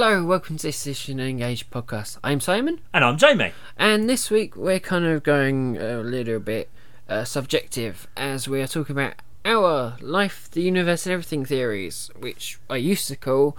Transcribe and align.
Hello, 0.00 0.22
welcome 0.22 0.56
to 0.58 0.68
this 0.68 0.86
edition 0.86 1.18
of 1.18 1.26
Engage 1.26 1.70
podcast. 1.70 2.18
I'm 2.22 2.38
Simon, 2.38 2.78
And 2.94 3.04
I'm 3.04 3.18
Jamie. 3.18 3.50
and 3.76 4.08
this 4.08 4.30
week 4.30 4.54
we're 4.54 4.78
kind 4.78 5.04
of 5.04 5.24
going 5.24 5.76
a 5.76 5.96
little 5.98 6.38
bit 6.38 6.70
uh, 7.08 7.24
subjective 7.24 8.06
as 8.16 8.46
we 8.46 8.62
are 8.62 8.68
talking 8.68 8.94
about 8.94 9.14
our 9.44 9.96
life, 10.00 10.48
the 10.52 10.62
universe, 10.62 11.04
and 11.04 11.14
everything 11.14 11.44
theories, 11.44 12.12
which 12.16 12.60
I 12.70 12.76
used 12.76 13.08
to 13.08 13.16
call 13.16 13.56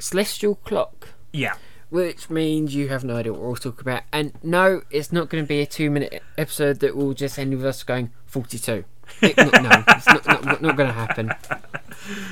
celestial 0.00 0.56
clock. 0.56 1.10
Yeah. 1.32 1.54
Which 1.90 2.28
means 2.28 2.74
you 2.74 2.88
have 2.88 3.04
no 3.04 3.14
idea 3.14 3.30
what 3.32 3.40
we're 3.42 3.48
all 3.50 3.54
talking 3.54 3.82
about. 3.82 4.02
And 4.12 4.32
no, 4.42 4.82
it's 4.90 5.12
not 5.12 5.28
going 5.28 5.44
to 5.44 5.48
be 5.48 5.60
a 5.60 5.66
two 5.66 5.92
minute 5.92 6.24
episode 6.36 6.80
that 6.80 6.96
will 6.96 7.14
just 7.14 7.38
end 7.38 7.54
with 7.54 7.64
us 7.64 7.84
going 7.84 8.10
42. 8.26 8.84
It- 9.22 9.36
no, 9.36 9.44
no, 9.44 9.84
it's 9.86 10.06
not, 10.08 10.26
not, 10.26 10.60
not 10.60 10.76
going 10.76 10.88
to 10.88 10.92
happen. 10.92 11.32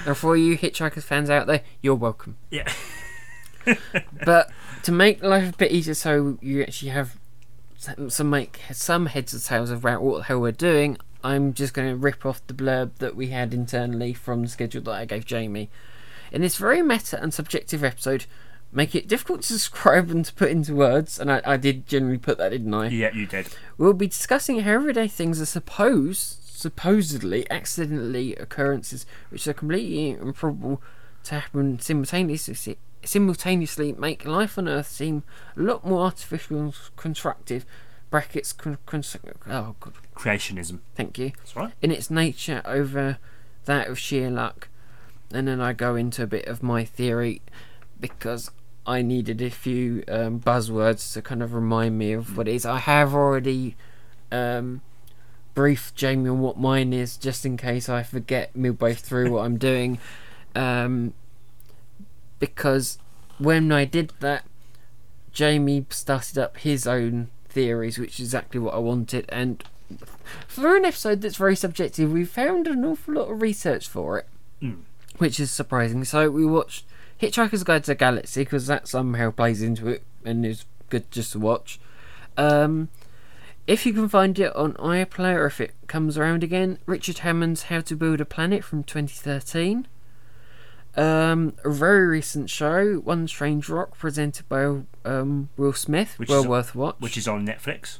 And 0.06 0.16
for 0.16 0.36
you 0.36 0.56
Hitchhikers 0.56 1.02
fans 1.02 1.28
out 1.28 1.46
there, 1.46 1.62
you're 1.82 1.94
welcome. 1.96 2.38
Yeah. 2.50 2.72
But 4.24 4.50
to 4.84 4.92
make 4.92 5.22
life 5.22 5.54
a 5.54 5.56
bit 5.56 5.72
easier, 5.72 5.94
so 5.94 6.38
you 6.40 6.62
actually 6.62 6.90
have 6.90 7.18
some, 8.08 8.30
make 8.30 8.60
some 8.72 9.06
heads 9.06 9.34
or 9.34 9.40
tails 9.40 9.70
about 9.70 10.02
what 10.02 10.18
the 10.18 10.22
hell 10.24 10.40
we're 10.40 10.52
doing. 10.52 10.96
I'm 11.22 11.54
just 11.54 11.74
going 11.74 11.88
to 11.88 11.96
rip 11.96 12.24
off 12.24 12.46
the 12.46 12.54
blurb 12.54 12.96
that 12.98 13.16
we 13.16 13.28
had 13.28 13.52
internally 13.52 14.12
from 14.12 14.42
the 14.42 14.48
schedule 14.48 14.82
that 14.82 14.92
I 14.92 15.04
gave 15.04 15.24
Jamie. 15.24 15.70
In 16.32 16.42
this 16.42 16.56
very 16.56 16.82
meta 16.82 17.20
and 17.20 17.32
subjective 17.34 17.82
episode, 17.82 18.26
make 18.72 18.94
it 18.94 19.08
difficult 19.08 19.42
to 19.42 19.52
describe 19.52 20.10
and 20.10 20.24
to 20.24 20.34
put 20.34 20.50
into 20.50 20.74
words, 20.74 21.18
and 21.18 21.30
I, 21.30 21.40
I 21.44 21.56
did 21.56 21.86
generally 21.86 22.18
put 22.18 22.38
that, 22.38 22.50
didn't 22.50 22.72
I? 22.74 22.88
Yeah, 22.88 23.12
you 23.12 23.26
did. 23.26 23.48
We'll 23.78 23.92
be 23.92 24.08
discussing 24.08 24.60
how 24.60 24.72
everyday 24.72 25.08
things 25.08 25.40
are 25.40 25.46
supposed, 25.46 26.40
supposedly, 26.44 27.50
accidentally 27.50 28.34
occurrences 28.36 29.06
which 29.30 29.46
are 29.48 29.52
completely 29.52 30.10
improbable 30.10 30.82
to 31.24 31.40
happen 31.40 31.78
simultaneously. 31.80 32.78
Simultaneously, 33.06 33.92
make 33.92 34.24
life 34.24 34.58
on 34.58 34.68
Earth 34.68 34.88
seem 34.88 35.22
a 35.56 35.60
lot 35.60 35.86
more 35.86 36.00
artificial 36.00 36.58
and 36.58 36.74
constructive. 36.96 37.64
Brackets. 38.10 38.52
Con, 38.52 38.78
con, 38.86 39.02
oh, 39.48 39.74
God, 39.80 39.94
Creationism. 40.14 40.80
thank 40.94 41.18
you. 41.18 41.32
That's 41.38 41.56
right. 41.56 41.72
In 41.82 41.90
its 41.90 42.10
nature 42.10 42.62
over 42.64 43.18
that 43.64 43.88
of 43.88 43.98
sheer 43.98 44.30
luck, 44.30 44.68
and 45.32 45.48
then 45.48 45.60
I 45.60 45.72
go 45.72 45.96
into 45.96 46.22
a 46.22 46.26
bit 46.26 46.46
of 46.46 46.62
my 46.62 46.84
theory 46.84 47.42
because 48.00 48.50
I 48.86 49.02
needed 49.02 49.42
a 49.42 49.50
few 49.50 50.04
um, 50.08 50.40
buzzwords 50.40 51.12
to 51.14 51.22
kind 51.22 51.42
of 51.42 51.52
remind 51.52 51.98
me 51.98 52.12
of 52.12 52.36
what 52.36 52.46
it 52.46 52.54
is. 52.54 52.64
I 52.64 52.78
have 52.78 53.12
already 53.14 53.76
um, 54.30 54.82
briefed 55.54 55.96
Jamie 55.96 56.28
on 56.30 56.40
what 56.40 56.58
mine 56.58 56.92
is, 56.92 57.16
just 57.16 57.44
in 57.44 57.56
case 57.56 57.88
I 57.88 58.04
forget 58.04 58.54
midway 58.54 58.94
through 58.94 59.32
what 59.32 59.44
I'm 59.44 59.58
doing, 59.58 59.98
um, 60.54 61.14
because 62.38 62.98
when 63.38 63.70
I 63.72 63.84
did 63.84 64.12
that, 64.20 64.44
Jamie 65.32 65.84
started 65.90 66.38
up 66.38 66.56
his 66.58 66.86
own 66.86 67.28
theories, 67.48 67.98
which 67.98 68.14
is 68.20 68.26
exactly 68.28 68.58
what 68.60 68.74
I 68.74 68.78
wanted, 68.78 69.26
and 69.28 69.62
for 70.48 70.76
an 70.76 70.84
episode 70.84 71.20
that's 71.22 71.36
very 71.36 71.54
subjective, 71.56 72.10
we 72.10 72.24
found 72.24 72.66
an 72.66 72.84
awful 72.84 73.14
lot 73.14 73.30
of 73.30 73.40
research 73.42 73.88
for 73.88 74.18
it, 74.18 74.26
Mm. 74.62 74.78
which 75.18 75.38
is 75.38 75.50
surprising. 75.50 76.02
So 76.04 76.30
we 76.30 76.44
watched 76.46 76.84
Hitchhiker's 77.20 77.62
Guide 77.64 77.84
to 77.84 77.90
the 77.92 77.94
Galaxy 77.94 78.40
because 78.42 78.66
that 78.66 78.88
somehow 78.88 79.30
plays 79.30 79.62
into 79.62 79.86
it 79.88 80.02
and 80.24 80.44
is 80.44 80.64
good 80.88 81.10
just 81.10 81.32
to 81.32 81.38
watch. 81.38 81.78
Um, 82.36 82.88
if 83.66 83.84
you 83.86 83.92
can 83.92 84.08
find 84.08 84.38
it 84.38 84.54
on 84.56 84.72
iPlayer, 84.74 85.46
if 85.46 85.60
it 85.60 85.74
comes 85.86 86.16
around 86.18 86.42
again, 86.42 86.78
Richard 86.86 87.18
Hammond's 87.18 87.64
How 87.64 87.80
to 87.82 87.94
Build 87.96 88.20
a 88.20 88.24
Planet 88.24 88.64
from 88.64 88.82
2013. 88.82 89.86
Um, 90.96 91.54
a 91.64 91.70
very 91.70 92.06
recent 92.06 92.48
show, 92.48 92.94
One 93.00 93.28
Strange 93.28 93.68
Rock, 93.68 93.98
presented 93.98 94.48
by 94.48 94.80
um, 95.04 95.48
Will 95.56 95.72
Smith. 95.74 96.18
Which 96.18 96.28
well 96.28 96.40
is- 96.40 96.46
worth 96.46 96.74
watch. 96.74 96.96
Which 97.00 97.16
is 97.18 97.28
on 97.28 97.46
Netflix. 97.46 97.98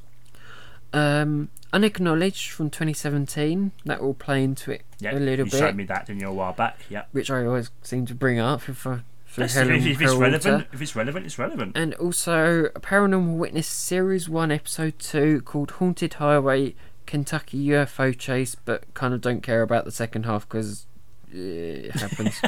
Um, 0.92 1.50
Unacknowledged 1.72 2.50
from 2.53 2.70
2017. 2.70 3.72
That 3.84 4.03
will 4.03 4.15
play 4.15 4.43
into 4.43 4.70
it 4.70 4.82
Yeah. 4.98 5.12
a 5.12 5.19
little 5.19 5.44
you 5.47 5.50
bit, 5.50 5.53
You 5.53 5.59
showed 5.59 5.76
me 5.76 5.84
that, 5.84 6.06
didn't 6.06 6.22
you, 6.22 6.28
a 6.28 6.32
while 6.32 6.53
back? 6.54 6.78
Yeah. 6.88 7.03
which 7.12 7.31
I 7.31 7.44
always 7.44 7.70
seem 7.82 8.06
to 8.06 8.15
bring 8.15 8.38
up 8.38 8.66
if 8.69 8.87
I. 8.87 9.00
for 9.26 9.41
That's- 9.41 9.54
Helen 9.54 9.75
if, 9.75 9.84
if 9.87 10.00
it's 10.00 10.15
relevant, 10.15 10.66
if 10.72 10.81
it's 10.81 10.97
relevant, 10.97 11.26
it's 11.26 11.38
relevant. 11.38 11.72
And 11.76 11.93
also 11.94 12.66
a 12.75 12.81
Paranormal 12.81 13.37
Witness 13.37 13.66
Series 13.66 14.28
1, 14.28 14.50
Episode 14.50 14.99
2 14.99 15.43
called 15.43 15.72
Haunted 15.72 16.15
Highway 16.15 16.75
Kentucky 17.04 17.62
UFO 17.69 18.16
Chase, 18.16 18.54
but 18.65 18.84
kind 18.94 19.12
of 19.12 19.20
don't 19.20 19.43
care 19.43 19.60
about 19.62 19.84
the 19.84 19.93
second 19.93 20.25
half 20.25 20.49
because 20.49 20.87
it 21.36 21.92
happens. 22.00 22.41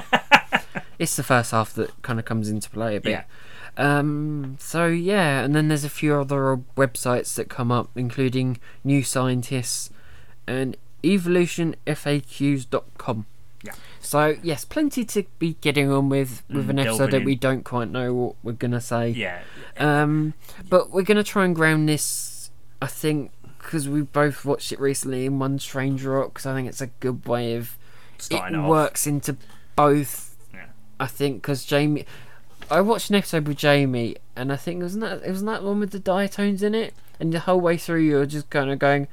it's 0.99 1.15
the 1.17 1.23
first 1.23 1.51
half 1.53 1.73
that 1.75 2.01
kind 2.03 2.19
of 2.19 2.25
comes 2.25 2.49
into 2.49 2.69
play 2.71 2.97
a 2.97 3.01
bit. 3.01 3.11
Yeah. 3.11 3.25
Um, 3.77 4.57
so 4.59 4.87
yeah, 4.87 5.45
and 5.45 5.55
then 5.55 5.69
there's 5.69 5.85
a 5.85 5.89
few 5.91 6.17
other 6.17 6.59
websites 6.77 7.35
that 7.37 7.49
come 7.49 7.71
up, 7.71 7.91
including 7.95 8.59
New 8.83 9.05
Scientists 9.05 9.91
and 10.49 10.77
evolutionfaqs.com. 11.05 13.27
Yeah. 13.63 13.73
So 14.01 14.37
yes, 14.43 14.65
plenty 14.65 15.05
to 15.05 15.25
be 15.39 15.57
getting 15.61 15.91
on 15.91 16.09
with 16.09 16.43
with 16.49 16.67
Mm, 16.67 16.71
an 16.71 16.79
episode 16.81 17.11
that 17.11 17.25
we 17.25 17.35
don't 17.35 17.65
quite 17.65 17.91
know 17.91 18.15
what 18.15 18.35
we're 18.43 18.53
gonna 18.53 18.81
say. 18.81 19.11
Yeah. 19.11 19.41
Um, 19.79 20.35
but 20.69 20.91
we're 20.91 21.03
gonna 21.03 21.25
try 21.25 21.45
and 21.45 21.55
ground 21.55 21.89
this. 21.89 22.51
I 22.81 22.87
think 22.87 23.33
because 23.59 23.89
we 23.89 24.03
both 24.03 24.45
watched 24.45 24.73
it 24.73 24.81
recently 24.81 25.27
in 25.27 25.39
One 25.39 25.59
Strange 25.59 26.05
Rock. 26.05 26.35
Because 26.35 26.47
I 26.47 26.55
think 26.55 26.69
it's 26.69 26.81
a 26.81 26.87
good 27.01 27.27
way 27.27 27.55
of 27.55 27.77
it 28.31 28.55
off. 28.55 28.69
works 28.69 29.07
into 29.07 29.37
both. 29.77 30.37
Yeah. 30.53 30.67
I 31.01 31.07
think 31.07 31.43
because 31.43 31.65
Jamie, 31.65 32.05
I 32.71 32.81
watched 32.81 33.11
an 33.11 33.17
episode 33.17 33.47
with 33.47 33.57
Jamie, 33.59 34.17
and 34.37 34.53
I 34.53 34.57
think 34.57 34.83
wasn't 34.83 35.03
that 35.05 35.23
it 35.25 35.31
wasn't 35.31 35.51
that 35.51 35.63
one 35.63 35.81
with 35.81 35.91
the 35.93 35.99
diatoms 35.99 36.63
in 36.63 36.75
it, 36.75 36.95
and 37.21 37.33
the 37.33 37.41
whole 37.41 37.61
way 37.61 37.77
through 37.77 38.01
you're 38.01 38.27
just 38.27 38.51
kind 38.51 38.71
of 38.71 38.79
going. 38.79 39.09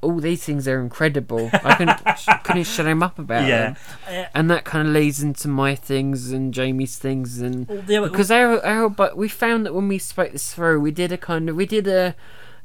All 0.00 0.20
these 0.20 0.44
things 0.44 0.68
are 0.68 0.80
incredible. 0.80 1.50
I 1.52 1.74
couldn't, 1.74 2.00
couldn't 2.44 2.62
shut 2.68 2.86
him 2.86 3.02
up 3.02 3.18
about 3.18 3.48
Yeah. 3.48 3.74
them 4.06 4.26
and 4.32 4.48
that 4.48 4.64
kind 4.64 4.86
of 4.86 4.94
leads 4.94 5.24
into 5.24 5.48
my 5.48 5.74
things 5.74 6.30
and 6.30 6.54
Jamie's 6.54 6.96
things 6.98 7.40
and 7.40 7.66
well, 7.88 8.08
because 8.08 8.30
our, 8.30 8.64
our 8.64 8.88
but 8.88 9.16
we 9.16 9.26
found 9.26 9.66
that 9.66 9.74
when 9.74 9.88
we 9.88 9.98
spoke 9.98 10.30
this 10.30 10.54
through 10.54 10.78
we 10.80 10.92
did 10.92 11.10
a 11.10 11.18
kind 11.18 11.48
of 11.50 11.56
we 11.56 11.66
did 11.66 11.88
a 11.88 12.14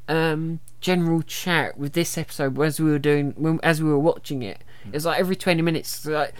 um 0.08 0.60
general 0.80 1.22
chat 1.22 1.76
with 1.76 1.94
this 1.94 2.16
episode 2.16 2.56
as 2.60 2.78
we 2.78 2.88
were 2.88 3.00
doing 3.00 3.58
as 3.64 3.82
we 3.82 3.88
were 3.88 3.98
watching 3.98 4.42
it 4.42 4.62
it 4.86 4.94
was 4.94 5.06
like 5.06 5.18
every 5.20 5.36
20 5.36 5.62
minutes 5.62 6.04
like 6.06 6.34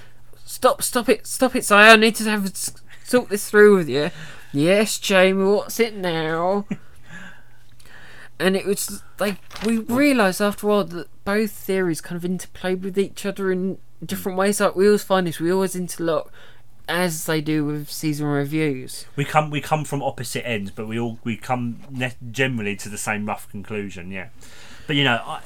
stop 0.45 0.83
stop 0.83 1.09
it 1.09 1.27
stop 1.27 1.55
it 1.57 1.65
Si 1.65 1.75
I 1.75 1.97
need 1.97 2.15
to 2.17 2.25
have 2.25 2.53
talk 3.09 3.29
this 3.29 3.51
through 3.51 3.77
with 3.77 3.89
you 3.89 4.11
yes 4.53 4.99
Jamie 4.99 5.45
what's 5.45 5.81
it 5.81 5.95
now 5.95 6.67
and 8.39 8.57
it 8.57 8.67
was 8.67 9.03
like 9.19 9.39
we 9.65 9.79
realised 9.79 10.41
after 10.41 10.67
a 10.67 10.71
while 10.71 10.85
that 10.85 11.09
both 11.25 11.53
theories 11.53 12.01
kind 12.01 12.23
of 12.23 12.31
interplayed 12.31 12.83
with 12.83 12.99
each 12.99 13.25
other 13.25 13.51
in 13.51 13.79
different 14.05 14.37
ways. 14.39 14.61
Like 14.61 14.77
we 14.77 14.87
always 14.87 15.03
find 15.03 15.27
this, 15.27 15.41
we 15.41 15.53
always 15.53 15.77
interlock 15.77 16.33
as 16.87 17.25
they 17.25 17.41
do 17.41 17.65
with 17.65 17.91
season 17.91 18.27
reviews. 18.27 19.07
we 19.17 19.25
come 19.25 19.51
we 19.51 19.61
come 19.61 19.85
from 19.85 20.03
opposite 20.03 20.47
ends, 20.47 20.71
but 20.71 20.87
we 20.87 20.99
all 20.99 21.19
we 21.25 21.37
come 21.37 21.81
ne- 21.91 22.13
generally 22.31 22.77
to 22.77 22.89
the 22.89 22.99
same 22.99 23.27
rough 23.27 23.49
conclusion. 23.51 24.11
Yeah. 24.11 24.29
But 24.87 24.97
you 24.97 25.05
know, 25.05 25.23
I, 25.25 25.43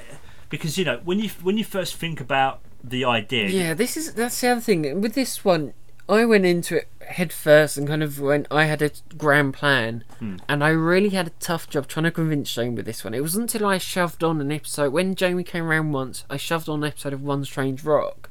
because 0.48 0.78
you 0.78 0.84
know 0.84 1.00
when 1.04 1.19
you 1.19 1.31
when 1.42 1.58
you 1.58 1.64
first 1.64 1.97
think 1.97 2.20
about 2.20 2.60
the 2.83 3.05
idea, 3.05 3.49
Yeah, 3.49 3.75
this 3.75 3.97
is 3.97 4.15
that's 4.15 4.41
the 4.41 4.49
other 4.49 4.61
thing 4.61 5.00
with 5.00 5.15
this 5.15 5.44
one. 5.44 5.75
I 6.09 6.25
went 6.25 6.47
into 6.47 6.77
it 6.77 6.89
head 7.09 7.33
first 7.33 7.77
and 7.77 7.89
kind 7.89 8.03
of 8.03 8.21
went. 8.21 8.47
I 8.50 8.65
had 8.65 8.83
a 8.83 8.91
grand 9.16 9.55
plan, 9.55 10.05
hmm. 10.19 10.37
and 10.49 10.62
I 10.62 10.69
really 10.69 11.11
had 11.11 11.27
a 11.27 11.33
tough 11.41 11.69
job 11.69 11.88
trying 11.88 12.05
to 12.05 12.11
convince 12.11 12.55
Jamie 12.55 12.77
with 12.77 12.87
this 12.87 13.05
one. 13.05 13.15
It 13.15 13.21
wasn't 13.21 13.53
until 13.53 13.69
I 13.69 13.78
shoved 13.78 14.22
on 14.22 14.41
an 14.41 14.53
episode 14.53 14.93
when 14.93 15.15
Jamie 15.15 15.44
came 15.44 15.65
around 15.65 15.93
once. 15.93 16.25
I 16.31 16.37
shoved 16.37 16.69
on 16.69 16.83
an 16.83 16.88
episode 16.88 17.12
of 17.12 17.22
One 17.22 17.44
Strange 17.44 17.83
Rock 17.84 18.31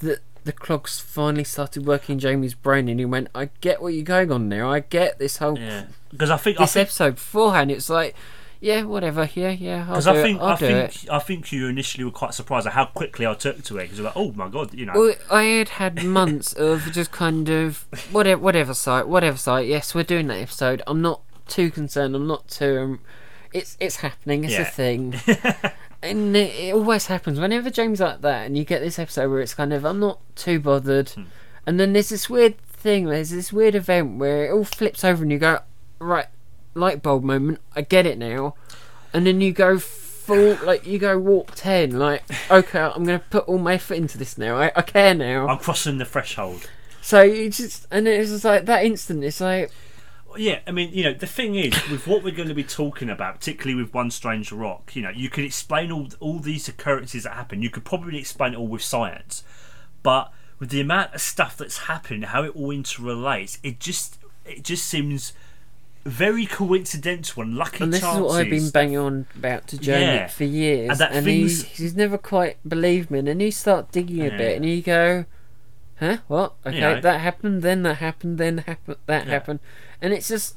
that 0.00 0.20
the 0.44 0.52
clogs 0.52 1.00
finally 1.00 1.44
started 1.44 1.86
working 1.86 2.14
in 2.14 2.18
Jamie's 2.18 2.54
brain, 2.54 2.88
and 2.88 2.98
he 2.98 3.06
went, 3.06 3.28
"I 3.34 3.50
get 3.60 3.82
what 3.82 3.94
you're 3.94 4.04
going 4.04 4.32
on 4.32 4.48
there. 4.48 4.66
I 4.66 4.80
get 4.80 5.18
this 5.18 5.38
whole 5.38 5.58
Yeah. 5.58 5.86
Because 6.10 6.30
I 6.30 6.38
think 6.38 6.58
I 6.58 6.64
this 6.64 6.74
think 6.74 6.86
episode 6.86 7.16
beforehand. 7.16 7.70
It's 7.70 7.90
like, 7.90 8.14
yeah, 8.60 8.82
whatever. 8.82 9.28
Yeah, 9.34 9.50
yeah. 9.50 9.84
Because 9.84 10.06
I 10.06 10.20
think 10.22 10.38
it. 10.38 10.42
I'll 10.42 10.48
I 10.48 10.56
do 10.56 10.66
think 10.66 11.04
it. 11.04 11.10
I 11.10 11.18
think 11.18 11.52
you 11.52 11.66
initially 11.68 12.04
were 12.04 12.10
quite 12.10 12.34
surprised 12.34 12.66
at 12.66 12.72
how 12.72 12.86
quickly 12.86 13.26
I 13.26 13.34
took 13.34 13.62
to 13.64 13.78
it 13.78 13.82
because 13.84 13.98
you're 13.98 14.06
like, 14.06 14.16
oh 14.16 14.32
my 14.32 14.48
god, 14.48 14.74
you 14.74 14.86
know. 14.86 14.94
Well, 14.94 15.14
I 15.30 15.42
had 15.44 15.68
had 15.70 16.04
months 16.04 16.52
of 16.54 16.90
just 16.92 17.12
kind 17.12 17.48
of 17.48 17.86
whatever, 18.10 18.40
whatever 18.42 18.74
site, 18.74 19.06
whatever 19.08 19.36
site. 19.36 19.68
Yes, 19.68 19.94
we're 19.94 20.04
doing 20.04 20.26
that 20.28 20.38
episode. 20.38 20.82
I'm 20.86 21.00
not 21.02 21.22
too 21.46 21.70
concerned. 21.70 22.14
I'm 22.16 22.26
not 22.26 22.48
too. 22.48 22.78
Um, 22.78 23.00
it's 23.52 23.76
it's 23.80 23.96
happening. 23.96 24.44
It's 24.44 24.58
a 24.58 24.64
thing. 24.64 25.14
and 26.02 26.36
it, 26.36 26.54
it 26.54 26.74
always 26.74 27.06
happens 27.06 27.40
whenever 27.40 27.70
James 27.70 28.00
like 28.00 28.20
that, 28.22 28.46
and 28.46 28.58
you 28.58 28.64
get 28.64 28.80
this 28.80 28.98
episode 28.98 29.30
where 29.30 29.40
it's 29.40 29.54
kind 29.54 29.72
of 29.72 29.84
I'm 29.84 30.00
not 30.00 30.20
too 30.36 30.58
bothered, 30.60 31.10
Hmm. 31.10 31.22
and 31.66 31.78
then 31.80 31.92
there's 31.92 32.08
this 32.10 32.28
weird 32.28 32.58
thing. 32.62 33.06
There's 33.06 33.30
this 33.30 33.52
weird 33.52 33.74
event 33.74 34.18
where 34.18 34.46
it 34.46 34.52
all 34.52 34.64
flips 34.64 35.04
over, 35.04 35.22
and 35.22 35.32
you 35.32 35.38
go 35.38 35.60
right 35.98 36.26
light 36.78 37.02
bulb 37.02 37.24
moment. 37.24 37.60
I 37.74 37.82
get 37.82 38.06
it 38.06 38.18
now, 38.18 38.54
and 39.12 39.26
then 39.26 39.40
you 39.40 39.52
go 39.52 39.78
full 39.78 40.58
like 40.64 40.86
you 40.86 40.98
go 40.98 41.18
warp 41.18 41.52
ten. 41.54 41.98
Like 41.98 42.22
okay, 42.50 42.80
I'm 42.80 43.04
gonna 43.04 43.22
put 43.30 43.44
all 43.48 43.58
my 43.58 43.74
effort 43.74 43.94
into 43.94 44.18
this 44.18 44.38
now. 44.38 44.56
I, 44.56 44.72
I 44.74 44.82
care 44.82 45.14
now. 45.14 45.48
I'm 45.48 45.58
crossing 45.58 45.98
the 45.98 46.04
threshold. 46.04 46.68
So 47.00 47.22
you 47.22 47.50
just 47.50 47.86
and 47.90 48.06
it 48.06 48.18
was 48.18 48.30
just 48.30 48.44
like 48.44 48.66
that 48.66 48.84
instant. 48.84 49.24
It's 49.24 49.40
like 49.40 49.70
Yeah, 50.36 50.60
I 50.66 50.72
mean, 50.72 50.92
you 50.92 51.04
know, 51.04 51.14
the 51.14 51.26
thing 51.26 51.54
is, 51.54 51.72
with 51.90 52.06
what 52.06 52.22
we're 52.22 52.34
going 52.34 52.48
to 52.48 52.54
be 52.54 52.64
talking 52.64 53.08
about, 53.08 53.36
particularly 53.36 53.82
with 53.82 53.94
One 53.94 54.10
Strange 54.10 54.52
Rock, 54.52 54.94
you 54.94 55.00
know, 55.00 55.10
you 55.10 55.30
could 55.30 55.44
explain 55.44 55.90
all 55.90 56.08
all 56.20 56.38
these 56.38 56.68
occurrences 56.68 57.24
that 57.24 57.32
happen. 57.32 57.62
You 57.62 57.70
could 57.70 57.84
probably 57.84 58.18
explain 58.18 58.52
it 58.52 58.58
all 58.58 58.68
with 58.68 58.82
science, 58.82 59.42
but 60.02 60.32
with 60.58 60.70
the 60.70 60.80
amount 60.80 61.14
of 61.14 61.20
stuff 61.20 61.56
that's 61.56 61.78
happened, 61.78 62.26
how 62.26 62.42
it 62.42 62.54
all 62.54 62.68
interrelates, 62.68 63.58
it 63.62 63.80
just 63.80 64.18
it 64.44 64.62
just 64.62 64.84
seems 64.86 65.32
very 66.08 66.46
coincidental 66.46 67.42
and 67.42 67.54
lucky 67.56 67.84
And 67.84 67.92
this 67.92 68.00
chances. 68.00 68.18
is 68.18 68.24
what 68.26 68.40
I've 68.40 68.50
been 68.50 68.70
banging 68.70 68.98
on 68.98 69.26
about 69.36 69.66
to 69.68 69.78
Jamie 69.78 70.00
Yeah. 70.04 70.26
for 70.28 70.44
years, 70.44 70.90
And 70.90 70.98
that 70.98 71.12
and 71.12 71.24
things- 71.24 71.62
he's, 71.64 71.78
he's 71.78 71.96
never 71.96 72.18
quite 72.18 72.56
believed 72.68 73.10
me. 73.10 73.18
And 73.20 73.28
then 73.28 73.40
you 73.40 73.50
start 73.50 73.92
digging 73.92 74.20
a 74.22 74.28
Yeah. 74.28 74.36
bit, 74.36 74.56
and 74.56 74.64
you 74.66 74.82
go, 74.82 75.24
"Huh? 76.00 76.18
What? 76.28 76.54
Okay, 76.66 76.80
know. 76.80 77.00
that 77.00 77.20
happened, 77.20 77.62
then 77.62 77.82
that 77.82 77.94
happened, 77.96 78.38
then 78.38 78.58
happened, 78.58 78.96
that 79.06 79.26
Yeah. 79.26 79.30
happened," 79.32 79.60
and 80.00 80.12
it's 80.12 80.28
just 80.28 80.56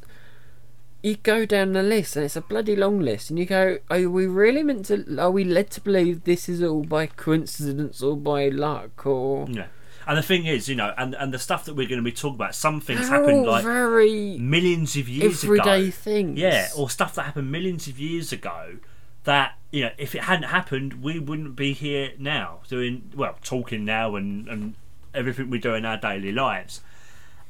you 1.04 1.16
go 1.24 1.48
down 1.48 1.74
the 1.74 1.82
list, 1.82 2.16
and 2.16 2.24
it's 2.26 2.36
a 2.36 2.42
bloody 2.42 2.76
long 2.76 3.00
list, 3.00 3.32
and 3.32 3.40
you 3.40 3.46
go, 3.46 3.80
"Are 3.90 4.08
we 4.08 4.28
really 4.28 4.62
meant 4.62 4.86
to? 4.86 5.04
Are 5.20 5.32
we 5.32 5.44
led 5.44 5.72
to 5.72 5.82
believe 5.82 6.26
this 6.26 6.48
is 6.48 6.62
all 6.62 6.84
by 6.84 7.08
coincidence 7.08 8.04
or 8.04 8.16
by 8.16 8.50
luck 8.50 9.06
or?" 9.08 9.48
Yeah, 9.50 9.66
and 10.08 10.18
the 10.18 10.22
thing 10.24 10.46
is, 10.46 10.68
you 10.70 10.76
know, 10.76 10.94
and 10.98 11.14
and 11.16 11.34
the 11.34 11.40
stuff 11.40 11.66
that 11.66 11.74
we're 11.76 11.88
going 11.88 12.00
to 12.00 12.04
be 12.04 12.12
talking 12.12 12.36
about, 12.36 12.56
some 12.56 12.82
things 12.82 13.02
They're 13.10 13.20
happened 13.20 13.46
like 13.46 13.64
very 13.64 14.38
millions 14.38 14.96
of 14.96 15.08
years 15.10 15.44
everyday 15.44 15.84
ago. 15.84 15.92
things. 15.92 16.40
Yeah, 16.40 16.68
or 16.76 16.90
stuff 16.90 17.16
that 17.16 17.24
happened 17.24 17.52
millions 17.52 17.88
of 17.88 18.00
years 18.00 18.32
ago 18.32 18.78
that, 19.24 19.54
you 19.72 19.84
know, 19.84 19.92
if 19.98 20.16
it 20.16 20.24
hadn't 20.24 20.50
happened, 20.50 21.04
we 21.04 21.20
wouldn't 21.20 21.56
be 21.56 21.74
here 21.74 22.12
now 22.18 22.60
doing, 22.68 23.12
well, 23.16 23.38
talking 23.44 23.86
now 23.86 24.16
and, 24.16 24.48
and 24.48 24.74
everything 25.14 25.50
we 25.50 25.60
do 25.60 25.74
in 25.76 25.86
our 25.86 25.98
daily 25.98 26.32
lives. 26.32 26.82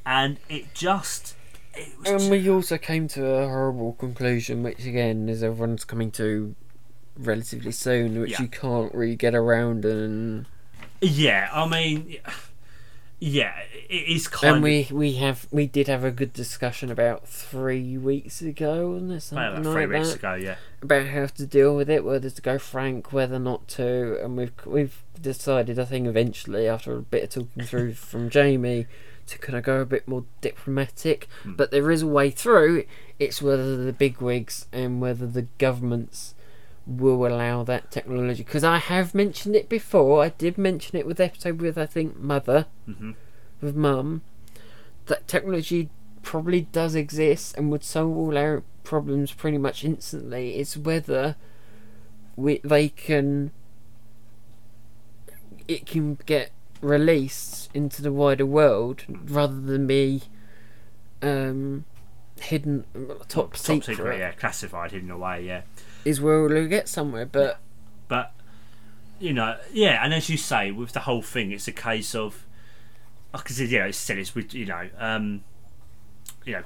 And 0.06 0.38
it 0.50 0.74
just. 0.74 1.36
It 1.74 1.98
was 2.00 2.10
And 2.10 2.20
just- 2.20 2.32
we 2.32 2.50
also 2.50 2.78
came 2.78 3.08
to 3.10 3.26
a 3.26 3.48
horrible 3.48 3.94
conclusion, 3.94 4.64
which 4.64 4.84
again 4.86 5.30
is 5.30 5.42
everyone's 5.44 5.86
coming 5.86 6.12
to 6.12 6.54
relatively 7.18 7.72
soon, 7.72 8.20
which 8.20 8.32
Yeah. 8.32 8.42
you 8.42 8.48
can't 8.50 8.94
really 8.94 9.16
get 9.16 9.34
around. 9.36 9.86
And 9.86 10.48
yeah, 11.02 11.50
I 11.52 11.68
mean, 11.68 12.18
yeah, 13.20 13.54
it 13.90 14.08
is 14.08 14.28
kind 14.28 14.56
and 14.56 14.58
of. 14.58 14.64
we 14.64 14.88
we 14.92 15.14
have 15.14 15.48
we 15.52 15.68
did 15.68 15.88
have 15.88 16.04
a 16.04 16.12
good 16.12 16.34
discussion 16.34 16.90
about 16.92 17.28
three 17.28 17.98
weeks 17.98 18.42
ago, 18.42 18.92
wasn't 18.92 19.12
it? 19.12 19.14
About 19.14 19.22
Something 19.22 19.64
like 19.64 19.74
three 19.74 19.86
like 19.86 20.00
weeks 20.00 20.10
that. 20.10 20.18
ago, 20.18 20.34
yeah. 20.34 20.56
About 20.82 21.06
how 21.08 21.26
to 21.28 21.46
deal 21.46 21.76
with 21.76 21.90
it, 21.90 22.04
whether 22.04 22.30
to 22.30 22.42
go 22.42 22.58
frank, 22.58 23.14
whether 23.14 23.38
not 23.38 23.68
to, 23.70 24.24
and 24.24 24.38
we've 24.38 24.54
we've 24.66 25.04
decided. 25.22 25.78
I 25.78 25.86
think 25.86 26.08
eventually, 26.08 26.68
after 26.68 26.96
a 26.98 27.02
bit 27.02 27.24
of 27.24 27.30
talking 27.30 27.64
through 27.64 27.94
from 27.96 28.30
Jamie, 28.30 28.88
to 29.28 29.38
kind 29.38 29.58
of 29.58 29.64
go 29.64 29.82
a 29.82 29.86
bit 29.86 30.08
more 30.08 30.26
diplomatic. 30.42 31.28
Hmm. 31.44 31.54
But 31.54 31.72
there 31.72 31.92
is 31.92 32.02
a 32.02 32.08
way 32.08 32.32
through. 32.32 32.86
It's 33.20 33.42
whether 33.42 33.78
the 33.78 33.94
bigwigs 33.94 34.68
and 34.72 35.00
whether 35.00 35.28
the 35.28 35.44
governments 35.58 36.34
will 37.00 37.26
allow 37.28 37.64
that 37.64 37.92
technology. 37.92 38.44
Because 38.44 38.64
I 38.64 38.78
have 38.78 39.14
mentioned 39.16 39.56
it 39.56 39.70
before. 39.70 40.24
I 40.24 40.30
did 40.30 40.58
mention 40.58 40.98
it 40.98 41.06
with 41.06 41.20
episode 41.20 41.62
with 41.62 41.78
I 41.78 41.86
think 41.86 42.18
Mother, 42.20 42.66
Mhm. 42.88 43.16
with 43.62 43.76
Mum. 43.76 44.22
That 45.08 45.28
technology 45.28 45.90
probably 46.24 46.62
does 46.62 46.94
exist 46.96 47.56
and 47.58 47.72
would 47.72 47.84
solve 47.84 48.16
all 48.16 48.38
our 48.38 48.64
problems 48.84 49.32
pretty 49.32 49.58
much 49.58 49.84
instantly. 49.84 50.56
It's 50.56 50.78
whether 50.78 51.36
we 52.36 52.60
they 52.64 52.90
can 52.90 53.52
it 55.68 55.86
can 55.86 56.18
get 56.26 56.52
released 56.82 57.70
into 57.74 58.02
the 58.02 58.12
wider 58.12 58.46
world 58.46 59.04
rather 59.08 59.60
than 59.62 59.88
be 59.88 60.24
um, 61.22 61.86
hidden 62.40 62.84
top, 63.28 63.54
Top 63.54 63.58
secret, 63.58 63.96
secret, 63.98 64.18
yeah, 64.20 64.32
classified, 64.32 64.92
hidden 64.92 65.12
away, 65.12 65.46
yeah. 65.46 65.62
Is 66.06 66.20
where 66.22 66.44
we'll 66.44 66.68
get 66.68 66.88
somewhere 66.88 67.26
but 67.26 67.60
But 68.08 68.34
you 69.22 69.34
know, 69.34 69.58
yeah, 69.72 70.04
and 70.04 70.14
as 70.14 70.30
you 70.30 70.36
say, 70.36 70.72
with 70.72 70.94
the 70.94 71.02
whole 71.02 71.22
thing, 71.22 71.52
it's 71.52 71.68
a 71.68 71.72
case 71.72 72.16
of 72.16 72.46
because 73.32 73.62
yeah, 73.62 73.86
it's 73.86 73.98
said 73.98 74.18
it's 74.18 74.36
with 74.36 74.54
you 74.54 74.66
know, 74.66 74.90
um, 74.98 75.44
you 76.44 76.54
know, 76.54 76.64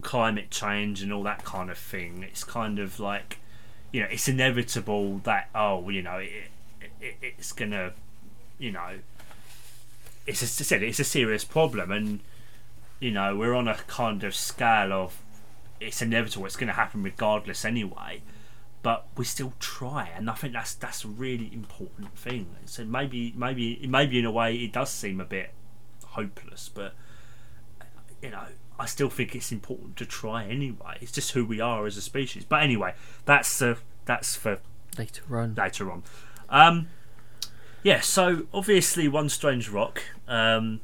climate 0.00 0.50
change 0.50 1.02
and 1.02 1.12
all 1.12 1.22
that 1.22 1.44
kind 1.44 1.70
of 1.70 1.78
thing. 1.78 2.24
It's 2.24 2.42
kind 2.42 2.78
of 2.78 2.98
like 2.98 3.38
you 3.92 4.00
know, 4.00 4.08
it's 4.10 4.26
inevitable 4.26 5.18
that 5.18 5.48
oh, 5.54 5.88
you 5.90 6.02
know, 6.02 6.16
it, 6.16 6.50
it, 7.00 7.16
it's 7.22 7.52
gonna, 7.52 7.92
you 8.58 8.72
know, 8.72 8.98
it's 10.26 10.42
I 10.42 10.46
said, 10.46 10.82
it's 10.82 10.98
a 10.98 11.04
serious 11.04 11.44
problem, 11.44 11.92
and 11.92 12.20
you 12.98 13.10
know, 13.10 13.36
we're 13.36 13.54
on 13.54 13.68
a 13.68 13.74
kind 13.74 14.24
of 14.24 14.34
scale 14.34 14.92
of 14.92 15.20
it's 15.80 16.00
inevitable. 16.00 16.46
It's 16.46 16.56
going 16.56 16.68
to 16.68 16.74
happen 16.74 17.02
regardless 17.02 17.64
anyway 17.64 18.22
but 18.84 19.06
we 19.16 19.24
still 19.24 19.54
try, 19.58 20.10
and 20.14 20.28
I 20.28 20.34
think 20.34 20.52
that's 20.52 20.74
that's 20.74 21.06
a 21.06 21.08
really 21.08 21.50
important 21.54 22.16
thing. 22.18 22.54
So 22.66 22.84
maybe 22.84 23.32
maybe 23.34 23.80
maybe 23.88 24.18
in 24.18 24.26
a 24.26 24.30
way 24.30 24.56
it 24.56 24.72
does 24.72 24.90
seem 24.90 25.22
a 25.22 25.24
bit 25.24 25.54
hopeless, 26.08 26.68
but 26.72 26.92
you 28.22 28.28
know 28.28 28.44
I 28.78 28.84
still 28.84 29.08
think 29.08 29.34
it's 29.34 29.50
important 29.50 29.96
to 29.96 30.04
try 30.04 30.44
anyway. 30.44 30.98
It's 31.00 31.12
just 31.12 31.32
who 31.32 31.46
we 31.46 31.60
are 31.60 31.86
as 31.86 31.96
a 31.96 32.02
species. 32.02 32.44
But 32.44 32.62
anyway, 32.62 32.92
that's 33.24 33.62
uh, 33.62 33.76
that's 34.04 34.36
for 34.36 34.58
later 34.98 35.22
on 35.34 35.54
later 35.54 35.90
on. 35.90 36.02
Um, 36.50 36.88
yeah, 37.82 38.00
so 38.00 38.46
obviously 38.52 39.08
One 39.08 39.30
Strange 39.30 39.70
Rock. 39.70 40.02
Um, 40.28 40.82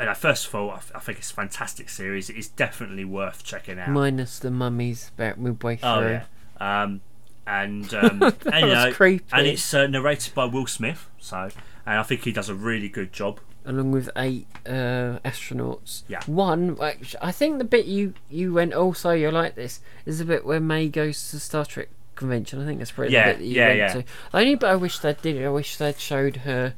and 0.00 0.16
first 0.16 0.48
of 0.48 0.54
all, 0.56 0.72
I, 0.72 0.80
I 0.96 0.98
think 0.98 1.18
it's 1.18 1.30
a 1.30 1.34
fantastic 1.34 1.88
series. 1.88 2.28
It 2.28 2.36
is 2.36 2.48
definitely 2.48 3.04
worth 3.04 3.44
checking 3.44 3.78
out. 3.78 3.90
minus 3.90 4.40
the 4.40 4.50
mummies 4.50 5.12
about 5.16 5.38
midway 5.38 5.76
through 5.76 5.88
Oh 5.88 6.00
yeah. 6.00 6.24
Um, 6.62 7.00
and 7.46 7.92
um, 7.94 8.22
and, 8.22 8.66
you 8.66 8.72
know, 8.74 8.92
creepy. 8.92 9.24
and 9.32 9.46
it's 9.46 9.74
uh, 9.74 9.86
narrated 9.86 10.34
by 10.34 10.44
Will 10.44 10.66
Smith. 10.66 11.08
So, 11.18 11.48
and 11.86 11.98
I 11.98 12.02
think 12.02 12.22
he 12.22 12.32
does 12.32 12.48
a 12.48 12.54
really 12.54 12.88
good 12.88 13.12
job. 13.12 13.40
along 13.64 13.90
with 13.92 14.08
eight 14.16 14.46
uh, 14.66 15.18
astronauts. 15.24 16.02
Yeah. 16.08 16.20
One, 16.26 16.76
which 16.76 17.16
I 17.20 17.32
think 17.32 17.58
the 17.58 17.64
bit 17.64 17.86
you 17.86 18.14
you 18.30 18.52
went, 18.54 18.72
oh, 18.74 18.92
so 18.92 19.10
you 19.12 19.30
like 19.30 19.54
this, 19.56 19.80
is 20.06 20.18
the 20.20 20.24
bit 20.24 20.44
where 20.44 20.60
Mae 20.60 20.88
goes 20.88 21.30
to 21.30 21.40
Star 21.40 21.64
Trek 21.64 21.88
convention. 22.14 22.62
I 22.62 22.66
think 22.66 22.78
that's 22.78 22.92
probably 22.92 23.12
Yeah, 23.14 23.26
the 23.26 23.32
bit 23.32 23.38
that 23.40 23.44
you 23.46 23.54
yeah, 23.56 23.66
went 23.68 23.78
yeah. 23.78 23.92
to. 23.92 23.98
The 24.32 24.38
only 24.38 24.54
bit 24.54 24.66
I 24.68 24.76
wish 24.76 24.98
they 25.00 25.14
did, 25.14 25.44
I 25.44 25.48
wish 25.48 25.76
they'd 25.76 25.98
showed 25.98 26.36
her 26.38 26.74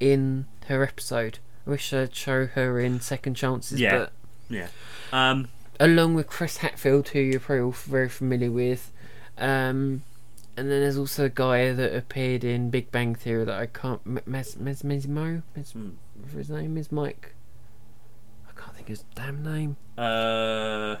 in 0.00 0.46
her 0.66 0.82
episode. 0.82 1.38
I 1.66 1.70
wish 1.70 1.90
they'd 1.90 2.14
show 2.14 2.46
her 2.46 2.80
in 2.80 3.00
Second 3.00 3.34
Chances. 3.34 3.78
Yeah. 3.80 3.98
But 3.98 4.12
Yeah. 4.48 4.68
Um, 5.12 5.48
along 5.78 6.14
with 6.14 6.26
Chris 6.26 6.56
Hadfield, 6.58 7.08
who 7.10 7.20
you're 7.20 7.38
probably 7.40 7.62
all 7.62 7.70
very 7.72 8.08
familiar 8.08 8.50
with. 8.50 8.90
Um, 9.38 10.02
and 10.56 10.70
then 10.70 10.80
there's 10.80 10.98
also 10.98 11.26
a 11.26 11.28
guy 11.30 11.72
that 11.72 11.94
appeared 11.94 12.42
in 12.44 12.70
Big 12.70 12.90
Bang 12.90 13.14
Theory 13.14 13.44
that 13.44 13.58
I 13.60 13.66
can't. 13.66 14.04
Mes 14.26 14.56
Mes 14.56 14.82
Mesmo? 14.82 15.42
Mes- 15.56 15.72
Hmm. 15.72 15.90
his 16.36 16.50
name 16.50 16.76
is 16.76 16.90
Mike. 16.90 17.34
I 18.48 18.60
can't 18.60 18.74
think 18.74 18.86
of 18.86 18.88
his 18.88 19.04
damn 19.14 19.42
name. 19.44 19.76
uh, 19.96 20.96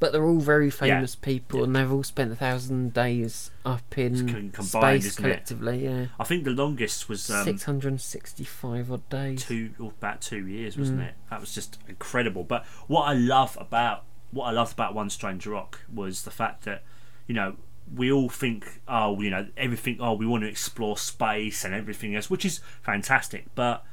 But 0.00 0.12
they're 0.12 0.24
all 0.26 0.40
very 0.40 0.68
famous 0.70 1.14
people, 1.14 1.60
Yeah. 1.60 1.64
and 1.64 1.76
they've 1.76 1.90
all 1.90 2.02
spent 2.02 2.30
a 2.32 2.36
thousand 2.36 2.92
days 2.92 3.50
up 3.64 3.96
in 3.96 4.50
combined, 4.50 4.66
space 5.02 5.06
isn't 5.06 5.24
it? 5.24 5.28
collectively. 5.28 5.84
Yeah, 5.84 6.06
I 6.20 6.24
think 6.24 6.44
the 6.44 6.50
longest 6.50 7.08
was 7.08 7.30
um, 7.30 7.44
six 7.44 7.62
hundred 7.64 7.88
and 7.88 8.00
sixty-five 8.00 8.92
odd 8.92 9.08
days. 9.08 9.44
two 9.46 9.70
or 9.78 9.92
about 9.98 10.20
two 10.20 10.46
years, 10.46 10.76
wasn't 10.76 11.00
Mm. 11.00 11.08
it? 11.08 11.14
That 11.30 11.40
was 11.40 11.54
just 11.54 11.78
incredible. 11.88 12.44
But 12.44 12.66
what 12.86 13.04
I 13.04 13.14
love 13.14 13.56
about 13.58 14.04
what 14.30 14.46
I 14.46 14.50
loved 14.50 14.72
about 14.74 14.94
One 14.94 15.08
Strange 15.08 15.46
Rock 15.46 15.80
was 15.90 16.24
the 16.24 16.30
fact 16.30 16.64
that 16.64 16.82
you 17.26 17.34
know 17.34 17.56
we 17.94 18.10
all 18.10 18.28
think 18.30 18.80
oh 18.88 19.20
you 19.20 19.28
know 19.30 19.46
everything 19.56 19.98
oh 20.00 20.14
we 20.14 20.26
want 20.26 20.42
to 20.42 20.48
explore 20.48 20.96
space 20.96 21.64
and 21.64 21.74
everything 21.74 22.14
else, 22.16 22.30
which 22.30 22.44
is 22.44 22.60
fantastic. 22.82 23.46
But 23.54 23.84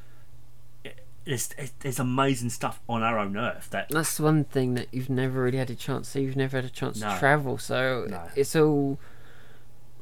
it- 0.83 1.03
there's 1.25 1.49
there's 1.79 1.99
amazing 1.99 2.49
stuff 2.49 2.79
on 2.89 3.03
our 3.03 3.19
own 3.19 3.37
Earth 3.37 3.69
that 3.71 3.89
That's 3.89 4.19
one 4.19 4.43
thing 4.45 4.73
that 4.75 4.87
you've 4.91 5.09
never 5.09 5.43
really 5.43 5.57
had 5.59 5.69
a 5.69 5.75
chance 5.75 6.13
to. 6.13 6.21
You've 6.21 6.35
never 6.37 6.57
had 6.57 6.65
a 6.65 6.69
chance 6.69 6.99
No. 6.99 7.13
to 7.13 7.19
travel, 7.19 7.57
so 7.57 8.07
No. 8.09 8.29
it's 8.35 8.55
all 8.55 8.97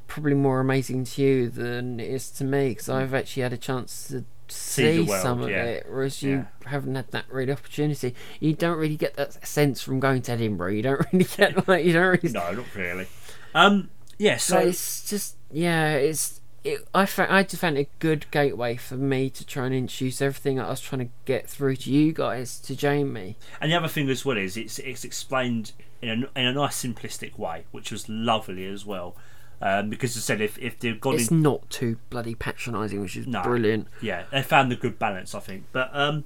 probably 0.08 0.34
more 0.34 0.60
amazing 0.60 1.04
to 1.06 1.22
you 1.22 1.50
than 1.50 2.00
it 2.00 2.10
is 2.10 2.32
to 2.32 2.44
me 2.44 2.70
because 2.70 2.90
I've 2.90 3.14
actually 3.14 3.44
had 3.44 3.54
a 3.54 3.58
chance 3.58 4.08
to 4.08 4.24
See 4.52 4.96
see, 4.96 5.02
world, 5.02 5.22
some 5.22 5.42
of 5.44 5.50
yeah. 5.52 5.64
it, 5.66 5.86
whereas 5.88 6.24
you 6.24 6.48
haven't 6.66 6.96
had 6.96 7.12
that 7.12 7.26
really 7.32 7.52
opportunity. 7.52 8.16
You 8.40 8.54
don't 8.54 8.80
really 8.80 8.98
get 8.98 9.14
that 9.16 9.46
sense 9.48 9.80
from 9.84 10.00
going 10.00 10.24
to 10.24 10.32
Edinburgh. 10.32 10.72
You 10.72 10.82
don't 10.82 11.06
really 11.14 11.26
get 11.38 11.68
like 11.68 11.86
you 11.86 11.94
don't 11.94 12.10
really. 12.24 12.34
no, 12.34 12.52
not 12.54 12.76
really. 12.76 13.06
Um, 13.54 13.90
yeah, 14.18 14.38
So 14.38 14.60
it's 14.60 15.10
just 15.10 15.36
yeah, 15.52 15.94
it's 15.94 16.42
it, 16.64 16.88
I 16.94 17.06
found 17.06 17.32
I 17.32 17.44
just 17.44 17.62
found 17.62 17.78
a 17.78 17.88
good 18.00 18.26
gateway 18.32 18.76
for 18.76 18.96
me 18.96 19.30
to 19.30 19.46
try 19.46 19.66
and 19.66 19.74
introduce 19.74 20.22
everything 20.22 20.60
I 20.60 20.70
was 20.70 20.82
trying 20.82 21.08
to 21.08 21.14
get 21.26 21.50
through 21.50 21.78
to 21.78 21.92
you 21.92 22.12
guys 22.12 22.60
to 22.62 22.76
Jamie. 22.76 23.38
And 23.62 23.72
the 23.72 23.76
other 23.78 23.88
thing 23.88 24.10
as 24.10 24.26
well 24.26 24.38
is 24.38 24.58
it's 24.58 24.78
it's 24.80 25.04
explained 25.06 25.72
in 26.02 26.10
a, 26.10 26.40
in 26.40 26.46
a 26.46 26.54
nice 26.54 26.84
simplistic 26.84 27.38
way, 27.38 27.64
which 27.72 27.92
was 27.92 28.08
lovely 28.10 28.66
as 28.66 28.86
well. 28.86 29.16
Um, 29.62 29.90
because 29.90 30.16
as 30.16 30.24
I 30.24 30.26
said, 30.26 30.42
if 30.42 30.58
if 30.60 30.80
they've 30.80 31.00
gone 31.00 31.16
It's 31.16 31.32
in, 31.32 31.42
not 31.42 31.70
too 31.70 31.98
bloody 32.10 32.36
patronising, 32.36 33.02
which 33.02 33.16
is 33.18 33.28
No. 33.28 33.42
brilliant. 33.44 33.88
yeah, 34.02 34.24
they 34.32 34.42
found 34.42 34.72
the 34.72 34.76
good 34.76 34.98
balance, 35.00 35.34
I 35.36 35.40
think. 35.40 35.66
But 35.72 35.90
um, 35.94 36.26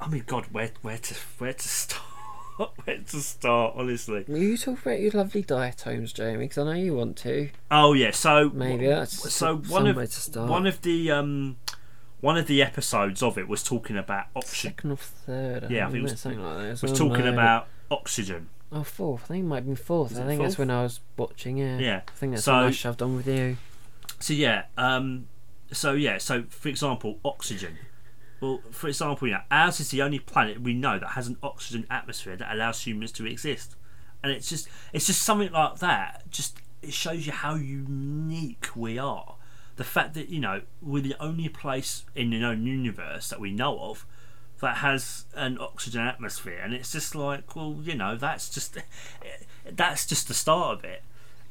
I 0.00 0.08
mean, 0.08 0.24
God, 0.26 0.46
where 0.52 0.70
where 0.82 0.98
to 0.98 1.14
where 1.38 1.52
to 1.52 1.68
start? 1.68 2.02
Where 2.84 2.98
to 3.08 3.20
start? 3.20 3.74
Honestly. 3.76 4.24
Will 4.28 4.38
you 4.38 4.56
talk 4.56 4.82
about 4.82 5.00
your 5.00 5.12
lovely 5.12 5.42
diatoms, 5.42 6.12
Jamie? 6.12 6.44
Because 6.44 6.58
I 6.58 6.64
know 6.64 6.78
you 6.78 6.94
want 6.94 7.16
to. 7.18 7.50
Oh 7.70 7.92
yeah. 7.92 8.10
So 8.10 8.50
Maybe 8.50 8.86
that's 8.86 9.32
so 9.32 9.56
one 9.56 9.86
of 9.86 9.96
to 9.96 10.06
start. 10.08 10.50
one 10.50 10.66
of 10.66 10.82
the 10.82 11.10
um 11.10 11.56
one 12.20 12.36
of 12.36 12.46
the 12.46 12.62
episodes 12.62 13.22
of 13.22 13.38
it 13.38 13.48
was 13.48 13.62
talking 13.62 13.96
about 13.96 14.26
oxygen. 14.36 14.72
Second 14.72 14.90
or 14.92 14.96
third. 14.96 15.70
Yeah, 15.70 15.84
I 15.84 15.88
I 15.88 15.90
think 15.90 15.98
it 16.00 16.02
was- 16.10 16.20
something 16.20 16.42
like 16.42 16.58
that. 16.58 16.82
Was 16.82 16.92
Oh, 17.00 17.08
talking 17.08 17.26
about 17.26 17.66
oxygen. 17.90 18.48
Oh, 18.72 18.84
fourth. 18.84 19.24
I 19.24 19.28
think 19.28 19.44
it 19.44 19.48
might 19.48 19.56
have 19.56 19.66
been 19.66 19.76
fourth. 19.76 20.16
I 20.18 20.26
think 20.26 20.40
that's 20.42 20.58
when 20.58 20.70
I 20.70 20.82
was 20.82 21.00
watching. 21.16 21.56
Yeah. 21.56 21.78
Yeah. 21.78 22.00
I 22.06 22.10
think 22.12 22.32
that's 22.32 22.44
So- 22.44 22.54
when 22.56 22.64
I 22.64 22.70
shoved 22.70 23.02
on 23.02 23.16
with 23.16 23.26
you. 23.26 23.56
So 24.18 24.34
yeah, 24.34 24.64
um, 24.76 25.26
so 25.72 25.92
yeah, 25.94 26.18
so 26.18 26.44
for 26.50 26.68
example, 26.68 27.18
oxygen. 27.24 27.78
Well, 28.40 28.62
for 28.70 28.88
example, 28.88 29.28
you 29.28 29.34
know, 29.34 29.42
ours 29.50 29.80
is 29.80 29.90
the 29.90 30.02
only 30.02 30.18
planet 30.18 30.60
we 30.62 30.72
know 30.72 30.98
that 30.98 31.10
has 31.10 31.26
an 31.26 31.36
oxygen 31.42 31.86
atmosphere 31.90 32.36
that 32.36 32.52
allows 32.52 32.82
humans 32.82 33.12
to 33.12 33.26
exist, 33.26 33.76
and 34.22 34.32
it's 34.32 34.48
just 34.48 34.68
it's 34.92 35.06
just 35.06 35.22
something 35.22 35.52
like 35.52 35.78
that. 35.78 36.30
Just 36.30 36.58
it 36.82 36.94
shows 36.94 37.26
you 37.26 37.32
how 37.32 37.54
unique 37.54 38.68
we 38.74 38.98
are. 38.98 39.36
The 39.76 39.84
fact 39.84 40.14
that 40.14 40.28
you 40.28 40.40
know 40.40 40.62
we're 40.80 41.02
the 41.02 41.16
only 41.20 41.48
place 41.48 42.04
in 42.14 42.30
the 42.30 42.38
known 42.38 42.66
universe 42.66 43.28
that 43.28 43.40
we 43.40 43.52
know 43.52 43.78
of 43.78 44.06
that 44.60 44.78
has 44.78 45.24
an 45.34 45.58
oxygen 45.58 46.00
atmosphere, 46.00 46.60
and 46.62 46.72
it's 46.72 46.92
just 46.92 47.14
like, 47.14 47.54
well, 47.54 47.76
you 47.82 47.94
know, 47.94 48.16
that's 48.16 48.48
just 48.48 48.78
that's 49.70 50.06
just 50.06 50.28
the 50.28 50.34
start 50.34 50.78
of 50.78 50.84
it, 50.84 51.02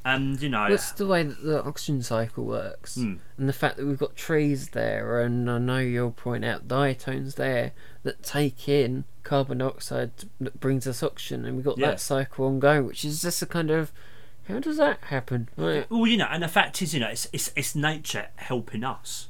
and 0.06 0.42
you 0.42 0.50
know, 0.50 0.68
That's 0.70 0.92
the 0.94 1.06
way 1.08 1.24
that 1.24 1.44
the 1.44 1.64
oxygen 1.64 2.02
cycle 2.02 2.46
works. 2.46 2.96
Hmm. 2.96 3.16
And 3.38 3.50
the 3.50 3.54
fact 3.54 3.78
that 3.78 3.86
we've 3.86 3.98
got 3.98 4.16
trees 4.16 4.70
there, 4.70 5.22
and 5.22 5.50
I 5.50 5.58
know 5.58 5.80
you'll 5.80 6.12
point 6.12 6.46
out 6.46 6.68
diatoms 6.68 7.36
there 7.36 7.74
that 8.04 8.24
take 8.24 8.68
in 8.70 9.04
carbon 9.24 9.58
dioxide 9.60 10.12
that 10.40 10.60
brings 10.60 10.88
us 10.88 11.04
oxygen, 11.04 11.46
and 11.46 11.56
we've 11.56 11.66
got 11.66 11.78
Yeah. 11.78 11.92
that 11.92 12.00
cycle 12.00 12.46
ongoing, 12.46 12.86
which 12.88 13.04
is 13.06 13.22
just 13.22 13.42
a 13.42 13.46
kind 13.46 13.70
of 13.72 13.92
how 14.48 14.60
does 14.60 14.78
that 14.78 15.00
happen? 15.06 15.48
Like, 15.58 15.86
Well, 15.92 16.08
you 16.08 16.18
know, 16.18 16.28
and 16.32 16.42
the 16.42 16.48
fact 16.48 16.82
is, 16.82 16.94
you 16.96 17.00
know, 17.00 17.10
it's 17.10 17.28
it's, 17.32 17.52
it's 17.56 17.76
nature 17.76 18.28
helping 18.38 18.84
us. 18.84 19.28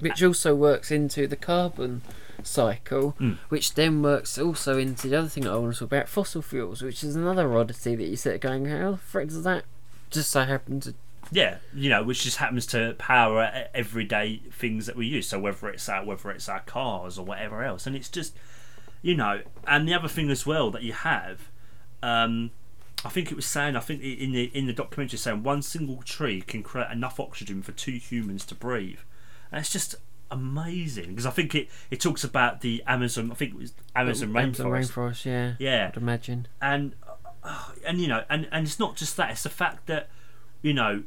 which 0.00 0.20
also 0.22 0.52
works 0.54 0.90
into 0.90 1.28
the 1.28 1.36
carbon 1.36 2.02
cycle, 2.42 3.14
Mm. 3.20 3.36
which 3.50 3.74
then 3.74 4.02
works 4.02 4.38
also 4.38 4.78
into 4.78 5.08
the 5.08 5.16
other 5.18 5.28
thing 5.28 5.46
I 5.46 5.54
want 5.56 5.74
to 5.74 5.78
talk 5.80 5.86
about, 5.86 6.08
fossil 6.08 6.42
fuels, 6.42 6.82
which 6.82 7.04
is 7.04 7.14
another 7.14 7.54
oddity 7.56 7.94
that 7.94 8.06
you 8.08 8.16
sit 8.16 8.40
going, 8.40 8.64
how 8.64 8.92
the 8.92 8.96
frick 8.96 9.28
does 9.28 9.44
that 9.44 9.64
just 10.10 10.30
so 10.30 10.44
happen 10.44 10.80
to 10.80 10.94
Yeah, 11.32 11.58
you 11.74 11.88
know, 11.90 12.02
which 12.02 12.22
just 12.22 12.38
happens 12.38 12.66
to 12.66 12.94
power 12.98 13.68
everyday 13.74 14.42
things 14.52 14.86
that 14.86 14.96
we 14.96 15.06
use. 15.06 15.28
So 15.28 15.38
whether 15.38 15.68
it's 15.68 15.88
our 15.88 16.04
whether 16.04 16.30
it's 16.30 16.48
our 16.48 16.60
cars 16.60 17.18
or 17.18 17.24
whatever 17.24 17.62
else, 17.62 17.86
and 17.86 17.94
it's 17.94 18.08
just, 18.08 18.36
you 19.02 19.14
know, 19.14 19.42
and 19.66 19.86
the 19.86 19.94
other 19.94 20.08
thing 20.08 20.30
as 20.30 20.44
well 20.44 20.70
that 20.70 20.82
you 20.82 20.92
have, 20.92 21.48
um, 22.02 22.50
I 23.04 23.08
think 23.08 23.30
it 23.30 23.34
was 23.34 23.46
saying, 23.46 23.76
I 23.76 23.80
think 23.80 24.02
in 24.02 24.32
the 24.32 24.44
in 24.54 24.66
the 24.66 24.72
documentary 24.72 25.18
saying 25.18 25.42
one 25.42 25.62
single 25.62 26.02
tree 26.02 26.40
can 26.42 26.62
create 26.62 26.90
enough 26.90 27.20
oxygen 27.20 27.62
for 27.62 27.72
two 27.72 27.92
humans 27.92 28.44
to 28.46 28.54
breathe, 28.54 29.00
and 29.52 29.60
it's 29.60 29.72
just 29.72 29.94
amazing 30.32 31.08
because 31.08 31.26
I 31.26 31.30
think 31.30 31.54
it 31.54 31.68
it 31.90 32.00
talks 32.00 32.24
about 32.24 32.60
the 32.60 32.82
Amazon. 32.86 33.30
I 33.30 33.34
think 33.34 33.52
it 33.54 33.58
was 33.58 33.72
Amazon 33.96 34.36
Amazon 34.36 34.66
rainforest. 34.66 34.92
rainforest, 34.92 35.24
yeah. 35.24 35.54
Yeah, 35.58 35.88
I'd 35.88 35.96
imagine. 35.96 36.48
and 36.60 36.94
and 37.86 38.00
you 38.00 38.08
know 38.08 38.24
and 38.28 38.48
and 38.52 38.66
it's 38.66 38.78
not 38.78 38.96
just 38.96 39.16
that 39.16 39.30
it's 39.30 39.42
the 39.42 39.48
fact 39.48 39.86
that 39.86 40.08
you 40.62 40.72
know 40.72 41.02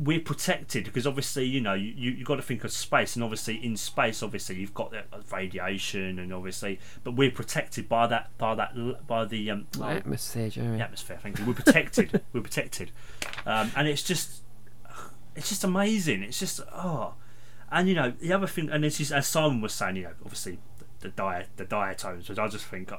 we're 0.00 0.20
protected 0.20 0.84
because 0.84 1.06
obviously 1.06 1.44
you 1.44 1.60
know 1.60 1.74
you 1.74 1.92
you 1.92 2.24
got 2.24 2.36
to 2.36 2.42
think 2.42 2.64
of 2.64 2.72
space 2.72 3.16
and 3.16 3.22
obviously 3.22 3.62
in 3.62 3.76
space 3.76 4.22
obviously 4.22 4.56
you've 4.56 4.72
got 4.72 4.90
the 4.90 5.02
radiation 5.30 6.18
and 6.18 6.32
obviously 6.32 6.80
but 7.04 7.12
we're 7.12 7.30
protected 7.30 7.86
by 7.86 8.06
that 8.06 8.30
by 8.38 8.54
that 8.54 8.72
by 9.06 9.26
the 9.26 9.50
um 9.50 9.66
atmosphere, 9.82 10.48
the 10.48 10.82
atmosphere 10.82 11.18
thank 11.22 11.38
you. 11.38 11.44
We're 11.44 11.52
protected 11.52 12.22
we're 12.32 12.40
protected. 12.40 12.90
Um, 13.44 13.72
and 13.76 13.86
it's 13.86 14.02
just 14.02 14.42
it's 15.36 15.50
just 15.50 15.64
amazing. 15.64 16.22
It's 16.22 16.38
just 16.38 16.60
oh. 16.72 17.14
And 17.70 17.86
you 17.86 17.94
know 17.94 18.10
the 18.18 18.32
other 18.32 18.46
thing 18.46 18.70
and 18.70 18.82
this 18.82 19.00
is 19.00 19.12
as 19.12 19.26
Simon 19.26 19.60
was 19.60 19.74
saying 19.74 19.96
you 19.96 20.04
know 20.04 20.12
obviously 20.24 20.58
the, 20.78 21.08
the 21.08 21.08
diet 21.10 21.48
the 21.56 21.66
diatoms 21.66 22.30
which 22.30 22.38
I 22.38 22.48
just 22.48 22.64
think 22.64 22.90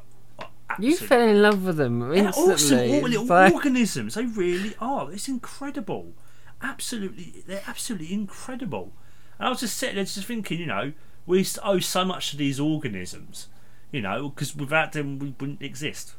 You 0.80 0.96
fell 0.96 1.22
in 1.22 1.42
love 1.42 1.66
with 1.66 1.78
them 1.78 2.00
they're 2.10 2.30
awesome 2.30 2.80
all 2.80 3.02
little 3.02 3.26
like- 3.26 3.54
organisms. 3.54 4.16
They 4.16 4.26
really 4.26 4.76
are. 4.80 5.12
It's 5.12 5.28
incredible. 5.28 6.14
Absolutely, 6.62 7.44
they're 7.48 7.64
absolutely 7.68 8.14
incredible. 8.14 8.94
And 9.40 9.48
I 9.48 9.50
was 9.50 9.62
just 9.62 9.78
sitting 9.78 9.96
there, 9.96 10.06
just 10.06 10.26
thinking, 10.26 10.60
you 10.60 10.68
know, 10.68 10.94
we 11.26 11.46
owe 11.64 11.80
so 11.80 12.06
much 12.06 12.32
to 12.32 12.38
these 12.38 12.60
organisms, 12.60 13.48
you 13.92 14.02
know, 14.02 14.30
because 14.30 14.56
without 14.56 14.92
them 14.92 15.18
we 15.20 15.34
wouldn't 15.40 15.62
exist. 15.62 16.14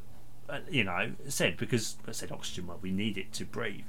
Uh, 0.48 0.58
you 0.70 0.84
know, 0.84 1.12
it 1.24 1.32
said 1.32 1.56
because 1.56 1.96
I 2.06 2.12
said 2.12 2.32
oxygen. 2.32 2.66
Well, 2.66 2.78
we 2.82 2.90
need 2.90 3.16
it 3.16 3.32
to 3.34 3.44
breathe. 3.44 3.84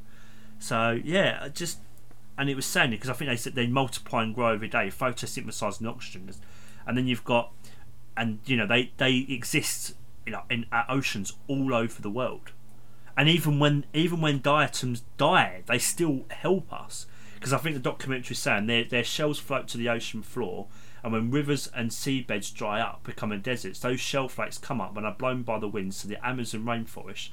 So 0.59 0.99
yeah, 1.03 1.47
just 1.49 1.79
and 2.37 2.49
it 2.49 2.55
was 2.55 2.65
saying 2.65 2.91
because 2.91 3.09
I 3.09 3.13
think 3.13 3.29
they 3.29 3.35
said 3.35 3.55
they 3.55 3.67
multiply 3.67 4.23
and 4.23 4.33
grow 4.33 4.53
every 4.53 4.67
day, 4.67 4.87
photosynthesizing 4.87 5.87
oxygen, 5.87 6.31
and 6.85 6.97
then 6.97 7.07
you've 7.07 7.23
got 7.23 7.51
and 8.15 8.39
you 8.45 8.55
know 8.55 8.67
they 8.67 8.91
they 8.97 9.25
exist 9.29 9.95
you 10.25 10.31
know 10.31 10.43
in 10.49 10.65
our 10.71 10.85
oceans 10.89 11.33
all 11.47 11.73
over 11.73 12.01
the 12.01 12.09
world. 12.09 12.51
And 13.15 13.29
even 13.29 13.59
when 13.59 13.85
even 13.93 14.21
when 14.21 14.41
diatoms 14.41 15.03
die 15.17 15.63
they 15.67 15.77
still 15.77 16.25
help 16.29 16.71
us. 16.73 17.05
Because 17.35 17.53
I 17.53 17.57
think 17.57 17.75
the 17.75 17.81
documentary 17.81 18.33
is 18.33 18.39
saying 18.39 18.67
their 18.67 18.83
their 18.83 19.03
shells 19.03 19.39
float 19.39 19.67
to 19.69 19.77
the 19.77 19.89
ocean 19.89 20.21
floor 20.21 20.67
and 21.03 21.11
when 21.11 21.31
rivers 21.31 21.69
and 21.75 21.89
seabeds 21.89 22.53
dry 22.53 22.79
up 22.79 23.03
becoming 23.03 23.41
deserts 23.41 23.79
those 23.79 23.99
shell 23.99 24.29
flakes 24.29 24.57
come 24.57 24.79
up 24.79 24.95
and 24.95 25.05
are 25.05 25.13
blown 25.13 25.43
by 25.43 25.59
the 25.59 25.67
winds 25.67 26.01
to 26.01 26.07
the 26.07 26.25
Amazon 26.25 26.63
rainforest 26.63 27.29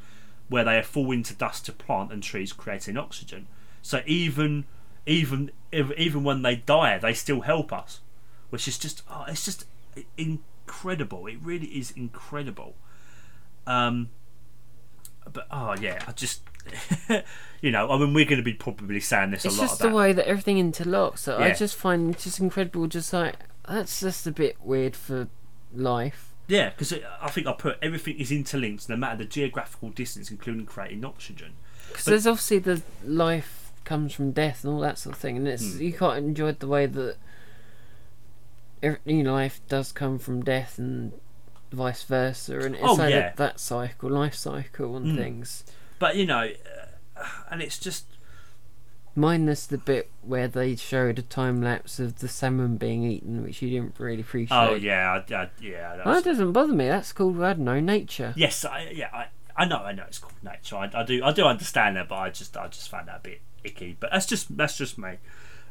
where 0.49 0.64
they 0.64 0.82
fall 0.82 1.12
into 1.12 1.32
dust 1.32 1.66
to 1.66 1.73
plant 1.73 2.12
and 2.12 2.25
trees 2.25 2.52
creating 2.52 2.97
oxygen. 2.97 3.47
So 3.82 4.02
even 4.06 4.64
even 5.06 5.50
even 5.73 6.25
when 6.25 6.42
they 6.42 6.56
die 6.56 6.99
they 6.99 7.14
still 7.14 7.42
help 7.42 7.73
us 7.73 8.00
which 8.50 8.66
is 8.68 8.78
just 8.78 9.02
oh, 9.09 9.25
it's 9.28 9.44
just 9.44 9.64
incredible. 10.70 11.26
It 11.26 11.38
really 11.42 11.66
is 11.66 11.90
incredible. 11.90 12.76
Um, 13.66 14.08
but 15.32 15.46
oh 15.50 15.74
yeah, 15.80 16.02
I 16.06 16.12
just 16.12 16.42
you 17.60 17.70
know, 17.70 17.90
I 17.90 17.98
mean, 17.98 18.14
we're 18.14 18.24
going 18.24 18.38
to 18.38 18.42
be 18.44 18.54
probably 18.54 19.00
saying 19.00 19.32
this 19.32 19.44
It's 19.44 19.56
a 19.56 19.60
lot. 19.60 19.68
just 19.68 19.80
the 19.80 19.90
way 19.90 20.12
that 20.12 20.26
everything 20.26 20.56
interlocks 20.56 21.24
that 21.24 21.40
I 21.40 21.52
just 21.52 21.76
find 21.76 22.10
it 22.14 22.18
just 22.18 22.38
incredible. 22.40 22.86
Just 22.86 23.12
like 23.12 23.36
that's 23.68 24.00
just 24.00 24.26
a 24.26 24.32
bit 24.32 24.56
weird 24.62 24.96
for 24.96 25.28
life. 25.74 26.32
yeah, 26.48 26.70
because 26.70 26.92
I 27.20 27.28
think 27.30 27.46
I 27.46 27.52
put 27.52 27.78
everything 27.82 28.18
is 28.18 28.30
interlinked, 28.32 28.88
no 28.88 28.96
matter 28.96 29.18
the 29.18 29.24
geographical 29.24 29.90
distance, 29.90 30.30
including 30.30 30.66
creating 30.66 31.04
oxygen. 31.04 31.52
Because 31.88 32.04
there's 32.04 32.26
obviously 32.26 32.58
the 32.60 32.82
life 33.04 33.72
comes 33.84 34.12
from 34.12 34.30
death 34.32 34.62
and 34.64 34.72
all 34.72 34.80
that 34.80 34.98
sort 34.98 35.14
of 35.16 35.20
thing, 35.20 35.36
and 35.36 35.48
it's 35.48 35.74
Hmm. 35.74 35.82
you 35.82 35.92
can't 35.92 36.18
enjoy 36.18 36.52
the 36.52 36.66
way 36.68 36.86
that 36.86 37.16
every 38.82 39.22
life 39.22 39.60
does 39.68 39.92
come 39.92 40.18
from 40.18 40.42
death 40.42 40.78
and 40.78 41.12
vice 41.72 42.02
versa, 42.04 42.58
and 42.60 42.75
it's 42.75 42.84
Oh, 42.84 42.94
like 42.94 43.10
yeah. 43.10 43.20
that, 43.20 43.37
that 43.37 43.60
cycle, 43.60 44.10
life 44.10 44.34
cycle, 44.34 44.96
and 44.96 45.12
Hmm. 45.12 45.16
things. 45.16 45.64
But 45.99 46.16
you 46.16 46.26
know, 46.26 46.50
uh, 47.16 47.25
and 47.50 47.60
it's 47.62 47.78
just 47.78 48.06
Minus 49.16 49.66
the 49.66 49.76
bit 49.76 50.08
where 50.22 50.46
they 50.46 50.76
showed 50.76 51.18
a 51.18 51.22
time 51.22 51.60
lapse 51.60 51.99
of 51.99 52.20
the 52.20 52.28
salmon 52.28 52.76
being 52.76 53.02
eaten, 53.02 53.42
which 53.42 53.60
you 53.60 53.68
didn't 53.68 53.96
really 53.99 54.20
appreciate. 54.20 54.56
oh 54.56 54.75
yeah, 54.75 55.20
I, 55.28 55.34
I, 55.34 55.50
yeah. 55.60 55.96
Well, 55.96 56.14
That's, 56.14 56.22
that 56.25 56.30
doesn't 56.30 56.52
bother 56.52 56.72
me. 56.72 56.87
That's 56.87 57.12
called 57.12 57.42
I 57.42 57.54
don't 57.54 57.64
know 57.64 57.80
nature. 57.80 58.32
yes, 58.37 58.64
I, 58.64 58.92
yeah, 58.94 59.08
I, 59.12 59.26
I 59.56 59.64
know, 59.64 59.78
I 59.78 59.92
know. 59.92 60.04
It's 60.06 60.18
called 60.20 60.34
nature. 60.44 60.76
I, 60.76 60.90
I 60.94 61.02
do, 61.02 61.25
I 61.25 61.32
do 61.32 61.44
understand 61.44 61.96
that, 61.96 62.08
but 62.08 62.14
I 62.20 62.30
just, 62.30 62.56
I 62.56 62.68
just 62.68 62.88
found 62.88 63.08
that 63.08 63.16
a 63.16 63.20
bit 63.20 63.40
icky. 63.64 63.96
But 63.99 64.10
that's 64.12 64.26
just, 64.26 64.56
that's 64.56 64.78
just 64.78 64.96
me. 64.96 65.14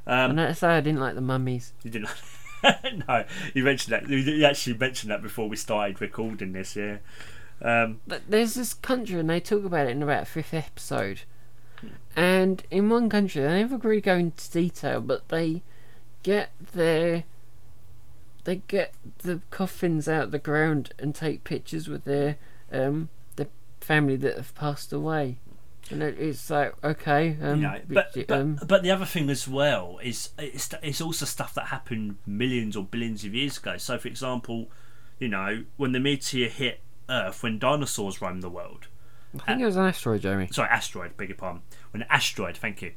Um, 0.06 0.32
And 0.32 0.40
that's 0.40 0.62
why 0.62 0.76
I 0.76 0.82
didn't 0.82 1.00
like 1.00 1.16
the 1.16 1.22
mummies. 1.22 1.72
You 1.84 1.92
didn't. 1.92 2.10
no, 3.08 3.26
you 3.54 3.64
mentioned 3.64 3.94
that. 3.94 4.10
You 4.10 4.46
actually 4.46 4.78
mentioned 4.78 5.12
that 5.12 5.22
before 5.22 5.48
we 5.48 5.56
started 5.56 6.02
recording 6.02 6.54
this. 6.54 6.76
Yeah. 6.76 6.98
Um, 7.62 8.00
But 8.08 8.24
there's 8.30 8.54
this 8.54 8.74
country, 8.74 9.20
and 9.20 9.30
they 9.30 9.40
talk 9.40 9.66
about 9.66 9.88
it 9.88 9.92
in 9.92 10.04
about 10.04 10.28
fifth 10.28 10.54
episode. 10.54 11.22
And 12.16 12.64
in 12.70 12.90
one 12.90 13.10
country, 13.10 13.42
they 13.42 13.60
never 13.62 13.78
really 13.78 14.02
go 14.02 14.16
into 14.16 14.52
detail, 14.52 15.00
but 15.00 15.30
they 15.30 15.62
get 16.24 16.52
their 16.74 17.24
they 18.44 18.58
get 18.68 18.94
the 19.20 19.42
coffins 19.52 20.08
out 20.10 20.24
of 20.24 20.32
the 20.32 20.40
ground 20.40 20.92
and 21.00 21.14
take 21.16 21.44
pictures 21.44 21.88
with 21.88 22.04
their 22.04 22.36
um 22.72 23.08
the 23.38 23.48
family 23.80 24.18
that 24.18 24.36
have 24.36 24.54
passed 24.56 24.92
away. 24.92 25.38
And 25.92 26.04
it's 26.04 26.50
like 26.50 26.74
okay, 26.84 27.36
um, 27.42 27.56
you 27.62 27.68
know, 27.68 27.80
but, 27.88 28.12
but, 28.28 28.32
um, 28.32 28.60
but 28.68 28.84
the 28.84 28.92
other 28.92 29.06
thing 29.06 29.30
as 29.30 29.48
well 29.48 30.00
is 30.04 30.30
it's, 30.38 30.70
it's 30.84 31.02
also 31.02 31.26
stuff 31.26 31.54
that 31.56 31.68
happened 31.68 32.18
millions 32.26 32.76
or 32.76 32.84
billions 32.84 33.24
of 33.26 33.34
years 33.34 33.58
ago. 33.58 33.78
So, 33.78 33.98
for 33.98 34.08
example, 34.08 34.70
you 35.20 35.28
know, 35.28 35.64
when 35.78 35.92
the 35.92 36.00
meteor 36.00 36.48
hit 36.50 36.82
Earth, 37.10 37.42
when 37.44 37.58
dinosaurs 37.60 38.22
roamed 38.22 38.44
the 38.44 38.50
world, 38.50 38.88
I 39.36 39.40
think 39.46 39.62
it 39.62 39.66
was 39.66 39.76
an 39.76 39.86
asteroid, 39.86 40.22
Jeremy. 40.22 40.50
sorry, 40.52 40.70
asteroid, 40.70 41.18
beg 41.18 41.30
your 41.30 41.38
pardon, 41.38 41.62
when 41.92 42.02
an 42.04 42.08
asteroid, 42.12 42.56
thank 42.58 42.82
you, 42.82 42.94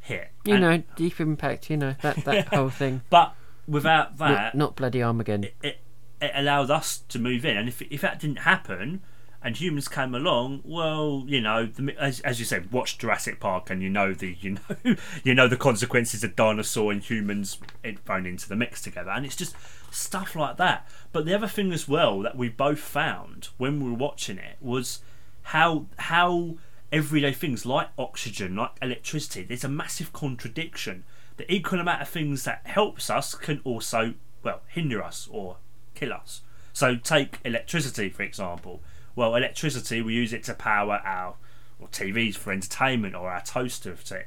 hit. 0.00 0.28
You 0.44 0.54
and- 0.54 0.62
know, 0.62 0.82
deep 0.96 1.20
impact. 1.20 1.70
You 1.70 1.76
know 1.78 1.94
that 2.02 2.24
that 2.24 2.48
whole 2.54 2.70
thing. 2.70 3.02
but 3.10 3.34
without 3.66 4.18
that, 4.18 4.54
not 4.54 4.76
bloody 4.76 5.02
Armageddon. 5.02 5.50
it, 5.62 5.78
it 6.20 6.30
allowed 6.34 6.70
us 6.70 6.98
to 7.08 7.18
move 7.18 7.44
in. 7.44 7.56
And 7.56 7.68
if 7.68 7.80
if 7.82 8.02
that 8.02 8.20
didn't 8.20 8.40
happen, 8.40 9.02
and 9.44 9.58
humans 9.58 9.88
came 9.88 10.14
along, 10.14 10.62
well, 10.64 11.22
you 11.26 11.38
know, 11.38 11.66
the, 11.66 11.94
as, 12.00 12.20
as 12.20 12.38
you 12.40 12.46
said, 12.46 12.72
watch 12.72 12.96
Jurassic 12.96 13.38
Park, 13.38 13.68
and 13.68 13.82
you 13.82 13.90
know 13.90 14.14
the 14.14 14.36
you 14.40 14.52
know 14.52 14.96
you 15.22 15.34
know 15.34 15.46
the 15.46 15.56
consequences 15.56 16.24
of 16.24 16.34
dinosaur 16.34 16.90
and 16.90 17.02
humans 17.02 17.58
thrown 18.06 18.24
into 18.24 18.48
the 18.48 18.56
mix 18.56 18.80
together, 18.80 19.10
and 19.10 19.26
it's 19.26 19.36
just 19.36 19.54
stuff 19.90 20.34
like 20.34 20.56
that. 20.56 20.88
But 21.12 21.26
the 21.26 21.34
other 21.34 21.46
thing 21.46 21.72
as 21.72 21.86
well 21.86 22.20
that 22.22 22.38
we 22.38 22.48
both 22.48 22.78
found 22.80 23.48
when 23.58 23.84
we 23.84 23.90
were 23.90 23.96
watching 23.96 24.38
it 24.38 24.56
was 24.62 25.00
how 25.42 25.86
how 25.98 26.56
everyday 26.90 27.32
things 27.32 27.66
like 27.66 27.88
oxygen, 27.98 28.56
like 28.56 28.72
electricity, 28.80 29.42
there's 29.42 29.64
a 29.64 29.68
massive 29.68 30.14
contradiction. 30.14 31.04
The 31.36 31.52
equal 31.52 31.80
amount 31.80 32.00
of 32.00 32.08
things 32.08 32.44
that 32.44 32.62
helps 32.64 33.10
us 33.10 33.34
can 33.34 33.60
also 33.62 34.14
well 34.42 34.62
hinder 34.68 35.02
us 35.02 35.28
or 35.30 35.56
kill 35.94 36.14
us. 36.14 36.40
So 36.72 36.96
take 36.96 37.40
electricity 37.44 38.08
for 38.08 38.22
example. 38.22 38.80
Well, 39.16 39.34
electricity 39.34 40.02
we 40.02 40.14
use 40.14 40.32
it 40.32 40.44
to 40.44 40.54
power 40.54 41.00
our 41.04 41.34
or 41.78 41.88
TVs 41.88 42.36
for 42.36 42.52
entertainment 42.52 43.14
or 43.14 43.30
our 43.30 43.42
toaster 43.42 43.94
to 43.94 44.24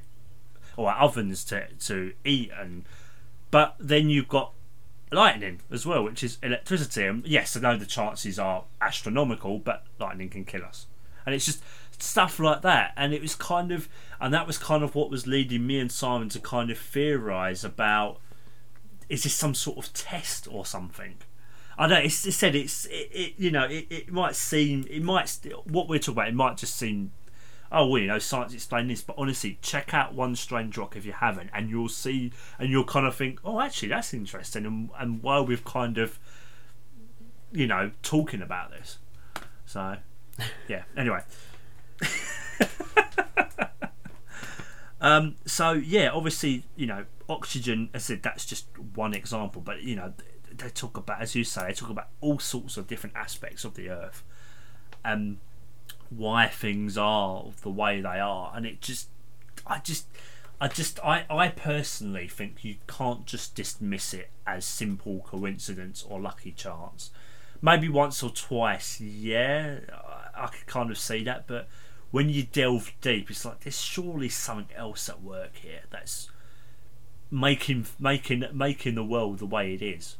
or 0.75 0.91
our 0.91 1.01
ovens 1.01 1.43
to 1.45 1.67
to 1.79 2.13
eat 2.23 2.51
and 2.57 2.85
but 3.51 3.75
then 3.79 4.09
you've 4.09 4.27
got 4.27 4.53
lightning 5.11 5.61
as 5.71 5.85
well, 5.85 6.03
which 6.03 6.23
is 6.23 6.37
electricity. 6.43 7.05
And 7.05 7.25
yes, 7.25 7.55
I 7.55 7.61
know 7.61 7.77
the 7.77 7.85
chances 7.85 8.37
are 8.37 8.65
astronomical, 8.81 9.59
but 9.59 9.85
lightning 9.99 10.29
can 10.29 10.45
kill 10.45 10.63
us. 10.63 10.87
And 11.25 11.33
it's 11.33 11.45
just 11.45 11.63
stuff 11.99 12.39
like 12.39 12.61
that. 12.61 12.93
And 12.95 13.13
it 13.13 13.21
was 13.21 13.35
kind 13.35 13.71
of, 13.71 13.89
and 14.19 14.33
that 14.33 14.47
was 14.47 14.57
kind 14.57 14.83
of 14.83 14.95
what 14.95 15.09
was 15.09 15.27
leading 15.27 15.65
me 15.65 15.79
and 15.79 15.91
Simon 15.91 16.29
to 16.29 16.39
kind 16.39 16.69
of 16.69 16.77
theorise 16.77 17.63
about 17.63 18.19
is 19.09 19.23
this 19.23 19.33
some 19.33 19.55
sort 19.55 19.77
of 19.77 19.93
test 19.93 20.47
or 20.51 20.65
something? 20.65 21.15
I 21.77 21.87
know 21.87 21.97
it's, 21.97 22.25
it 22.25 22.31
said 22.31 22.55
it's 22.55 22.85
it, 22.85 23.09
it 23.11 23.33
you 23.37 23.51
know 23.51 23.65
it, 23.65 23.85
it 23.89 24.11
might 24.11 24.35
seem 24.35 24.85
it 24.89 25.03
might 25.03 25.37
what 25.65 25.87
we're 25.87 25.99
talking 25.99 26.13
about 26.15 26.27
it 26.29 26.33
might 26.33 26.57
just 26.57 26.75
seem 26.75 27.11
oh 27.71 27.85
well 27.87 28.01
you 28.01 28.07
know 28.07 28.17
science 28.17 28.53
explain 28.53 28.87
this 28.87 29.01
but 29.01 29.15
honestly 29.17 29.59
check 29.61 29.93
out 29.93 30.13
one 30.13 30.35
strange 30.35 30.77
rock 30.77 30.95
if 30.95 31.05
you 31.05 31.11
haven't 31.11 31.49
and 31.53 31.69
you'll 31.69 31.89
see 31.89 32.31
and 32.57 32.69
you'll 32.69 32.83
kind 32.83 33.05
of 33.05 33.15
think 33.15 33.39
oh 33.45 33.59
actually 33.59 33.89
that's 33.89 34.13
interesting 34.13 34.65
and, 34.65 34.89
and 34.97 35.21
while 35.21 35.45
we've 35.45 35.65
kind 35.65 35.97
of 35.97 36.17
you 37.51 37.67
know 37.67 37.91
talking 38.01 38.41
about 38.41 38.71
this. 38.71 38.97
So 39.65 39.97
yeah 40.67 40.83
anyway. 40.95 41.21
Um 44.99 45.35
so 45.45 45.73
yeah 45.73 46.09
obviously 46.09 46.63
you 46.75 46.87
know 46.87 47.05
oxygen 47.29 47.89
i 47.93 47.99
said 47.99 48.23
that's 48.23 48.47
just 48.47 48.65
one 48.95 49.13
example 49.13 49.61
but 49.61 49.83
you 49.83 49.95
know 49.95 50.11
they 50.59 50.69
talk 50.69 50.97
about 50.97 51.21
as 51.21 51.35
you 51.35 51.43
say 51.43 51.67
they 51.67 51.73
talk 51.73 51.89
about 51.89 52.09
all 52.21 52.39
sorts 52.39 52.77
of 52.77 52.87
different 52.87 53.15
aspects 53.15 53.63
of 53.63 53.75
the 53.75 53.89
earth 53.89 54.23
and 55.03 55.37
why 56.09 56.47
things 56.47 56.97
are 56.97 57.45
the 57.61 57.69
way 57.69 58.01
they 58.01 58.19
are. 58.19 58.51
And 58.55 58.65
it 58.65 58.81
just 58.81 59.09
i 59.65 59.79
just 59.79 60.05
i 60.61 60.67
just 60.67 60.99
i 61.03 61.25
i 61.29 61.49
personally 61.49 62.27
think 62.27 62.63
you 62.63 62.75
can't 62.87 63.25
just 63.25 63.55
dismiss 63.55 64.13
it 64.13 64.29
as 64.45 64.65
simple 64.65 65.19
coincidence 65.19 66.05
or 66.07 66.19
lucky 66.19 66.51
chance. 66.51 67.11
Maybe 67.61 67.89
once 67.89 68.21
or 68.21 68.29
twice 68.29 69.01
yeah 69.01 69.79
i, 69.91 70.43
I 70.43 70.47
could 70.47 70.67
kind 70.67 70.91
of 70.91 70.97
see 70.97 71.23
that 71.23 71.47
but 71.47 71.67
when 72.11 72.29
you 72.29 72.43
delve 72.43 72.93
deep 73.01 73.31
it's 73.31 73.43
like 73.43 73.61
there's 73.61 73.81
surely 73.81 74.29
something 74.29 74.75
else 74.75 75.09
at 75.09 75.21
work 75.23 75.55
here 75.55 75.81
that's 75.89 76.29
making 77.31 77.87
making 77.99 78.45
making 78.53 78.95
the 78.95 79.03
world 79.03 79.39
the 79.39 79.45
way 79.45 79.73
it 79.73 79.81
is 79.81 80.17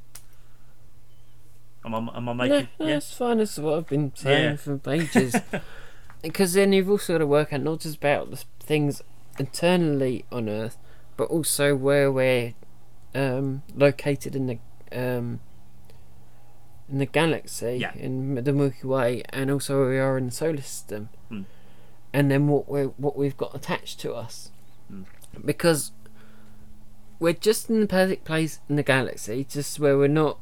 Am 1.93 2.09
I, 2.09 2.17
am 2.17 2.29
I 2.29 2.33
making? 2.33 2.67
No, 2.79 2.85
that's 2.85 3.13
fine. 3.13 3.37
That's 3.37 3.57
what 3.57 3.73
I've 3.77 3.87
been 3.87 4.11
saying 4.15 4.51
Yeah. 4.51 4.55
for 4.57 4.79
ages. 4.91 5.35
because 6.21 6.53
then 6.53 6.73
you've 6.73 6.89
also 6.89 7.13
got 7.13 7.17
to 7.19 7.27
work 7.27 7.53
out 7.53 7.61
not 7.61 7.79
just 7.81 7.97
about 7.97 8.29
the 8.31 8.43
things 8.59 9.01
internally 9.39 10.25
on 10.31 10.49
Earth, 10.49 10.77
but 11.15 11.25
also 11.29 11.75
where 11.75 12.11
we're 12.11 12.53
um, 13.15 13.63
located 13.75 14.35
in 14.35 14.47
the 14.47 14.59
um, 14.91 15.39
in 16.89 16.99
the 16.99 17.05
galaxy, 17.05 17.77
Yeah. 17.81 17.93
in 17.95 18.35
the 18.35 18.53
Milky 18.53 18.87
Way, 18.87 19.21
and 19.29 19.51
also 19.51 19.79
where 19.81 19.89
we 19.89 19.97
are 19.99 20.17
in 20.17 20.27
the 20.27 20.31
solar 20.31 20.61
system, 20.61 21.09
Hmm. 21.29 21.41
and 22.13 22.31
then 22.31 22.47
what 22.47 22.69
we 22.69 22.83
what 22.83 23.17
we've 23.17 23.35
got 23.37 23.53
attached 23.55 23.99
to 24.01 24.13
us, 24.13 24.51
Hmm. 24.89 25.03
because 25.43 25.91
we're 27.19 27.33
just 27.33 27.69
in 27.69 27.81
the 27.81 27.87
perfect 27.87 28.23
place 28.25 28.59
in 28.69 28.75
the 28.77 28.83
galaxy, 28.83 29.43
just 29.43 29.79
where 29.79 29.97
we're 29.97 30.07
not 30.07 30.39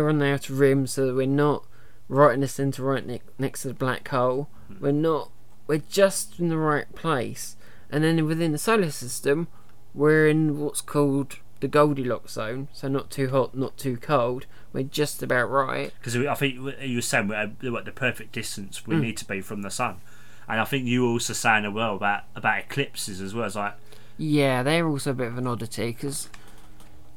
we're 0.00 0.08
on 0.08 0.18
the 0.18 0.26
outer 0.26 0.52
rim, 0.54 0.86
so 0.86 1.06
that 1.06 1.14
we're 1.14 1.26
not 1.26 1.64
right 2.08 2.34
in 2.34 2.40
the 2.40 2.48
centre, 2.48 2.82
right 2.82 3.06
ne- 3.06 3.22
next 3.38 3.62
to 3.62 3.68
the 3.68 3.74
black 3.74 4.08
hole. 4.08 4.48
We're 4.80 4.92
not. 4.92 5.30
We're 5.66 5.82
just 5.88 6.38
in 6.40 6.48
the 6.48 6.56
right 6.58 6.92
place, 6.94 7.56
and 7.90 8.02
then 8.04 8.24
within 8.26 8.52
the 8.52 8.58
solar 8.58 8.90
system, 8.90 9.48
we're 9.94 10.26
in 10.28 10.58
what's 10.58 10.80
called 10.80 11.38
the 11.60 11.68
Goldilocks 11.68 12.32
zone. 12.32 12.68
So 12.72 12.88
not 12.88 13.10
too 13.10 13.28
hot, 13.30 13.54
not 13.54 13.76
too 13.78 13.96
cold. 13.96 14.46
We're 14.72 14.82
just 14.84 15.22
about 15.22 15.50
right. 15.50 15.92
because 15.98 16.16
I 16.16 16.34
think 16.34 16.56
you 16.80 16.96
were 16.96 17.02
saying 17.02 17.28
we're 17.28 17.36
at 17.36 17.60
the 17.60 17.92
perfect 17.94 18.32
distance 18.32 18.86
we 18.86 18.96
Mm. 18.96 19.00
need 19.02 19.16
to 19.18 19.24
be 19.26 19.40
from 19.40 19.62
the 19.62 19.70
sun, 19.70 20.00
and 20.48 20.60
I 20.60 20.64
think 20.64 20.86
you 20.86 21.02
were 21.02 21.08
also 21.10 21.32
saying 21.34 21.64
as 21.66 21.72
well 21.72 21.94
about 21.96 22.24
about 22.34 22.58
eclipses 22.60 23.20
as 23.20 23.34
well. 23.34 23.46
It's 23.46 23.54
like 23.56 23.74
Yeah, 24.18 24.62
they're 24.62 24.86
also 24.88 25.12
a 25.12 25.14
bit 25.14 25.28
of 25.28 25.38
an 25.38 25.46
oddity 25.46 25.88
because 25.92 26.28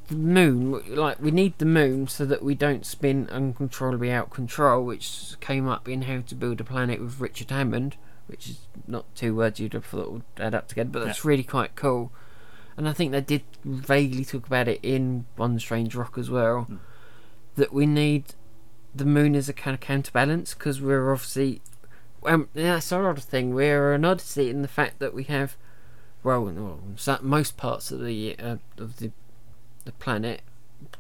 the 0.08 0.16
moon, 0.16 0.82
like 0.96 1.20
we 1.22 1.32
need 1.32 1.58
the 1.58 1.66
moon 1.66 2.08
so 2.08 2.26
that 2.26 2.44
we 2.44 2.56
don't 2.56 2.86
spin 2.86 3.28
uncontrollably 3.32 4.12
out 4.12 4.30
control, 4.30 4.84
which 4.86 5.36
came 5.40 5.68
up 5.68 5.88
in 5.88 6.04
How 6.04 6.22
to 6.22 6.36
Build 6.36 6.62
a 6.62 6.64
Planet 6.64 7.00
with 7.02 7.20
Richard 7.20 7.50
Hammond, 7.52 7.96
which 8.28 8.50
is 8.50 8.60
not 8.88 9.06
two 9.16 9.36
words 9.36 9.60
you'd 9.60 9.74
have 9.74 9.86
thought 9.86 10.12
would 10.12 10.24
add 10.38 10.56
up 10.56 10.68
together, 10.68 10.90
but 10.90 11.06
that's 11.06 11.26
really 11.26 11.44
quite 11.44 11.76
cool. 11.76 12.12
And 12.78 12.90
I 12.90 12.94
think 12.94 13.12
they 13.12 13.22
did 13.22 13.44
vaguely 13.64 14.26
talk 14.26 14.48
about 14.48 14.68
it 14.68 14.80
in 14.84 15.26
One 15.38 15.58
Strange 15.60 15.96
Rock 15.96 16.18
as 16.18 16.30
well, 16.30 16.68
Mm. 16.70 16.80
that 17.56 17.74
we 17.74 17.86
need 17.86 18.34
the 18.94 19.06
moon 19.06 19.36
as 19.36 19.48
a 19.50 19.54
kind 19.54 19.74
of 19.74 19.80
counterbalance 19.80 20.54
because 20.54 20.82
we're 20.82 21.12
obviously. 21.12 21.62
Um, 22.26 22.50
that's 22.54 22.92
our 22.92 23.10
other 23.10 23.22
thing. 23.22 23.54
We're 23.54 23.94
an 23.94 24.04
oddity 24.04 24.50
in 24.50 24.62
the 24.62 24.68
fact 24.68 25.00
that 25.00 25.14
we 25.14 25.24
have 25.26 25.56
well, 26.24 26.52
most 27.22 27.56
parts 27.56 27.92
of 27.92 28.04
the 28.04 28.36
uh, 28.40 28.58
of 28.80 28.98
the 28.98 29.12
the 29.86 29.92
planet, 29.94 30.42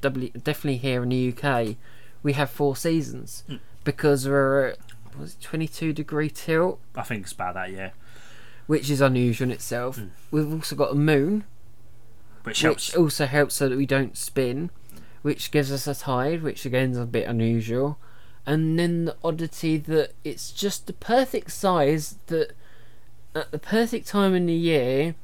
definitely 0.02 0.78
here 0.78 1.04
in 1.04 1.10
the 1.10 1.34
UK, 1.36 1.76
we 2.24 2.34
have 2.34 2.50
four 2.50 2.76
seasons 2.76 3.43
Mm. 3.50 3.60
because 3.84 4.28
we're 4.28 4.67
at 4.69 4.78
was 5.17 5.34
it 5.34 5.41
22 5.41 5.93
degree 5.93 6.30
tilt, 6.30 6.80
I 6.93 7.04
think 7.04 7.24
it's 7.24 7.32
about 7.32 7.54
that, 7.54 7.71
yeah, 7.71 7.91
which 8.67 8.89
is 8.89 9.00
unusual 9.00 9.48
in 9.48 9.52
itself. 9.52 9.98
Mm. 9.98 10.10
We've 10.30 10.52
also 10.54 10.76
got 10.76 10.91
a 10.91 10.95
moon, 10.95 11.45
which 12.43 12.62
helps. 12.62 12.89
which 12.89 12.98
also 12.98 13.26
helps 13.26 13.56
so 13.56 13.69
that 13.69 13.78
we 13.78 13.86
don't 13.86 14.17
spin, 14.17 14.71
which 15.21 15.52
gives 15.52 15.71
us 15.71 15.88
a 15.88 15.95
tide, 15.95 16.43
which 16.43 16.65
again 16.65 16.91
is 16.91 16.98
a 16.98 17.06
bit 17.06 17.28
unusual. 17.28 17.98
And 18.45 18.78
then 18.78 19.06
the 19.06 19.15
oddity 19.24 19.78
that 19.78 20.12
it's 20.26 20.52
just 20.52 20.86
the 20.86 20.93
perfect 20.93 21.52
size 21.52 22.17
that 22.28 22.52
at 23.34 23.52
the 23.52 23.58
perfect 23.60 24.08
time 24.08 24.36
in 24.36 24.45
the 24.48 24.54
year 24.54 25.15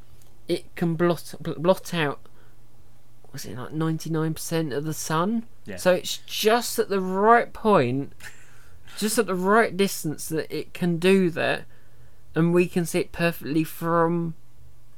it 0.48 0.74
can 0.76 0.96
blot 0.96 1.34
blot 1.40 1.94
out 1.94 2.20
was 3.34 3.46
it 3.46 3.58
like 3.58 3.72
99% 3.74 4.76
of 4.76 4.84
the 4.84 4.94
sun 4.94 5.46
Yeah. 5.66 5.78
so 5.78 5.94
it's 5.94 6.18
just 6.26 6.78
at 6.80 6.90
the 6.90 7.00
right 7.00 7.52
point 7.54 8.14
just 8.98 9.18
at 9.18 9.28
the 9.28 9.36
right 9.36 9.76
distance 9.76 10.28
that 10.30 10.52
it 10.56 10.74
can 10.74 10.98
do 10.98 11.30
that 11.32 11.64
and 12.36 12.54
we 12.54 12.68
can 12.68 12.86
see 12.86 13.00
it 13.00 13.12
perfectly 13.12 13.64
from 13.64 14.36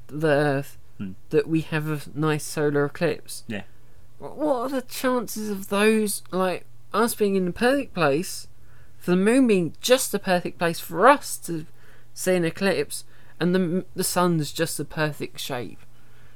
the 0.08 0.28
earth 0.28 0.78
Hmm. 1.00 1.14
that 1.32 1.48
we 1.48 1.62
have 1.62 1.88
a 1.90 2.02
nice 2.14 2.44
solar 2.44 2.86
eclipse 2.86 3.44
Yeah. 3.48 3.64
What 4.20 4.56
are 4.58 4.70
the 4.70 4.82
chances 4.84 5.50
of 5.50 5.70
those 5.70 6.22
like 6.32 6.66
us 6.94 7.16
being 7.16 7.36
in 7.36 7.46
the 7.46 7.52
perfect 7.52 7.96
place 7.96 8.48
for 9.00 9.10
the 9.12 9.18
moon 9.18 9.48
being 9.48 9.74
just 9.82 10.12
the 10.12 10.20
perfect 10.20 10.60
place 10.60 10.80
for 10.80 11.08
us 11.08 11.36
to 11.38 11.66
see 12.14 12.36
an 12.36 12.46
eclipse 12.46 13.06
and 13.40 13.56
the 13.56 13.86
the 13.96 14.04
sun's 14.04 14.52
just 14.54 14.78
the 14.78 14.86
perfect 14.86 15.40
shape 15.40 15.80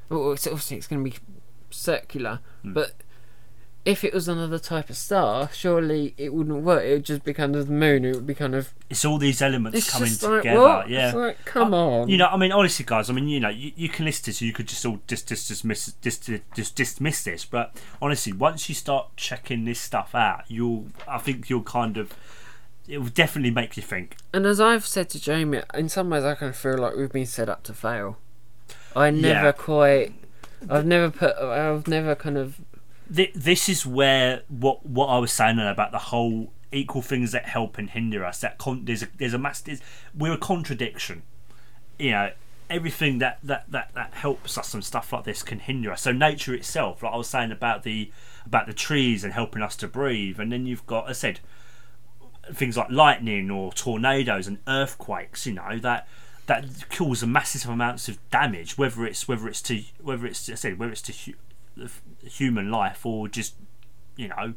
well 0.10 0.32
it's 0.32 0.48
obviously 0.48 0.76
it's 0.78 0.88
going 0.88 1.04
to 1.06 1.10
be 1.12 1.18
circular 1.70 2.40
Hmm. 2.64 2.74
but 2.74 2.92
if 3.86 4.04
it 4.04 4.14
was 4.14 4.28
another 4.28 4.60
type 4.60 4.90
of 4.90 4.98
star 4.98 5.50
surely 5.54 6.14
it 6.18 6.34
wouldn't 6.34 6.62
work 6.64 6.84
it 6.84 6.92
would 6.94 7.06
just 7.06 7.24
be 7.24 7.34
kind 7.34 7.56
of 7.56 7.68
the 7.68 7.74
moon 7.74 8.04
it 8.04 8.16
would 8.16 8.28
be 8.28 8.34
kind 8.36 8.54
of 8.54 8.74
It's 8.90 9.06
all 9.06 9.18
these 9.18 9.42
elements 9.42 9.90
coming 9.90 10.10
like 10.12 10.20
together, 10.42 10.60
what 10.60 10.90
yeah. 10.90 11.08
it's 11.08 11.16
like 11.16 11.46
come 11.46 11.74
Uh, 11.74 11.78
on 11.78 12.10
You 12.10 12.18
know, 12.18 12.28
I 12.28 12.36
mean, 12.36 12.52
honestly, 12.52 12.84
guys. 12.86 13.10
I 13.10 13.14
mean, 13.14 13.30
you 13.30 13.40
know, 13.40 13.48
you, 13.50 13.72
you 13.78 13.88
can 13.88 14.04
listen 14.06 14.26
to 14.26 14.30
this, 14.32 14.42
you 14.42 14.52
could 14.52 14.68
just 14.68 14.86
all 14.86 15.00
just 15.08 15.28
just 15.30 15.48
dismiss 15.48 15.94
just, 16.02 16.30
just 16.54 16.76
dismiss 16.76 17.24
this, 17.24 17.46
but 17.46 17.76
honestly, 18.02 18.34
once 18.34 18.68
you 18.68 18.76
start 18.76 19.16
checking 19.16 19.64
this 19.64 19.80
stuff 19.80 20.14
out, 20.14 20.44
you'll, 20.50 20.88
I 21.08 21.20
think 21.20 21.50
you'll 21.50 21.64
kind 21.64 21.96
of, 21.98 22.14
it 22.90 22.98
will 22.98 23.08
definitely 23.08 23.52
make 23.52 23.78
you 23.78 23.84
think. 23.84 24.18
And 24.34 24.46
as 24.46 24.60
I've 24.60 24.86
said 24.86 25.10
to 25.12 25.20
Jamie, 25.22 25.62
in 25.74 25.88
some 25.88 26.10
ways 26.10 26.26
I 26.26 26.36
kind 26.36 26.50
of 26.50 26.58
feel 26.58 26.78
like 26.78 26.96
we've 26.98 27.12
been 27.12 27.26
set 27.26 27.48
up 27.48 27.64
to 27.64 27.74
fail. 27.74 28.18
I 28.98 29.12
never 29.12 29.48
Yeah. 29.48 29.52
quite, 29.54 30.14
I've 30.70 30.86
never 30.86 31.10
put, 31.10 31.36
I've 31.38 31.88
never 31.88 32.16
kind 32.16 32.38
of 32.38 32.60
Th- 33.14 33.34
this 33.34 33.70
is 33.70 33.86
where 33.86 34.42
what 34.50 34.86
what 34.86 35.08
I 35.08 35.18
was 35.18 35.32
saying 35.32 35.60
about 35.60 35.92
the 35.92 35.98
whole 35.98 36.52
equal 36.72 37.02
things 37.02 37.32
that 37.32 37.46
help 37.46 37.78
and 37.78 37.90
hinder 37.90 38.26
us. 38.26 38.42
That 38.42 38.58
con- 38.58 38.84
there's 38.84 39.04
a, 39.04 39.08
there's 39.18 39.34
a 39.34 39.38
mass. 39.38 39.62
There's, 39.62 39.82
we're 40.14 40.34
a 40.34 40.38
contradiction. 40.38 41.24
You 41.98 42.12
know, 42.12 42.32
everything 42.70 43.20
that, 43.20 43.40
that 43.44 43.72
that 43.72 43.92
that 43.96 44.14
helps 44.14 44.58
us 44.58 44.74
and 44.74 44.84
stuff 44.84 45.14
like 45.14 45.24
this 45.24 45.42
can 45.44 45.60
hinder 45.60 45.92
us. 45.92 46.02
So 46.02 46.12
nature 46.12 46.54
itself, 46.54 47.02
like 47.02 47.14
I 47.14 47.18
was 47.18 47.28
saying 47.28 47.52
about 47.52 47.84
the 47.84 48.12
about 48.46 48.68
the 48.68 48.74
trees 48.74 49.24
and 49.24 49.34
helping 49.34 49.62
us 49.62 49.76
to 49.78 49.88
breathe, 49.88 50.40
and 50.40 50.52
then 50.52 50.66
you've 50.66 50.86
got, 50.86 51.10
I 51.10 51.14
said, 51.14 51.40
things 52.52 52.78
like 52.78 52.90
lightning 52.90 53.50
or 53.52 53.72
tornadoes 53.74 54.48
and 54.48 54.60
earthquakes. 54.68 55.46
You 55.46 55.54
know 55.54 55.80
that 55.80 56.08
that 56.48 56.90
cause 56.90 57.24
massive 57.26 57.70
amounts 57.70 58.10
of 58.10 58.18
damage, 58.30 58.78
whether 58.78 59.06
it's 59.06 59.28
whether 59.28 59.48
it's 59.48 59.62
to 59.64 59.84
whether 60.02 60.26
it's 60.26 60.50
I 60.50 60.56
said 60.56 60.80
whether 60.80 60.92
it's 60.92 61.02
to 61.04 61.14
hu- 61.14 61.88
human 62.24 62.72
life 62.72 63.06
or 63.06 63.28
just 63.28 63.56
you 64.16 64.30
know 64.30 64.56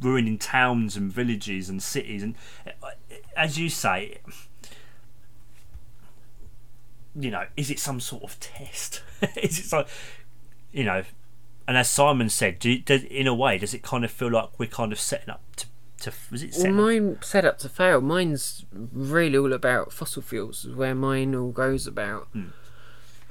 ruining 0.00 0.36
towns 0.36 0.96
and 0.96 1.10
villages 1.10 1.70
and 1.70 1.82
cities 1.82 2.22
and 2.22 2.36
uh, 2.82 2.90
as 3.34 3.58
you 3.58 3.70
say 3.70 4.18
you 7.18 7.30
know 7.30 7.46
is 7.56 7.70
it 7.70 7.78
some 7.78 8.00
sort 8.00 8.24
of 8.24 8.38
test? 8.40 9.02
Is 9.36 9.58
it 9.58 9.64
so 9.64 9.86
you 10.72 10.84
know 10.84 11.04
and 11.66 11.78
as 11.78 11.88
simon 11.88 12.28
said 12.28 12.58
do, 12.58 12.78
in 13.10 13.26
a 13.26 13.34
way 13.34 13.56
does 13.56 13.72
it 13.72 13.82
kind 13.82 14.04
of 14.04 14.10
feel 14.10 14.30
like 14.30 14.58
we're 14.58 14.68
kind 14.68 14.92
of 14.92 15.00
setting 15.00 15.30
up 15.30 15.40
to 15.56 15.66
to 16.00 16.12
was 16.30 16.42
it 16.42 16.54
Well, 16.58 16.72
mine 16.72 17.18
set 17.22 17.44
up 17.44 17.58
to 17.60 17.68
fail. 17.68 18.00
Mine's 18.00 18.64
really 18.72 19.38
all 19.38 19.52
about 19.52 19.92
fossil 19.92 20.22
fuels, 20.22 20.64
is 20.64 20.74
where 20.74 20.94
mine 20.94 21.34
all 21.34 21.50
goes 21.52 21.86
about. 21.86 22.28
Hmm. 22.32 22.44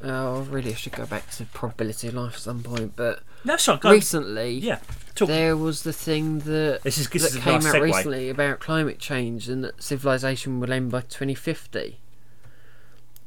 Uh, 0.04 0.44
really, 0.50 0.72
I 0.72 0.76
should 0.76 0.92
go 0.94 1.06
back 1.06 1.30
to 1.32 1.46
probability 1.46 2.10
of 2.10 2.16
life 2.16 2.36
at 2.36 2.40
some 2.42 2.62
point, 2.64 2.94
but 2.96 3.22
no 3.46 3.56
go 3.80 3.92
recently, 3.92 4.52
yeah 4.52 4.80
talk 5.16 5.28
there 5.30 5.56
was 5.56 5.84
the 5.84 5.94
thing 5.94 6.40
that 6.40 6.82
This 6.84 6.98
is- 6.98 7.08
this 7.10 7.22
that 7.32 7.38
is 7.38 7.44
came 7.44 7.54
nice 7.56 7.66
out 7.68 7.76
segue. 7.76 7.82
recently 7.82 8.30
about 8.30 8.60
climate 8.60 9.00
change 9.00 9.48
and 9.48 9.64
that 9.64 9.82
civilization 9.82 10.60
will 10.60 10.72
end 10.74 10.92
by 10.92 11.02
2050. 11.02 12.00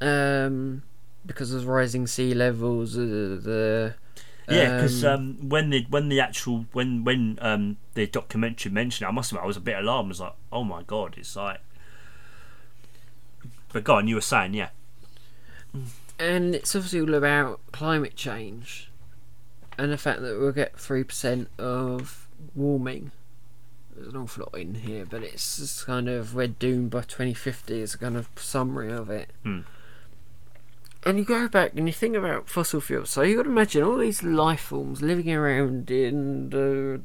Um, 0.00 0.82
because 1.26 1.52
of 1.52 1.66
rising 1.66 2.06
sea 2.06 2.34
levels, 2.34 2.96
uh, 2.96 3.00
the 3.00 3.94
Yeah, 4.50 4.76
because 4.76 5.04
um, 5.04 5.36
um, 5.40 5.48
when 5.48 5.70
the 5.70 5.86
when 5.90 6.08
the 6.08 6.20
actual 6.20 6.66
when 6.72 7.04
when 7.04 7.38
um, 7.42 7.76
the 7.94 8.06
documentary 8.06 8.72
mentioned 8.72 9.06
it, 9.06 9.10
I 9.10 9.12
must 9.12 9.30
admit 9.30 9.44
I 9.44 9.46
was 9.46 9.56
a 9.56 9.60
bit 9.60 9.76
alarmed. 9.76 10.08
I 10.08 10.10
was 10.10 10.20
like, 10.20 10.34
oh 10.52 10.64
my 10.64 10.82
god, 10.82 11.14
it's 11.16 11.36
like. 11.36 11.60
But 13.72 13.84
go 13.84 13.96
on, 13.96 14.08
you 14.08 14.14
were 14.14 14.22
saying, 14.22 14.54
yeah, 14.54 14.70
and 16.18 16.54
it's 16.54 16.74
obviously 16.74 17.00
all 17.00 17.14
about 17.14 17.60
climate 17.72 18.16
change 18.16 18.90
and 19.78 19.92
the 19.92 19.98
fact 19.98 20.20
that 20.20 20.38
we'll 20.38 20.52
get 20.52 20.78
three 20.78 21.04
percent 21.04 21.48
of 21.58 22.28
warming. 22.54 23.12
There's 23.94 24.08
an 24.08 24.16
awful 24.16 24.48
lot 24.52 24.60
in 24.60 24.76
here, 24.76 25.04
but 25.04 25.22
it's 25.22 25.56
just 25.56 25.86
kind 25.86 26.08
of 26.08 26.34
we're 26.34 26.48
doomed 26.48 26.90
by 26.90 27.00
2050 27.00 27.80
is 27.80 27.94
a 27.94 27.98
kind 27.98 28.16
of 28.16 28.28
summary 28.36 28.92
of 28.92 29.10
it. 29.10 29.30
Hmm. 29.42 29.60
And 31.04 31.18
you 31.18 31.24
go 31.24 31.48
back 31.48 31.72
and 31.76 31.86
you 31.86 31.92
think 31.92 32.16
about 32.16 32.48
fossil 32.48 32.80
fuels. 32.80 33.10
So 33.10 33.22
you 33.22 33.36
got 33.36 33.44
to 33.44 33.50
imagine 33.50 33.82
all 33.82 33.98
these 33.98 34.22
life 34.22 34.60
forms 34.60 35.00
living 35.00 35.32
around 35.32 35.90
in 35.90 36.50
the 36.50 37.02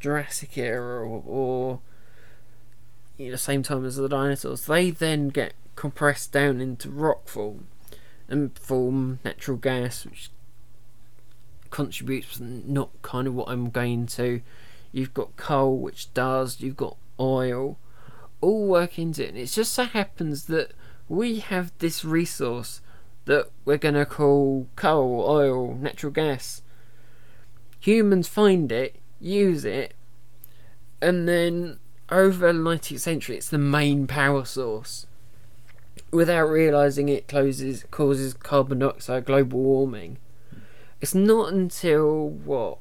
Jurassic 0.00 0.58
era 0.58 1.06
or, 1.06 1.22
or 1.24 1.80
you 3.16 3.30
know, 3.30 3.36
same 3.36 3.62
time 3.62 3.84
as 3.84 3.96
the 3.96 4.08
dinosaurs. 4.08 4.66
They 4.66 4.90
then 4.90 5.28
get 5.28 5.54
compressed 5.76 6.32
down 6.32 6.60
into 6.60 6.90
rock 6.90 7.28
form 7.28 7.68
and 8.28 8.56
form 8.58 9.20
natural 9.24 9.56
gas, 9.56 10.04
which 10.04 10.30
contributes 11.70 12.40
not 12.40 12.90
kind 13.02 13.26
of 13.26 13.34
what 13.34 13.48
I'm 13.48 13.70
going 13.70 14.06
to. 14.06 14.40
You've 14.92 15.14
got 15.14 15.36
coal, 15.36 15.78
which 15.78 16.12
does. 16.14 16.60
You've 16.60 16.76
got 16.76 16.96
oil, 17.20 17.78
all 18.40 18.66
work 18.66 18.98
into 18.98 19.24
it. 19.24 19.30
And 19.30 19.38
it 19.38 19.46
just 19.46 19.72
so 19.72 19.84
happens 19.84 20.46
that 20.46 20.72
we 21.08 21.40
have 21.40 21.72
this 21.78 22.04
resource 22.04 22.80
that 23.28 23.50
we're 23.64 23.76
going 23.76 23.94
to 23.94 24.06
call 24.06 24.66
coal, 24.74 25.24
oil, 25.26 25.74
natural 25.74 26.10
gas. 26.10 26.62
Humans 27.80 28.26
find 28.26 28.72
it, 28.72 28.96
use 29.20 29.64
it, 29.64 29.94
and 31.00 31.28
then 31.28 31.78
over 32.10 32.52
the 32.52 32.58
19th 32.58 33.00
century, 33.00 33.36
it's 33.36 33.50
the 33.50 33.58
main 33.58 34.06
power 34.06 34.44
source. 34.44 35.06
Without 36.10 36.48
realizing 36.48 37.08
it 37.08 37.28
closes 37.28 37.84
causes 37.90 38.32
carbon 38.32 38.78
dioxide, 38.78 39.26
global 39.26 39.60
warming. 39.60 40.16
It's 41.00 41.14
not 41.14 41.52
until 41.52 42.28
what 42.28 42.78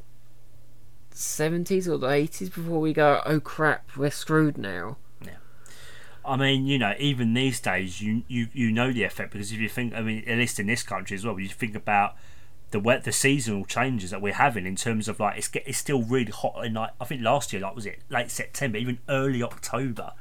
70s 1.13 1.87
or 1.87 1.97
the 1.97 2.07
80s 2.07 2.53
before 2.53 2.79
we 2.79 2.93
go, 2.93 3.21
oh 3.25 3.41
crap, 3.41 3.97
we're 3.97 4.11
screwed 4.11 4.57
now. 4.57 4.97
I 6.27 6.35
mean, 6.35 6.67
you 6.67 6.77
know, 6.77 6.93
even 6.99 7.33
these 7.33 7.59
days, 7.59 8.01
you 8.01 8.23
you 8.27 8.47
you 8.53 8.71
know 8.71 8.91
the 8.91 9.03
effect 9.03 9.31
because 9.31 9.51
if 9.51 9.59
you 9.59 9.69
think, 9.69 9.93
I 9.93 10.01
mean, 10.01 10.23
at 10.27 10.37
least 10.37 10.59
in 10.59 10.67
this 10.67 10.83
country 10.83 11.15
as 11.15 11.25
well, 11.25 11.39
you 11.39 11.47
think 11.47 11.75
about 11.75 12.15
the 12.71 12.79
wet, 12.79 13.05
the 13.05 13.13
seasonal 13.13 13.65
changes 13.65 14.11
that 14.11 14.21
we're 14.21 14.33
having 14.33 14.65
in 14.65 14.75
terms 14.75 15.07
of 15.07 15.19
like 15.19 15.37
it's 15.37 15.47
get, 15.47 15.63
it's 15.65 15.77
still 15.77 16.03
really 16.03 16.31
hot 16.31 16.65
in 16.65 16.73
like 16.73 16.91
I 16.99 17.05
think 17.05 17.21
last 17.21 17.53
year, 17.53 17.61
like 17.61 17.75
was 17.75 17.85
it 17.85 17.99
late 18.09 18.29
September, 18.29 18.77
even 18.77 18.99
early 19.07 19.41
October. 19.41 20.11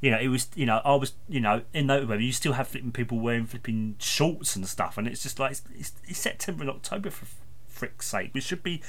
You 0.00 0.10
know, 0.10 0.18
it 0.18 0.28
was. 0.28 0.48
You 0.54 0.66
know, 0.66 0.80
I 0.84 0.94
was. 0.96 1.12
You 1.28 1.40
know, 1.40 1.62
in 1.72 1.86
weather, 1.86 2.20
you 2.20 2.32
still 2.32 2.54
have 2.54 2.68
flipping 2.68 2.92
people 2.92 3.18
wearing 3.18 3.46
flipping 3.46 3.96
shorts 3.98 4.56
and 4.56 4.66
stuff, 4.66 4.98
and 4.98 5.06
it's 5.06 5.22
just 5.22 5.38
like 5.38 5.52
it's, 5.52 5.62
it's, 5.74 5.92
it's 6.06 6.18
September 6.18 6.62
and 6.62 6.70
October 6.70 7.10
for 7.10 7.26
frick's 7.68 8.08
sake. 8.08 8.30
We 8.34 8.40
should 8.40 8.62
be, 8.62 8.82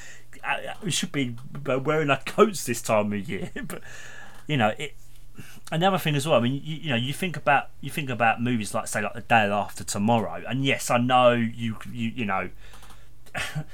uh, 0.43 0.73
we 0.83 0.91
should 0.91 1.11
be 1.11 1.35
wearing 1.65 2.09
our 2.09 2.21
coats 2.25 2.65
this 2.65 2.81
time 2.81 3.13
of 3.13 3.29
year. 3.29 3.49
but 3.67 3.81
you 4.47 4.57
know, 4.57 4.73
it. 4.77 4.95
Another 5.71 5.97
thing 5.97 6.15
as 6.15 6.27
well. 6.27 6.37
I 6.37 6.41
mean, 6.41 6.61
you, 6.63 6.75
you 6.77 6.89
know, 6.91 6.95
you 6.95 7.11
think 7.13 7.35
about 7.35 7.69
you 7.81 7.89
think 7.89 8.09
about 8.09 8.41
movies 8.41 8.73
like 8.73 8.87
say 8.87 9.01
like 9.01 9.13
the 9.13 9.21
day 9.21 9.45
after 9.49 9.83
tomorrow, 9.83 10.43
and 10.47 10.63
yes, 10.63 10.89
I 10.89 10.97
know 10.97 11.31
you 11.33 11.77
you 11.91 12.09
you 12.09 12.25
know. 12.25 12.49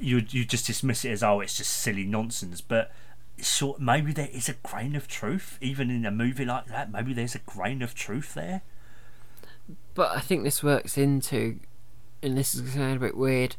you 0.00 0.24
you 0.30 0.44
just 0.44 0.66
dismiss 0.66 1.04
it 1.04 1.10
as 1.10 1.22
oh 1.22 1.40
it's 1.40 1.56
just 1.56 1.70
silly 1.70 2.04
nonsense 2.04 2.60
but 2.60 2.90
sure 3.38 3.76
maybe 3.78 4.12
there 4.12 4.28
is 4.32 4.48
a 4.48 4.54
grain 4.64 4.96
of 4.96 5.06
truth 5.06 5.58
even 5.60 5.90
in 5.90 6.04
a 6.04 6.10
movie 6.10 6.44
like 6.44 6.66
that 6.66 6.90
maybe 6.90 7.12
there's 7.12 7.34
a 7.34 7.40
grain 7.40 7.82
of 7.82 7.94
truth 7.94 8.34
there 8.34 8.62
But 9.94 10.16
I 10.16 10.20
think 10.20 10.44
this 10.44 10.62
works 10.62 10.96
into, 10.98 11.58
and 12.22 12.36
this 12.36 12.54
is 12.54 12.60
going 12.60 12.72
to 12.72 12.78
sound 12.78 12.96
a 12.96 13.00
bit 13.00 13.16
weird, 13.16 13.56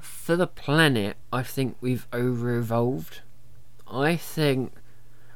for 0.00 0.36
the 0.36 0.46
planet, 0.46 1.16
I 1.32 1.42
think 1.42 1.76
we've 1.80 2.06
over 2.12 2.56
evolved. 2.56 3.20
I 3.90 4.16
think, 4.16 4.72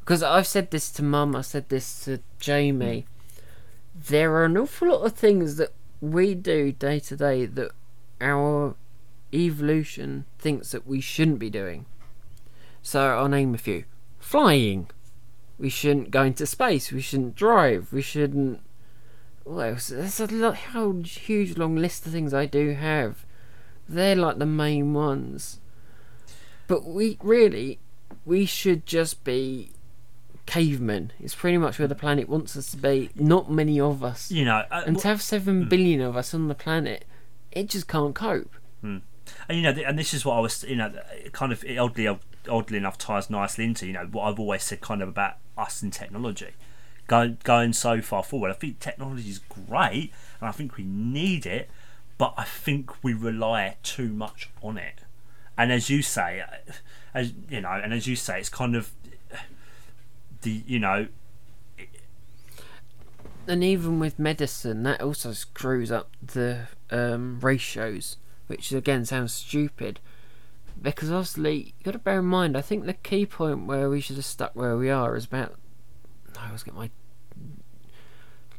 because 0.04 0.22
I've 0.22 0.46
said 0.46 0.70
this 0.70 0.90
to 0.92 1.02
Mum, 1.02 1.34
I 1.34 1.40
said 1.40 1.70
this 1.70 2.04
to 2.04 2.20
Jamie, 2.38 3.06
mm. 3.06 4.04
there 4.08 4.34
are 4.34 4.44
an 4.44 4.58
awful 4.58 4.88
lot 4.88 5.06
of 5.06 5.14
things 5.14 5.56
that 5.56 5.72
we 6.02 6.34
do 6.34 6.72
day 6.72 7.00
to 7.00 7.16
day 7.16 7.46
that 7.46 7.70
our 8.20 8.74
evolution 9.32 10.26
thinks 10.38 10.72
that 10.72 10.86
we 10.86 11.00
shouldn't 11.00 11.38
be 11.38 11.48
doing. 11.48 11.86
So 12.82 13.00
I'll 13.00 13.28
name 13.28 13.54
a 13.54 13.58
few. 13.58 13.84
Flying. 14.18 14.90
We 15.58 15.70
shouldn't 15.70 16.10
go 16.10 16.22
into 16.22 16.44
space. 16.44 16.92
We 16.92 17.00
shouldn't 17.00 17.34
drive. 17.34 17.90
We 17.90 18.02
shouldn't 18.02 18.60
what 19.44 19.68
else? 19.68 19.88
There's 19.88 20.20
a 20.20 20.26
lot, 20.26 20.56
whole 20.56 21.02
huge 21.02 21.56
long 21.58 21.76
list 21.76 22.06
of 22.06 22.12
things 22.12 22.32
I 22.32 22.46
do 22.46 22.72
have. 22.72 23.26
They're 23.88 24.16
like 24.16 24.38
the 24.38 24.46
main 24.46 24.94
ones. 24.94 25.60
But 26.66 26.86
we 26.86 27.18
really, 27.22 27.78
we 28.24 28.46
should 28.46 28.86
just 28.86 29.22
be 29.22 29.72
cavemen. 30.46 31.12
It's 31.20 31.34
pretty 31.34 31.58
much 31.58 31.78
where 31.78 31.88
the 31.88 31.94
planet 31.94 32.28
wants 32.28 32.56
us 32.56 32.70
to 32.72 32.76
be. 32.76 33.10
Not 33.14 33.50
many 33.50 33.80
of 33.80 34.04
us. 34.04 34.30
you 34.30 34.44
know 34.44 34.64
uh, 34.70 34.82
And 34.86 34.98
to 35.00 35.08
have 35.08 35.22
seven 35.22 35.68
billion 35.68 36.00
of 36.00 36.16
us 36.16 36.34
on 36.34 36.48
the 36.48 36.54
planet, 36.54 37.04
it 37.52 37.68
just 37.68 37.88
can't 37.88 38.14
cope. 38.14 38.54
and 38.82 39.02
you 39.50 39.62
know 39.62 39.70
and 39.70 39.98
this 39.98 40.12
is 40.12 40.24
what 40.24 40.34
I 40.34 40.40
was 40.40 40.64
you 40.64 40.76
know, 40.76 40.92
kind 41.32 41.52
of 41.52 41.64
oddly 41.78 42.06
oddly 42.48 42.76
enough 42.76 42.98
ties 42.98 43.30
nicely 43.30 43.64
into 43.64 43.86
you 43.86 43.92
know 43.94 44.06
what 44.10 44.24
I've 44.24 44.38
always 44.38 44.62
said 44.62 44.80
kind 44.82 45.00
of 45.02 45.08
about 45.08 45.36
us 45.56 45.82
and 45.82 45.92
technology 45.92 46.50
going 47.06 47.38
going 47.42 47.72
so 47.72 48.02
far 48.02 48.22
forward 48.22 48.50
I 48.50 48.54
think 48.54 48.80
technology 48.80 49.30
is 49.30 49.38
great 49.38 50.12
and 50.40 50.48
I 50.48 50.52
think 50.52 50.76
we 50.76 50.84
need 50.84 51.46
it 51.46 51.70
but 52.18 52.34
I 52.36 52.44
think 52.44 53.02
we 53.02 53.14
rely 53.14 53.76
too 53.82 54.08
much 54.08 54.50
on 54.62 54.76
it 54.76 55.00
and 55.56 55.72
as 55.72 55.88
you 55.88 56.02
say 56.02 56.40
uh, 56.40 56.72
as 57.14 57.32
you 57.48 57.62
know 57.62 57.70
and 57.70 57.94
as 57.94 58.06
you 58.06 58.16
say 58.16 58.38
it's 58.40 58.50
kind 58.50 58.76
of 58.76 58.90
the 60.44 60.62
you 60.66 60.78
know 60.78 61.08
And 63.46 63.62
even 63.62 64.00
with 64.00 64.18
medicine, 64.18 64.84
that 64.84 65.02
also 65.02 65.32
screws 65.32 65.92
up 65.92 66.10
the 66.22 66.68
um, 66.90 67.40
ratios, 67.40 68.16
which 68.46 68.72
again 68.72 69.04
sounds 69.04 69.34
stupid. 69.34 70.00
Because 70.80 71.10
obviously, 71.10 71.74
you've 71.76 71.82
got 71.84 71.92
to 71.92 71.98
bear 71.98 72.20
in 72.20 72.24
mind, 72.24 72.56
I 72.56 72.62
think 72.62 72.86
the 72.86 72.94
key 72.94 73.26
point 73.26 73.66
where 73.66 73.90
we 73.90 74.00
should 74.00 74.16
have 74.16 74.24
stuck 74.24 74.56
where 74.56 74.76
we 74.78 74.88
are 74.88 75.14
is 75.14 75.26
about. 75.26 75.56
I 76.40 76.46
always 76.46 76.62
get 76.62 76.74
my. 76.74 76.90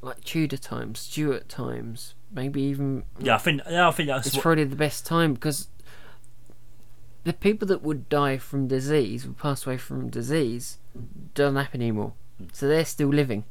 Like 0.01 0.23
Tudor 0.23 0.57
times, 0.57 0.99
Stuart 0.99 1.49
times, 1.49 2.13
maybe 2.31 2.61
even. 2.61 3.05
yeah 3.19 3.35
I 3.35 3.37
think 3.39 3.61
yeah 3.67 3.87
I 3.87 3.91
think 3.91 4.07
that's 4.07 4.27
It's 4.27 4.35
what, 4.35 4.43
probably 4.43 4.65
the 4.65 4.75
best 4.75 5.03
time 5.03 5.33
because 5.33 5.67
the 7.25 7.33
people 7.33 7.67
that 7.67 7.81
would 7.81 8.07
die 8.07 8.37
from 8.37 8.67
disease, 8.67 9.25
would 9.25 9.37
pass 9.37 9.65
away 9.65 9.77
from 9.77 10.09
disease, 10.09 10.77
doesn't 11.33 11.55
happen 11.57 11.81
anymore. 11.81 12.13
Hmm. 12.37 12.45
So 12.53 12.67
they're 12.67 12.85
still 12.85 13.09
living. 13.09 13.43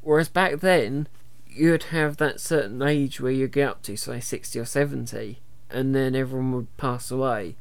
Whereas 0.00 0.30
back 0.30 0.60
then, 0.60 1.06
you'd 1.46 1.84
have 1.84 2.16
that 2.16 2.40
certain 2.40 2.82
age 2.82 3.20
where 3.20 3.30
you 3.30 3.46
get 3.46 3.68
up 3.68 3.82
to, 3.82 3.96
say, 3.96 4.20
60 4.20 4.58
or 4.58 4.64
70, 4.64 5.38
and 5.70 5.94
then 5.94 6.16
everyone 6.16 6.52
would 6.52 6.76
pass 6.78 7.10
away. 7.10 7.56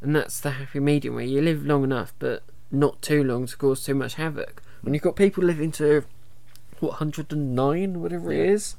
And 0.00 0.14
that's 0.14 0.40
the 0.40 0.52
happy 0.52 0.78
medium 0.78 1.16
where 1.16 1.24
you 1.24 1.42
live 1.42 1.66
long 1.66 1.82
enough, 1.82 2.14
but 2.20 2.44
not 2.70 3.02
too 3.02 3.24
long 3.24 3.46
to 3.46 3.56
cause 3.56 3.84
too 3.84 3.94
much 3.96 4.14
havoc. 4.14 4.62
When 4.82 4.94
you've 4.94 5.02
got 5.02 5.16
people 5.16 5.42
living 5.42 5.72
to, 5.72 6.04
what, 6.78 7.00
109, 7.00 8.00
whatever 8.00 8.32
it 8.32 8.38
is? 8.38 8.76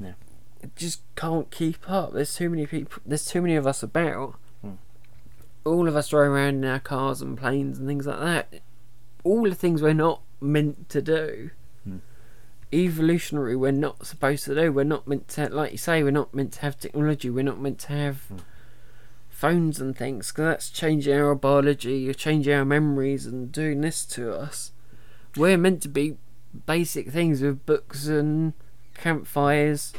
Yeah. 0.00 0.14
Just 0.76 1.02
can't 1.16 1.50
keep 1.50 1.88
up. 1.88 2.12
There's 2.12 2.34
too 2.34 2.50
many 2.50 2.66
people, 2.66 3.02
there's 3.06 3.24
too 3.26 3.40
many 3.42 3.56
of 3.56 3.66
us 3.66 3.82
about. 3.82 4.36
Hmm. 4.62 4.72
All 5.64 5.88
of 5.88 5.96
us 5.96 6.08
driving 6.08 6.32
around 6.32 6.54
in 6.56 6.64
our 6.64 6.80
cars 6.80 7.22
and 7.22 7.36
planes 7.38 7.78
and 7.78 7.86
things 7.88 8.06
like 8.06 8.20
that. 8.20 8.60
All 9.24 9.42
the 9.44 9.54
things 9.54 9.82
we're 9.82 9.92
not 9.94 10.22
meant 10.40 10.88
to 10.90 11.02
do 11.02 11.50
Hmm. 11.84 11.98
evolutionary 12.72 13.56
we're 13.56 13.72
not 13.72 14.06
supposed 14.06 14.44
to 14.44 14.54
do. 14.54 14.72
We're 14.72 14.84
not 14.84 15.06
meant 15.08 15.28
to, 15.28 15.48
like 15.48 15.72
you 15.72 15.78
say, 15.78 16.02
we're 16.02 16.10
not 16.10 16.34
meant 16.34 16.52
to 16.54 16.60
have 16.60 16.78
technology. 16.78 17.30
We're 17.30 17.44
not 17.44 17.60
meant 17.60 17.78
to 17.80 17.92
have 17.92 18.22
Hmm. 18.24 18.36
phones 19.28 19.80
and 19.80 19.96
things 19.96 20.30
because 20.30 20.44
that's 20.44 20.70
changing 20.70 21.14
our 21.18 21.34
biology, 21.34 21.98
you're 22.00 22.12
changing 22.12 22.52
our 22.52 22.64
memories 22.66 23.24
and 23.24 23.50
doing 23.50 23.80
this 23.80 24.04
to 24.04 24.34
us. 24.34 24.72
We're 25.36 25.56
meant 25.56 25.80
to 25.82 25.88
be 25.88 26.18
basic 26.66 27.08
things 27.10 27.40
with 27.40 27.64
books 27.64 28.06
and 28.06 28.52
campfires. 28.92 29.94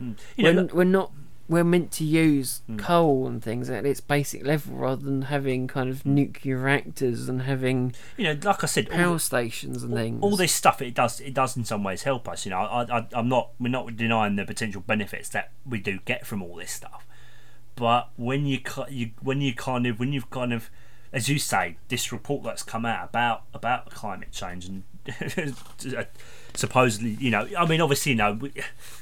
Mm. 0.00 0.16
We're, 0.38 0.52
look- 0.52 0.72
we're 0.74 0.84
not. 0.84 1.12
We're 1.50 1.64
meant 1.64 1.92
to 1.92 2.04
use 2.04 2.60
Mm. 2.68 2.78
coal 2.78 3.26
and 3.26 3.42
things 3.42 3.70
at 3.70 3.86
its 3.86 4.02
basic 4.02 4.44
level 4.44 4.74
rather 4.76 5.02
than 5.02 5.22
having 5.22 5.66
kind 5.66 5.88
of 5.88 6.04
nuclear 6.04 6.58
reactors 6.58 7.26
and 7.26 7.40
having 7.42 7.94
you 8.18 8.24
know, 8.24 8.38
like 8.42 8.62
I 8.62 8.66
said, 8.66 8.90
all, 8.90 8.96
power 8.98 9.18
stations 9.18 9.82
and 9.82 9.94
things. 9.94 10.22
all 10.22 10.36
this 10.36 10.52
stuff 10.52 10.82
it 10.82 10.92
does 10.94 11.20
it 11.20 11.32
does 11.32 11.56
in 11.56 11.64
some 11.64 11.82
ways 11.82 12.02
help 12.02 12.28
us. 12.28 12.44
You 12.44 12.50
know, 12.50 12.58
I, 12.58 12.98
I 12.98 13.06
I'm 13.14 13.30
not 13.30 13.52
we're 13.58 13.70
not 13.70 13.96
denying 13.96 14.36
the 14.36 14.44
potential 14.44 14.82
benefits 14.86 15.30
that 15.30 15.52
we 15.66 15.80
do 15.80 16.00
get 16.04 16.26
from 16.26 16.42
all 16.42 16.56
this 16.56 16.70
stuff. 16.72 17.06
But 17.76 18.10
when 18.16 18.44
you 18.44 18.60
you 18.90 19.12
when 19.22 19.40
you 19.40 19.54
kind 19.54 19.86
of 19.86 19.98
when 19.98 20.12
you've 20.12 20.28
kind 20.28 20.52
of 20.52 20.68
as 21.14 21.30
you 21.30 21.38
say, 21.38 21.78
this 21.88 22.12
report 22.12 22.42
that's 22.44 22.62
come 22.62 22.84
out 22.84 23.08
about 23.08 23.44
about 23.54 23.88
climate 23.88 24.32
change 24.32 24.66
and 24.66 24.82
supposedly, 26.58 27.10
you 27.20 27.30
know, 27.30 27.48
I 27.56 27.64
mean, 27.66 27.80
obviously, 27.80 28.12
you 28.12 28.18
know, 28.18 28.32
we, 28.32 28.52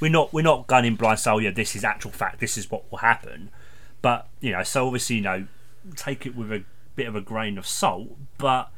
we're 0.00 0.10
not 0.10 0.32
we're 0.32 0.42
not 0.42 0.66
gunning 0.66 0.94
blind. 0.94 1.18
So, 1.20 1.34
oh, 1.34 1.38
yeah, 1.38 1.50
this 1.50 1.74
is 1.74 1.84
actual 1.84 2.10
fact. 2.10 2.38
This 2.38 2.58
is 2.58 2.70
what 2.70 2.90
will 2.90 2.98
happen. 2.98 3.50
But 4.02 4.28
you 4.40 4.52
know, 4.52 4.62
so 4.62 4.86
obviously, 4.86 5.16
you 5.16 5.22
know, 5.22 5.46
take 5.96 6.26
it 6.26 6.36
with 6.36 6.52
a 6.52 6.64
bit 6.94 7.06
of 7.08 7.16
a 7.16 7.20
grain 7.20 7.56
of 7.56 7.66
salt. 7.66 8.10
But 8.36 8.70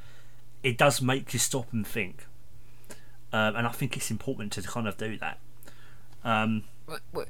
it 0.63 0.79
does 0.79 1.03
make 1.03 1.33
you 1.33 1.39
stop 1.41 1.73
and 1.73 1.87
think, 1.87 2.27
um, 3.33 3.57
and 3.57 3.67
I 3.67 3.71
think 3.71 3.97
it's 3.97 4.11
important 4.11 4.53
to 4.53 4.63
kind 4.63 4.87
of 4.87 4.97
do 4.97 5.19
that. 5.19 5.39
Um, 6.25 6.65
we- 7.13 7.25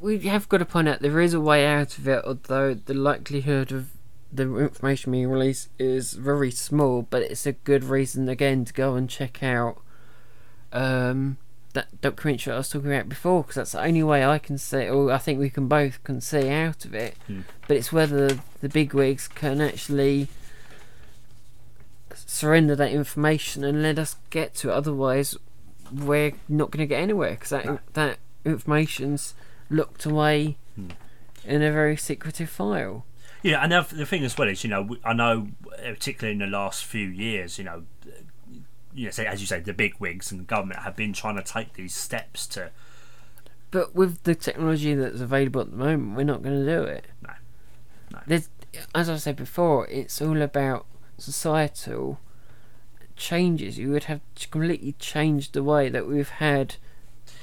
we 0.00 0.18
have 0.28 0.48
got 0.48 0.58
to 0.58 0.64
point 0.64 0.88
out 0.88 1.00
there 1.00 1.20
is 1.20 1.34
a 1.34 1.40
way 1.40 1.66
out 1.66 1.98
of 1.98 2.08
it, 2.08 2.24
although 2.24 2.74
the 2.74 2.94
likelihood 2.94 3.72
of 3.72 3.90
the 4.32 4.56
information 4.58 5.12
being 5.12 5.28
released 5.28 5.68
is 5.78 6.14
very 6.14 6.50
small. 6.50 7.02
But 7.02 7.22
it's 7.22 7.46
a 7.46 7.52
good 7.52 7.84
reason 7.84 8.28
again 8.28 8.64
to 8.64 8.72
go 8.72 8.96
and 8.96 9.08
check 9.08 9.42
out 9.42 9.80
um, 10.74 11.38
that 11.72 12.00
documentary 12.00 12.52
I 12.52 12.58
was 12.58 12.68
talking 12.68 12.92
about 12.92 13.08
before, 13.08 13.42
because 13.42 13.54
that's 13.56 13.72
the 13.72 13.82
only 13.82 14.02
way 14.02 14.24
I 14.24 14.38
can 14.38 14.58
see, 14.58 14.88
or 14.88 15.10
I 15.10 15.18
think 15.18 15.38
we 15.40 15.50
can 15.50 15.66
both 15.68 16.02
can 16.04 16.20
see 16.20 16.48
out 16.50 16.84
of 16.84 16.94
it. 16.94 17.16
Hmm. 17.26 17.40
But 17.66 17.76
it's 17.78 17.92
whether 17.92 18.38
the 18.60 18.68
bigwigs 18.68 19.26
can 19.28 19.60
actually 19.60 20.28
surrender 22.14 22.76
that 22.76 22.92
information 22.92 23.64
and 23.64 23.82
let 23.82 23.98
us 23.98 24.16
get 24.30 24.54
to 24.56 24.70
it. 24.70 24.72
Otherwise, 24.72 25.36
we're 25.92 26.32
not 26.48 26.70
going 26.70 26.80
to 26.82 26.86
get 26.86 27.00
anywhere 27.02 27.30
because 27.32 27.50
that 27.50 27.64
No. 27.64 27.78
that 27.94 28.18
information's 28.44 29.34
locked 29.70 30.04
away 30.04 30.56
Hmm. 30.76 30.90
in 31.44 31.62
a 31.62 31.72
very 31.72 31.96
secretive 31.96 32.50
file. 32.50 33.04
Yeah, 33.42 33.62
and 33.62 33.72
the 33.72 34.06
thing 34.06 34.24
as 34.24 34.38
well 34.38 34.48
is, 34.48 34.64
you 34.64 34.70
know, 34.70 34.96
I 35.04 35.12
know, 35.12 35.48
particularly 35.76 36.32
in 36.32 36.38
the 36.38 36.46
last 36.56 36.84
few 36.84 37.06
years, 37.08 37.58
you 37.58 37.64
know, 37.64 37.82
you 38.94 39.06
know, 39.06 39.10
say, 39.10 39.26
as 39.26 39.40
you 39.40 39.46
say, 39.46 39.60
the 39.60 39.72
big 39.72 39.94
wigs 39.98 40.30
and 40.30 40.46
government 40.46 40.80
have 40.80 40.96
been 40.96 41.12
trying 41.12 41.36
to 41.36 41.42
take 41.42 41.74
these 41.74 41.94
steps 41.94 42.46
to, 42.48 42.70
But 43.70 43.94
with 43.94 44.22
the 44.22 44.34
technology 44.34 44.94
that's 44.94 45.20
available 45.20 45.60
at 45.62 45.70
the 45.70 45.76
moment, 45.76 46.16
we're 46.16 46.24
not 46.24 46.42
going 46.42 46.64
to 46.64 46.76
do 46.76 46.82
it. 46.84 47.06
No. 47.22 47.30
No. 48.12 48.20
There's, 48.26 48.48
as 48.94 49.10
I 49.10 49.16
said 49.16 49.36
before, 49.36 49.86
it's 49.88 50.22
all 50.22 50.40
about 50.40 50.86
societal 51.18 52.20
changes. 53.16 53.78
You 53.78 53.90
would 53.90 54.04
have 54.04 54.20
to 54.36 54.48
completely 54.48 54.92
changed 54.98 55.52
the 55.54 55.62
way 55.62 55.88
that 55.88 56.06
we've 56.06 56.28
had 56.28 56.76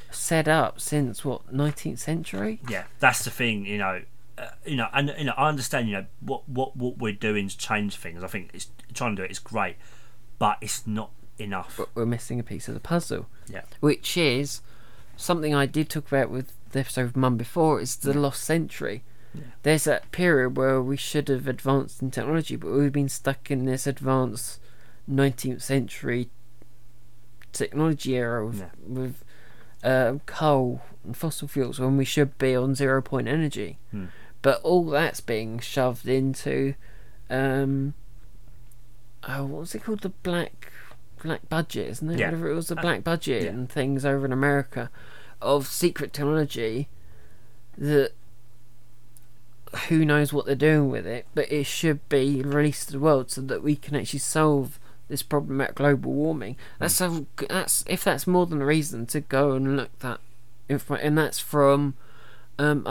set 0.09 0.47
up 0.47 0.79
since 0.79 1.23
what 1.23 1.53
19th 1.53 1.99
century. 1.99 2.59
yeah, 2.69 2.83
that's 2.99 3.23
the 3.23 3.29
thing, 3.31 3.65
you 3.65 3.77
know, 3.77 4.01
uh, 4.37 4.47
you 4.65 4.75
know, 4.75 4.87
and 4.93 5.13
you 5.17 5.25
know, 5.25 5.33
I 5.37 5.49
understand, 5.49 5.87
you 5.87 5.95
know, 5.95 6.05
what 6.19 6.47
what 6.49 6.75
what 6.75 6.97
we're 6.97 7.13
doing 7.13 7.47
to 7.47 7.57
change 7.57 7.95
things. 7.95 8.23
I 8.23 8.27
think 8.27 8.51
it's 8.53 8.67
trying 8.93 9.15
to 9.15 9.21
do 9.21 9.25
it 9.25 9.31
is 9.31 9.39
great, 9.39 9.75
but 10.39 10.57
it's 10.61 10.85
not 10.87 11.11
enough. 11.41 11.75
But 11.77 11.89
we're 11.95 12.05
missing 12.05 12.39
a 12.39 12.43
piece 12.43 12.67
of 12.67 12.73
the 12.73 12.79
puzzle. 12.79 13.27
Yeah. 13.49 13.61
Which 13.79 14.15
is 14.17 14.61
something 15.17 15.53
I 15.53 15.65
did 15.65 15.89
talk 15.89 16.07
about 16.07 16.29
with 16.29 16.51
the 16.71 16.79
episode 16.79 17.05
of 17.05 17.15
Mum 17.17 17.37
before. 17.37 17.79
Is 17.81 17.95
the 17.97 18.13
lost 18.17 18.43
century. 18.43 19.03
Yeah. 19.33 19.41
There's 19.63 19.83
that 19.85 20.11
period 20.11 20.57
where 20.57 20.81
we 20.81 20.97
should 20.97 21.27
have 21.29 21.47
advanced 21.47 22.01
in 22.01 22.11
technology, 22.11 22.55
but 22.55 22.71
we've 22.71 22.91
been 22.91 23.07
stuck 23.09 23.49
in 23.49 23.65
this 23.65 23.87
advanced 23.87 24.59
19th 25.09 25.61
century 25.61 26.29
technology 27.53 28.15
era 28.15 28.45
with, 28.45 28.59
Yeah. 28.59 28.69
with 28.85 29.23
uh, 29.83 30.13
coal 30.25 30.81
and 31.03 31.15
fossil 31.17 31.47
fuels 31.47 31.79
when 31.79 31.97
we 31.97 32.05
should 32.05 32.37
be 32.37 32.55
on 32.55 32.75
zero 32.75 33.01
point 33.01 33.27
energy. 33.27 33.77
Hmm. 33.91 34.05
But 34.41 34.61
all 34.63 34.85
that's 34.85 35.21
being 35.21 35.59
shoved 35.59 36.07
into, 36.07 36.73
um, 37.29 37.93
oh, 39.27 39.45
what 39.45 39.59
was 39.61 39.75
it 39.75 39.83
called? 39.83 40.01
The 40.01 40.09
black 40.09 40.71
black 41.23 41.47
budget, 41.49 41.89
isn't 41.89 42.09
it? 42.11 42.19
Yeah. 42.19 42.27
Whatever 42.27 42.49
it 42.49 42.55
was, 42.55 42.67
the 42.67 42.77
Uh, 42.77 42.81
black 42.81 43.03
budget 43.03 43.43
yeah. 43.43 43.49
and 43.49 43.69
things 43.69 44.05
over 44.05 44.25
in 44.25 44.31
America 44.33 44.89
of 45.41 45.67
secret 45.67 46.13
technology 46.13 46.87
that 47.77 48.11
who 49.87 50.03
knows 50.03 50.33
what 50.33 50.45
they're 50.45 50.55
doing 50.55 50.89
with 50.89 51.07
it, 51.07 51.25
but 51.33 51.49
it 51.51 51.65
should 51.65 52.07
be 52.09 52.41
released 52.41 52.87
to 52.87 52.93
the 52.93 52.99
world 52.99 53.31
so 53.31 53.41
that 53.41 53.63
we 53.63 53.75
can 53.75 53.95
actually 53.95 54.19
solve 54.19 54.79
this 55.07 55.23
problem 55.23 55.61
at 55.61 55.75
global 55.75 56.11
warming. 56.11 56.57
That's 56.79 56.95
so. 56.95 57.25
That's 57.49 57.83
if 57.87 58.03
that's 58.03 58.27
more 58.27 58.45
than 58.45 58.61
a 58.61 58.65
reason 58.65 59.05
to 59.07 59.21
go 59.21 59.53
and 59.53 59.75
look 59.77 59.97
that 59.99 60.19
information, 60.69 61.07
and 61.07 61.17
that's 61.17 61.39
from 61.39 61.95
um, 62.59 62.85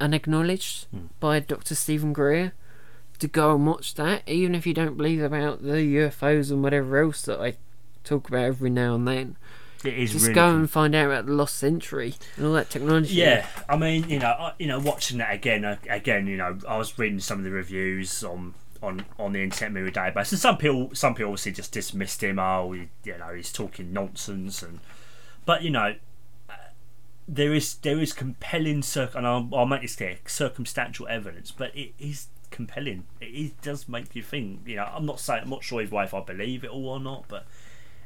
unacknowledged 0.00 0.86
Hmm. 0.90 1.06
by 1.20 1.40
Dr. 1.40 1.74
Steven 1.74 2.12
Greer. 2.12 2.52
To 3.20 3.28
go 3.28 3.54
and 3.54 3.66
watch 3.66 3.94
that, 3.94 4.22
even 4.28 4.54
if 4.54 4.66
you 4.66 4.74
don't 4.74 4.96
believe 4.96 5.22
about 5.22 5.62
the 5.62 5.72
UFOs 5.96 6.50
and 6.52 6.62
whatever 6.62 7.02
else 7.02 7.22
that 7.22 7.40
I 7.40 7.54
talk 8.04 8.28
about 8.28 8.44
every 8.44 8.70
now 8.70 8.94
and 8.94 9.08
then, 9.08 9.36
It 9.84 9.94
is 9.94 10.12
just 10.12 10.26
really 10.26 10.34
go 10.34 10.54
and 10.54 10.70
find 10.70 10.94
out 10.94 11.06
about 11.06 11.26
the 11.26 11.32
lost 11.32 11.56
century 11.56 12.14
and 12.36 12.46
all 12.46 12.52
that 12.52 12.70
technology. 12.70 13.14
Yeah, 13.14 13.46
I 13.68 13.76
mean, 13.76 14.08
you 14.08 14.20
know, 14.20 14.28
I, 14.28 14.52
you 14.58 14.66
know, 14.68 14.78
watching 14.78 15.18
that 15.18 15.34
again, 15.34 15.64
uh, 15.64 15.76
again, 15.90 16.26
you 16.28 16.36
know, 16.36 16.58
I 16.68 16.76
was 16.78 16.96
reading 16.98 17.18
some 17.18 17.38
of 17.38 17.44
the 17.44 17.50
reviews 17.50 18.22
on 18.22 18.54
on 18.80 19.04
on 19.18 19.32
the 19.32 19.42
Internet 19.42 19.72
Movie 19.72 19.90
Database, 19.90 20.30
and 20.30 20.40
some 20.40 20.56
people, 20.56 20.90
some 20.94 21.14
people 21.14 21.32
obviously 21.32 21.50
just 21.52 21.72
dismissed 21.72 22.22
him. 22.22 22.38
Oh, 22.38 22.70
he, 22.70 22.88
you 23.02 23.18
know, 23.18 23.34
he's 23.34 23.52
talking 23.52 23.92
nonsense, 23.92 24.62
and 24.62 24.78
but 25.44 25.62
you 25.62 25.70
know, 25.70 25.96
uh, 26.48 26.52
there 27.26 27.52
is 27.52 27.74
there 27.74 27.98
is 27.98 28.12
compelling, 28.12 28.82
circ- 28.82 29.16
and 29.16 29.26
I'll, 29.26 29.48
I'll 29.52 29.66
make 29.66 29.82
this 29.82 29.96
clear, 29.96 30.18
circumstantial 30.26 31.08
evidence, 31.08 31.50
but 31.50 31.76
it 31.76 31.92
is 31.98 32.28
compelling. 32.50 33.04
It 33.20 33.26
is, 33.26 33.50
does 33.62 33.88
make 33.88 34.14
you 34.14 34.22
think. 34.22 34.60
You 34.66 34.76
know, 34.76 34.84
I'm 34.92 35.06
not 35.06 35.20
saying 35.20 35.42
I'm 35.44 35.50
not 35.50 35.64
sure 35.64 35.80
if 35.80 35.92
if 35.92 36.14
I 36.14 36.20
believe 36.20 36.64
it 36.64 36.70
all 36.70 36.88
or 36.88 37.00
not, 37.00 37.24
but 37.28 37.46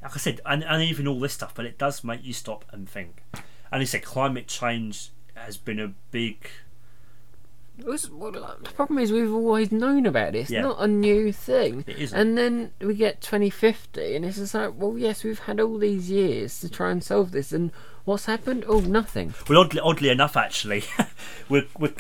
like 0.03 0.15
I 0.15 0.19
said, 0.19 0.41
and, 0.45 0.65
and 0.65 0.83
even 0.83 1.07
all 1.07 1.21
this 1.21 1.33
stuff, 1.33 1.55
but 1.55 1.65
it 1.65 1.79
does 1.79 2.03
make 2.03 2.25
you 2.25 2.33
stop 2.33 2.65
and 2.73 2.89
think. 2.89 3.23
And 3.71 3.81
he 3.81 3.87
said 3.87 4.03
climate 4.03 4.49
change 4.49 5.11
has 5.35 5.57
been 5.57 5.81
a 5.81 5.95
big 6.11 6.49
was, 7.85 8.11
well, 8.11 8.31
the 8.31 8.71
problem 8.75 8.99
is 8.99 9.11
we've 9.11 9.33
always 9.33 9.73
known 9.73 10.07
about 10.07 10.35
it. 10.35 10.41
It's 10.41 10.51
Yeah. 10.51 10.63
not 10.63 10.81
a 10.81 10.87
new 10.87 11.33
thing. 11.33 11.85
It 11.87 11.99
isn't. 11.99 12.19
And 12.19 12.37
then 12.39 12.73
we 12.81 12.95
get 12.95 13.21
2050, 13.23 14.15
and 14.15 14.25
it's 14.25 14.37
just 14.37 14.55
like, 14.55 14.73
well, 14.77 14.97
yes, 14.99 15.25
we've 15.25 15.39
had 15.39 15.59
all 15.59 15.79
these 15.79 16.11
years 16.11 16.61
to 16.61 16.69
try 16.69 16.91
and 16.91 17.03
solve 17.03 17.31
this, 17.33 17.51
and 17.53 17.71
what's 18.05 18.27
happened? 18.27 18.65
Oh, 18.69 18.81
nothing. 18.81 19.35
Well, 19.49 19.59
oddly, 19.61 19.81
oddly 19.81 20.09
enough, 20.11 20.37
actually, 20.37 20.85
we're, 21.49 21.67
we're 21.79 21.95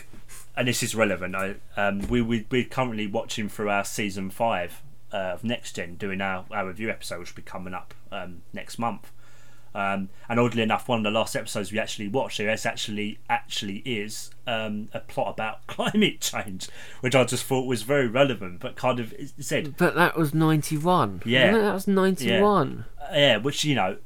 and 0.56 0.68
this 0.68 0.82
is 0.82 0.94
relevant. 0.94 1.34
I, 1.34 1.54
um, 1.76 2.00
we 2.08 2.20
we 2.22 2.46
we're 2.50 2.64
currently 2.64 3.06
watching 3.06 3.48
through 3.48 3.70
our 3.70 3.84
season 3.84 4.30
five 4.30 4.82
uh, 5.12 5.16
of 5.16 5.44
Next 5.44 5.76
Gen, 5.76 5.96
doing 5.96 6.20
our, 6.20 6.44
our 6.50 6.66
review 6.66 6.90
episode, 6.90 7.20
which 7.20 7.32
will 7.34 7.42
be 7.42 7.50
coming 7.50 7.74
up 7.74 7.94
um, 8.10 8.42
next 8.52 8.78
month. 8.78 9.10
Um, 9.74 10.10
and 10.28 10.38
oddly 10.38 10.62
enough, 10.62 10.86
one 10.86 10.98
of 10.98 11.04
the 11.04 11.10
last 11.10 11.34
episodes 11.34 11.72
we 11.72 11.78
actually 11.78 12.08
watched, 12.08 12.36
there 12.38 12.50
is 12.50 12.66
actually 12.66 13.18
actually 13.30 13.78
is 13.86 14.30
um, 14.46 14.88
a 14.92 15.00
plot 15.00 15.32
about 15.32 15.66
climate 15.66 16.20
change, 16.20 16.68
which 17.00 17.14
I 17.14 17.24
just 17.24 17.44
thought 17.44 17.66
was 17.66 17.82
very 17.82 18.06
relevant, 18.06 18.60
but 18.60 18.76
kind 18.76 19.00
of 19.00 19.14
said, 19.40 19.76
But 19.78 19.94
that 19.94 20.16
was 20.16 20.34
91. 20.34 21.22
Yeah. 21.24 21.52
That 21.52 21.72
was 21.72 21.88
91. 21.88 22.84
yeah, 23.14 23.38
which 23.38 23.64
you 23.64 23.74
know, 23.74 23.96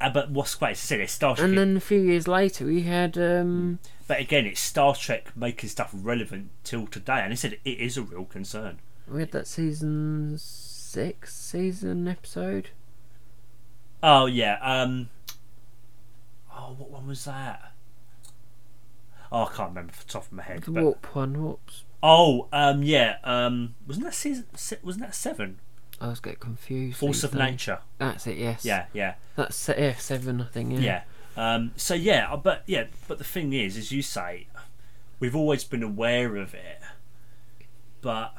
uh, 0.00 0.10
but 0.10 0.30
what's 0.30 0.56
quite 0.56 0.76
said 0.76 0.98
it's 1.00 1.12
Star 1.12 1.36
And 1.38 1.56
then 1.56 1.76
a 1.76 1.80
few 1.80 2.00
years 2.00 2.26
later, 2.26 2.66
we 2.66 2.82
had. 2.82 3.16
um 3.16 3.78
but 4.12 4.20
again, 4.20 4.44
it's 4.44 4.60
Star 4.60 4.94
Trek 4.94 5.34
making 5.34 5.70
stuff 5.70 5.88
relevant 5.94 6.50
till 6.64 6.86
today, 6.86 7.20
and 7.22 7.32
he 7.32 7.36
said 7.36 7.56
it 7.64 7.78
is 7.78 7.96
a 7.96 8.02
real 8.02 8.26
concern. 8.26 8.78
We 9.08 9.20
had 9.20 9.32
that 9.32 9.46
season 9.46 10.36
six 10.36 11.34
season 11.34 12.06
episode. 12.06 12.68
Oh 14.02 14.26
yeah. 14.26 14.58
Um. 14.60 15.08
Oh, 16.54 16.74
what 16.76 16.90
one 16.90 17.06
was 17.06 17.24
that? 17.24 17.72
Oh, 19.32 19.44
I 19.44 19.56
can't 19.56 19.70
remember 19.70 19.92
off 19.94 20.04
the 20.04 20.12
top 20.12 20.26
of 20.26 20.32
my 20.32 20.42
head. 20.42 20.64
The 20.64 20.72
but- 20.72 20.82
warp 20.82 21.16
one. 21.16 21.42
Whoops. 21.42 21.84
Oh, 22.02 22.48
um, 22.52 22.82
yeah. 22.82 23.16
Um, 23.24 23.76
wasn't 23.86 24.04
that 24.04 24.14
season? 24.14 24.44
Wasn't 24.82 25.02
that 25.02 25.14
seven? 25.14 25.58
I 26.02 26.08
was 26.08 26.20
getting 26.20 26.38
confused. 26.38 26.98
Force 26.98 27.24
of. 27.24 27.32
Nature. 27.32 27.78
That's 27.96 28.26
it. 28.26 28.36
Yes. 28.36 28.62
Yeah, 28.62 28.86
yeah, 28.92 29.14
That's 29.36 29.70
yeah, 29.70 29.94
seven. 29.94 30.42
I 30.42 30.48
think. 30.48 30.72
Yeah. 30.72 30.80
yeah. 30.80 31.02
Um, 31.36 31.72
so 31.76 31.94
yeah, 31.94 32.32
uh, 32.32 32.36
but 32.36 32.62
yeah, 32.66 32.84
but 33.08 33.18
the 33.18 33.24
thing 33.24 33.52
is, 33.52 33.76
as 33.76 33.90
you 33.90 34.02
say, 34.02 34.46
we've 35.18 35.36
always 35.36 35.64
been 35.64 35.82
aware 35.82 36.36
of 36.36 36.54
it, 36.54 36.80
but 38.00 38.34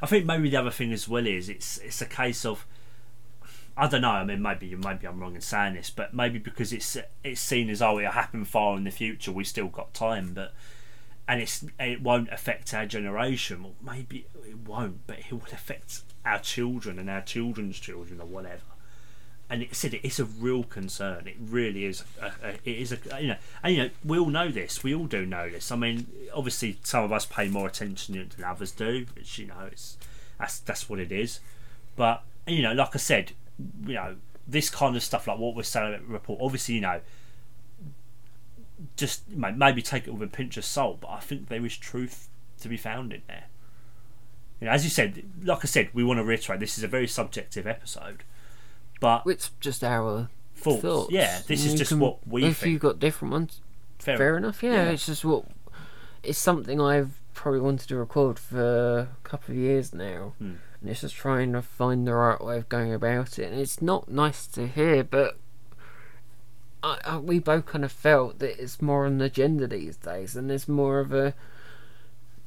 I 0.00 0.06
think 0.06 0.24
maybe 0.24 0.50
the 0.50 0.56
other 0.56 0.70
thing 0.70 0.92
as 0.92 1.08
well 1.08 1.26
is 1.26 1.48
it's 1.48 1.78
it's 1.78 2.00
a 2.00 2.06
case 2.06 2.44
of 2.44 2.66
I 3.76 3.86
don't 3.86 4.02
know. 4.02 4.10
I 4.10 4.24
mean, 4.24 4.42
maybe 4.42 4.74
maybe 4.74 5.06
I'm 5.06 5.20
wrong 5.20 5.34
in 5.34 5.40
saying 5.40 5.74
this, 5.74 5.90
but 5.90 6.14
maybe 6.14 6.38
because 6.38 6.72
it's 6.72 6.96
it's 7.22 7.40
seen 7.40 7.70
as 7.70 7.82
oh 7.82 7.98
it'll 7.98 8.12
happen 8.12 8.44
far 8.44 8.76
in 8.76 8.84
the 8.84 8.90
future, 8.90 9.30
we 9.30 9.44
still 9.44 9.68
got 9.68 9.92
time, 9.94 10.32
but 10.34 10.54
and 11.28 11.42
it's 11.42 11.64
it 11.78 12.02
won't 12.02 12.32
affect 12.32 12.72
our 12.72 12.86
generation. 12.86 13.62
Well, 13.62 13.74
maybe 13.84 14.26
it 14.46 14.56
won't, 14.66 15.06
but 15.06 15.18
it 15.18 15.30
will 15.30 15.42
affect 15.52 16.02
our 16.24 16.38
children 16.38 16.98
and 16.98 17.10
our 17.10 17.20
children's 17.20 17.78
children 17.78 18.20
or 18.20 18.26
whatever. 18.26 18.62
And 19.50 19.62
it 19.62 19.74
said 19.74 19.98
it's 20.02 20.18
a 20.18 20.26
real 20.26 20.62
concern. 20.62 21.26
It 21.26 21.36
really 21.40 21.86
is. 21.86 22.04
A, 22.20 22.26
a, 22.42 22.48
it 22.64 22.78
is 22.78 22.92
a 22.92 22.98
you 23.20 23.28
know, 23.28 23.36
and 23.62 23.74
you 23.74 23.82
know 23.84 23.90
we 24.04 24.18
all 24.18 24.26
know 24.26 24.50
this. 24.50 24.82
We 24.82 24.94
all 24.94 25.06
do 25.06 25.24
know 25.24 25.48
this. 25.48 25.72
I 25.72 25.76
mean, 25.76 26.06
obviously 26.34 26.78
some 26.82 27.04
of 27.04 27.12
us 27.12 27.24
pay 27.24 27.48
more 27.48 27.66
attention 27.66 28.14
it 28.14 28.30
than 28.30 28.44
others 28.44 28.72
do. 28.72 29.06
Which 29.14 29.38
you 29.38 29.46
know, 29.46 29.68
it's 29.72 29.96
that's 30.38 30.58
that's 30.60 30.90
what 30.90 30.98
it 30.98 31.10
is. 31.10 31.40
But 31.96 32.22
you 32.46 32.62
know, 32.62 32.72
like 32.72 32.94
I 32.94 32.98
said, 32.98 33.32
you 33.86 33.94
know, 33.94 34.16
this 34.46 34.70
kind 34.70 34.96
of 34.96 35.02
stuff, 35.02 35.26
like 35.26 35.38
what 35.38 35.54
we're 35.54 35.62
saying 35.62 35.94
about 35.94 36.06
the 36.06 36.12
report, 36.12 36.40
obviously, 36.42 36.76
you 36.76 36.80
know, 36.80 37.00
just 38.96 39.28
maybe 39.28 39.82
take 39.82 40.06
it 40.06 40.12
with 40.12 40.22
a 40.22 40.32
pinch 40.32 40.56
of 40.56 40.64
salt, 40.64 41.00
but 41.00 41.10
I 41.10 41.20
think 41.20 41.48
there 41.48 41.64
is 41.64 41.76
truth 41.76 42.28
to 42.60 42.68
be 42.68 42.76
found 42.76 43.12
in 43.12 43.22
there. 43.28 43.44
You 44.60 44.66
know, 44.66 44.72
as 44.72 44.84
you 44.84 44.90
said, 44.90 45.22
like 45.42 45.64
I 45.64 45.66
said, 45.66 45.90
we 45.92 46.02
want 46.02 46.18
to 46.18 46.24
reiterate 46.24 46.60
this 46.60 46.78
is 46.78 46.84
a 46.84 46.88
very 46.88 47.06
subjective 47.06 47.66
episode, 47.66 48.24
but 49.00 49.22
It's 49.26 49.50
just 49.60 49.82
our 49.84 50.28
thoughts, 50.54 50.82
thoughts. 50.82 51.10
yeah, 51.12 51.40
this 51.46 51.64
is 51.64 51.74
just 51.74 51.90
can- 51.90 52.00
what 52.00 52.26
we 52.26 52.44
If 52.44 52.58
think. 52.58 52.72
you've 52.72 52.82
got 52.82 52.98
different 52.98 53.32
ones, 53.32 53.60
Fair, 53.98 54.16
fair 54.16 54.36
enough. 54.36 54.62
Yeah, 54.62 54.72
Yeah. 54.84 54.90
it's 54.90 55.06
just 55.06 55.24
what. 55.24 55.44
It's 56.22 56.38
something 56.38 56.80
I've 56.80 57.20
probably 57.34 57.60
wanted 57.60 57.88
to 57.88 57.96
record 57.96 58.38
for 58.38 58.98
a 59.00 59.08
couple 59.22 59.52
of 59.54 59.58
years 59.58 59.94
now, 59.94 60.34
Hmm. 60.38 60.54
and 60.80 60.90
it's 60.90 61.02
just 61.02 61.14
trying 61.14 61.52
to 61.52 61.62
find 61.62 62.06
the 62.06 62.14
right 62.14 62.40
way 62.42 62.58
of 62.58 62.68
going 62.68 62.92
about 62.92 63.38
it. 63.38 63.50
And 63.52 63.60
it's 63.60 63.80
not 63.80 64.08
nice 64.08 64.46
to 64.48 64.66
hear, 64.66 65.04
but 65.04 65.38
I, 66.82 66.98
I, 67.04 67.18
we 67.18 67.38
both 67.38 67.66
kind 67.66 67.84
of 67.84 67.92
felt 67.92 68.38
that 68.40 68.60
it's 68.62 68.80
more 68.82 69.06
on 69.06 69.18
the 69.18 69.26
agenda 69.26 69.66
these 69.66 69.96
days, 69.96 70.36
and 70.36 70.48
there's 70.50 70.68
more 70.68 71.00
of 71.00 71.12
a 71.12 71.34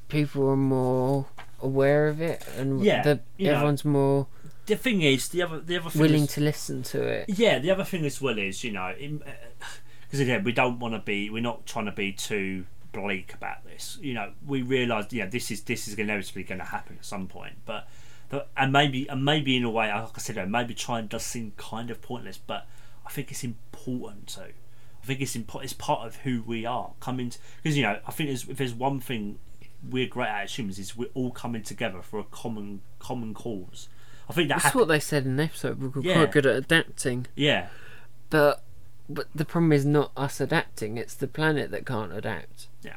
people 0.07 0.49
are 0.49 0.57
more 0.57 1.27
aware 1.61 2.07
of 2.07 2.19
it, 2.21 2.45
and 2.57 2.83
Yeah, 2.83 3.01
the, 3.03 3.19
you 3.37 3.47
know, 3.47 3.53
everyone's 3.55 3.85
more 3.85 4.27
The 4.71 4.77
thing 4.77 5.01
is, 5.01 5.27
the 5.27 5.41
other 5.41 5.60
the 5.60 5.77
other 5.77 5.89
thing 5.89 6.01
willing 6.01 6.23
is, 6.23 6.34
to 6.36 6.41
listen 6.41 6.81
to 6.84 7.03
it. 7.03 7.25
Yeah, 7.27 7.60
the 7.60 7.71
other 7.71 7.84
thing 7.84 8.05
as 8.05 8.21
well 8.21 8.38
is, 8.38 8.63
you 8.63 8.71
know, 8.71 8.95
because 10.03 10.21
again, 10.21 10.45
we 10.45 10.53
don't 10.53 10.79
want 10.79 10.93
to 10.93 10.99
be, 10.99 11.29
we're 11.29 11.41
not 11.41 11.65
trying 11.65 11.88
to 11.88 11.91
be 11.91 12.13
too 12.13 12.65
bleak 12.93 13.34
about 13.34 13.65
this. 13.65 13.97
You 14.01 14.13
know, 14.13 14.31
we 14.47 14.62
realise, 14.62 15.07
yeah, 15.12 15.25
this 15.25 15.51
is 15.51 15.63
this 15.63 15.89
is 15.89 15.95
inevitably 15.95 16.43
going 16.43 16.60
to 16.60 16.65
happen 16.65 16.95
at 16.97 17.03
some 17.03 17.27
point, 17.27 17.55
but. 17.65 17.89
but 18.29 18.47
and 18.55 18.71
maybe, 18.71 19.10
and 19.10 19.25
maybe 19.25 19.57
in 19.57 19.65
a 19.65 19.69
way, 19.69 19.91
like 19.91 20.12
I 20.15 20.19
said, 20.19 20.38
uh, 20.38 20.45
maybe 20.45 20.73
trying 20.73 21.07
does 21.07 21.23
seem 21.23 21.51
kind 21.57 21.91
of 21.91 22.01
pointless, 22.01 22.38
but 22.38 22.65
I 23.05 23.10
think 23.10 23.29
it's 23.29 23.43
important 23.43 24.27
to. 24.27 24.43
I 24.43 25.05
think 25.05 25.19
it's 25.19 25.36
important. 25.36 25.69
It's 25.69 25.77
part 25.77 26.07
of 26.07 26.15
who 26.17 26.43
we 26.43 26.65
are. 26.65 26.93
Coming 27.01 27.34
because 27.62 27.75
you 27.75 27.84
know, 27.84 27.99
I 28.07 28.12
think 28.12 28.29
there's, 28.29 28.47
if 28.47 28.55
there's 28.55 28.73
one 28.73 29.01
thing 29.01 29.39
we're 29.89 30.07
great 30.07 30.29
at 30.29 30.43
as 30.43 30.57
humans 30.57 30.79
is 30.79 30.95
we're 30.95 31.10
all 31.13 31.31
coming 31.31 31.63
together 31.63 32.01
for 32.01 32.19
a 32.19 32.23
common 32.23 32.79
common 32.99 33.34
cause. 33.34 33.89
I 34.31 34.33
think 34.33 34.49
that 34.49 34.63
That's 34.63 34.75
what 34.75 34.87
they 34.87 34.99
said 34.99 35.25
in 35.25 35.35
the 35.35 35.43
episode. 35.43 35.79
We're 35.95 36.01
Yeah. 36.01 36.13
quite 36.15 36.31
good 36.31 36.45
at 36.45 36.55
adapting. 36.55 37.27
Yeah, 37.35 37.67
But 38.29 38.63
but 39.09 39.27
the 39.35 39.43
problem 39.45 39.73
is 39.73 39.85
not 39.85 40.11
us 40.15 40.39
adapting; 40.39 40.97
it's 40.97 41.13
the 41.15 41.27
planet 41.27 41.69
that 41.71 41.85
can't 41.85 42.13
adapt. 42.13 42.67
Yeah. 42.81 42.95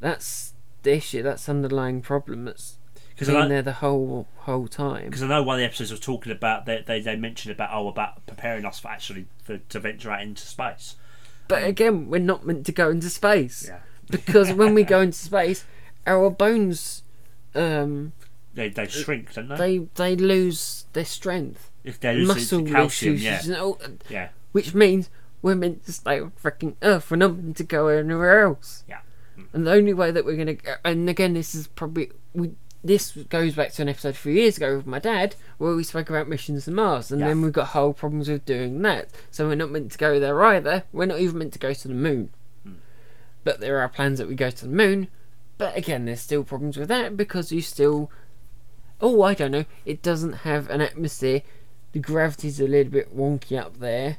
That's 0.00 0.54
the 0.84 0.92
issue. 0.94 1.22
That's 1.22 1.44
the 1.46 1.50
underlying 1.52 2.00
problem. 2.00 2.44
That's 2.44 2.76
because 3.10 3.26
been 3.28 3.36
I, 3.36 3.48
there 3.48 3.62
the 3.62 3.72
whole 3.74 4.28
whole 4.38 4.68
time. 4.68 5.06
because 5.06 5.22
I 5.24 5.26
know 5.26 5.42
one 5.42 5.56
of 5.56 5.58
the 5.58 5.64
episodes 5.64 5.90
was 5.90 5.98
talking 6.00 6.30
about 6.30 6.64
they, 6.66 6.82
they 6.86 7.00
they 7.00 7.16
mentioned 7.16 7.52
about 7.52 7.70
oh 7.72 7.88
about 7.88 8.24
preparing 8.26 8.64
us 8.64 8.78
for 8.78 8.88
actually 8.88 9.26
for, 9.42 9.58
to 9.58 9.80
venture 9.80 10.12
out 10.12 10.22
into 10.22 10.42
space. 10.46 10.94
But 11.48 11.64
again, 11.64 12.08
we're 12.08 12.20
not 12.20 12.46
meant 12.46 12.64
to 12.66 12.72
go 12.72 12.90
into 12.90 13.10
space 13.10 13.64
Yeah, 13.66 13.80
because 14.10 14.52
when 14.52 14.74
we 14.74 14.84
go 14.84 15.00
into 15.06 15.18
space, 15.18 15.64
our 16.06 16.30
bones, 16.30 17.02
um, 17.56 18.12
they 18.58 18.68
they 18.68 18.86
shrink, 18.86 19.32
don't 19.32 19.48
they? 19.48 19.56
they 19.56 19.78
they 19.94 20.16
lose 20.16 20.84
their 20.92 21.04
strength, 21.04 21.70
if 21.84 21.98
they're 21.98 22.18
muscle 22.18 22.58
losing 22.60 22.66
calcium, 22.74 23.16
yeah, 23.16 23.40
and 23.44 23.56
all- 23.56 23.80
yeah, 24.10 24.28
which 24.52 24.74
means 24.74 25.08
we're 25.40 25.54
meant 25.54 25.86
to 25.86 25.92
stay 25.92 26.20
on 26.20 26.32
freaking 26.42 26.74
Earth. 26.82 27.10
We're 27.10 27.16
not 27.18 27.36
meant 27.36 27.56
to 27.58 27.64
go 27.64 27.86
anywhere 27.88 28.42
else. 28.42 28.84
Yeah. 28.88 29.00
And 29.52 29.66
the 29.66 29.72
only 29.72 29.94
way 29.94 30.10
that 30.10 30.24
we're 30.24 30.36
gonna, 30.36 30.54
go, 30.54 30.74
and 30.84 31.08
again, 31.08 31.34
this 31.34 31.54
is 31.54 31.66
probably 31.68 32.10
we. 32.34 32.52
This 32.84 33.10
goes 33.28 33.54
back 33.56 33.72
to 33.72 33.82
an 33.82 33.88
episode 33.88 34.10
a 34.10 34.12
few 34.12 34.32
years 34.32 34.56
ago 34.56 34.76
with 34.76 34.86
my 34.86 35.00
dad, 35.00 35.34
where 35.58 35.74
we 35.74 35.82
spoke 35.82 36.10
about 36.10 36.28
missions 36.28 36.64
to 36.66 36.70
Mars, 36.70 37.10
and 37.10 37.20
Yeah. 37.20 37.28
then 37.28 37.42
we've 37.42 37.52
got 37.52 37.68
whole 37.68 37.92
problems 37.92 38.28
with 38.28 38.44
doing 38.44 38.80
that. 38.82 39.08
So 39.32 39.48
we're 39.48 39.56
not 39.56 39.72
meant 39.72 39.90
to 39.92 39.98
go 39.98 40.20
there 40.20 40.40
either. 40.44 40.84
We're 40.92 41.06
not 41.06 41.18
even 41.18 41.38
meant 41.38 41.52
to 41.54 41.58
go 41.58 41.72
to 41.74 41.88
the 41.88 41.94
moon. 41.94 42.30
Hmm. 42.62 42.74
But 43.42 43.58
there 43.60 43.80
are 43.80 43.88
plans 43.88 44.18
that 44.20 44.28
we 44.28 44.36
go 44.36 44.50
to 44.50 44.64
the 44.64 44.70
moon. 44.70 45.08
But 45.58 45.76
again, 45.76 46.04
there's 46.04 46.20
still 46.20 46.44
problems 46.44 46.76
with 46.76 46.88
that 46.88 47.16
because 47.16 47.50
you 47.50 47.62
still. 47.62 48.10
Oh, 49.00 49.22
I 49.22 49.34
don't 49.34 49.50
know. 49.52 49.64
It 49.84 50.02
doesn't 50.02 50.32
have 50.44 50.68
an 50.70 50.80
atmosphere. 50.80 51.42
The 51.92 51.98
gravity's 52.00 52.60
a 52.60 52.66
little 52.66 52.90
bit 52.92 53.16
wonky 53.16 53.58
up 53.58 53.78
there. 53.78 54.16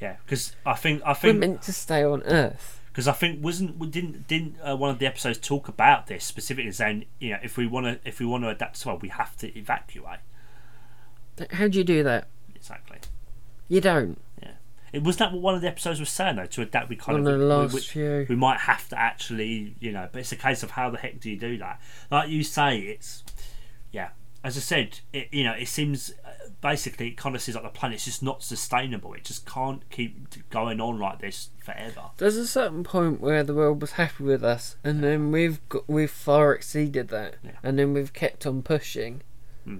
yeah. 0.00 0.16
Because 0.24 0.54
I 0.64 0.74
think 0.74 1.02
I 1.04 1.14
think 1.14 1.34
We're 1.34 1.40
meant 1.40 1.62
to 1.62 1.72
stay 1.72 2.02
on 2.04 2.22
Earth. 2.22 2.80
because 2.92 3.08
I 3.08 3.12
think 3.12 3.42
wasn't 3.42 3.78
didn't 3.90 4.26
didn't 4.28 4.56
uh, 4.62 4.76
one 4.76 4.90
of 4.90 4.98
the 5.00 5.06
episodes 5.06 5.38
talk 5.38 5.66
about 5.68 6.06
this 6.06 6.24
specifically 6.24 6.70
saying 6.72 7.06
you 7.18 7.30
know 7.30 7.38
if 7.42 7.56
we 7.56 7.66
want 7.66 7.86
to 7.86 8.08
if 8.08 8.20
we 8.20 8.26
want 8.26 8.44
to 8.44 8.48
adapt 8.50 8.76
as 8.76 8.86
well 8.86 8.98
we 8.98 9.08
have 9.08 9.36
to 9.38 9.56
evacuate 9.58 10.20
How 11.50 11.68
do 11.68 11.78
you 11.78 11.84
do 11.84 12.02
that? 12.04 12.28
exactly. 12.54 12.98
You 13.68 13.80
don't. 13.80 14.18
Yeah. 14.42 14.52
It 14.92 15.02
was 15.02 15.16
that 15.16 15.32
what 15.32 15.42
one 15.42 15.54
of 15.54 15.60
the 15.60 15.66
episodes 15.68 15.98
was 16.00 16.08
saying 16.10 16.36
though 16.36 16.46
to 16.46 16.62
adapt 16.62 16.88
we 16.88 16.96
kind 16.96 17.18
On 17.18 17.26
of 17.26 17.38
the 17.40 17.44
last 17.44 17.74
we- 17.74 17.80
few. 17.80 18.26
we 18.28 18.36
might 18.36 18.60
have 18.60 18.88
to 18.90 18.98
actually, 18.98 19.74
you 19.80 19.90
know, 19.92 20.08
but 20.12 20.20
it's 20.20 20.32
a 20.32 20.36
case 20.36 20.62
of 20.62 20.70
how 20.72 20.88
the 20.90 20.98
heck 20.98 21.20
do 21.20 21.30
you 21.30 21.36
do 21.36 21.58
that? 21.58 21.80
Like 22.10 22.28
you 22.28 22.42
say, 22.44 22.78
it's 22.78 23.24
yeah. 23.94 24.08
As 24.42 24.58
I 24.58 24.60
said, 24.60 25.00
it 25.12 25.28
you 25.32 25.42
know, 25.44 25.54
it 25.54 25.68
seems 25.68 26.12
uh, 26.22 26.48
basically 26.60 27.08
it 27.08 27.16
kind 27.16 27.34
of 27.34 27.40
seems 27.40 27.54
like 27.54 27.64
the 27.64 27.70
planet's 27.70 28.04
just 28.04 28.22
not 28.22 28.42
sustainable. 28.42 29.14
It 29.14 29.24
just 29.24 29.46
can't 29.46 29.88
keep 29.88 30.50
going 30.50 30.82
on 30.82 30.98
like 30.98 31.20
this 31.20 31.48
forever. 31.64 32.10
There's 32.18 32.36
a 32.36 32.46
certain 32.46 32.84
point 32.84 33.22
where 33.22 33.42
the 33.42 33.54
world 33.54 33.80
was 33.80 33.92
happy 33.92 34.22
with 34.24 34.44
us, 34.44 34.76
and 34.84 35.02
then 35.02 35.32
we've 35.32 35.66
got, 35.70 35.88
we've 35.88 36.10
far 36.10 36.52
exceeded 36.52 37.08
that, 37.08 37.36
Yeah. 37.42 37.52
and 37.62 37.78
then 37.78 37.94
we've 37.94 38.12
kept 38.12 38.44
on 38.44 38.62
pushing, 38.62 39.22
Hmm. 39.64 39.78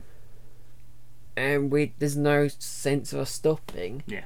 and 1.36 1.70
we 1.70 1.92
there's 1.98 2.16
no 2.16 2.48
sense 2.48 3.12
of 3.12 3.20
us 3.20 3.30
stopping. 3.32 4.02
Yeah. 4.06 4.24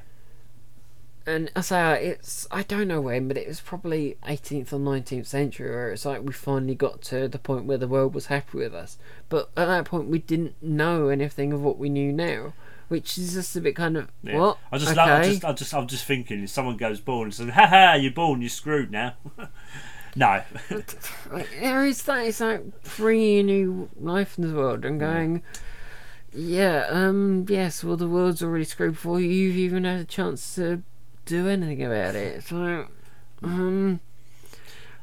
And 1.29 1.51
I 1.55 1.61
say 1.61 2.05
it's 2.07 2.47
I 2.49 2.63
don't 2.63 2.87
know 2.87 3.01
when, 3.01 3.27
but 3.27 3.37
it 3.37 3.47
was 3.47 3.61
probably 3.61 4.17
18th 4.27 4.73
or 4.73 4.79
19th 4.79 5.27
century 5.27 5.69
where 5.69 5.91
it's 5.91 6.05
like 6.05 6.23
we 6.23 6.33
finally 6.33 6.75
got 6.75 7.01
to 7.03 7.27
the 7.27 7.37
point 7.39 7.65
where 7.65 7.77
the 7.77 7.87
world 7.87 8.13
was 8.15 8.25
happy 8.27 8.57
with 8.57 8.73
us. 8.73 8.97
But 9.29 9.49
at 9.55 9.65
that 9.67 9.85
point, 9.85 10.07
we 10.09 10.19
didn't 10.19 10.55
know 10.61 11.09
anything 11.09 11.53
of 11.53 11.61
what 11.61 11.77
we 11.77 11.89
knew 11.89 12.11
now, 12.11 12.53
which 12.87 13.17
is 13.17 13.33
just 13.35 13.55
a 13.55 13.61
bit 13.61 13.75
kind 13.75 13.95
of 13.97 14.09
Yeah. 14.23 14.39
what? 14.39 14.57
I 14.71 14.77
just, 14.79 14.91
okay. 14.91 14.97
love, 14.97 15.09
I 15.09 15.23
just, 15.23 15.45
I 15.45 15.53
just, 15.53 15.73
I'm 15.73 15.87
just 15.87 16.05
thinking 16.05 16.43
if 16.43 16.49
someone 16.49 16.77
goes 16.77 16.99
born 16.99 17.27
and 17.27 17.33
says, 17.33 17.49
"Ha 17.49 17.67
ha, 17.67 17.93
you're 17.93 18.11
born, 18.11 18.41
you're 18.41 18.49
screwed 18.49 18.91
now." 18.91 19.13
no, 20.15 20.41
Like, 21.31 21.47
there 21.59 21.85
is 21.85 22.01
that. 22.03 22.25
It's 22.25 22.39
like 22.39 22.63
bringing 22.97 23.39
a 23.39 23.43
new 23.43 23.89
life 23.99 24.37
into 24.37 24.49
the 24.49 24.57
world 24.57 24.83
and 24.83 24.99
going, 24.99 25.43
yeah, 26.33 26.85
um, 26.89 27.45
yes, 27.47 27.83
well, 27.83 27.97
the 27.97 28.07
world's 28.07 28.41
already 28.43 28.65
screwed 28.65 28.93
before 28.93 29.19
you've 29.19 29.55
even 29.55 29.83
had 29.83 29.99
a 29.99 30.05
chance 30.05 30.55
to 30.55 30.81
do 31.29 31.47
anything 31.47 31.85
about 31.85 32.15
it. 32.15 32.43
So, 32.43 32.87
um, 33.43 33.99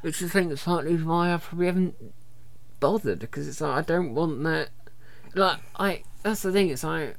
which 0.01 0.21
I 0.21 0.27
think 0.27 0.51
is 0.51 0.63
partly 0.63 0.95
why 0.97 1.33
I 1.33 1.37
probably 1.37 1.67
haven't 1.67 1.95
bothered 2.79 3.19
because 3.19 3.47
it's 3.47 3.61
like 3.61 3.77
I 3.77 3.81
don't 3.81 4.13
want 4.13 4.43
that. 4.43 4.69
Like 5.33 5.59
I, 5.77 6.03
that's 6.23 6.41
the 6.41 6.51
thing. 6.51 6.69
It's 6.69 6.83
like 6.83 7.15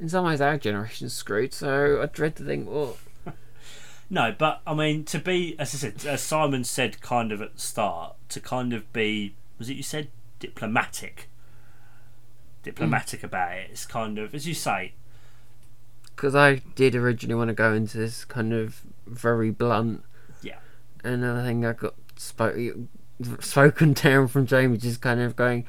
in 0.00 0.08
some 0.08 0.26
ways 0.26 0.40
our 0.40 0.58
generation's 0.58 1.12
screwed. 1.12 1.54
So 1.54 2.02
I 2.02 2.06
dread 2.06 2.36
to 2.36 2.44
think, 2.44 2.68
well, 2.68 2.96
No, 4.10 4.34
but 4.36 4.60
I 4.66 4.74
mean, 4.74 5.04
to 5.06 5.18
be, 5.18 5.56
as 5.58 5.74
I 5.74 5.78
said, 5.78 6.04
as 6.06 6.22
Simon 6.22 6.64
said 6.64 7.00
kind 7.00 7.32
of 7.32 7.40
at 7.40 7.54
the 7.54 7.60
start, 7.60 8.16
to 8.30 8.40
kind 8.40 8.72
of 8.72 8.92
be, 8.92 9.34
was 9.58 9.68
it 9.68 9.74
you 9.74 9.82
said, 9.82 10.08
diplomatic? 10.38 11.28
Diplomatic 12.62 13.22
about 13.24 13.52
it. 13.52 13.70
It's 13.70 13.86
kind 13.86 14.18
of, 14.18 14.34
as 14.34 14.46
you 14.46 14.54
say, 14.54 14.94
because 16.16 16.34
I 16.34 16.62
did 16.74 16.94
originally 16.94 17.34
want 17.34 17.48
to 17.48 17.54
go 17.54 17.74
into 17.74 17.98
this 17.98 18.24
kind 18.24 18.54
of 18.54 18.80
very 19.06 19.50
blunt. 19.50 20.02
Yeah. 20.42 20.56
And 21.04 21.24
I 21.24 21.44
think 21.44 21.64
I 21.64 21.74
got 21.74 21.94
spoke, 22.16 22.56
spoken 23.40 23.92
down 23.92 24.28
from 24.28 24.46
Jamie, 24.46 24.78
just 24.78 25.02
kind 25.02 25.20
of 25.20 25.36
going, 25.36 25.66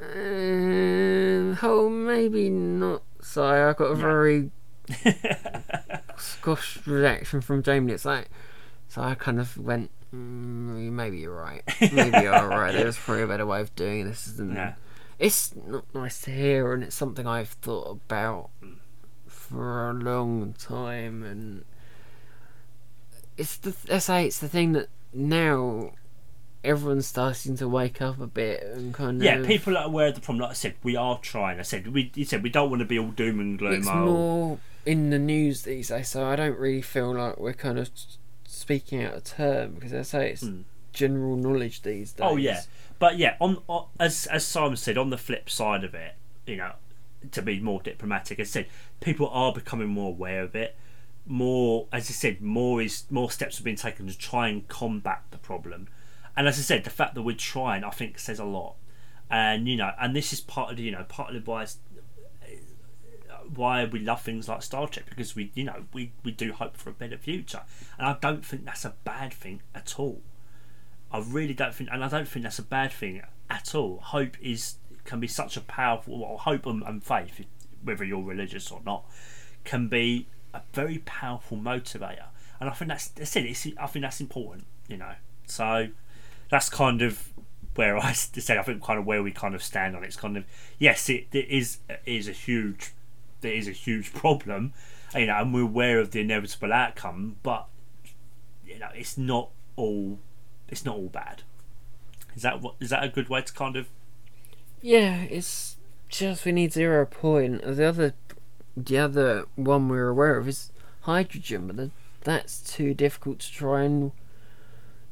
um, 0.00 1.58
oh, 1.60 1.88
maybe 1.90 2.48
not. 2.50 3.02
So 3.20 3.44
I 3.44 3.72
got 3.72 3.86
a 3.86 3.96
very 3.96 4.50
squashed 6.18 6.86
reaction 6.86 7.40
from 7.40 7.62
Jamie. 7.62 7.92
It's 7.92 8.04
like, 8.04 8.30
so 8.86 9.02
I 9.02 9.16
kind 9.16 9.40
of 9.40 9.56
went, 9.56 9.90
mm, 10.14 10.92
maybe 10.92 11.18
you're 11.18 11.34
right. 11.34 11.62
Maybe 11.80 12.18
you're 12.22 12.32
right. 12.48 12.72
There's 12.72 12.96
probably 12.96 13.24
a 13.24 13.26
better 13.26 13.46
way 13.46 13.60
of 13.60 13.74
doing 13.74 14.06
this 14.06 14.26
than. 14.26 14.54
no. 14.54 14.74
It's 15.16 15.54
not 15.54 15.84
nice 15.94 16.20
to 16.22 16.32
hear, 16.32 16.74
and 16.74 16.82
it's 16.82 16.96
something 16.96 17.24
I've 17.24 17.50
thought 17.50 17.88
about 17.88 18.50
for 19.54 19.90
a 19.90 19.92
long 19.94 20.54
time, 20.58 21.22
and 21.22 21.64
it's 23.36 23.56
the 23.56 23.74
I 23.90 23.98
say 23.98 24.26
it's 24.26 24.38
the 24.38 24.48
thing 24.48 24.72
that 24.72 24.88
now 25.12 25.92
everyone's 26.62 27.06
starting 27.06 27.56
to 27.56 27.68
wake 27.68 28.00
up 28.00 28.20
a 28.20 28.26
bit 28.26 28.62
and 28.62 28.94
kind 28.94 29.22
Yeah, 29.22 29.36
of 29.36 29.42
yeah. 29.42 29.46
people 29.46 29.76
are 29.76 29.84
aware 29.84 30.08
of 30.08 30.14
the 30.14 30.20
problem. 30.20 30.42
Like 30.42 30.50
I 30.50 30.54
said, 30.54 30.74
we 30.82 30.96
are 30.96 31.18
trying. 31.18 31.58
I 31.58 31.62
said, 31.62 31.88
we, 31.92 32.10
you 32.14 32.24
said 32.24 32.42
we 32.42 32.50
don't 32.50 32.70
want 32.70 32.80
to 32.80 32.86
be 32.86 32.98
all 32.98 33.10
doom 33.10 33.38
and 33.38 33.58
gloom. 33.58 33.74
It's 33.74 33.86
oh, 33.88 34.04
more 34.04 34.58
in 34.86 35.10
the 35.10 35.18
news 35.18 35.62
these 35.62 35.88
days, 35.88 36.08
so 36.08 36.26
I 36.26 36.36
don't 36.36 36.58
really 36.58 36.82
feel 36.82 37.14
like 37.14 37.38
we're 37.38 37.52
kind 37.52 37.78
of 37.78 37.90
speaking 38.46 39.02
out 39.02 39.14
of 39.14 39.24
term 39.24 39.74
because 39.74 39.92
I 39.92 40.02
say 40.02 40.30
it's 40.30 40.44
Mm. 40.44 40.64
general 40.92 41.36
knowledge 41.36 41.82
these 41.82 42.12
days. 42.12 42.26
Oh 42.26 42.36
yeah, 42.36 42.62
but 42.98 43.18
yeah, 43.18 43.36
on, 43.40 43.58
on 43.68 43.86
as 44.00 44.26
as 44.26 44.44
Simon 44.46 44.76
said, 44.76 44.96
on 44.96 45.10
the 45.10 45.18
flip 45.18 45.50
side 45.50 45.84
of 45.84 45.94
it, 45.94 46.14
you 46.46 46.56
know, 46.56 46.72
to 47.32 47.42
be 47.42 47.60
more 47.60 47.80
diplomatic, 47.82 48.40
I 48.40 48.44
said, 48.44 48.66
people 49.04 49.28
are 49.28 49.52
becoming 49.52 49.88
more 49.88 50.08
aware 50.08 50.42
of 50.42 50.56
it. 50.56 50.76
More, 51.26 51.86
as 51.92 52.10
I 52.10 52.12
said, 52.12 52.40
more 52.40 52.82
is 52.82 53.04
more 53.10 53.30
steps 53.30 53.58
have 53.58 53.64
been 53.64 53.76
taken 53.76 54.08
to 54.08 54.18
try 54.18 54.48
and 54.48 54.66
combat 54.66 55.22
the 55.30 55.38
problem. 55.38 55.88
And 56.36 56.48
as 56.48 56.58
I 56.58 56.62
said, 56.62 56.84
the 56.84 56.90
fact 56.90 57.14
that 57.14 57.22
we're 57.22 57.36
trying, 57.36 57.84
I 57.84 57.90
think, 57.90 58.18
says 58.18 58.38
a 58.38 58.44
lot. 58.44 58.76
And 59.30 59.68
you 59.68 59.76
know, 59.76 59.92
and 60.00 60.16
this 60.16 60.32
is 60.32 60.40
part 60.40 60.72
of 60.72 60.78
you 60.78 60.90
know 60.90 61.04
partly 61.08 61.40
why 61.40 61.66
why 63.54 63.84
we 63.84 64.00
love 64.00 64.22
things 64.22 64.48
like 64.48 64.62
Star 64.62 64.88
Trek 64.88 65.06
because 65.08 65.36
we 65.36 65.50
you 65.54 65.64
know 65.64 65.84
we 65.92 66.12
we 66.24 66.32
do 66.32 66.52
hope 66.52 66.76
for 66.76 66.90
a 66.90 66.94
better 66.94 67.16
future, 67.16 67.62
and 67.98 68.06
I 68.06 68.16
don't 68.20 68.44
think 68.44 68.64
that's 68.64 68.84
a 68.84 68.94
bad 69.04 69.32
thing 69.32 69.62
at 69.74 69.98
all. 69.98 70.22
I 71.10 71.20
really 71.20 71.54
don't 71.54 71.74
think, 71.74 71.90
and 71.92 72.04
I 72.04 72.08
don't 72.08 72.28
think 72.28 72.42
that's 72.42 72.58
a 72.58 72.62
bad 72.62 72.92
thing 72.92 73.22
at 73.48 73.74
all. 73.74 74.00
Hope 74.02 74.36
is 74.42 74.76
can 75.04 75.20
be 75.20 75.28
such 75.28 75.56
a 75.56 75.60
powerful. 75.60 76.18
Well, 76.18 76.38
hope 76.38 76.66
and, 76.66 76.82
and 76.82 77.02
faith, 77.02 77.40
whether 77.84 78.04
you're 78.04 78.22
religious 78.22 78.70
or 78.70 78.80
not, 78.84 79.04
can 79.64 79.88
be 79.88 80.26
a 80.52 80.62
very 80.72 80.98
powerful 80.98 81.56
motivator. 81.56 82.26
And 82.60 82.68
I 82.68 82.72
think 82.72 82.88
that's 82.88 83.08
that's 83.08 83.36
it. 83.36 83.46
It's, 83.46 83.66
I 83.78 83.86
think 83.86 84.02
that's 84.02 84.20
important. 84.20 84.66
You 84.88 84.96
know, 84.96 85.12
so 85.46 85.88
that's 86.50 86.68
kind 86.68 87.02
of 87.02 87.32
where 87.74 87.96
I 87.98 88.12
say 88.12 88.58
I 88.58 88.62
think 88.62 88.82
kind 88.82 88.98
of 88.98 89.06
where 89.06 89.22
we 89.22 89.32
kind 89.32 89.54
of 89.54 89.62
stand 89.62 89.96
on 89.96 90.04
it. 90.04 90.08
It's 90.08 90.16
kind 90.16 90.36
of 90.36 90.44
yes, 90.78 91.08
it, 91.08 91.26
it 91.32 91.48
is 91.48 91.78
it 91.88 92.00
is 92.06 92.28
a 92.28 92.32
huge 92.32 92.92
there 93.40 93.52
is 93.52 93.68
a 93.68 93.72
huge 93.72 94.12
problem, 94.14 94.72
you 95.14 95.26
know, 95.26 95.36
and 95.36 95.52
we're 95.52 95.62
aware 95.62 95.98
of 95.98 96.10
the 96.10 96.20
inevitable 96.20 96.72
outcome, 96.72 97.36
but 97.42 97.68
you 98.66 98.78
know, 98.78 98.88
it's 98.94 99.18
not 99.18 99.50
all 99.76 100.18
it's 100.68 100.84
not 100.84 100.96
all 100.96 101.08
bad. 101.08 101.42
Is 102.34 102.42
that 102.42 102.60
what 102.60 102.74
is 102.80 102.90
that 102.90 103.04
a 103.04 103.08
good 103.08 103.28
way 103.28 103.42
to 103.42 103.52
kind 103.52 103.76
of 103.76 103.88
Yeah, 104.80 105.22
it's 105.22 105.73
just 106.08 106.44
we 106.44 106.52
need 106.52 106.72
zero 106.72 107.06
point. 107.06 107.62
The 107.62 107.84
other, 107.84 108.14
the 108.76 108.98
other 108.98 109.44
one 109.56 109.88
we're 109.88 110.08
aware 110.08 110.36
of 110.36 110.48
is 110.48 110.70
hydrogen, 111.02 111.66
but 111.66 111.76
the, 111.76 111.90
that's 112.22 112.60
too 112.60 112.94
difficult 112.94 113.40
to 113.40 113.52
try 113.52 113.82
and 113.82 114.12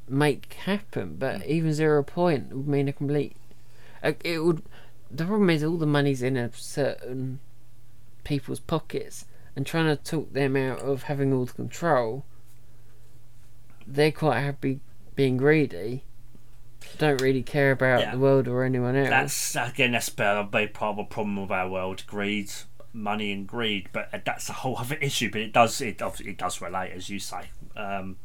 make 0.09 0.53
happen. 0.55 1.17
But 1.19 1.47
even 1.47 1.73
zero 1.75 2.03
point 2.03 2.55
would 2.55 2.69
mean 2.69 2.89
a 2.89 2.93
complete. 2.93 3.37
uh, 4.03 4.13
It 4.25 4.45
would. 4.45 4.63
The 5.11 5.25
problem 5.25 5.51
is 5.51 5.63
all 5.63 5.77
the 5.77 5.87
money's 5.87 6.23
in 6.23 6.37
a 6.37 6.51
certain 6.55 7.41
people's 8.25 8.61
pockets, 8.61 9.27
and 9.55 9.67
trying 9.67 9.95
to 9.95 10.03
talk 10.03 10.33
them 10.33 10.57
out 10.57 10.81
of 10.81 11.05
having 11.05 11.33
all 11.33 11.45
the 11.45 11.53
control. 11.53 12.25
They're 13.87 14.13
quite 14.13 14.41
happy 14.41 14.81
being 15.15 15.37
greedy. 15.37 16.05
Don't 16.99 17.21
really 17.21 17.43
care 17.43 17.73
about 17.73 18.01
Yeah. 18.01 18.11
the 18.13 18.19
world 18.19 18.49
or 18.49 18.65
anyone 18.65 18.97
else. 18.97 19.09
that's 19.53 19.57
again 19.73 19.93
that's 19.93 20.09
a 20.19 20.49
big 20.51 20.73
part 20.75 20.93
of 20.93 20.97
the 20.99 21.05
problem 21.15 21.39
of 21.39 21.51
our 21.51 21.69
world 21.69 22.05
greed 22.07 22.51
money 22.93 23.33
and 23.33 23.47
greed 23.47 23.89
but 23.93 24.09
that's 24.25 24.49
a 24.49 24.53
whole 24.53 24.77
other 24.79 24.95
issue 25.01 25.31
but 25.31 25.41
it 25.41 25.53
does 25.53 25.81
it 25.81 26.01
it 26.21 26.37
does 26.37 26.61
relate 26.61 26.93
as 26.93 27.09
you 27.09 27.19
say 27.19 27.51
um 27.77 28.17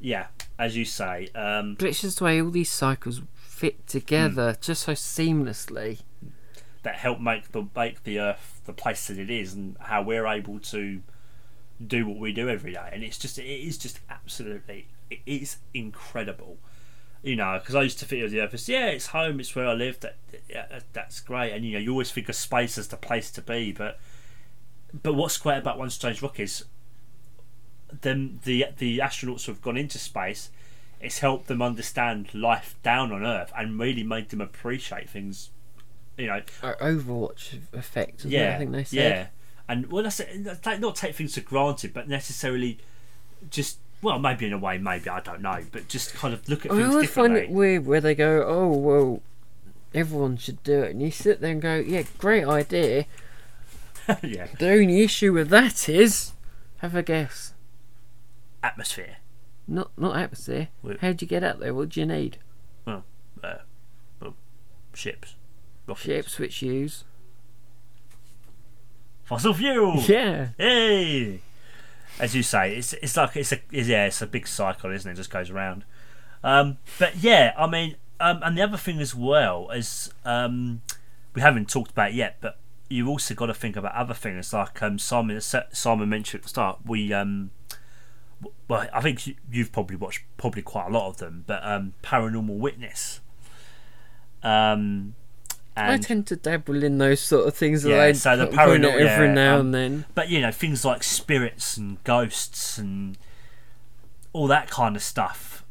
yeah 0.00 0.26
as 0.58 0.76
you 0.76 0.84
say 0.86 1.28
um 1.34 1.74
But 1.78 1.88
it's 1.88 2.00
just 2.00 2.18
the 2.18 2.24
way 2.24 2.40
all 2.40 2.50
these 2.50 2.70
cycles 2.70 3.20
fit 3.34 3.86
together 3.86 4.56
just 4.60 4.84
so 4.84 4.92
seamlessly. 4.92 6.00
that 6.82 6.94
help 6.96 7.20
make 7.20 7.52
the 7.52 7.66
make 7.76 8.02
the 8.04 8.18
earth 8.18 8.62
the 8.64 8.72
place 8.72 9.06
that 9.08 9.18
it 9.18 9.30
is 9.30 9.52
and 9.52 9.76
how 9.80 10.00
we're 10.02 10.26
able 10.26 10.58
to 10.60 11.02
do 11.86 12.06
what 12.06 12.16
we 12.18 12.32
do 12.32 12.48
every 12.48 12.72
day 12.72 12.88
and 12.92 13.02
it's 13.04 13.18
just 13.18 13.38
it 13.38 13.44
is 13.44 13.76
just 13.76 14.00
absolutely 14.08 14.86
it 15.10 15.18
is 15.26 15.58
incredible 15.74 16.56
you 17.22 17.36
know 17.36 17.58
because 17.58 17.74
i 17.74 17.82
used 17.82 17.98
to 17.98 18.04
think 18.04 18.24
of 18.24 18.30
the 18.30 18.40
earth 18.40 18.54
as 18.54 18.68
yeah 18.68 18.86
it's 18.86 19.08
home 19.08 19.40
it's 19.40 19.54
where 19.54 19.66
i 19.66 19.72
live 19.72 20.00
that 20.00 20.16
yeah, 20.48 20.80
that's 20.92 21.20
great. 21.20 21.52
And 21.52 21.64
you 21.64 21.72
know 21.72 21.78
you 21.78 21.92
always 21.92 22.10
think 22.10 22.28
of 22.28 22.34
space 22.34 22.76
as 22.78 22.88
the 22.88 22.96
place 22.96 23.30
to 23.32 23.42
be 23.42 23.72
but 23.72 23.98
but 25.02 25.14
what's 25.14 25.36
great 25.38 25.58
about 25.58 25.78
one 25.78 25.90
strange 25.90 26.22
rock 26.22 26.40
is 26.40 26.64
them 28.00 28.40
the 28.44 28.66
the 28.78 28.98
astronauts 28.98 29.46
who 29.46 29.52
have 29.52 29.62
gone 29.62 29.76
into 29.76 29.98
space 29.98 30.50
it's 31.00 31.20
helped 31.20 31.46
them 31.46 31.62
understand 31.62 32.32
life 32.34 32.76
down 32.82 33.12
on 33.12 33.24
earth 33.24 33.52
and 33.56 33.78
really 33.78 34.02
made 34.02 34.30
them 34.30 34.40
appreciate 34.40 35.08
things 35.08 35.50
you 36.20 36.26
know. 36.26 36.42
Our 36.62 36.76
Overview 36.76 37.58
effect, 37.72 38.20
isn't 38.20 38.32
it? 38.32 38.36
yeah, 38.36 38.54
I 38.54 38.58
think 38.58 38.72
they 38.72 38.84
said. 38.84 38.98
yeah, 38.98 39.26
and 39.68 39.90
well, 39.90 40.02
that's 40.02 40.20
it, 40.20 40.80
not 40.80 40.94
take 40.94 41.14
things 41.14 41.34
for 41.34 41.40
granted, 41.40 41.94
but 41.94 42.08
necessarily 42.08 42.78
just 43.50 43.78
well, 44.02 44.18
maybe 44.18 44.46
in 44.46 44.52
a 44.52 44.58
way, 44.58 44.78
maybe 44.78 45.08
I 45.08 45.20
don't 45.20 45.42
know, 45.42 45.62
but 45.72 45.88
just 45.88 46.14
kind 46.14 46.32
of 46.34 46.48
look 46.48 46.64
at 46.66 46.72
I 46.72 46.76
things 46.76 46.88
always 46.90 47.10
find 47.10 47.36
it 47.36 47.50
weird 47.50 47.86
where 47.86 48.00
they 48.00 48.14
go, 48.14 48.44
"Oh 48.46 48.68
well, 48.76 49.22
everyone 49.94 50.36
should 50.36 50.62
do 50.62 50.82
it," 50.82 50.90
and 50.92 51.02
you 51.02 51.10
sit 51.10 51.40
there 51.40 51.52
and 51.52 51.60
go, 51.62 51.76
"Yeah, 51.76 52.04
great 52.18 52.44
idea." 52.44 53.06
yeah, 54.22 54.46
The 54.58 54.70
only 54.70 55.02
issue 55.02 55.32
with 55.32 55.48
that 55.50 55.88
is, 55.88 56.32
have 56.78 56.94
a 56.94 57.02
guess. 57.02 57.54
atmosphere. 58.62 59.16
Not 59.68 59.90
not 59.96 60.16
atmosphere. 60.16 60.68
Wait. 60.82 60.98
How'd 61.00 61.22
you 61.22 61.28
get 61.28 61.44
up 61.44 61.60
there? 61.60 61.72
What 61.74 61.90
do 61.90 62.00
you 62.00 62.06
need? 62.06 62.38
Uh, 62.86 63.00
well, 64.20 64.34
ships, 64.92 65.34
rockets. 65.86 66.04
Ships, 66.06 66.38
which 66.38 66.60
use. 66.62 67.04
fossil 69.24 69.54
fuel. 69.54 69.96
Yeah. 70.02 70.48
Hey, 70.58 71.40
as 72.20 72.34
you 72.34 72.42
say, 72.42 72.76
it's 72.76 72.92
it's 72.94 73.16
like 73.16 73.36
it's 73.36 73.52
a 73.52 73.58
yeah, 73.70 74.06
it's 74.06 74.22
a 74.22 74.26
big 74.26 74.46
cycle, 74.46 74.90
isn't 74.92 75.08
it? 75.08 75.14
It 75.14 75.16
just 75.16 75.30
goes 75.30 75.50
around. 75.50 75.84
Um, 76.44 76.78
but 76.98 77.16
yeah, 77.16 77.52
I 77.58 77.66
mean, 77.66 77.96
um, 78.18 78.40
and 78.42 78.56
the 78.56 78.62
other 78.62 78.76
thing 78.76 79.00
as 79.00 79.14
well 79.14 79.70
is 79.70 80.12
um, 80.24 80.82
we 81.34 81.42
haven't 81.42 81.68
talked 81.68 81.90
about 81.90 82.14
yet, 82.14 82.36
but 82.40 82.58
you've 82.88 83.08
also 83.08 83.34
got 83.34 83.46
to 83.46 83.54
think 83.54 83.76
about 83.76 83.94
other 83.94 84.14
things 84.14 84.52
like 84.52 84.82
um, 84.82 84.98
Simon 84.98 85.40
Simon 85.40 86.08
mentioned 86.08 86.40
at 86.40 86.42
the 86.44 86.48
start. 86.48 86.78
We 86.86 87.12
um, 87.12 87.50
well, 88.68 88.88
I 88.92 89.00
think 89.00 89.26
you- 89.26 89.36
you've 89.52 89.72
probably 89.72 89.96
watched 89.96 90.22
probably 90.38 90.62
quite 90.62 90.86
a 90.86 90.90
lot 90.90 91.08
of 91.08 91.16
them, 91.18 91.44
but 91.46 91.64
um, 91.64 91.94
Paranormal 92.02 92.58
Witness. 92.58 93.20
Um, 94.42 95.14
I 95.76 95.96
tend 95.98 96.26
to 96.28 96.36
dabble 96.36 96.82
in 96.82 96.98
those 96.98 97.20
sort 97.20 97.46
of 97.48 97.54
things. 97.54 97.84
Yeah, 97.84 97.96
that 97.96 98.02
I 98.08 98.12
so 98.12 98.36
the 98.36 98.46
put- 98.46 98.56
point 98.56 98.82
parano- 98.82 98.92
at 98.94 99.00
every 99.00 99.26
yeah, 99.28 99.34
now 99.34 99.54
um, 99.54 99.60
and 99.60 99.74
then. 99.74 100.04
but 100.14 100.28
you 100.28 100.40
know 100.40 100.50
things 100.52 100.84
like 100.84 101.02
spirits 101.02 101.76
and 101.76 102.02
ghosts 102.04 102.76
and 102.78 103.16
all 104.32 104.46
that 104.46 104.70
kind 104.70 104.94
of 104.94 105.02
stuff 105.02 105.64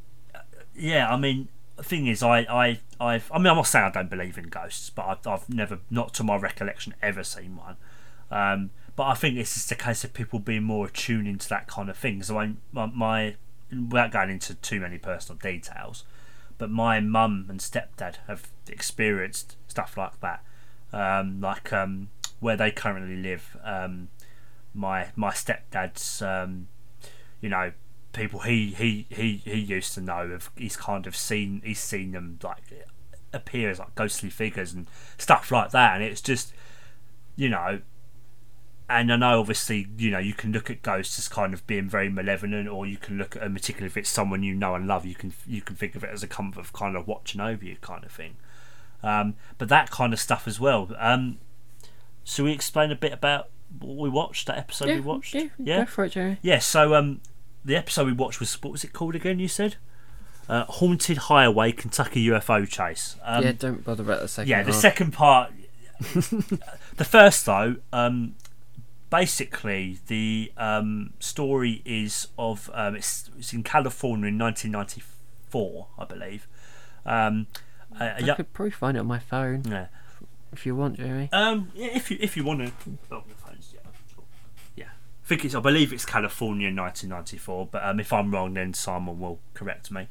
yeah 0.76 1.10
i 1.10 1.16
mean 1.16 1.48
the 1.78 1.84
thing 1.84 2.08
is 2.08 2.22
i 2.22 2.40
i 2.40 2.80
i've 3.00 3.32
i 3.32 3.38
mean 3.38 3.48
i'm 3.48 3.56
not 3.56 3.68
saying 3.68 3.86
i 3.86 3.90
don't 3.90 4.10
believe 4.10 4.38
in 4.38 4.46
ghosts 4.50 4.90
but 4.90 5.06
i've, 5.06 5.26
I've 5.28 5.50
never 5.50 5.80
not 5.90 6.14
to 6.16 6.24
my 6.26 6.36
recollection 6.36 6.94
ever 7.02 7.24
seen 7.24 7.56
one 7.56 7.78
um 8.32 8.70
but 8.98 9.06
I 9.06 9.14
think 9.14 9.38
it's 9.38 9.54
just 9.54 9.72
a 9.72 9.76
case 9.76 10.04
of 10.04 10.14
people 10.14 10.40
being 10.40 10.64
more 10.64 10.88
attuned 10.88 11.26
into 11.26 11.48
that 11.48 11.68
kind 11.68 11.90
of 11.90 11.96
thing. 11.96 12.22
So 12.22 12.38
I, 12.38 12.52
my, 12.74 12.86
my 12.88 13.36
without 13.72 14.12
going 14.12 14.30
into 14.30 14.56
too 14.56 14.82
many 14.82 14.98
personal 14.98 15.40
details, 15.40 16.04
but 16.58 16.70
my 16.70 17.00
mum 17.00 17.46
and 17.48 17.62
stepdad 17.62 18.16
have 18.28 18.50
experienced 18.68 19.56
stuff 19.70 19.96
like 19.96 20.20
that, 20.20 20.44
um, 20.92 21.40
like 21.40 21.72
um, 21.72 22.10
where 22.42 22.58
they 22.58 22.72
currently 22.72 23.16
live. 23.16 23.56
Um, 23.64 24.10
my 24.74 25.08
my 25.16 25.32
stepdad's, 25.32 26.22
um, 26.22 26.68
you 27.42 27.50
know, 27.50 27.72
people 28.14 28.42
he, 28.42 28.68
he 28.72 29.06
he 29.10 29.38
he 29.38 29.58
used 29.58 29.94
to 29.94 30.02
know. 30.02 30.38
He's 30.58 30.76
kind 30.76 31.08
of 31.08 31.16
seen 31.16 31.62
he's 31.64 31.80
seen 31.80 32.12
them 32.12 32.40
like 32.44 32.64
appear 33.34 33.70
as 33.70 33.80
like 33.80 33.96
ghostly 33.96 34.30
figures 34.30 34.74
and 34.74 34.88
stuff 35.18 35.52
like 35.52 35.72
that, 35.72 35.96
and 35.96 36.04
it's 36.04 36.22
just, 36.22 36.54
you 37.36 37.50
know. 37.50 37.80
And 38.92 39.14
I 39.14 39.18
know, 39.18 39.40
obviously, 39.40 39.88
you 40.00 40.10
know, 40.10 40.18
you 40.18 40.34
can 40.34 40.52
look 40.52 40.72
at 40.72 40.82
ghosts 40.82 41.20
as 41.20 41.28
kind 41.28 41.54
of 41.54 41.66
being 41.68 41.88
very 41.88 42.10
malevolent, 42.10 42.68
or 42.68 42.88
you 42.88 42.98
can 42.98 43.20
look 43.20 43.36
at 43.36 43.44
them, 43.44 43.54
particularly 43.54 43.86
if 43.86 43.98
it's 43.98 44.10
someone 44.10 44.42
you 44.42 44.56
know 44.56 44.74
and 44.74 44.88
love, 44.88 45.06
you 45.06 45.14
can 45.14 45.32
you 45.46 45.62
can 45.62 45.76
think 45.76 45.94
of 45.94 46.04
it 46.04 46.10
as 46.10 46.24
a 46.24 46.28
comfort 46.28 46.62
of 46.62 46.74
kind 46.74 46.96
of 46.98 47.08
watching 47.08 47.40
over 47.40 47.64
you, 47.64 47.78
kind 47.82 48.04
of 48.04 48.12
thing. 48.12 48.38
Um, 49.04 49.36
but 49.58 49.70
that 49.70 49.92
kind 49.92 50.14
of 50.14 50.20
stuff 50.20 50.48
as 50.48 50.60
well. 50.60 50.90
Um, 50.98 51.38
should 52.24 52.46
we 52.46 52.52
explain 52.52 52.92
a 52.92 52.96
bit 52.96 53.14
about 53.14 53.50
what 53.80 53.98
we 53.98 54.10
watched? 54.10 54.48
That 54.48 54.58
episode 54.58 54.90
yeah, 54.90 54.96
we 54.96 55.02
watched. 55.02 55.34
Yeah, 55.34 55.48
Yeah? 55.58 55.80
Go 55.80 55.86
for 55.86 56.06
it, 56.06 56.12
Jerry. 56.12 56.38
Yeah, 56.42 56.60
so 56.60 56.96
um, 56.96 57.22
the 57.64 57.76
episode 57.76 58.06
we 58.06 58.14
watched 58.14 58.40
was 58.40 58.62
what 58.62 58.72
was 58.72 58.84
it 58.84 58.94
called 58.94 59.16
again? 59.16 59.40
You 59.40 59.48
said 59.48 59.76
uh, 60.48 60.66
Haunted 60.66 61.18
Highway 61.18 61.72
Kentucky 61.72 62.26
UFO 62.28 62.68
Chase. 62.68 63.16
Um, 63.24 63.44
yeah, 63.44 63.52
don't 63.52 63.84
bother 63.84 64.04
about 64.04 64.22
the 64.22 64.28
second. 64.28 64.50
yeah, 64.50 64.64
the 64.64 64.72
half. 64.72 64.82
second 64.82 65.12
part. 65.12 65.52
the 66.00 67.06
first 67.06 67.46
though, 67.46 67.78
um, 67.94 68.36
basically 69.10 70.00
the 70.08 70.52
um, 70.58 71.14
story 71.20 71.82
is 71.86 72.28
of 72.38 72.70
um, 72.74 72.96
it's, 72.96 73.30
it's 73.38 73.54
in 73.54 73.64
California 73.64 74.28
in 74.28 74.38
1994, 74.38 75.88
I 75.98 76.06
believe. 76.06 76.48
A 78.00 78.16
I 78.16 78.20
young- 78.20 78.36
could 78.36 78.54
probably 78.54 78.72
find 78.72 78.98
it 78.98 79.00
on 79.02 79.08
my 79.08 79.20
phone 79.20 79.64
yeah. 79.68 79.88
if 80.54 80.66
you 80.66 80.76
want, 80.76 80.98
Jerry. 80.98 81.30
Um, 81.32 81.72
yeah, 81.76 81.88
if 81.96 82.12
you 82.12 82.18
if 82.20 82.36
you 82.38 82.44
want 82.44 82.60
to, 82.60 82.72
oh, 83.12 83.24
your 83.28 83.36
phone's 83.38 83.74
yeah, 83.74 83.80
yeah. 84.76 84.86
I 84.86 85.28
think 85.28 85.46
it's 85.46 85.56
I 85.56 85.60
believe 85.60 85.92
it's 85.94 86.06
California 86.06 86.68
1994, 86.68 87.68
but 87.72 87.84
um, 87.84 88.00
if 88.00 88.12
I'm 88.14 88.32
wrong, 88.32 88.54
then 88.54 88.74
Simon 88.74 89.20
will 89.20 89.40
correct 89.54 89.92
me. 89.92 90.08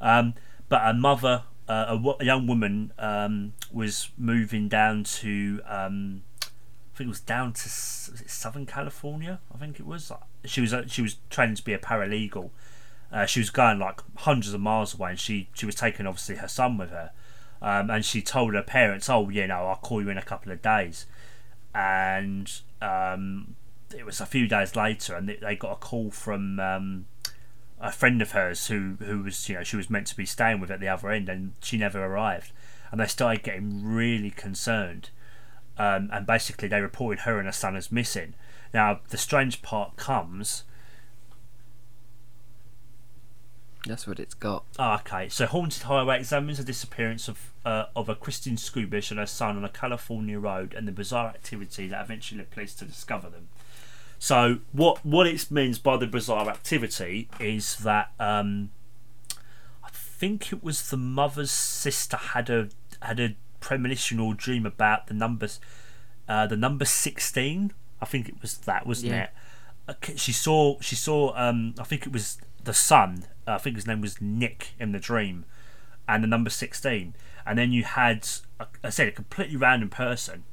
Um, 0.00 0.34
but 0.68 0.82
a 0.84 0.92
mother, 0.94 1.44
uh, 1.68 1.96
a, 1.98 2.14
a 2.20 2.24
young 2.24 2.46
woman, 2.46 2.92
um, 2.98 3.52
was 3.72 4.10
moving 4.18 4.68
down 4.68 5.04
to 5.04 5.60
um, 5.66 6.22
I 6.40 6.98
think 6.98 7.06
it 7.06 7.10
was 7.10 7.20
down 7.20 7.52
to 7.54 7.64
was 7.64 8.20
it 8.20 8.30
Southern 8.30 8.66
California. 8.66 9.38
I 9.54 9.58
think 9.58 9.78
it 9.80 9.86
was. 9.86 10.10
She 10.44 10.60
was 10.60 10.74
uh, 10.74 10.84
she 10.86 11.00
was 11.02 11.16
training 11.30 11.54
to 11.56 11.64
be 11.64 11.72
a 11.72 11.78
paralegal. 11.78 12.50
Uh, 13.12 13.26
she 13.26 13.40
was 13.40 13.50
going 13.50 13.78
like 13.78 14.00
hundreds 14.16 14.54
of 14.54 14.60
miles 14.60 14.94
away, 14.94 15.10
and 15.10 15.20
she 15.20 15.48
she 15.52 15.66
was 15.66 15.74
taking 15.74 16.06
obviously 16.06 16.36
her 16.36 16.48
son 16.48 16.78
with 16.78 16.90
her. 16.90 17.10
Um, 17.60 17.90
and 17.90 18.04
she 18.04 18.22
told 18.22 18.54
her 18.54 18.62
parents, 18.62 19.08
"Oh, 19.08 19.28
you 19.28 19.46
know, 19.46 19.66
I'll 19.66 19.76
call 19.76 20.02
you 20.02 20.08
in 20.08 20.18
a 20.18 20.22
couple 20.22 20.50
of 20.50 20.62
days." 20.62 21.06
And 21.74 22.50
um, 22.80 23.54
it 23.96 24.04
was 24.04 24.20
a 24.20 24.26
few 24.26 24.48
days 24.48 24.74
later, 24.76 25.14
and 25.14 25.28
they- 25.28 25.56
got 25.56 25.72
a 25.72 25.76
call 25.76 26.10
from 26.10 26.58
um, 26.58 27.06
a 27.80 27.92
friend 27.92 28.22
of 28.22 28.32
hers 28.32 28.68
who 28.68 28.96
who 29.00 29.22
was 29.22 29.48
you 29.48 29.56
know 29.56 29.62
she 29.62 29.76
was 29.76 29.90
meant 29.90 30.06
to 30.08 30.16
be 30.16 30.26
staying 30.26 30.60
with 30.60 30.70
at 30.70 30.80
the 30.80 30.88
other 30.88 31.10
end, 31.10 31.28
and 31.28 31.52
she 31.60 31.76
never 31.76 32.02
arrived. 32.04 32.52
And 32.90 33.00
they 33.00 33.06
started 33.06 33.42
getting 33.42 33.84
really 33.84 34.30
concerned, 34.30 35.10
um, 35.78 36.10
and 36.12 36.26
basically 36.26 36.68
they 36.68 36.80
reported 36.80 37.20
her 37.20 37.38
and 37.38 37.46
her 37.46 37.52
son 37.52 37.76
as 37.76 37.92
missing. 37.92 38.34
Now 38.72 39.00
the 39.08 39.18
strange 39.18 39.62
part 39.62 39.96
comes. 39.96 40.64
That's 43.86 44.06
what 44.06 44.20
it's 44.20 44.34
got. 44.34 44.64
Oh, 44.78 44.94
okay, 44.94 45.28
so 45.28 45.46
Haunted 45.46 45.82
Highway 45.82 46.18
examines 46.18 46.58
the 46.58 46.64
disappearance 46.64 47.26
of 47.28 47.52
uh, 47.64 47.86
of 47.96 48.08
a 48.08 48.14
Christine 48.14 48.56
Skubish 48.56 49.10
and 49.10 49.18
her 49.18 49.26
son 49.26 49.56
on 49.56 49.64
a 49.64 49.68
California 49.68 50.38
road 50.38 50.72
and 50.74 50.86
the 50.86 50.92
bizarre 50.92 51.28
activity 51.28 51.88
that 51.88 52.04
eventually 52.04 52.38
led 52.38 52.50
police 52.50 52.74
to 52.76 52.84
discover 52.84 53.28
them. 53.28 53.48
So 54.20 54.58
what 54.70 55.04
what 55.04 55.26
it 55.26 55.50
means 55.50 55.78
by 55.80 55.96
the 55.96 56.06
bizarre 56.06 56.48
activity 56.48 57.28
is 57.40 57.76
that 57.78 58.12
um, 58.20 58.70
I 59.84 59.88
think 59.90 60.52
it 60.52 60.62
was 60.62 60.90
the 60.90 60.96
mother's 60.96 61.50
sister 61.50 62.16
had 62.16 62.48
a 62.50 62.68
had 63.00 63.18
a 63.18 63.34
premonition 63.58 64.20
or 64.20 64.32
dream 64.34 64.64
about 64.64 65.08
the 65.08 65.14
numbers 65.14 65.58
uh, 66.28 66.46
the 66.46 66.56
number 66.56 66.84
sixteen. 66.84 67.72
I 68.00 68.04
think 68.04 68.28
it 68.28 68.36
was 68.42 68.58
that, 68.58 68.86
wasn't 68.86 69.12
Yeah. 69.12 69.22
it? 69.24 69.30
Okay, 69.88 70.16
She 70.16 70.32
saw 70.32 70.78
she 70.80 70.94
saw 70.94 71.32
um, 71.36 71.74
I 71.80 71.82
think 71.84 72.06
it 72.06 72.12
was 72.12 72.38
the 72.64 72.74
son. 72.74 73.24
Uh, 73.46 73.52
I 73.52 73.58
think 73.58 73.76
his 73.76 73.86
name 73.86 74.00
was 74.00 74.20
Nick 74.20 74.72
in 74.78 74.92
the 74.92 74.98
dream, 74.98 75.44
and 76.08 76.22
the 76.22 76.28
number 76.28 76.50
sixteen. 76.50 77.14
And 77.44 77.58
then 77.58 77.72
you 77.72 77.84
had, 77.84 78.28
uh, 78.60 78.66
I 78.84 78.90
said, 78.90 79.08
a 79.08 79.12
completely 79.12 79.56
random 79.56 79.88
person 79.88 80.44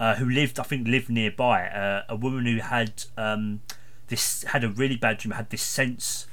uh, 0.00 0.14
who 0.14 0.28
lived, 0.28 0.58
I 0.58 0.62
think, 0.62 0.88
lived 0.88 1.10
nearby. 1.10 1.66
Uh, 1.66 2.04
a 2.08 2.16
woman 2.16 2.46
who 2.46 2.58
had 2.58 3.04
um, 3.16 3.60
this 4.08 4.42
had 4.44 4.64
a 4.64 4.68
really 4.68 4.96
bad 4.96 5.18
dream, 5.18 5.32
had 5.32 5.50
this 5.50 5.62
sense 5.62 6.26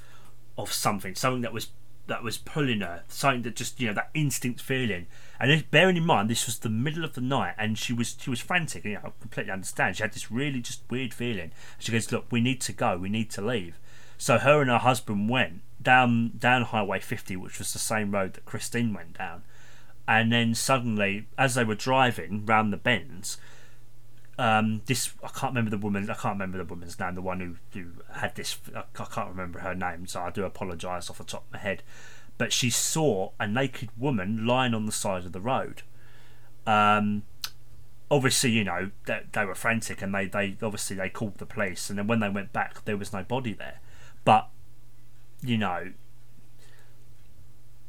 of 0.57 0.72
something, 0.72 1.15
something 1.15 1.41
that 1.41 1.53
was 1.53 1.67
that 2.07 2.24
was 2.24 2.38
pulling 2.38 2.82
her, 2.82 3.03
something 3.07 3.43
that 3.43 3.55
just 3.55 3.80
you 3.80 3.88
know 3.88 3.93
that 3.93 4.09
instinct 4.13 4.61
feeling. 4.61 5.05
And 5.39 5.51
if, 5.51 5.70
bearing 5.70 5.95
in 5.95 6.05
mind 6.05 6.30
this 6.30 6.45
was 6.45 6.59
the 6.59 6.70
middle 6.70 7.05
of 7.05 7.13
the 7.13 7.22
night, 7.22 7.55
and 7.57 7.78
she 7.78 7.93
was 7.93 8.15
she 8.20 8.30
was 8.30 8.39
frantic. 8.39 8.86
You 8.86 8.93
know, 8.95 8.99
I 9.05 9.11
completely 9.22 9.51
understand. 9.51 9.97
She 9.97 10.03
had 10.03 10.13
this 10.13 10.32
really 10.32 10.61
just 10.61 10.82
weird 10.89 11.13
feeling. 11.13 11.51
She 11.78 11.91
goes, 11.91 12.11
"Look, 12.11 12.26
we 12.32 12.41
need 12.41 12.61
to 12.61 12.74
go. 12.74 12.97
We 12.97 13.09
need 13.09 13.30
to 13.32 13.41
leave." 13.41 13.80
So 14.20 14.38
her 14.38 14.61
and 14.61 14.70
her 14.70 14.78
husband 14.78 15.30
went 15.30 15.61
down 15.82 16.34
down 16.38 16.63
Highway 16.63 16.99
50, 16.99 17.38
which 17.38 17.57
was 17.57 17.72
the 17.72 17.80
same 17.80 18.11
road 18.11 18.34
that 18.34 18.45
Christine 18.45 18.93
went 18.93 19.17
down. 19.17 19.43
And 20.07 20.32
then 20.32 20.53
suddenly, 20.53 21.28
as 21.38 21.55
they 21.55 21.63
were 21.63 21.74
driving 21.74 22.45
round 22.45 22.74
the 22.74 22.78
bends, 22.78 23.38
um, 24.38 24.82
this 24.88 25.13
I 25.24 25.30
can't 25.30 25.51
remember 25.51 25.72
the 25.72 25.78
woman. 25.78 26.09
I 26.09 26.15
can't 26.15 26.36
remember 26.36 26.57
the 26.57 26.65
woman's 26.65 26.99
name. 26.99 27.15
The 27.15 27.22
one 27.22 27.39
who, 27.39 27.55
who 27.74 27.91
had 28.13 28.36
this. 28.36 28.57
I, 28.76 28.84
can't 29.05 29.30
remember 29.30 29.59
her 29.59 29.74
name, 29.74 30.05
so 30.05 30.20
I 30.20 30.32
do 30.32 30.43
apologise 30.43 31.09
off 31.09 31.20
the 31.20 31.24
top 31.24 31.45
of 31.47 31.53
my 31.53 31.59
head. 31.59 31.82
But 32.38 32.51
she 32.51 32.70
saw 32.70 33.32
a 33.39 33.47
naked 33.47 33.89
woman 33.97 34.45
lying 34.45 34.74
on 34.74 34.86
the 34.86 34.91
side 34.91 35.26
of 35.26 35.32
the 35.32 35.41
road. 35.41 35.84
Um, 36.67 37.24
obviously, 38.11 38.51
you 38.51 38.65
know 38.65 38.91
they, 39.05 39.22
they 39.32 39.45
were 39.45 39.55
frantic, 39.55 40.01
and 40.01 40.13
they, 40.13 40.26
they 40.26 40.57
obviously 40.61 40.97
they 40.97 41.09
called 41.09 41.38
the 41.38 41.45
police. 41.45 41.89
And 41.89 41.97
then 41.97 42.07
when 42.07 42.20
they 42.20 42.30
went 42.30 42.51
back, 42.51 42.84
there 42.84 42.97
was 42.97 43.13
no 43.13 43.24
body 43.24 43.53
there. 43.53 43.80
But 44.30 44.48
you 45.42 45.58
know, 45.58 45.92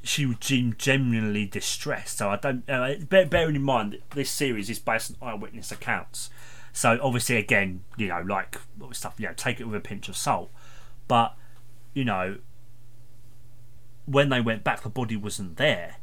she 0.03 0.35
seemed 0.41 0.79
genuinely 0.79 1.45
distressed. 1.45 2.17
So 2.17 2.31
I 2.31 2.37
don't. 2.37 2.65
Uh, 2.67 2.95
bear, 3.07 3.27
bearing 3.27 3.57
in 3.57 3.63
mind 3.63 3.93
that 3.93 4.11
this 4.13 4.31
series 4.31 4.71
is 4.71 4.79
based 4.79 5.15
on 5.21 5.29
eyewitness 5.29 5.71
accounts, 5.71 6.31
so 6.73 6.99
obviously 7.03 7.37
again, 7.37 7.85
you 7.99 8.09
know, 8.09 8.23
like 8.27 8.57
stuff, 8.93 9.17
you 9.19 9.27
know, 9.27 9.35
take 9.37 9.61
it 9.61 9.65
with 9.65 9.77
a 9.77 9.81
pinch 9.81 10.09
of 10.09 10.17
salt. 10.17 10.51
But 11.09 11.37
you 11.93 12.07
know, 12.07 12.39
when 14.07 14.31
they 14.31 14.41
went 14.41 14.65
back, 14.65 14.81
the 14.81 14.89
body 14.89 15.19
wasn't 15.19 15.59
there. 15.59 15.97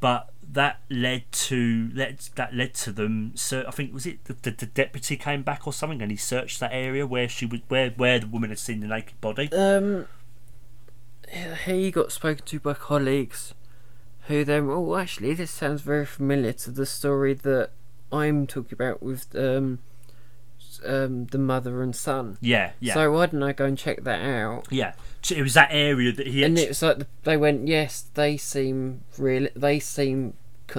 But 0.00 0.30
that 0.52 0.80
led 0.90 1.30
to 1.30 1.88
that 1.90 2.30
that 2.34 2.54
led 2.54 2.74
to 2.74 2.92
them. 2.92 3.32
So 3.36 3.64
I 3.68 3.70
think 3.70 3.94
was 3.94 4.06
it 4.06 4.24
the, 4.24 4.34
the, 4.34 4.50
the 4.50 4.66
deputy 4.66 5.16
came 5.16 5.42
back 5.42 5.66
or 5.66 5.72
something, 5.72 6.02
and 6.02 6.10
he 6.10 6.16
searched 6.16 6.58
that 6.60 6.72
area 6.72 7.06
where 7.06 7.28
she 7.28 7.46
was 7.46 7.60
where 7.68 7.90
where 7.90 8.18
the 8.18 8.26
woman 8.26 8.50
had 8.50 8.58
seen 8.58 8.80
the 8.80 8.86
naked 8.86 9.20
body. 9.20 9.52
Um, 9.52 10.06
he 11.66 11.90
got 11.90 12.10
spoken 12.10 12.44
to 12.46 12.60
by 12.60 12.74
colleagues, 12.74 13.54
who 14.26 14.44
then, 14.44 14.68
oh, 14.68 14.96
actually, 14.96 15.34
this 15.34 15.50
sounds 15.50 15.82
very 15.82 16.06
familiar 16.06 16.52
to 16.54 16.70
the 16.70 16.86
story 16.86 17.34
that 17.34 17.70
I'm 18.10 18.46
talking 18.46 18.72
about 18.72 19.02
with 19.02 19.26
um, 19.36 19.78
um, 20.86 21.26
the 21.26 21.38
mother 21.38 21.82
and 21.82 21.94
son. 21.94 22.38
Yeah, 22.40 22.72
yeah, 22.80 22.94
So 22.94 23.12
why 23.12 23.26
didn't 23.26 23.42
I 23.42 23.52
go 23.52 23.64
and 23.66 23.76
check 23.78 24.04
that 24.04 24.20
out? 24.22 24.66
yeah. 24.70 24.92
It 25.30 25.42
was 25.42 25.52
that 25.54 25.68
area 25.70 26.12
that 26.12 26.26
he. 26.28 26.42
and 26.44 26.56
actu- 26.56 26.64
it 26.64 26.68
was 26.70 26.82
like 26.82 26.98
the, 26.98 27.06
they 27.24 27.36
went, 27.36 27.68
yes, 27.68 28.06
they 28.14 28.36
seem 28.38 29.02
real. 29.18 29.48
They 29.54 29.78
seem 29.78 30.32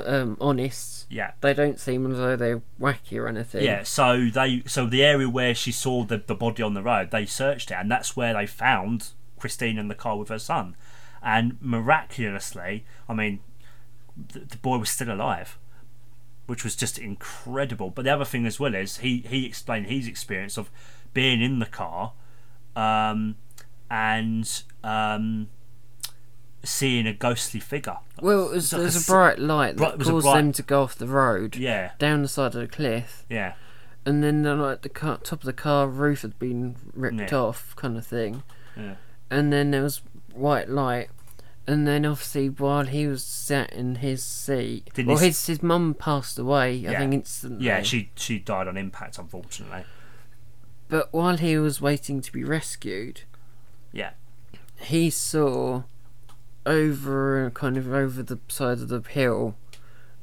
um, 0.04 0.36
honest. 0.42 1.06
yeah. 1.12 1.34
They 1.42 1.54
don't 1.54 1.80
seem 1.80 2.10
as 2.12 2.18
though 2.18 2.36
they're 2.36 2.62
wacky 2.80 3.18
or 3.20 3.28
anything. 3.28 3.64
Yeah, 3.64 3.84
so 3.84 4.30
they 4.34 4.64
so 4.66 4.88
the 4.88 5.04
area 5.04 5.30
where 5.30 5.54
she 5.54 5.72
saw 5.72 6.04
the, 6.04 6.18
the 6.26 6.34
body 6.34 6.64
on 6.64 6.74
the 6.74 6.82
road, 6.82 7.12
they 7.12 7.26
searched 7.28 7.70
it, 7.70 7.76
and 7.76 7.92
that's 7.92 8.16
where 8.16 8.34
they 8.34 8.48
found 8.48 9.10
Christine 9.38 9.78
in 9.78 9.90
the 9.90 9.96
car 9.96 10.18
with 10.18 10.30
her 10.30 10.40
son. 10.40 10.76
And 11.22 11.58
miraculously, 11.62 12.84
I 13.08 13.14
mean, 13.14 13.42
the, 14.34 14.40
the 14.40 14.58
boy 14.58 14.78
was 14.78 14.90
still 14.90 15.12
alive, 15.12 15.58
which 16.52 16.64
was 16.66 16.76
just 16.76 17.00
incredible. 17.00 17.90
But 17.90 18.04
the 18.06 18.12
other 18.14 18.26
thing 18.26 18.46
as 18.46 18.60
well 18.60 18.76
is 18.76 18.98
he 18.98 19.20
he 19.28 19.46
explained 19.46 19.88
his 19.88 20.06
experience 20.08 20.58
of 20.58 20.70
being 21.14 21.42
in 21.42 21.60
the 21.60 21.66
car, 21.66 22.12
um, 22.76 23.36
and 23.90 24.64
um, 24.84 25.48
seeing 26.64 27.08
a 27.08 27.14
ghostly 27.14 27.60
figure. 27.60 27.98
Well, 28.22 28.50
it 28.50 28.52
was, 28.56 28.72
like 28.74 28.80
there 28.80 28.82
a 28.82 28.86
was 28.86 29.08
a 29.08 29.12
bright 29.12 29.40
light 29.40 29.76
bright- 29.78 29.98
that 29.98 30.06
caused 30.08 30.26
bright- 30.26 30.38
them 30.42 30.52
to 30.54 30.62
go 30.64 30.84
off 30.84 30.96
the 30.96 31.08
road 31.08 31.56
Yeah, 31.56 31.92
down 31.98 32.22
the 32.22 32.28
side 32.28 32.54
of 32.56 32.62
the 32.62 32.68
cliff. 32.68 33.26
yeah, 33.30 33.54
and 34.06 34.24
then 34.24 34.44
the, 34.44 34.56
like 34.56 34.82
the 34.82 34.90
car, 34.90 35.18
top 35.18 35.40
of 35.40 35.46
the 35.46 35.54
car 35.54 35.88
roof 35.88 36.22
had 36.22 36.38
been 36.38 36.76
ripped 36.94 37.32
Yeah. 37.32 37.38
off, 37.38 37.76
kind 37.76 37.98
of 37.98 38.06
thing. 38.06 38.44
Yeah. 38.76 38.96
And 39.30 39.52
then 39.54 39.72
there 39.72 39.84
was 39.84 40.02
white 40.34 40.70
light, 40.70 41.10
and 41.68 41.88
then 41.88 42.06
obviously 42.06 42.50
while 42.50 42.86
he 42.86 43.08
was 43.08 43.24
sat 43.24 43.72
in 43.74 43.96
his 43.96 44.24
seat, 44.24 44.90
Didn't 44.94 45.10
well, 45.10 45.18
his 45.18 45.46
his 45.46 45.62
mum 45.64 45.94
passed 45.94 46.38
away. 46.40 46.72
I 46.88 46.92
Yeah. 46.92 47.00
think 47.00 47.14
instantly. 47.14 47.66
Yeah, 47.66 47.82
she 47.84 48.12
she 48.16 48.40
died 48.40 48.68
on 48.68 48.78
impact, 48.78 49.18
unfortunately. 49.18 49.84
But 50.90 51.14
while 51.14 51.38
he 51.38 51.58
was 51.58 51.80
waiting 51.80 52.20
to 52.22 52.32
be 52.32 52.44
rescued, 52.44 53.22
Yeah. 53.94 54.12
he 54.78 55.10
saw 55.10 55.84
over 56.66 57.50
kind 57.54 57.78
of 57.78 57.92
over 57.92 58.22
the 58.22 58.40
side 58.48 58.80
of 58.80 58.88
the 58.90 59.02
hill 59.02 59.56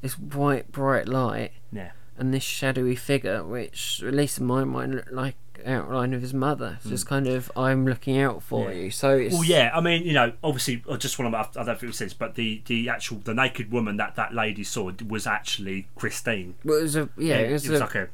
this 0.01 0.17
white 0.17 0.71
bright 0.71 1.07
light 1.07 1.51
Yeah. 1.71 1.91
and 2.17 2.33
this 2.33 2.43
shadowy 2.43 2.95
figure 2.95 3.43
which 3.43 4.01
at 4.05 4.13
least 4.13 4.39
in 4.39 4.45
my 4.45 4.63
mind 4.63 4.95
looked 4.95 5.11
like 5.11 5.35
outline 5.65 6.13
of 6.13 6.21
his 6.21 6.33
mother 6.33 6.77
It's 6.81 6.89
just 6.89 7.05
kind 7.07 7.27
of 7.27 7.51
i'm 7.55 7.85
looking 7.85 8.17
out 8.19 8.41
for 8.43 8.71
you 8.71 8.89
so 8.91 9.17
it's 9.17 9.33
Well, 9.33 9.43
yeah. 9.43 9.71
I 9.73 9.81
mean, 9.81 10.03
you 10.03 10.13
know, 10.13 10.33
obviously, 10.43 10.83
I 10.91 10.95
just 10.97 11.17
want 11.19 11.33
to. 11.33 11.59
I 11.59 11.63
don't 11.63 11.79
think 11.79 11.91
it 11.93 11.95
says, 11.95 12.13
but 12.13 12.35
the 12.35 12.61
the 12.65 12.89
actual 12.89 13.17
the 13.17 13.33
naked 13.33 13.71
woman 13.71 13.97
that 13.97 14.15
that 14.15 14.33
lady 14.33 14.63
saw 14.63 14.91
was 15.07 15.25
actually 15.27 15.87
Christine. 15.95 16.55
well, 16.63 16.77
it 16.79 16.83
was 16.83 16.95
a 16.95 17.09
yeah, 17.17 17.35
it 17.37 17.51
was, 17.51 17.67
a 17.69 17.79
like 17.79 17.95
a. 17.95 18.09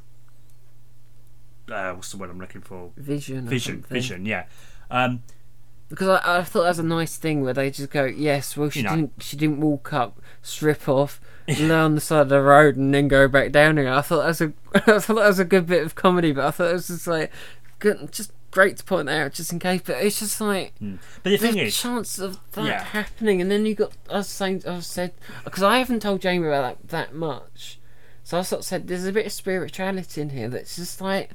Uh, 1.72 1.94
what's 1.94 2.12
the 2.12 2.18
word 2.18 2.30
I'm 2.30 2.40
looking 2.40 2.62
for? 2.62 2.92
vision 2.96 3.48
or 3.48 3.50
Vision, 3.50 3.76
something. 3.82 3.94
vision. 3.96 4.26
Yeah. 4.26 4.46
Um, 4.92 5.24
because 5.90 6.08
I, 6.08 6.40
I 6.40 6.44
thought 6.44 6.62
that 6.64 6.70
was 6.70 6.80
a 6.80 6.84
nice 6.84 7.16
thing 7.18 7.42
where 7.44 7.54
they 7.54 7.70
just 7.72 7.90
go 7.92 8.06
yes 8.06 8.58
well 8.58 8.70
she 8.70 8.80
You 8.80 8.86
know. 8.86 8.96
didn't 8.96 9.12
she 9.20 9.38
didn't 9.38 9.60
walk 9.62 9.94
up 9.94 10.20
strip 10.42 10.88
off 10.90 11.20
on 11.48 11.96
the 11.96 12.02
side 12.02 12.22
of 12.22 12.30
the 12.30 12.42
road 12.42 12.76
and 12.76 12.94
then 12.94 13.08
go 13.08 13.28
back 13.28 13.52
down 13.52 13.78
again 13.78 13.94
I 13.94 14.02
thought 14.02 14.22
that 14.22 14.28
was 14.28 14.42
a 14.42 14.54
I 14.76 15.00
thought 15.00 15.16
that 15.16 15.28
was 15.28 15.40
a 15.40 15.46
good 15.46 15.68
bit 15.68 15.86
of 15.86 15.96
comedy 15.96 16.32
but 16.32 16.46
I 16.46 16.52
thought 16.52 16.70
it 16.70 16.74
was 16.74 16.88
just 16.88 17.08
like 17.08 17.32
good 17.80 18.12
just 18.12 18.32
great 18.52 18.78
to 18.78 18.84
point 18.86 19.08
that 19.08 19.22
out 19.22 19.34
just 19.34 19.52
in 19.52 19.60
case 19.60 19.82
but 19.86 19.98
it's 19.98 20.20
just 20.20 20.40
like 20.40 20.78
hmm. 20.78 20.96
but 21.24 21.30
the 21.32 21.38
thing 21.38 21.58
is, 21.58 21.78
chance 21.78 22.20
of 22.20 22.38
that 22.54 22.66
Yeah. 22.66 22.84
happening 22.84 23.42
and 23.42 23.52
then 23.52 23.66
you 23.66 23.76
got 23.76 23.92
I 24.10 24.18
was 24.18 24.30
saying 24.30 24.64
I 24.66 24.80
said 24.80 25.12
because 25.44 25.62
I 25.62 25.78
haven't 25.80 26.02
told 26.02 26.22
Jamie 26.22 26.48
about 26.48 26.80
that 26.82 26.90
that 26.90 27.14
much 27.14 27.80
so 28.24 28.40
I 28.40 28.42
sort 28.44 28.62
of 28.62 28.66
said 28.66 28.88
there's 28.88 29.06
a 29.06 29.12
bit 29.12 29.26
of 29.26 29.34
spirituality 29.34 30.22
in 30.22 30.30
here 30.30 30.48
that's 30.48 30.78
just 30.78 31.02
like 31.02 31.32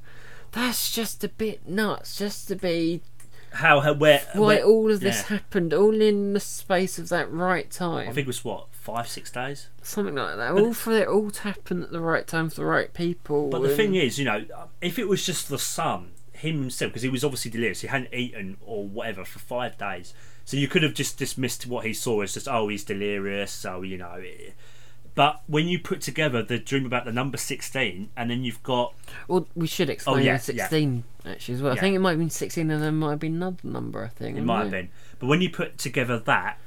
that's 0.53 0.91
just 0.91 1.23
a 1.23 1.29
bit 1.29 1.69
nuts 1.69 2.17
just 2.17 2.49
to 2.49 2.57
be 2.57 3.03
how, 3.53 3.81
how 3.81 3.93
where, 3.93 4.23
why 4.33 4.41
where 4.41 4.65
all 4.65 4.91
of 4.91 5.01
this 5.01 5.23
yeah. 5.23 5.37
happened 5.37 5.75
all 5.75 6.01
in 6.01 6.33
the 6.33 6.41
space 6.41 6.99
of 6.99 7.11
that 7.11 7.31
right 7.31 7.71
time 7.71 8.09
I 8.09 8.13
think 8.13 8.25
it 8.25 8.29
was 8.29 8.45
what 8.45 8.70
five 8.95 9.09
six 9.09 9.31
days. 9.31 9.69
something 9.83 10.15
like 10.15 10.37
that 10.37 10.53
all 10.53 10.73
for 10.75 10.93
it 10.93 11.09
all 11.09 11.31
to 11.31 11.43
happen 11.43 11.83
at 11.83 11.91
the 11.91 12.01
right 12.01 12.27
time 12.27 12.49
for 12.49 12.57
the 12.57 12.65
right 12.65 12.93
people 12.95 13.49
But 13.51 13.63
the 13.63 13.75
thing 13.77 13.95
is, 13.95 14.19
you 14.19 14.25
know, 14.25 14.45
if 14.81 14.99
it 14.99 15.09
was 15.09 15.25
just 15.25 15.49
the 15.49 15.59
son, 15.59 16.13
him 16.33 16.61
himself, 16.61 16.91
because 16.93 17.03
he 17.03 17.09
was 17.09 17.23
obviously 17.25 17.51
delirious, 17.51 17.83
he 17.83 17.89
hadn't 17.89 18.15
eaten 18.15 18.57
or 18.61 18.85
whatever 18.87 19.25
for 19.25 19.39
five 19.39 19.77
days. 19.79 20.15
So 20.45 20.57
you 20.57 20.69
could 20.69 20.83
have 20.83 20.95
just 20.95 21.19
dismissed 21.19 21.67
what 21.67 21.85
he 21.87 21.93
saw 21.93 22.23
as 22.23 22.35
just, 22.35 22.49
oh, 22.49 22.69
he's 22.69 22.83
delirious. 22.85 23.53
So 23.53 23.83
you 23.83 23.99
know, 23.99 24.15
it- 24.19 24.55
but 25.17 25.43
when 25.49 25.67
you 25.67 25.79
put 25.81 26.01
together 26.01 26.41
the 26.43 26.59
dream 26.59 26.87
about 26.87 27.05
the 27.05 27.13
number 27.13 27.37
sixteen, 27.37 28.11
and 28.17 28.31
then 28.31 28.45
you've 28.45 28.63
got 28.63 28.95
well 29.29 29.47
we 29.57 29.67
should 29.67 29.91
explain 29.91 30.17
Oh, 30.17 30.21
yeah, 30.21 30.37
the 30.37 30.43
16 30.45 31.03
actually 31.27 31.55
as 31.57 31.63
well 31.63 31.73
I 31.73 31.77
think 31.77 31.97
it 31.97 31.99
might 31.99 32.11
have 32.11 32.19
been 32.21 32.31
16 32.31 32.71
and 32.71 32.83
there 32.83 32.93
might 32.93 33.11
have 33.11 33.19
been 33.19 33.35
another 33.35 33.57
number 33.65 34.05
I 34.05 34.09
think 34.09 34.39
it 34.39 34.43
might 34.45 34.63
have 34.63 34.71
been, 34.71 34.89
but 35.19 35.27
when 35.27 35.41
you 35.43 35.51
put 35.51 35.79
together 35.79 36.19
that, 36.21 36.59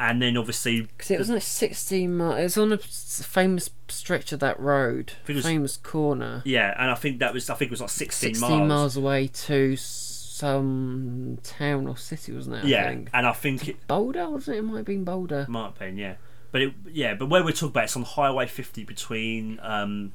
and 0.00 0.20
then 0.22 0.36
obviously 0.36 0.80
Because 0.82 1.10
it 1.10 1.18
wasn't 1.18 1.38
a 1.38 1.40
16 1.42 2.16
mile. 2.16 2.32
It 2.36 2.42
was 2.44 2.56
on 2.58 2.72
a 2.72 2.78
famous 2.78 3.70
stretch 3.88 4.32
of 4.32 4.40
that 4.40 4.58
road, 4.58 5.12
was- 5.28 5.44
famous 5.44 5.76
corner. 5.76 6.42
yeah, 6.44 6.74
and 6.78 6.90
I 6.90 6.94
think 6.94 7.18
that 7.20 7.32
was 7.34 7.48
I 7.50 7.54
think 7.54 7.68
it 7.68 7.72
was 7.72 7.80
like 7.82 7.90
sixteen, 7.90 8.34
16 8.34 8.50
miles. 8.58 8.68
miles. 8.68 8.96
away 8.96 9.26
to 9.28 9.76
some 9.76 11.38
town 11.42 11.86
or 11.86 11.96
city, 11.96 12.32
wasn't 12.32 12.56
it? 12.56 12.64
I 12.64 12.68
Yeah, 12.68 12.88
think. 12.88 13.10
and 13.12 13.26
I 13.26 13.32
think 13.32 13.68
it 13.68 13.86
Boulder, 13.86 14.28
wasn't 14.30 14.56
it? 14.56 14.60
It 14.60 14.62
might 14.62 14.76
have 14.78 14.86
been 14.86 15.04
Boulder. 15.04 15.46
might 15.48 15.64
have 15.64 15.78
been 15.78 15.96
yeah, 15.98 16.14
but 16.50 16.62
it 16.62 16.72
yeah, 16.90 17.14
but 17.14 17.26
where 17.28 17.44
we're 17.44 17.52
talking 17.52 17.68
about 17.68 17.84
it's 17.84 17.96
on 17.96 18.02
Highway 18.02 18.46
fifty 18.46 18.84
between 18.84 19.60
um, 19.62 20.12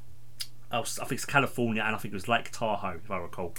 I 0.72 0.80
was- 0.80 1.00
I 1.00 1.04
think 1.06 1.20
it's 1.20 1.26
California 1.26 1.84
and 1.86 1.96
I 1.96 2.00
think 2.00 2.14
it 2.14 2.16
was 2.18 2.28
Lake 2.28 2.50
Tahoe 2.52 3.00
if 3.04 3.12
I 3.12 3.18
recall. 3.18 3.54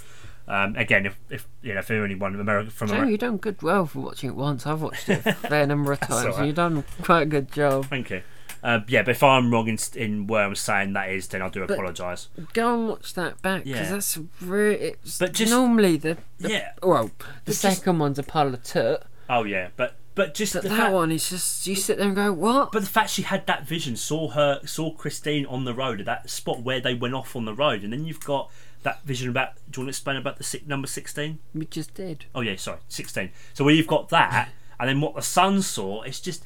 Um, 0.48 0.76
again, 0.76 1.06
if, 1.06 1.18
if 1.28 1.48
you 1.62 1.74
know 1.74 1.80
if 1.80 1.90
anyone 1.90 2.32
from 2.32 2.40
America 2.40 2.70
from 2.70 2.88
Joe, 2.88 2.94
America, 2.94 3.10
you've 3.10 3.20
done 3.20 3.36
good 3.38 3.60
well 3.62 3.86
for 3.86 4.00
watching 4.00 4.30
it 4.30 4.36
once. 4.36 4.66
I've 4.66 4.80
watched 4.82 5.08
it 5.08 5.26
a 5.26 5.32
fair 5.34 5.66
number 5.66 5.92
of 5.92 6.00
times. 6.00 6.12
alright. 6.24 6.36
and 6.38 6.46
You've 6.46 6.56
done 6.56 6.84
quite 7.02 7.22
a 7.22 7.26
good 7.26 7.50
job. 7.52 7.86
thank 7.86 8.10
you. 8.10 8.22
Uh, 8.62 8.80
yeah, 8.88 9.02
but 9.02 9.10
if 9.12 9.22
I'm 9.22 9.52
wrong 9.52 9.68
in, 9.68 9.78
in 9.94 10.26
where 10.26 10.44
I'm 10.44 10.54
saying 10.56 10.92
that 10.94 11.10
is, 11.10 11.28
then 11.28 11.42
I 11.42 11.48
do 11.48 11.62
apologise. 11.62 12.28
Go 12.52 12.74
and 12.74 12.88
watch 12.88 13.14
that 13.14 13.40
back 13.42 13.64
because 13.64 13.80
Yeah. 13.88 13.90
that's 13.92 14.18
really. 14.40 14.74
It's 14.76 15.18
But 15.18 15.34
just- 15.34 15.50
normally 15.52 15.96
the, 15.98 16.16
the 16.38 16.50
Yeah. 16.50 16.70
well 16.82 17.10
the 17.44 17.50
It's 17.52 17.62
just- 17.62 17.78
second 17.78 17.98
one's 17.98 18.18
a 18.18 18.22
pile 18.24 18.52
of 18.52 18.62
tut, 18.64 19.04
Oh 19.28 19.44
yeah, 19.44 19.68
but 19.76 19.96
but 20.14 20.34
just 20.34 20.54
but 20.54 20.62
that 20.62 20.70
fact, 20.76 20.94
one 20.94 21.12
is 21.12 21.28
just 21.28 21.66
you 21.66 21.76
sit 21.76 21.98
there 21.98 22.06
and 22.06 22.16
go 22.16 22.32
what? 22.32 22.72
But 22.72 22.80
the 22.82 22.88
fact 22.88 23.10
she 23.10 23.22
had 23.22 23.46
that 23.48 23.66
vision, 23.68 23.94
saw 23.96 24.30
her, 24.30 24.60
saw 24.64 24.90
Christine 24.94 25.44
on 25.46 25.64
the 25.64 25.74
road 25.74 26.00
at 26.00 26.06
that 26.06 26.30
spot 26.30 26.62
where 26.62 26.80
they 26.80 26.94
went 26.94 27.14
off 27.14 27.36
on 27.36 27.44
the 27.44 27.52
road, 27.54 27.82
and 27.84 27.92
then 27.92 28.04
you've 28.06 28.24
got 28.24 28.50
that 28.86 29.04
vision 29.04 29.28
about. 29.28 29.54
Do 29.70 29.80
you 29.80 29.84
want 29.84 29.88
to 29.88 29.96
explain 29.98 30.16
about 30.16 30.38
the 30.38 30.44
si- 30.44 30.62
number 30.66 30.86
sixteen? 30.88 31.38
we 31.54 31.66
just 31.66 31.92
did. 31.94 32.24
Oh 32.34 32.40
yeah, 32.40 32.56
sorry, 32.56 32.78
sixteen. 32.88 33.30
So 33.54 33.62
where 33.64 33.74
you've 33.74 33.86
got 33.86 34.08
that, 34.08 34.48
and 34.80 34.88
then 34.88 35.00
what 35.00 35.14
the 35.14 35.22
son 35.22 35.60
saw, 35.62 36.02
it's 36.02 36.20
just 36.20 36.44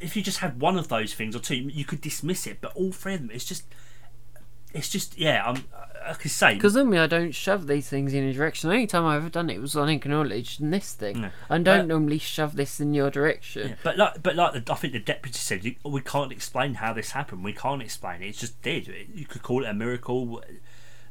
if 0.00 0.16
you 0.16 0.22
just 0.22 0.38
had 0.38 0.60
one 0.60 0.76
of 0.76 0.88
those 0.88 1.14
things 1.14 1.36
or 1.36 1.38
two, 1.38 1.54
you 1.56 1.84
could 1.84 2.00
dismiss 2.00 2.46
it. 2.46 2.58
But 2.60 2.74
all 2.74 2.90
three 2.92 3.14
of 3.14 3.20
them, 3.20 3.30
it's 3.32 3.44
just, 3.44 3.64
it's 4.72 4.88
just 4.88 5.16
yeah. 5.16 5.42
I'm, 5.46 5.64
I 6.06 6.12
could 6.12 6.30
say 6.32 6.54
Because 6.54 6.74
normally 6.74 6.98
I 6.98 7.06
don't 7.06 7.32
shove 7.32 7.66
these 7.66 7.88
things 7.88 8.12
in 8.12 8.24
a 8.24 8.32
direction. 8.34 8.68
The 8.68 8.74
only 8.74 8.86
time 8.86 9.06
I've 9.06 9.22
ever 9.22 9.30
done 9.30 9.48
it 9.48 9.58
was 9.58 9.74
Unacknowledged 9.74 10.60
in 10.60 10.70
this 10.70 10.92
thing. 10.92 11.22
No. 11.22 11.30
I 11.48 11.56
don't 11.56 11.64
But- 11.64 11.86
normally 11.86 12.18
shove 12.18 12.56
this 12.56 12.78
in 12.78 12.92
your 12.92 13.08
direction. 13.10 13.68
Yeah, 13.68 13.74
but 13.82 13.96
like, 13.96 14.22
but 14.22 14.36
like 14.36 14.52
the, 14.64 14.70
I 14.72 14.76
think 14.76 14.92
the 14.92 14.98
deputy 14.98 15.38
said, 15.38 15.64
you, 15.64 15.76
we 15.82 16.02
can't 16.02 16.30
explain 16.30 16.74
how 16.74 16.92
this 16.92 17.12
happened. 17.12 17.42
We 17.42 17.54
can't 17.54 17.80
explain 17.80 18.22
it. 18.22 18.26
It's 18.28 18.40
just 18.40 18.60
did. 18.60 18.86
You 19.14 19.24
could 19.24 19.42
call 19.42 19.64
it 19.64 19.68
a 19.68 19.72
miracle. 19.72 20.42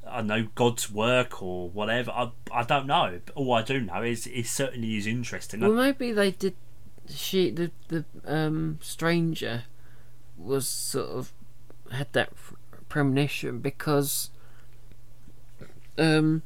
I 0.08 0.18
don't 0.18 0.28
know 0.28 0.48
God's 0.56 0.92
work 0.92 1.42
or 1.42 1.70
whatever. 1.70 2.12
I, 2.12 2.32
I 2.52 2.64
don't 2.64 2.88
know. 2.88 3.20
All 3.36 3.54
I 3.54 3.62
do 3.64 3.80
know 3.80 4.04
is 4.04 4.28
it 4.28 4.48
certainly 4.48 4.98
is 4.98 5.08
interesting. 5.08 5.62
Well, 5.62 5.72
maybe 5.72 6.12
they 6.12 6.32
did. 6.32 6.56
She 7.10 7.50
the 7.52 7.72
the 7.90 8.06
um 8.26 8.80
stranger 8.82 9.64
was 10.38 10.68
sort 10.68 11.10
of 11.10 11.34
had 11.92 12.12
that 12.14 12.32
premonition 12.90 13.60
because 13.60 14.30
um 15.98 16.42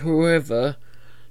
whoever 0.00 0.76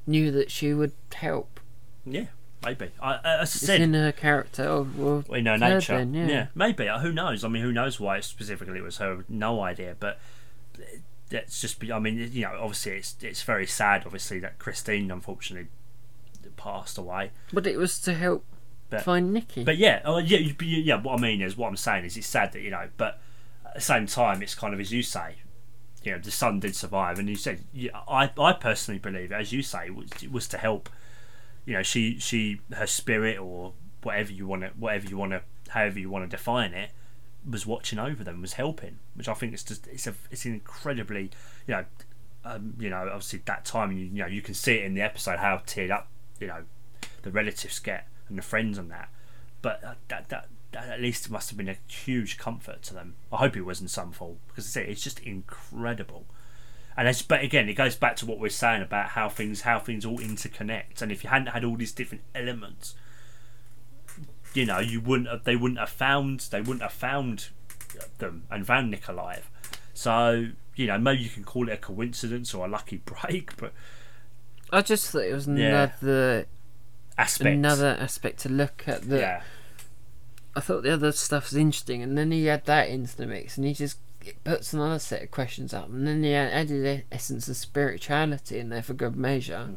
knew 0.07 0.31
that 0.31 0.51
she 0.51 0.73
would 0.73 0.93
help. 1.13 1.59
yeah, 2.05 2.25
maybe. 2.65 2.89
I, 3.01 3.15
as 3.15 3.21
I 3.23 3.41
It's 3.43 3.51
said, 3.51 3.81
in 3.81 3.93
her 3.93 4.11
character. 4.11 4.81
Well, 4.83 5.23
in 5.29 5.45
her 5.45 5.53
her 5.53 5.57
nature. 5.57 5.97
then, 5.97 6.13
yeah. 6.13 6.47
maybe. 6.55 6.89
Uh, 6.89 6.99
Who 6.99 7.11
knows? 7.13 7.43
I 7.43 7.47
mean, 7.47 7.61
who 7.63 7.71
knows 7.71 7.99
why 7.99 8.19
specifically 8.19 8.79
it 8.79 8.83
was 8.83 8.97
her? 8.97 9.23
No 9.29 9.61
idea. 9.61 9.95
But 9.99 10.19
that's 11.29 11.61
just. 11.61 11.83
I 11.91 11.99
mean, 11.99 12.29
you 12.31 12.41
know, 12.43 12.57
obviously 12.59 12.93
it's 12.93 13.15
it's 13.21 13.43
very 13.43 13.67
sad. 13.67 14.03
Obviously 14.05 14.39
that 14.39 14.59
Christine 14.59 15.09
unfortunately 15.11 15.69
passed 16.57 16.97
away. 16.97 17.31
but 17.51 17.67
it 17.67 17.77
was 17.77 17.99
to 18.01 18.13
help 18.13 18.45
But- 18.89 19.03
find 19.03 19.33
Nikki. 19.33 19.63
But 19.63 19.77
yeah, 19.77 20.01
oh, 20.05 20.17
yeah, 20.19 20.39
yeah. 20.61 21.01
What 21.01 21.19
I 21.19 21.21
mean 21.21 21.41
is, 21.41 21.57
what 21.57 21.67
I'm 21.67 21.77
saying 21.77 22.05
is, 22.05 22.15
it's 22.17 22.27
sad 22.27 22.53
that 22.53 22.61
you 22.61 22.71
know, 22.71 22.87
but 22.97 23.19
at 23.65 23.75
the 23.75 23.81
same 23.81 24.05
time, 24.07 24.41
it's 24.41 24.55
kind 24.55 24.73
of 24.73 24.79
as 24.79 24.91
you 24.91 25.03
say, 25.03 25.35
you 26.03 26.11
know, 26.13 26.19
the 26.19 26.31
son 26.31 26.59
did 26.59 26.75
survive, 26.75 27.17
and 27.19 27.27
you 27.27 27.35
said, 27.35 27.63
yeah, 27.73 27.89
I, 28.07 28.29
I 28.39 28.53
personally 28.53 28.99
believe, 28.99 29.31
as 29.31 29.51
you 29.51 29.61
say, 29.63 29.89
was, 29.89 30.09
was 30.31 30.47
to 30.49 30.57
help. 30.57 30.89
You 31.65 31.73
know, 31.73 31.83
she, 31.83 32.19
she, 32.19 32.61
her 32.73 32.87
spirit, 32.87 33.39
or 33.39 33.73
whatever 34.03 34.31
you 34.31 34.47
want 34.47 34.61
to, 34.61 34.69
whatever 34.77 35.07
you 35.07 35.17
want 35.17 35.31
to, 35.31 35.41
however 35.69 35.99
you 35.99 36.09
want 36.09 36.29
to 36.29 36.37
define 36.37 36.73
it, 36.73 36.91
was 37.49 37.65
watching 37.65 37.99
over 37.99 38.23
them, 38.23 38.41
was 38.41 38.53
helping, 38.53 38.99
which 39.15 39.27
I 39.27 39.33
think 39.33 39.53
is 39.53 39.63
just, 39.63 39.87
it's 39.87 40.07
a, 40.07 40.13
it's 40.31 40.45
incredibly, 40.45 41.31
you 41.67 41.75
know, 41.75 41.85
um, 42.43 42.75
you 42.79 42.89
know, 42.89 43.07
obviously 43.07 43.41
that 43.45 43.65
time, 43.65 43.91
you, 43.91 44.05
you 44.05 44.21
know, 44.21 44.27
you 44.27 44.41
can 44.41 44.53
see 44.53 44.75
it 44.75 44.85
in 44.85 44.93
the 44.93 45.01
episode 45.01 45.39
how 45.39 45.57
teared 45.57 45.91
up, 45.91 46.07
you 46.39 46.47
know, 46.47 46.63
the 47.23 47.31
relatives 47.31 47.79
get 47.79 48.07
and 48.29 48.37
the 48.37 48.43
friends 48.43 48.77
and 48.77 48.91
that. 48.91 49.09
But 49.61 49.83
uh, 49.83 49.95
that, 50.09 50.29
that 50.29 50.47
that 50.75 50.89
at 50.89 51.01
least 51.01 51.29
must 51.31 51.49
have 51.49 51.57
been 51.57 51.69
a 51.69 51.77
huge 51.87 52.37
comfort 52.37 52.83
to 52.83 52.93
them. 52.93 53.15
I 53.31 53.37
hope 53.37 53.55
it 53.55 53.61
was 53.61 53.79
in 53.79 53.87
some 53.87 54.11
form 54.11 54.37
because 54.47 54.75
it's 54.75 55.01
just 55.01 55.19
incredible. 55.21 56.25
And 56.97 57.07
it's, 57.07 57.21
but 57.21 57.41
again, 57.43 57.67
it 57.67 57.73
goes 57.73 57.95
back 57.95 58.15
to 58.17 58.25
what 58.25 58.39
we're 58.39 58.49
saying 58.49 58.81
about 58.81 59.09
how 59.09 59.27
things 59.27 59.61
how 59.61 59.79
things 59.79 60.05
all 60.05 60.17
interconnect. 60.19 61.01
And 61.01 61.11
if 61.11 61.23
you 61.23 61.29
hadn't 61.29 61.47
had 61.47 61.65
all 61.65 61.75
these 61.75 61.91
different 61.91 62.23
elements, 62.33 62.95
you 64.53 64.65
know, 64.65 64.79
you 64.79 65.01
wouldn't 65.01 65.29
have, 65.29 65.43
they 65.43 65.55
wouldn't 65.55 65.79
have 65.79 65.89
found 65.89 66.39
they 66.51 66.61
wouldn't 66.61 66.81
have 66.81 66.93
found 66.93 67.49
them 68.19 68.43
and 68.49 68.65
found 68.65 68.91
Nick 68.91 69.07
alive. 69.07 69.49
So 69.93 70.47
you 70.75 70.87
know, 70.87 70.97
maybe 70.97 71.21
you 71.23 71.29
can 71.29 71.43
call 71.43 71.69
it 71.69 71.73
a 71.73 71.77
coincidence 71.77 72.53
or 72.53 72.65
a 72.65 72.69
lucky 72.69 72.97
break, 73.05 73.55
but 73.57 73.73
I 74.71 74.81
just 74.81 75.09
thought 75.11 75.23
it 75.23 75.33
was 75.33 75.47
Yeah. 75.47 75.53
another 75.91 76.45
aspect. 77.17 77.47
another 77.55 77.97
aspect 77.99 78.39
to 78.41 78.49
look 78.49 78.83
at. 78.87 79.03
That 79.03 79.19
yeah. 79.19 79.41
I 80.55 80.61
thought 80.61 80.83
the 80.83 80.93
other 80.93 81.11
stuff 81.11 81.45
was 81.45 81.55
interesting, 81.55 82.01
and 82.01 82.17
then 82.17 82.31
he 82.31 82.45
had 82.45 82.65
that 82.65 82.89
into 82.89 83.15
the 83.15 83.25
mix, 83.25 83.57
and 83.57 83.65
he 83.65 83.73
just 83.73 83.97
it 84.27 84.43
puts 84.43 84.73
another 84.73 84.99
set 84.99 85.23
of 85.23 85.31
questions 85.31 85.73
up, 85.73 85.89
and 85.89 86.07
then 86.07 86.23
you 86.23 86.33
added 86.33 86.83
the 86.83 87.03
essence 87.15 87.47
of 87.47 87.57
spirituality 87.57 88.59
in 88.59 88.69
there 88.69 88.83
for 88.83 88.93
good 88.93 89.15
measure. 89.15 89.63
Hmm. 89.65 89.73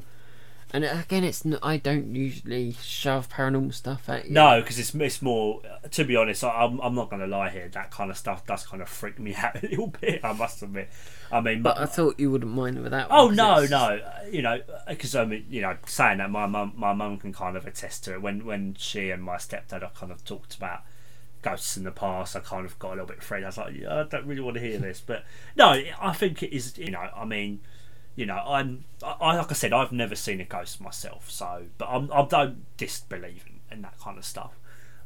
And 0.71 0.85
again, 0.85 1.25
it's 1.25 1.47
not, 1.47 1.61
I 1.63 1.79
don't 1.79 2.15
usually 2.15 2.73
shove 2.83 3.31
paranormal 3.31 3.73
stuff 3.73 4.07
at 4.11 4.27
you. 4.27 4.33
No, 4.33 4.61
because 4.61 4.79
it's 4.79 4.95
it's 4.95 5.23
more. 5.23 5.63
To 5.93 6.05
be 6.05 6.15
honest, 6.15 6.45
I, 6.45 6.51
I'm 6.51 6.79
I'm 6.81 6.95
not 6.95 7.09
going 7.09 7.21
to 7.23 7.27
lie 7.27 7.49
here. 7.49 7.71
That 7.73 7.91
kind 7.91 8.11
of 8.11 8.19
stuff 8.19 8.47
does 8.47 8.67
kind 8.67 8.83
of 8.83 8.89
freak 8.91 9.19
me 9.19 9.35
out 9.39 9.57
a 9.57 9.67
little 9.67 9.87
bit. 9.87 10.23
I 10.23 10.35
must 10.35 10.61
admit. 10.63 10.91
I 11.33 11.41
mean, 11.41 11.63
but 11.63 11.79
my- 11.79 11.85
I 11.85 11.87
thought 11.87 12.21
you 12.21 12.31
wouldn't 12.31 12.53
mind 12.53 12.83
with 12.83 12.91
that. 12.93 13.07
Oh 13.09 13.31
no, 13.31 13.63
it's- 13.63 13.71
no, 13.71 13.79
uh, 13.79 14.25
you 14.31 14.43
know, 14.43 14.61
because 14.87 15.15
I 15.15 15.25
mean, 15.25 15.47
you 15.49 15.63
know, 15.63 15.75
saying 15.87 16.19
that 16.19 16.31
my 16.31 16.45
mum, 16.45 16.75
my 16.77 16.93
mum 16.93 17.17
can 17.17 17.33
kind 17.33 17.57
of 17.57 17.67
attest 17.67 18.05
to 18.05 18.13
it. 18.13 18.21
When 18.21 18.45
when 18.45 18.75
she 18.79 19.09
and 19.11 19.23
my 19.23 19.37
stepdad 19.37 19.81
have 19.81 19.95
kind 19.95 20.13
of 20.13 20.23
talked 20.23 20.55
about 20.55 20.83
ghosts 21.43 21.77
in 21.77 21.85
the 21.85 21.91
past, 21.91 22.35
I 22.37 22.41
kind 22.41 22.65
of 22.67 22.79
got 22.79 22.89
a 22.89 22.91
little 22.93 23.07
bit 23.07 23.19
afraid. 23.19 23.45
I 23.45 23.47
was 23.47 23.59
like, 23.59 23.75
yeah, 23.77 24.01
I 24.01 24.03
don't 24.05 24.27
really 24.27 24.41
want 24.41 24.55
to 24.57 24.61
hear 24.61 24.79
this, 24.79 25.03
but 25.05 25.25
no, 25.57 25.81
I 26.01 26.13
think 26.13 26.43
it 26.43 26.55
is. 26.55 26.77
You 26.79 26.91
know, 26.91 27.09
I 27.15 27.25
mean, 27.25 27.61
you 28.17 28.27
know, 28.27 28.37
I'm, 28.37 28.85
I 29.03 29.37
like 29.37 29.51
I 29.51 29.55
said, 29.55 29.73
I've 29.73 29.93
never 29.93 30.15
seen 30.15 30.41
a 30.41 30.45
ghost 30.45 30.81
myself, 30.81 31.31
so 31.31 31.65
but 31.79 31.87
I'm, 31.87 32.11
I 32.13 32.25
don't 32.25 32.65
disbelieve 32.77 33.45
in, 33.47 33.77
in 33.77 33.83
that 33.83 33.99
kind 34.01 34.19
of 34.19 34.25
stuff. 34.25 34.53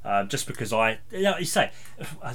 Um, 0.05 0.29
just 0.29 0.49
because 0.49 0.73
I, 0.73 0.99
you, 1.13 1.23
know, 1.23 1.39
you 1.39 1.45
say, 1.45 1.71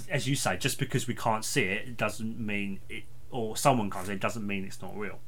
as- 0.10 0.28
you 0.28 0.36
say, 0.38 0.56
just 0.56 0.80
because 0.80 1.06
we 1.06 1.14
can't 1.14 1.44
see 1.44 1.64
it, 1.64 1.88
it 1.90 1.98
doesn't 1.98 2.40
mean 2.40 2.80
it, 2.88 3.04
or 3.30 3.58
someone 3.58 3.90
can't 3.90 4.08
see 4.08 4.14
it, 4.14 4.22
doesn't 4.22 4.48
mean 4.48 4.64
it's 4.64 4.82
not 4.82 4.96
real. 4.98 5.20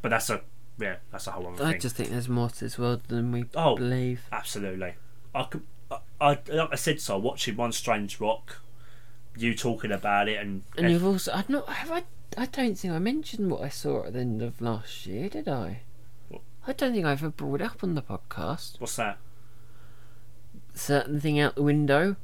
But 0.00 0.08
that's 0.08 0.30
a, 0.30 0.40
yeah, 0.78 0.96
that's 1.10 1.26
a 1.26 1.32
whole 1.32 1.48
other 1.48 1.62
I 1.66 1.72
thing. 1.72 1.80
just 1.82 1.96
think 1.96 2.08
there's 2.08 2.30
more 2.30 2.48
to 2.48 2.60
this 2.60 2.78
world 2.78 3.02
than 3.08 3.30
we 3.30 3.44
Oh. 3.54 3.76
believe. 3.76 4.22
Absolutely. 4.32 4.94
I 5.34 5.42
could, 5.44 5.62
I, 6.20 6.38
like 6.48 6.72
I 6.72 6.76
said, 6.76 7.00
so 7.00 7.18
watching 7.18 7.56
One 7.56 7.72
Strange 7.72 8.20
Rock, 8.20 8.60
you 9.36 9.54
talking 9.54 9.90
about 9.92 10.28
it, 10.28 10.38
and, 10.38 10.62
And 10.78 10.90
you've 10.90 11.04
also, 11.04 11.32
I've 11.32 11.48
not, 11.48 11.68
have 11.68 11.90
I? 11.90 12.04
I 12.36 12.46
don't 12.46 12.76
think 12.78 12.94
I 12.94 12.98
mentioned 12.98 13.50
what 13.50 13.62
I 13.62 13.68
saw 13.68 14.04
at 14.06 14.14
the 14.14 14.20
end 14.20 14.40
of 14.40 14.60
last 14.60 15.04
year, 15.06 15.28
did 15.28 15.48
I? 15.48 15.80
What? 16.28 16.40
I 16.66 16.72
don't 16.72 16.92
think 16.92 17.04
I 17.04 17.12
ever 17.12 17.28
brought 17.28 17.60
it 17.60 17.64
up 17.64 17.82
on 17.84 17.94
the 17.94 18.02
podcast. 18.02 18.80
what's 18.80 18.96
that? 18.96 19.18
Certain 20.74 21.20
thing 21.20 21.38
out 21.38 21.54
the 21.54 21.62
window. 21.62 22.16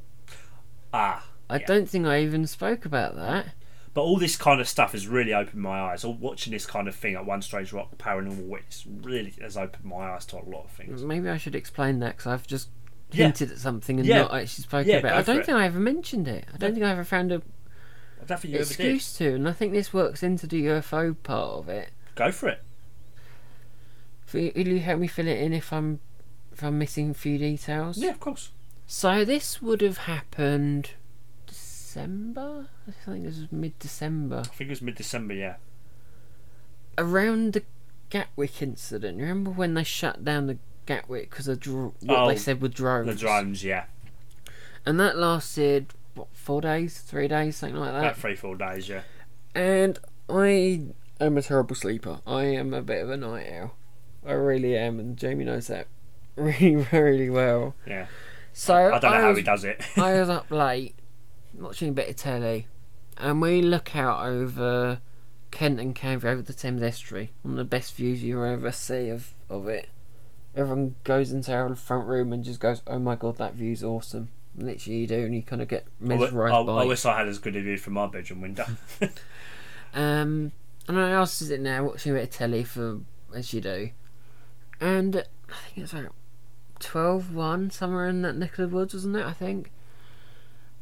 Ah, 0.93 1.25
I 1.49 1.57
Yeah. 1.57 1.65
don't 1.67 1.89
think 1.89 2.07
I 2.07 2.21
even 2.23 2.47
spoke 2.47 2.85
about 2.85 3.15
that. 3.15 3.49
But 3.93 4.01
all 4.01 4.17
this 4.17 4.35
kind 4.35 4.61
of 4.61 4.67
stuff 4.67 4.93
has 4.93 5.07
really 5.07 5.33
opened 5.33 5.61
my 5.61 5.79
eyes. 5.79 6.03
All 6.03 6.13
watching 6.13 6.53
this 6.53 6.65
kind 6.65 6.87
of 6.87 6.95
thing 6.95 7.15
at 7.15 7.25
One 7.25 7.41
Strange 7.41 7.73
Rock, 7.73 7.97
Paranormal 7.97 8.47
Witness, 8.47 8.85
really 8.87 9.33
has 9.41 9.57
opened 9.57 9.83
my 9.85 10.11
eyes 10.11 10.25
to 10.27 10.37
a 10.37 10.45
lot 10.45 10.65
of 10.65 10.71
things. 10.71 11.03
Maybe 11.03 11.27
I 11.29 11.37
should 11.37 11.55
explain 11.55 11.99
that 11.99 12.17
because 12.17 12.27
I've 12.27 12.47
just 12.47 12.69
Yeah. 13.11 13.25
hinted 13.25 13.51
at 13.51 13.57
something 13.57 13.99
and 13.99 14.07
Yeah. 14.07 14.21
not 14.23 14.33
actually 14.33 14.63
spoken 14.63 14.89
Yeah, 14.89 14.97
about. 14.97 15.13
it. 15.13 15.17
I 15.17 15.21
don't 15.23 15.39
it. 15.39 15.45
think 15.45 15.57
I 15.57 15.65
ever 15.65 15.79
mentioned 15.79 16.27
it. 16.27 16.45
I 16.53 16.57
don't 16.57 16.73
think 16.73 16.85
I 16.85 16.91
ever 16.91 17.03
found 17.03 17.31
a 17.31 17.41
excuse 18.29 19.13
to, 19.13 19.33
and 19.35 19.47
I 19.47 19.51
think 19.53 19.73
this 19.73 19.91
works 19.93 20.21
into 20.21 20.45
the 20.45 20.61
UFO 20.67 21.15
part 21.23 21.51
of 21.59 21.69
it. 21.69 21.89
Go 22.15 22.31
for 22.31 22.49
it. 22.49 22.61
Will 24.31 24.67
you 24.67 24.79
help 24.79 24.99
me 24.99 25.07
fill 25.07 25.27
it 25.27 25.39
in 25.39 25.53
if 25.53 25.73
I'm 25.73 25.99
if 26.51 26.63
I'm 26.63 26.77
missing 26.77 27.09
a 27.11 27.13
few 27.15 27.37
details? 27.39 27.97
Yeah, 27.97 28.11
of 28.11 28.19
course. 28.19 28.51
So 28.85 29.25
this 29.25 29.61
would 29.61 29.81
have 29.81 29.99
happened 29.99 30.91
December. 31.47 32.67
I 32.87 32.91
think 32.91 33.23
this 33.23 33.37
was 33.37 33.51
mid-December, 33.51 34.39
I 34.39 34.43
think 34.43 34.67
it 34.67 34.69
was 34.69 34.81
mid-December. 34.83 35.33
Yeah. 35.33 35.55
around 36.97 37.53
the 37.53 37.63
Gatwick 38.09 38.61
incident. 38.61 39.19
Remember 39.19 39.49
when 39.51 39.73
they 39.73 39.83
shut 39.83 40.23
down 40.23 40.47
the 40.47 40.57
Gatwick 40.89 41.29
because 41.29 41.47
of 41.47 41.63
what 41.67 41.93
Oh, 42.09 42.27
they 42.27 42.35
said 42.35 42.61
with 42.61 42.73
drones? 42.73 43.05
The 43.05 43.13
drones. 43.13 43.63
Yeah. 43.63 43.85
And 44.87 44.99
that 44.99 45.17
lasted 45.17 45.93
what 46.15 46.29
four 46.33 46.61
days, 46.61 46.97
three 46.97 47.27
days, 47.27 47.57
something 47.57 47.79
like 47.79 47.91
that. 47.91 47.99
About 47.99 48.17
three, 48.17 48.35
four 48.35 48.55
days. 48.55 48.89
Yeah. 48.89 49.01
And 49.53 49.99
I 50.27 50.81
am 51.21 51.37
a 51.37 51.43
terrible 51.43 51.75
sleeper. 51.75 52.21
I 52.25 52.45
am 52.45 52.73
a 52.73 52.81
bit 52.81 53.03
of 53.03 53.11
a 53.11 53.17
night 53.17 53.47
owl. 53.53 53.75
I 54.25 54.31
really 54.31 54.75
am, 54.75 54.99
and 54.99 55.15
Jamie 55.15 55.45
knows 55.45 55.67
that 55.67 55.85
really, 56.35 56.87
really 56.91 57.29
well. 57.29 57.75
Yeah. 57.85 58.07
So 58.51 58.73
I 58.73 58.97
don't 58.97 59.11
know 59.11 59.21
how 59.21 59.29
was, 59.29 59.37
he 59.37 59.43
does 59.43 59.63
it. 59.63 59.85
I 59.95 60.13
was 60.19 60.27
up 60.29 60.49
late 60.49 60.95
watching 61.53 61.89
a 61.89 61.91
bit 61.91 62.09
of 62.09 62.15
telly, 62.15 62.65
and 63.15 63.43
we 63.43 63.61
look 63.61 63.95
out 63.95 64.25
over 64.25 65.01
Kent 65.51 65.79
and 65.79 65.95
Canvey 65.95 66.25
over 66.25 66.41
the 66.41 66.53
Thames 66.53 66.81
estuary, 66.81 67.31
one 67.43 67.53
of 67.53 67.57
the 67.59 67.63
best 67.63 67.93
views 67.93 68.23
you 68.23 68.43
ever 68.43 68.71
see 68.71 69.09
of, 69.09 69.35
of 69.51 69.67
it. 69.67 69.89
Everyone 70.55 70.95
goes 71.03 71.31
into 71.31 71.53
our 71.53 71.73
front 71.75 72.07
room 72.07 72.33
and 72.33 72.43
just 72.43 72.59
goes, 72.59 72.81
"Oh 72.87 72.99
my 72.99 73.15
god, 73.15 73.37
that 73.37 73.53
view's 73.53 73.83
awesome!" 73.83 74.29
Literally, 74.55 74.99
you 74.99 75.07
do, 75.07 75.25
and 75.25 75.33
you 75.33 75.43
kind 75.43 75.61
of 75.61 75.67
get 75.67 75.85
I, 76.01 76.05
mesmerised 76.05 76.53
I, 76.53 76.63
by. 76.63 76.81
I 76.83 76.85
wish 76.85 77.05
I 77.05 77.17
had 77.17 77.27
as 77.27 77.37
good 77.37 77.55
a 77.55 77.61
view 77.61 77.77
from 77.77 77.93
my 77.93 78.07
bedroom 78.07 78.41
window. 78.41 78.65
Um, 79.93 80.51
and 80.87 80.99
I 80.99 81.19
was 81.19 81.31
sitting 81.31 81.63
there 81.63 81.83
watching 81.83 82.11
a 82.11 82.15
bit 82.15 82.23
of 82.25 82.29
telly 82.29 82.63
for 82.63 82.99
as 83.35 83.53
you 83.53 83.61
do, 83.61 83.89
and 84.79 85.15
I 85.17 85.73
think 85.73 85.77
it's 85.83 85.93
like 85.93 86.09
12 86.79 87.33
1 87.33 87.71
somewhere 87.71 88.07
in 88.07 88.21
that 88.21 88.35
neck 88.35 88.57
of 88.57 88.69
the 88.69 88.75
woods, 88.75 88.93
wasn't 88.93 89.17
it? 89.17 89.25
I 89.25 89.33
think. 89.33 89.71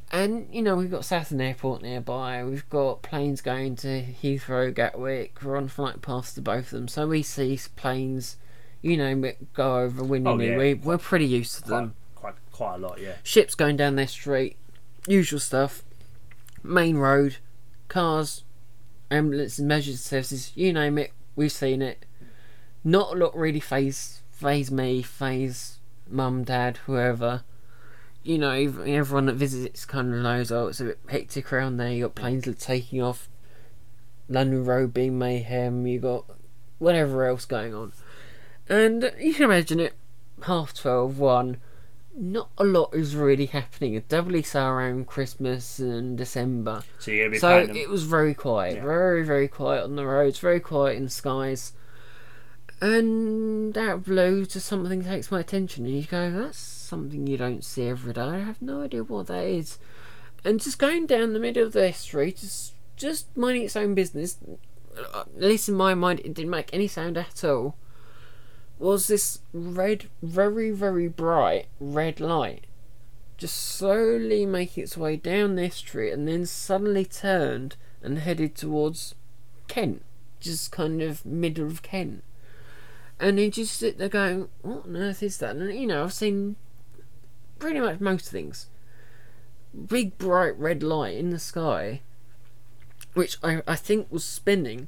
And 0.09 0.47
you 0.51 0.61
know 0.61 0.75
we've 0.75 0.91
got 0.91 1.03
Southend 1.03 1.41
Airport 1.41 1.81
nearby. 1.81 2.43
We've 2.43 2.67
got 2.69 3.01
planes 3.01 3.41
going 3.41 3.75
to 3.77 4.03
Heathrow, 4.03 4.73
Gatwick. 4.73 5.39
We're 5.43 5.57
on 5.57 5.67
flight 5.67 6.01
paths 6.01 6.33
to 6.35 6.41
both 6.41 6.65
of 6.65 6.71
them, 6.71 6.87
so 6.87 7.07
we 7.07 7.23
see 7.23 7.59
planes, 7.75 8.37
you 8.81 8.97
know, 8.97 9.27
it 9.27 9.53
go 9.53 9.79
over 9.79 10.03
willingly. 10.03 10.49
Oh, 10.49 10.51
yeah. 10.51 10.57
we, 10.57 10.73
we're 10.75 10.97
pretty 10.97 11.25
used 11.25 11.55
to 11.55 11.61
quite, 11.61 11.79
them 11.79 11.95
quite, 12.15 12.35
quite 12.51 12.75
a 12.75 12.77
lot. 12.77 12.99
Yeah. 12.99 13.13
ships 13.23 13.55
going 13.55 13.77
down 13.77 13.95
their 13.95 14.07
street, 14.07 14.57
usual 15.07 15.39
stuff, 15.39 15.83
main 16.63 16.97
road, 16.97 17.37
cars, 17.87 18.43
ambulances, 19.09 19.59
emergency 19.59 19.97
services, 19.97 20.51
you 20.55 20.73
name 20.73 20.97
it, 20.97 21.11
we've 21.35 21.51
seen 21.51 21.81
it. 21.81 22.05
Not 22.83 23.15
a 23.15 23.17
lot 23.17 23.35
really 23.35 23.59
phase 23.59 24.21
phase 24.31 24.69
me, 24.71 25.01
phase 25.01 25.79
mum, 26.09 26.43
dad, 26.43 26.77
whoever. 26.85 27.43
You 28.23 28.37
know, 28.37 28.51
everyone 28.51 29.25
that 29.27 29.35
visits 29.35 29.85
kind 29.85 30.13
of 30.13 30.21
knows, 30.21 30.51
oh, 30.51 30.67
it's 30.67 30.81
a 30.81 30.85
bit 30.85 30.99
hectic 31.09 31.51
around 31.51 31.77
there. 31.77 31.91
You 31.91 32.05
got 32.05 32.15
planes 32.15 32.47
taking 32.59 33.01
off, 33.01 33.29
London 34.29 34.65
Road 34.65 34.93
being 34.93 35.17
mayhem. 35.17 35.87
You 35.87 35.99
got 35.99 36.25
whatever 36.77 37.25
else 37.25 37.45
going 37.45 37.73
on, 37.73 37.93
and 38.69 39.11
you 39.19 39.33
can 39.33 39.45
imagine 39.45 39.79
it. 39.79 39.93
Half 40.43 40.73
twelve, 40.73 41.17
one 41.19 41.57
not 42.19 42.49
a 42.57 42.63
lot 42.63 42.89
is 42.93 43.15
really 43.15 43.45
happening. 43.45 44.01
Doubly 44.09 44.41
so 44.41 44.65
around 44.65 45.05
Christmas 45.05 45.77
and 45.77 46.17
December. 46.17 46.81
So 46.97 47.11
you're 47.11 47.29
be 47.29 47.37
So 47.37 47.59
it 47.59 47.89
was 47.89 48.03
very 48.03 48.33
quiet, 48.33 48.77
Yeah. 48.77 48.83
very, 48.83 49.23
very 49.23 49.47
quiet 49.47 49.83
on 49.83 49.95
the 49.95 50.05
roads, 50.05 50.39
very 50.39 50.59
quiet 50.59 50.97
in 50.97 51.03
the 51.05 51.09
skies. 51.11 51.73
And 52.81 53.77
out 53.77 53.95
of 53.97 54.05
blue, 54.05 54.45
just 54.45 54.67
something 54.67 55.03
takes 55.03 55.31
my 55.31 55.39
attention, 55.39 55.85
and 55.85 55.95
you 55.95 56.03
go, 56.03 56.31
"That's 56.31 56.57
something 56.57 57.25
you 57.27 57.37
don't 57.37 57.63
see 57.63 57.87
every 57.87 58.13
day." 58.13 58.21
I 58.21 58.39
have 58.39 58.61
no 58.61 58.81
idea 58.81 59.03
what 59.03 59.27
that 59.27 59.45
is. 59.45 59.77
And 60.43 60.59
just 60.59 60.77
going 60.77 61.07
down 61.07 61.33
the 61.33 61.39
middle 61.39 61.65
of 61.65 61.73
the 61.73 61.91
street, 61.93 62.37
just 62.37 62.73
just 62.95 63.35
minding 63.37 63.63
its 63.63 63.75
own 63.75 63.93
business. 63.93 64.37
At 65.15 65.39
least 65.39 65.69
in 65.69 65.75
my 65.75 65.93
mind, 65.93 66.19
it 66.21 66.33
didn't 66.33 66.49
make 66.49 66.73
any 66.73 66.87
sound 66.87 67.17
at 67.17 67.43
all. 67.43 67.75
Was 68.79 69.07
this 69.07 69.39
red, 69.53 70.05
very, 70.21 70.71
very 70.71 71.07
bright 71.07 71.67
red 71.79 72.19
light 72.19 72.67
just 73.37 73.55
slowly 73.55 74.45
making 74.45 74.83
its 74.83 74.97
way 74.97 75.15
down 75.15 75.55
this 75.55 75.75
street 75.75 76.11
and 76.11 76.27
then 76.27 76.45
suddenly 76.45 77.05
turned 77.05 77.75
and 78.01 78.19
headed 78.19 78.55
towards 78.55 79.13
Kent, 79.67 80.03
just 80.39 80.71
kind 80.71 81.01
of 81.01 81.25
middle 81.25 81.67
of 81.67 81.83
Kent. 81.83 82.23
And 83.19 83.39
he 83.39 83.49
just 83.49 83.77
sit 83.77 83.97
there 83.97 84.09
going, 84.09 84.49
What 84.61 84.85
on 84.85 84.95
earth 84.97 85.23
is 85.23 85.37
that? 85.37 85.55
And 85.55 85.73
you 85.73 85.87
know, 85.87 86.03
I've 86.03 86.13
seen 86.13 86.55
pretty 87.59 87.79
much 87.79 87.99
most 87.99 88.29
things. 88.29 88.67
Big 89.87 90.17
bright 90.17 90.57
red 90.57 90.81
light 90.81 91.17
in 91.17 91.29
the 91.29 91.39
sky, 91.39 92.01
which 93.13 93.37
I, 93.43 93.61
I 93.67 93.75
think 93.75 94.07
was 94.11 94.23
spinning. 94.23 94.87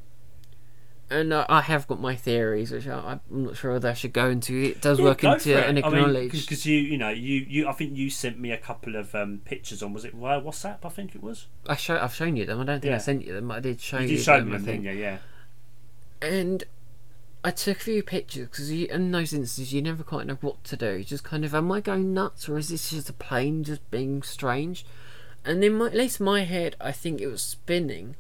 And 1.11 1.33
I, 1.33 1.43
I 1.49 1.61
have 1.61 1.87
got 1.87 1.99
my 1.99 2.15
theories, 2.15 2.71
which 2.71 2.87
I, 2.87 3.19
I'm 3.31 3.43
not 3.45 3.57
sure 3.57 3.73
whether 3.73 3.89
I 3.89 3.93
should 3.93 4.13
go 4.13 4.29
into. 4.29 4.55
It 4.61 4.79
does 4.79 4.99
Yeah, 4.99 5.05
work 5.05 5.23
into 5.23 5.57
it. 5.57 5.67
and 5.67 5.83
I 5.83 5.89
mean, 5.89 6.29
because 6.29 6.65
you, 6.67 6.77
you 6.77 6.97
know, 6.99 7.09
you, 7.09 7.45
you. 7.49 7.67
I 7.67 7.71
think 7.73 7.95
you 7.97 8.11
sent 8.11 8.39
me 8.39 8.51
a 8.51 8.57
couple 8.57 8.95
of 8.95 9.15
um, 9.15 9.41
pictures 9.43 9.81
on. 9.81 9.91
Was 9.93 10.05
it 10.05 10.13
via 10.13 10.39
WhatsApp? 10.39 10.77
I 10.83 10.89
think 10.89 11.15
it 11.15 11.23
was. 11.23 11.47
I 11.67 11.75
show, 11.75 11.97
I've 11.97 12.13
shown 12.13 12.35
you 12.35 12.45
them. 12.45 12.59
I 12.59 12.63
don't 12.65 12.79
think 12.81 12.91
Yeah. 12.91 12.95
I 12.97 12.99
sent 12.99 13.25
you 13.25 13.33
them. 13.33 13.47
but 13.47 13.57
I 13.57 13.59
did 13.61 13.81
show 13.81 13.97
you, 13.97 14.07
you 14.07 14.17
did 14.17 14.23
show 14.23 14.39
them. 14.39 14.53
I 14.53 14.57
think. 14.59 14.83
didn't? 14.83 14.99
Yeah. 14.99 15.17
And 16.21 16.63
I 17.43 17.51
took 17.51 17.77
a 17.77 17.83
few 17.83 18.03
pictures 18.03 18.47
because 18.49 18.69
in 18.69 19.11
those 19.11 19.33
instances 19.33 19.73
you 19.73 19.81
never 19.81 20.03
quite 20.03 20.27
know 20.27 20.37
what 20.41 20.63
to 20.65 20.75
do. 20.77 21.03
Just 21.03 21.23
kind 21.23 21.43
of, 21.45 21.55
am 21.55 21.71
I 21.71 21.79
going 21.81 22.13
nuts 22.13 22.47
or 22.49 22.57
is 22.57 22.69
this 22.69 22.91
just 22.91 23.09
a 23.09 23.13
plane 23.13 23.63
just 23.63 23.89
being 23.89 24.21
strange? 24.21 24.85
And 25.45 25.63
in 25.63 25.75
my, 25.75 25.87
at 25.87 25.95
least 25.95 26.19
my 26.19 26.43
head, 26.43 26.75
I 26.81 26.91
think 26.91 27.21
it 27.21 27.27
was 27.27 27.41
spinning. 27.41 28.15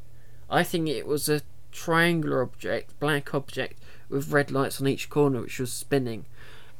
I 0.49 0.63
think 0.63 0.87
it 0.87 1.05
was 1.05 1.27
a 1.29 1.41
triangular 1.71 2.41
object, 2.41 2.99
black 2.99 3.33
object 3.33 3.79
with 4.09 4.31
red 4.31 4.51
lights 4.51 4.81
on 4.81 4.87
each 4.87 5.09
corner, 5.09 5.41
which 5.41 5.59
was 5.59 5.71
spinning. 5.71 6.25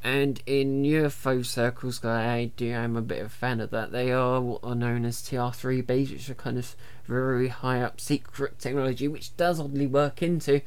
And 0.02 0.42
in 0.46 0.82
UFO 0.82 1.44
circles, 1.44 2.02
I 2.02 2.52
do 2.56 2.70
am 2.70 2.96
a 2.96 3.02
bit 3.02 3.20
of 3.20 3.26
a 3.26 3.30
fan 3.30 3.60
of 3.60 3.70
that. 3.70 3.92
They 3.92 4.10
are 4.10 4.40
what 4.40 4.60
are 4.62 4.74
known 4.74 5.04
as 5.04 5.18
TR3Bs, 5.18 6.10
which 6.10 6.30
are 6.30 6.34
kind 6.34 6.56
of 6.56 6.74
very 7.06 7.48
high 7.48 7.82
up 7.82 8.00
secret 8.00 8.58
technology, 8.58 9.08
which 9.08 9.36
does 9.36 9.60
oddly 9.60 9.86
work 9.86 10.22
into 10.22 10.62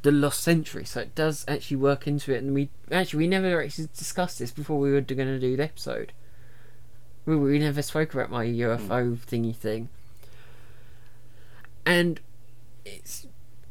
the 0.00 0.10
Lost 0.10 0.40
Century. 0.40 0.86
So 0.86 1.00
it 1.00 1.14
does 1.14 1.44
actually 1.46 1.76
work 1.76 2.06
into 2.06 2.32
it. 2.32 2.42
And 2.42 2.54
we 2.54 2.70
actually 2.90 3.18
we 3.18 3.28
never 3.28 3.62
actually 3.62 3.88
discussed 3.94 4.38
this 4.38 4.50
before 4.50 4.78
we 4.78 4.92
were 4.92 5.02
going 5.02 5.28
to 5.28 5.38
do 5.38 5.56
the 5.56 5.64
episode. 5.64 6.12
We, 7.26 7.36
we 7.36 7.58
never 7.58 7.82
spoke 7.82 8.14
about 8.14 8.30
my 8.30 8.46
UFO 8.46 9.08
hmm. 9.08 9.14
thingy 9.14 9.54
thing. 9.54 9.90
And 11.84 12.18
it's 12.86 13.26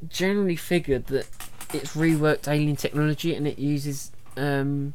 generally 0.07 0.55
figured 0.55 1.07
that 1.07 1.27
it's 1.73 1.95
reworked 1.95 2.47
alien 2.47 2.75
technology 2.75 3.35
and 3.35 3.47
it 3.47 3.59
uses 3.59 4.11
um 4.37 4.93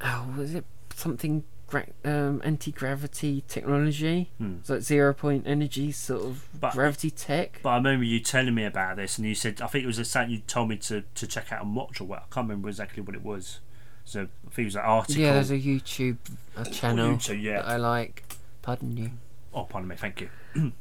oh 0.00 0.26
was 0.36 0.54
it 0.54 0.64
something 0.94 1.44
gra- 1.66 1.86
um, 2.04 2.40
anti-gravity 2.44 3.44
technology 3.46 4.30
Hmm. 4.38 4.56
so 4.62 4.74
it's 4.74 4.86
zero 4.86 5.12
point 5.12 5.44
energy 5.46 5.92
sort 5.92 6.22
of 6.22 6.48
But- 6.58 6.72
gravity 6.72 7.10
tech 7.10 7.60
But 7.62 7.70
I 7.70 7.76
remember 7.76 8.04
you 8.04 8.20
telling 8.20 8.54
me 8.54 8.64
about 8.64 8.96
this, 8.96 9.18
and 9.18 9.26
you 9.26 9.34
said 9.34 9.60
I 9.60 9.66
think 9.66 9.84
it 9.84 9.86
was 9.86 9.98
a 9.98 10.04
something 10.04 10.32
you 10.34 10.40
told 10.40 10.68
me 10.70 10.76
to, 10.78 11.02
to 11.14 11.26
check 11.26 11.52
out 11.52 11.62
and 11.64 11.76
watch 11.76 12.00
or 12.00 12.04
what. 12.04 12.20
I 12.20 12.34
can't 12.34 12.48
remember 12.48 12.68
exactly 12.68 13.02
what 13.02 13.14
it 13.14 13.22
was. 13.22 13.60
So 14.04 14.22
I 14.22 14.50
think 14.50 14.58
it 14.58 14.64
was 14.64 14.76
an 14.76 14.82
article. 14.82 15.20
yeah 15.22 15.34
there's 15.34 15.50
a 15.50 15.58
youtube 15.58 16.16
uh, 16.56 16.64
channel 16.64 17.16
YouTube, 17.16 17.42
yeah. 17.42 17.56
that 17.60 17.68
i 17.68 17.76
like 17.76 18.24
pardon 18.62 18.96
you 18.96 19.10
Oh, 19.54 19.64
pardon 19.64 19.88
me. 19.88 19.96
Thank 19.96 20.20
you. 20.22 20.28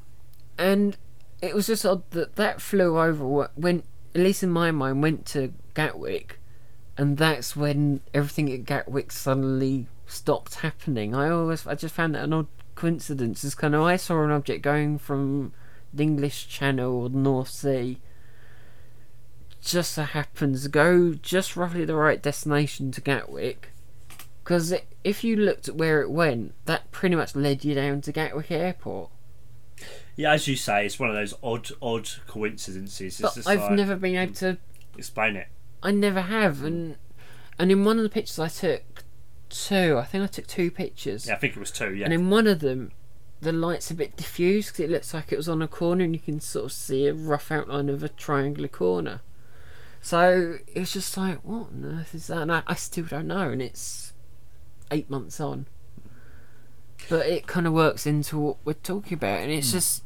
and 0.58 0.98
it 1.42 1.54
was 1.54 1.68
just 1.68 1.86
odd 1.86 2.10
that 2.12 2.36
that 2.36 2.62
flew 2.62 3.00
over 3.00 3.26
what 3.26 3.58
went 3.58 3.86
at 4.16 4.22
least 4.22 4.44
in 4.44 4.50
my 4.50 4.72
mind 4.72 5.02
went 5.02 5.26
to 5.26 5.54
gatwick 5.74 6.40
and 6.98 7.18
that's 7.18 7.56
when 7.56 8.02
everything 8.14 8.52
at 8.52 8.66
gatwick 8.66 9.12
suddenly 9.12 9.88
stopped 10.08 10.56
happening. 10.56 11.14
I 11.14 11.30
always 11.30 11.68
i 11.68 11.76
just 11.76 11.94
found 11.94 12.16
that 12.16 12.24
an 12.24 12.34
odd 12.34 12.48
coincidence. 12.76 13.44
It's 13.44 13.56
kind 13.56 13.76
of 13.76 13.82
i 13.82 13.96
saw 13.96 14.24
an 14.24 14.32
object 14.32 14.62
going 14.64 14.98
from 14.98 15.54
the 15.94 16.04
english 16.04 16.48
channel 16.48 16.94
or 16.94 17.10
the 17.10 17.18
north 17.18 17.50
sea 17.50 17.98
just 19.62 19.94
so 19.94 20.04
happens 20.04 20.68
go 20.68 21.14
just 21.14 21.56
roughly 21.56 21.86
the 21.86 21.96
right 21.96 22.22
destination 22.22 22.92
to 22.92 23.02
gatwick 23.02 23.70
because 24.44 24.74
if 25.04 25.24
you 25.24 25.36
looked 25.36 25.68
at 25.68 25.76
where 25.76 26.02
it 26.02 26.12
went 26.12 26.54
that 26.66 26.90
pretty 26.92 27.16
much 27.16 27.36
led 27.36 27.66
you 27.66 27.74
down 27.74 28.00
to 28.02 28.12
gatwick 28.12 28.52
airport 28.52 29.10
Yeah, 30.18 30.34
as 30.34 30.48
you 30.48 30.56
say, 30.56 30.86
it's 30.86 31.00
one 31.00 31.10
of 31.10 31.16
those 31.16 31.36
odd, 31.44 31.70
odd 31.80 32.10
coincidences. 32.28 33.22
But 33.22 33.38
I've 33.48 33.62
like, 33.62 33.72
never 33.72 33.96
been 33.96 34.16
able 34.16 34.34
to. 34.36 34.58
explain 34.98 35.36
it. 35.36 35.48
I 35.84 35.92
never 35.92 36.22
have, 36.22 36.64
and 36.64 36.98
and 37.60 37.72
in 37.72 37.86
one 37.86 37.98
of 37.98 38.04
the 38.04 38.10
pictures 38.10 38.40
I 38.40 38.48
took 38.48 39.04
two. 39.50 39.98
I 39.98 40.04
think 40.04 40.24
I 40.24 40.28
took 40.28 40.48
two 40.48 40.72
pictures, 40.72 41.28
Yeah, 41.28 41.36
I 41.36 41.38
think 41.38 41.56
it 41.56 41.60
was 41.60 41.72
two. 41.72 41.94
Yeah, 41.94 42.06
and 42.06 42.14
in 42.14 42.32
one 42.32 42.48
of 42.48 42.60
them, 42.60 42.92
the 43.42 43.52
light's 43.52 43.92
a 43.92 43.94
bit 43.94 44.18
diffused 44.18 44.74
because 44.74 44.86
it 44.86 44.90
looks 44.90 45.14
like 45.14 45.32
it 45.32 45.38
was 45.38 45.48
on 45.48 45.62
a 45.62 45.68
corner, 45.68 46.04
and 46.04 46.16
you 46.16 46.20
can 46.20 46.40
sort 46.40 46.66
of 46.66 46.72
see 46.72 47.06
a 47.06 47.14
rough 47.14 47.52
outline 47.52 47.88
of 47.88 48.04
a 48.04 48.10
triangular 48.10 48.68
corner. 48.68 49.22
So 50.02 50.58
it's 50.68 50.94
just 50.94 51.16
like, 51.16 51.44
what 51.44 51.68
on 51.68 52.00
earth 52.00 52.16
is 52.16 52.28
that? 52.28 52.42
And 52.42 52.52
I, 52.52 52.64
I 52.66 52.74
still 52.74 53.06
don't 53.06 53.28
know, 53.28 53.50
and 53.50 53.62
it's 53.62 54.14
eight 54.90 55.10
months 55.10 55.40
on. 55.40 55.68
But 57.08 57.28
it 57.28 57.46
kind 57.46 57.68
of 57.68 57.74
works 57.74 58.08
into 58.08 58.40
what 58.40 58.58
we're 58.66 58.74
talking 58.74 59.14
about, 59.14 59.42
and 59.42 59.52
it's 59.52 59.70
hmm. 59.70 59.78
just 59.78 60.04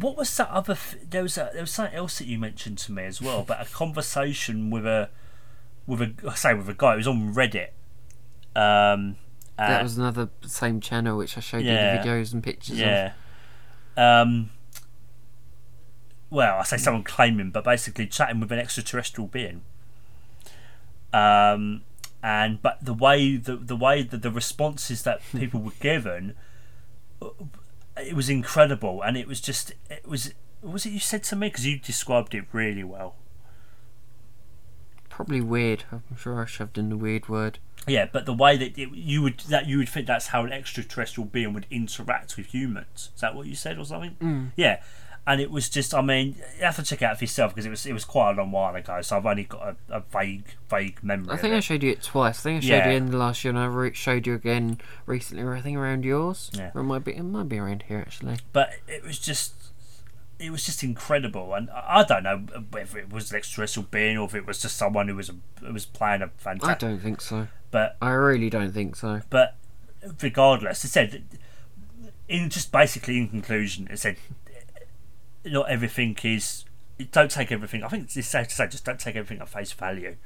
what 0.00 0.16
was 0.16 0.34
that 0.36 0.48
other? 0.50 0.76
Th- 0.76 1.04
there 1.08 1.22
was 1.22 1.36
a, 1.36 1.50
there 1.52 1.62
was 1.62 1.70
something 1.70 1.94
else 1.94 2.18
that 2.18 2.26
you 2.26 2.38
mentioned 2.38 2.78
to 2.78 2.92
me 2.92 3.04
as 3.04 3.20
well 3.20 3.40
about 3.40 3.66
a 3.66 3.70
conversation 3.70 4.70
with 4.70 4.86
a 4.86 5.10
with 5.86 6.00
a 6.00 6.12
I 6.28 6.34
say 6.34 6.54
with 6.54 6.68
a 6.68 6.74
guy. 6.74 6.94
It 6.94 6.98
was 6.98 7.08
on 7.08 7.34
Reddit. 7.34 7.68
Um, 8.56 9.16
that 9.58 9.80
uh, 9.80 9.82
was 9.82 9.98
another 9.98 10.30
same 10.42 10.80
channel 10.80 11.16
which 11.16 11.36
I 11.36 11.40
showed 11.40 11.64
yeah. 11.64 11.96
you 11.96 12.02
the 12.02 12.08
videos 12.08 12.32
and 12.32 12.42
pictures 12.42 12.78
of. 12.80 12.86
yeah. 12.86 13.12
Um, 13.96 14.50
well, 16.30 16.58
I 16.58 16.64
say 16.64 16.76
someone 16.76 17.04
claiming, 17.04 17.50
but 17.50 17.64
basically 17.64 18.06
chatting 18.06 18.40
with 18.40 18.50
an 18.50 18.58
extraterrestrial 18.58 19.28
being. 19.28 19.62
Um, 21.12 21.82
and 22.22 22.60
but 22.60 22.84
the 22.84 22.94
way 22.94 23.36
the 23.36 23.56
the 23.56 23.76
way 23.76 24.02
that 24.02 24.22
the 24.22 24.30
responses 24.30 25.02
that 25.02 25.20
people 25.32 25.60
were 25.60 25.72
given, 25.78 26.34
it 27.96 28.14
was 28.14 28.28
incredible, 28.28 29.02
and 29.02 29.16
it 29.16 29.26
was 29.26 29.40
just 29.40 29.72
it 29.90 30.06
was 30.06 30.34
was 30.62 30.86
it 30.86 30.90
you 30.90 31.00
said 31.00 31.22
to 31.24 31.36
me 31.36 31.48
because 31.48 31.66
you 31.66 31.78
described 31.78 32.34
it 32.34 32.44
really 32.52 32.84
well. 32.84 33.16
Probably 35.08 35.40
weird. 35.40 35.84
I'm 35.92 36.02
sure 36.18 36.42
I 36.42 36.46
shoved 36.46 36.76
in 36.76 36.88
the 36.88 36.96
weird 36.96 37.28
word. 37.28 37.58
Yeah, 37.86 38.06
but 38.10 38.26
the 38.26 38.32
way 38.32 38.56
that 38.56 38.76
it, 38.78 38.90
you 38.94 39.22
would 39.22 39.40
that 39.48 39.66
you 39.66 39.78
would 39.78 39.88
think 39.88 40.06
that's 40.06 40.28
how 40.28 40.44
an 40.44 40.52
extraterrestrial 40.52 41.26
being 41.26 41.52
would 41.52 41.66
interact 41.70 42.36
with 42.36 42.46
humans. 42.46 43.10
Is 43.14 43.20
that 43.20 43.34
what 43.34 43.46
you 43.46 43.54
said 43.54 43.78
or 43.78 43.84
something? 43.84 44.16
Mm. 44.20 44.50
Yeah, 44.56 44.82
and 45.26 45.40
it 45.40 45.50
was 45.50 45.68
just 45.70 45.94
I 45.94 46.02
mean 46.02 46.36
you 46.58 46.64
have 46.64 46.76
to 46.76 46.82
check 46.82 47.00
it 47.00 47.04
out 47.06 47.16
for 47.18 47.24
yourself 47.24 47.54
because 47.54 47.64
it 47.66 47.70
was 47.70 47.86
it 47.86 47.92
was 47.92 48.04
quite 48.04 48.32
a 48.32 48.34
long 48.34 48.50
while 48.50 48.74
ago. 48.74 49.00
So 49.02 49.16
I've 49.16 49.26
only 49.26 49.44
got 49.44 49.76
a, 49.90 49.96
a 49.96 50.00
vague 50.00 50.44
vague 50.68 51.02
memory. 51.02 51.34
I 51.34 51.36
think. 51.38 51.54
I 51.54 51.60
showed 51.60 51.82
you 51.82 51.90
it 51.92 52.02
twice. 52.02 52.40
I 52.40 52.42
think 52.42 52.56
I 52.58 52.66
showed 52.66 52.74
Yeah. 52.76 52.90
you 52.90 52.96
in 52.96 53.10
the 53.10 53.16
last 53.16 53.42
year, 53.44 53.50
and 53.50 53.58
I 53.58 53.66
re- 53.66 53.94
showed 53.94 54.26
you 54.26 54.34
again 54.34 54.80
recently. 55.06 55.42
Or 55.42 55.54
I 55.54 55.60
think 55.60 55.76
around 55.78 56.04
yours. 56.04 56.50
Yeah. 56.54 56.70
Or 56.74 56.82
it 56.82 56.84
might 56.84 57.04
be. 57.04 57.14
It 57.16 57.22
might 57.22 57.48
be 57.48 57.58
around 57.58 57.84
here 57.88 57.98
actually. 57.98 58.36
but 58.52 58.70
it 58.86 59.02
was 59.02 59.18
just 59.18 59.54
it 60.38 60.50
was 60.50 60.66
just 60.66 60.82
incredible 60.82 61.54
and 61.54 61.70
I 61.70 62.02
don't 62.02 62.24
know 62.24 62.38
whether 62.72 62.98
it 62.98 63.10
was 63.12 63.30
an 63.30 63.36
extraterrestrial 63.36 63.86
being 63.90 64.18
or 64.18 64.26
if 64.26 64.34
it 64.34 64.44
was 64.44 64.60
just 64.60 64.76
someone 64.76 65.06
who 65.06 65.14
was 65.14 65.30
who 65.60 65.72
was 65.72 65.86
playing 65.86 66.22
a 66.22 66.28
fantastic 66.36 66.82
I 66.82 66.88
don't 66.90 66.98
think 66.98 67.20
so. 67.20 67.46
but 67.70 67.96
I 68.02 68.10
really 68.10 68.50
don't 68.50 68.72
think 68.72 68.96
so. 68.96 69.20
but 69.30 69.56
regardless 70.20 70.84
it 70.84 70.88
said 70.88 71.22
in 72.28 72.50
just 72.50 72.72
basically 72.72 73.16
in 73.18 73.28
conclusion 73.28 73.86
it 73.90 73.98
said 73.98 74.16
not 75.44 75.68
everything 75.68 76.16
is 76.22 76.64
don't 77.10 77.30
take 77.30 77.50
everything 77.50 77.82
I 77.82 77.88
think 77.88 78.04
it's 78.14 78.28
safe 78.28 78.48
to 78.48 78.54
say 78.54 78.68
just 78.68 78.84
don't 78.84 79.00
take 79.00 79.16
everything 79.16 79.40
at 79.40 79.48
face 79.48 79.72
value 79.72 80.16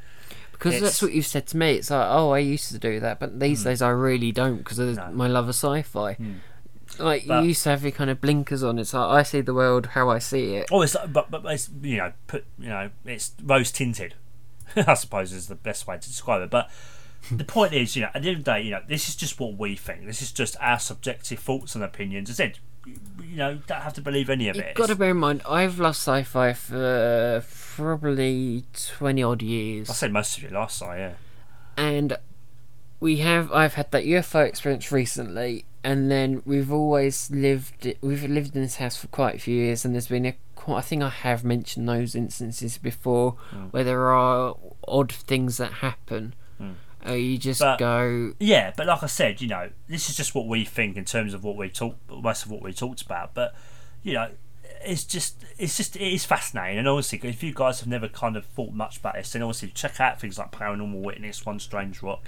Because 0.53 0.75
It's- 0.75 0.91
that's 0.91 1.03
what 1.03 1.13
you've 1.13 1.27
said 1.27 1.47
to 1.49 1.57
me. 1.57 1.75
It's 1.75 1.91
like, 1.91 2.07
oh, 2.11 2.31
I 2.31 2.41
used 2.41 2.73
to 2.73 2.79
do 2.79 3.01
that, 3.01 3.21
but 3.21 3.39
these 3.39 3.63
hmm. 3.63 3.69
days 3.69 3.83
I 3.83 3.91
really 3.91 4.33
don't 4.33 4.59
because 4.59 4.79
of 4.79 4.97
No. 4.97 5.11
my 5.13 5.29
love 5.29 5.45
of 5.45 5.55
sci-fi. 5.55 6.15
Hmm. 6.15 6.33
Like 6.99 7.27
But- 7.27 7.43
you 7.43 7.49
used 7.49 7.63
to 7.65 7.71
have 7.71 7.83
your 7.83 7.93
kind 7.93 8.11
of 8.11 8.21
blinkers 8.21 8.63
on. 8.63 8.79
It's 8.79 8.93
like 8.93 9.09
I 9.09 9.23
see 9.23 9.41
the 9.41 9.55
world 9.55 9.87
how 9.87 10.11
I 10.11 10.19
see 10.19 10.57
it. 10.57 10.69
oh 10.71 10.83
it's 10.83 10.95
like, 10.95 11.13
but, 11.13 11.31
but 11.31 11.45
it's 11.47 11.71
you 11.83 11.99
know 11.99 12.13
put 12.27 12.45
you 12.59 12.69
know 12.69 12.91
it's 13.05 13.33
rose 13.43 13.71
tinted 13.71 14.15
I 14.77 14.95
suppose 14.95 15.33
is 15.33 15.49
the 15.49 15.55
best 15.55 15.87
way 15.87 15.97
to 15.97 16.09
describe 16.09 16.43
it 16.43 16.51
but 16.51 16.71
the 17.31 17.45
point 17.45 17.73
is, 17.75 17.95
you 17.97 18.03
know, 18.03 18.11
at 18.15 18.23
the 18.23 18.29
end 18.29 18.39
of 18.39 18.45
the 18.45 18.53
day, 18.53 18.63
you 18.63 18.71
know, 18.71 18.83
this 18.87 19.09
is 19.09 19.17
just 19.17 19.39
what 19.39 19.59
we 19.59 19.77
think. 19.77 20.07
This 20.07 20.23
is 20.23 20.33
just 20.33 20.57
our 20.61 20.79
subjective 20.79 21.39
thoughts 21.39 21.75
and 21.75 21.85
opinions. 21.85 22.31
As 22.31 22.41
I 22.41 22.45
said, 22.45 22.59
you 23.23 23.37
know, 23.37 23.59
don't 23.67 23.83
have 23.83 23.95
to 23.95 24.01
believe 24.01 24.31
any 24.31 24.49
of 24.49 24.57
it. 24.57 24.67
You've 24.67 24.75
got 24.75 24.89
to 24.89 24.97
bear 24.97 25.11
in 25.11 25.19
mind, 25.19 25.43
I've 25.49 25.79
loved 25.79 25.97
sci-fi 25.97 26.53
for 26.53 27.45
probably 27.77 28.65
twenty 28.73 29.23
odd 29.23 29.43
years. 29.43 29.91
I 29.91 29.93
said 29.93 30.13
most 30.13 30.37
of 30.37 30.43
your 30.43 30.53
last 30.53 30.81
time, 30.81 30.99
yeah. 30.99 31.13
and 31.77 32.17
we 33.01 33.19
have 33.19 33.53
I've 33.53 33.75
had 33.75 33.91
that 33.93 34.05
UFO 34.05 34.47
experience 34.47 34.91
recently, 34.91 35.65
and 35.85 36.11
then 36.11 36.43
we've 36.45 36.73
always 36.73 37.31
lived 37.31 37.95
we've 38.01 38.25
lived 38.25 38.57
in 38.57 38.63
this 38.63 38.77
house 38.77 38.97
for 38.97 39.07
quite 39.09 39.37
a 39.37 39.39
few 39.39 39.55
years, 39.55 39.85
and 39.85 39.95
there's 39.95 40.09
been 40.09 40.27
a 40.27 40.35
quite 40.55 40.79
I 40.79 40.83
think 40.83 41.03
I 41.03 41.09
have 41.09 41.45
mentioned 41.45 41.89
those 41.89 42.15
instances 42.15 42.79
before 42.79 43.33
hmm. 43.51 43.67
where 43.67 43.85
there 43.85 44.09
are 44.09 44.57
odd 44.87 45.13
things 45.13 45.59
that 45.59 45.75
happen. 45.75 46.35
Hmm. 46.59 46.73
Uh, 47.07 47.13
you 47.13 47.39
just 47.39 47.61
But- 47.61 47.79
go, 47.79 48.35
Yeah, 48.41 48.73
but 48.77 48.87
like 48.87 49.03
I 49.03 49.07
said, 49.07 49.41
you 49.41 49.49
know, 49.49 49.71
this 49.89 50.11
is 50.11 50.17
just 50.17 50.35
what 50.35 50.47
we 50.47 50.65
think 50.65 50.97
in 50.97 51.05
terms 51.05 51.33
of 51.35 51.45
what 51.45 51.57
we 51.57 51.69
talked, 51.69 51.99
most 52.11 52.45
of 52.45 52.51
what 52.51 52.63
we 52.63 52.73
talked 52.73 53.03
about. 53.03 53.35
But 53.35 53.55
you 54.03 54.15
know, 54.15 54.31
it's 54.85 55.05
just, 55.05 55.45
it's 55.59 55.77
just, 55.77 55.97
it 55.97 56.13
is 56.13 56.25
fascinating. 56.25 56.79
And 56.79 56.89
honestly, 56.89 57.21
if 57.23 57.43
you 57.43 57.53
guys 57.55 57.81
have 57.81 57.89
never 57.89 58.09
kind 58.09 58.37
of 58.37 58.45
thought 58.47 58.73
much 58.73 58.99
about 58.99 59.15
this, 59.15 59.33
then 59.33 59.43
obviously 59.43 59.69
check 59.71 60.01
out 60.01 60.21
things 60.21 60.39
like 60.39 60.53
Paranormal 60.53 61.03
Witness, 61.03 61.45
One 61.45 61.59
Strange 61.59 62.03
Rock. 62.03 62.25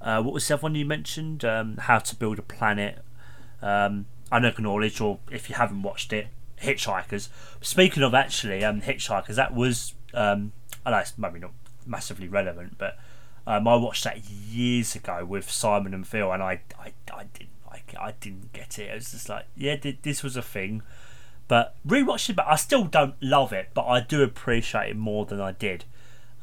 Uh, 0.00 0.22
what 0.22 0.32
was 0.32 0.46
the 0.46 0.54
other 0.54 0.62
one 0.62 0.74
you 0.76 0.84
mentioned? 0.86 1.44
Um, 1.44 1.76
How 1.76 1.98
to 1.98 2.14
Build 2.16 2.38
a 2.38 2.42
Planet. 2.42 3.00
Um, 3.62 4.06
Unacknowledged, 4.30 5.00
or 5.00 5.18
if 5.30 5.48
you 5.48 5.56
haven't 5.56 5.82
watched 5.82 6.12
it, 6.12 6.28
Hitchhikers. 6.62 7.28
Speaking 7.60 8.02
of 8.02 8.14
actually, 8.14 8.62
um, 8.64 8.82
Hitchhikers, 8.82 9.34
that 9.36 9.54
was, 9.54 9.94
um, 10.14 10.52
I 10.84 10.90
know 10.90 10.98
it's 10.98 11.16
maybe 11.18 11.38
not 11.40 11.52
massively 11.86 12.28
relevant, 12.28 12.76
but 12.78 12.96
um, 13.48 13.66
I 13.66 13.76
watched 13.76 14.04
that 14.04 14.28
years 14.28 14.94
ago 14.94 15.24
with 15.24 15.50
Simon 15.50 15.94
and 15.94 16.06
Phil, 16.06 16.30
and 16.30 16.42
I, 16.42 16.60
I, 16.78 16.92
I 17.10 17.24
didn't 17.32 17.48
like 17.70 17.94
it. 17.94 17.98
I 17.98 18.12
didn't 18.20 18.52
get 18.52 18.78
it. 18.78 18.90
It 18.90 18.94
was 18.94 19.12
just 19.12 19.30
like, 19.30 19.46
yeah, 19.56 19.74
th- 19.76 20.00
this 20.02 20.22
was 20.22 20.36
a 20.36 20.42
thing. 20.42 20.82
But 21.48 21.74
rewatching 21.86 22.30
it, 22.30 22.36
but 22.36 22.46
I 22.46 22.56
still 22.56 22.84
don't 22.84 23.14
love 23.22 23.54
it, 23.54 23.70
but 23.72 23.86
I 23.86 24.00
do 24.00 24.22
appreciate 24.22 24.90
it 24.90 24.96
more 24.96 25.24
than 25.24 25.40
I 25.40 25.52
did. 25.52 25.86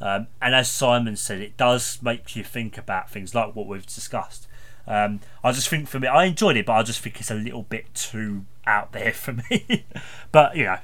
Um, 0.01 0.25
and 0.41 0.55
as 0.55 0.67
Simon 0.67 1.15
said, 1.15 1.41
it 1.41 1.57
does 1.57 2.01
make 2.01 2.35
you 2.35 2.43
think 2.43 2.75
about 2.75 3.11
things 3.11 3.35
like 3.35 3.55
what 3.55 3.67
we've 3.67 3.85
discussed. 3.85 4.47
Um, 4.87 5.19
I 5.43 5.51
just 5.51 5.69
think 5.69 5.87
for 5.87 5.99
me, 5.99 6.07
I 6.07 6.25
enjoyed 6.25 6.57
it, 6.57 6.65
but 6.65 6.73
I 6.73 6.81
just 6.81 7.01
think 7.01 7.19
it's 7.19 7.29
a 7.29 7.35
little 7.35 7.63
bit 7.63 7.93
too 7.93 8.45
out 8.65 8.93
there 8.93 9.13
for 9.13 9.33
me. 9.33 9.85
but 10.31 10.55
you 10.55 10.63
know, 10.63 10.79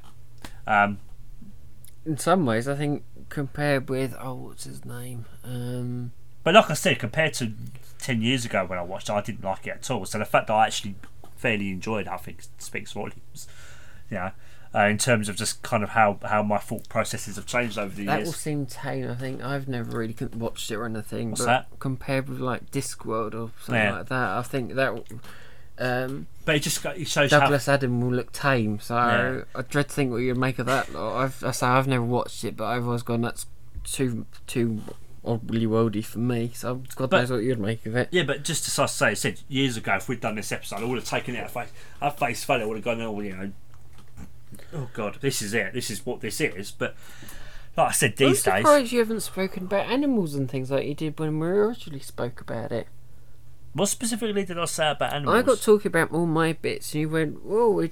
um, 0.67 0.99
in 2.05 2.19
some 2.19 2.45
ways, 2.45 2.67
I 2.67 2.75
think 2.75 3.03
compared 3.31 3.89
with 3.89 4.15
oh, 4.19 4.35
what's 4.35 4.65
his 4.65 4.85
name? 4.85 5.25
Um, 5.43 6.11
But 6.43 6.53
like 6.53 6.69
I 6.69 6.75
said, 6.75 6.99
compared 6.99 7.33
to 7.35 7.53
ten 7.97 8.21
years 8.21 8.45
ago 8.45 8.63
when 8.65 8.77
I 8.77 8.83
watched 8.83 9.09
it, 9.09 9.13
I 9.13 9.21
didn't 9.21 9.43
like 9.43 9.65
it 9.65 9.71
at 9.71 9.89
all. 9.91 10.05
So 10.05 10.19
the 10.19 10.25
fact 10.25 10.47
that 10.47 10.53
I 10.53 10.67
actually 10.67 10.95
fairly 11.37 11.69
enjoyed 11.71 12.05
it, 12.05 12.11
I 12.11 12.17
think 12.17 12.43
speaks 12.59 12.91
volumes. 12.91 13.47
Yeah. 14.11 14.31
Uh, 14.73 14.85
in 14.85 14.97
terms 14.97 15.27
of 15.27 15.35
just 15.35 15.61
kind 15.63 15.83
of 15.83 15.89
how, 15.89 16.17
how 16.23 16.41
my 16.41 16.57
thought 16.57 16.87
processes 16.87 17.35
have 17.35 17.45
changed 17.45 17.77
over 17.77 17.93
the 17.93 18.05
That 18.05 18.19
years. 18.19 18.19
That 18.19 18.25
will 18.27 18.33
seem 18.33 18.65
tame. 18.65 19.09
I 19.11 19.15
think 19.15 19.43
I've 19.43 19.67
never 19.67 19.97
really 19.97 20.15
watched 20.33 20.71
it 20.71 20.75
or 20.77 20.85
anything. 20.85 21.31
What's 21.31 21.41
but 21.41 21.47
that? 21.47 21.79
compared 21.79 22.29
with 22.29 22.39
like 22.39 22.71
Discworld 22.71 23.33
or 23.33 23.51
something 23.59 23.75
Yeah. 23.75 23.97
like 23.97 24.07
that, 24.07 24.29
I 24.37 24.41
think 24.43 24.75
that 24.75 24.93
um, 25.81 26.27
But 26.45 26.55
it 26.55 26.59
just 26.59 26.83
it 26.85 27.07
shows 27.07 27.31
how 27.31 27.39
Douglas 27.41 27.67
Adam 27.67 28.01
will 28.01 28.11
look 28.13 28.31
tame. 28.31 28.79
So 28.79 28.95
Yeah. 28.95 29.41
I 29.59 29.61
dread 29.63 29.89
to 29.89 29.93
think 29.95 30.11
what 30.11 30.17
you'd 30.17 30.37
make 30.37 30.59
of 30.59 30.65
that. 30.67 30.95
I've 30.95 31.43
I 31.43 31.51
say 31.51 31.67
I've 31.67 31.87
never 31.87 32.03
watched 32.03 32.43
it, 32.43 32.55
but 32.55 32.65
I've 32.65 32.85
always 32.85 33.03
gone 33.03 33.21
that's 33.21 33.45
too 33.83 34.25
too 34.47 34.81
oddly 35.25 35.65
worldy 35.67 36.03
for 36.03 36.19
me. 36.19 36.51
So 36.53 36.81
God 36.95 37.09
But- 37.09 37.19
knows 37.21 37.31
what 37.31 37.37
you'd 37.43 37.59
make 37.59 37.85
of 37.85 37.95
it. 37.95 38.09
Yeah, 38.11 38.23
but 38.23 38.43
just 38.43 38.67
as 38.67 38.79
I 38.79 38.85
say, 38.85 39.07
I 39.07 39.13
said 39.13 39.39
years 39.49 39.77
ago, 39.77 39.95
if 39.95 40.07
we'd 40.09 40.19
done 40.21 40.35
this 40.35 40.51
episode, 40.51 40.77
I 40.81 40.83
would 40.85 40.97
have 40.99 41.07
taken 41.07 41.35
it 41.35 41.39
at 41.39 41.51
face, 41.51 41.69
at 42.01 42.17
face 42.19 42.43
value. 42.43 42.63
I 42.63 42.67
would 42.67 42.77
have 42.77 42.83
gone, 42.85 43.01
oh, 43.01 43.19
you 43.19 43.35
know, 43.35 43.51
oh 44.73 44.89
god, 44.93 45.17
this 45.21 45.41
is 45.41 45.53
it. 45.53 45.73
This 45.73 45.89
is 45.89 46.05
what 46.05 46.21
this 46.21 46.41
is. 46.41 46.71
But 46.71 46.95
like 47.77 47.89
I 47.89 47.91
said, 47.91 48.11
I'm 48.19 48.27
these 48.29 48.43
days, 48.43 48.53
surprised 48.57 48.91
you 48.91 48.99
haven't 48.99 49.21
spoken 49.21 49.63
about 49.63 49.85
animals 49.91 50.35
and 50.35 50.49
things 50.49 50.71
like 50.71 50.85
you 50.85 50.93
did 50.95 51.19
when 51.19 51.39
we 51.39 51.47
originally 51.47 51.99
spoke 52.01 52.41
about 52.41 52.71
it. 52.71 52.87
What 53.73 53.87
specifically 53.87 54.43
did 54.45 54.59
I 54.59 54.65
say 54.65 54.91
about 54.91 55.13
animals? 55.13 55.37
I 55.37 55.41
got 55.43 55.61
talking 55.61 55.87
about 55.89 56.11
all 56.11 56.25
my 56.25 56.53
bits, 56.53 56.93
and 56.93 57.01
you 57.01 57.09
went, 57.09 57.43
"Whoa, 57.43 57.69
we, 57.69 57.91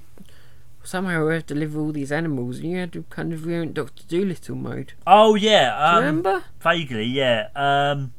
somehow 0.82 1.26
we 1.26 1.34
have 1.34 1.46
to 1.46 1.54
live 1.54 1.74
with 1.74 1.82
all 1.82 1.92
these 1.92 2.12
animals," 2.12 2.58
and 2.58 2.70
you 2.70 2.76
had 2.78 2.92
to 2.92 3.04
kind 3.08 3.32
of 3.32 3.44
go 3.46 3.52
in 3.62 3.72
Doctor 3.72 4.02
Dolittle 4.06 4.56
mode. 4.56 4.92
oh 5.06 5.34
yeah, 5.36 5.70
Do 5.70 5.80
you 5.80 5.86
um, 5.86 5.96
remember? 6.22 6.44
vaguely, 6.60 7.04
yeah. 7.06 7.48
Um, 7.56 8.12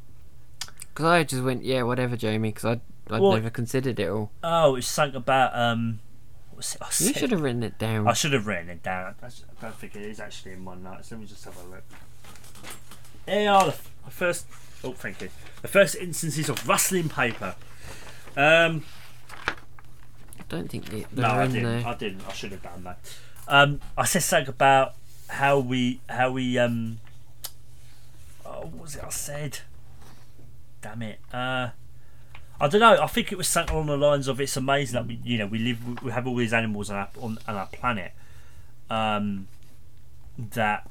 Because 0.89 1.05
I 1.05 1.23
just 1.23 1.43
went, 1.43 1.63
"Yeah, 1.63 1.83
whatever, 1.83 2.17
Jamie," 2.17 2.49
because 2.49 2.65
I'd, 2.65 2.81
I'd 3.11 3.21
Well- 3.21 3.33
never 3.33 3.49
considered 3.51 3.99
it 3.99 4.09
all. 4.09 4.31
oh, 4.43 4.75
it's 4.75 4.87
something 4.87 5.17
about 5.17 5.55
um, 5.55 5.99
it? 6.57 6.77
I, 6.81 6.85
You 6.87 6.91
said- 6.91 7.15
should 7.17 7.31
have 7.31 7.41
written 7.41 7.61
it 7.63 7.77
down. 7.77 8.07
I 8.07 8.13
should 8.13 8.33
have 8.33 8.47
written 8.47 8.69
it 8.69 8.81
down. 8.81 9.13
I 9.21 9.25
s- 9.27 9.45
I 9.59 9.65
don't 9.65 9.75
think 9.75 9.95
it 9.95 10.01
is 10.01 10.19
actually 10.19 10.53
in 10.53 10.63
my 10.63 10.75
notes. 10.75 11.11
Let 11.11 11.19
me 11.19 11.27
just 11.27 11.45
have 11.45 11.55
a 11.57 11.69
look. 11.69 11.83
Here 13.27 13.51
are 13.51 13.65
the 13.65 13.71
f- 13.71 13.91
the 14.05 14.11
first. 14.11 14.47
Oh, 14.83 14.93
thank 14.93 15.21
you. 15.21 15.29
The 15.61 15.67
first 15.67 15.95
instances 15.95 16.49
of 16.49 16.67
rustling 16.67 17.09
paper. 17.09 17.55
Um, 18.35 18.83
I 19.47 20.43
don't 20.49 20.69
think 20.69 20.85
they, 20.85 21.05
no, 21.13 21.27
I 21.27 21.47
didn't. 21.47 21.63
there. 21.63 21.87
I 21.87 21.93
didn't. 21.95 22.27
I 22.27 22.33
should 22.33 22.51
have 22.51 22.63
done 22.63 22.83
that. 22.83 22.97
Um, 23.47 23.79
I 23.97 24.05
said 24.05 24.23
something 24.23 24.49
about 24.49 24.95
how 25.29 25.59
we 25.59 26.01
how 26.09 26.31
we 26.31 26.57
um. 26.57 26.99
Oh, 28.45 28.61
what 28.61 28.81
was 28.81 28.95
it 28.95 29.03
I 29.03 29.09
said? 29.09 29.59
Damn 30.81 31.01
it. 31.03 31.19
Uh, 31.31 31.69
I 32.59 32.67
don't 32.67 32.81
know. 32.81 33.01
I 33.01 33.07
think 33.07 33.31
it 33.31 33.37
was 33.37 33.47
something 33.47 33.75
along 33.75 33.87
the 33.87 33.97
lines 33.97 34.27
of 34.27 34.41
it's 34.41 34.57
amazing 34.57 34.93
that 34.93 35.07
we 35.07 35.19
you 35.23 35.37
know 35.37 35.47
we 35.47 35.59
live 35.59 36.03
we 36.03 36.11
have 36.11 36.25
all 36.27 36.35
these 36.35 36.53
animals 36.53 36.89
on 36.89 36.95
our 36.97 37.09
on, 37.19 37.37
on 37.47 37.55
our 37.55 37.67
planet. 37.67 38.13
Um, 38.89 39.47
that. 40.37 40.89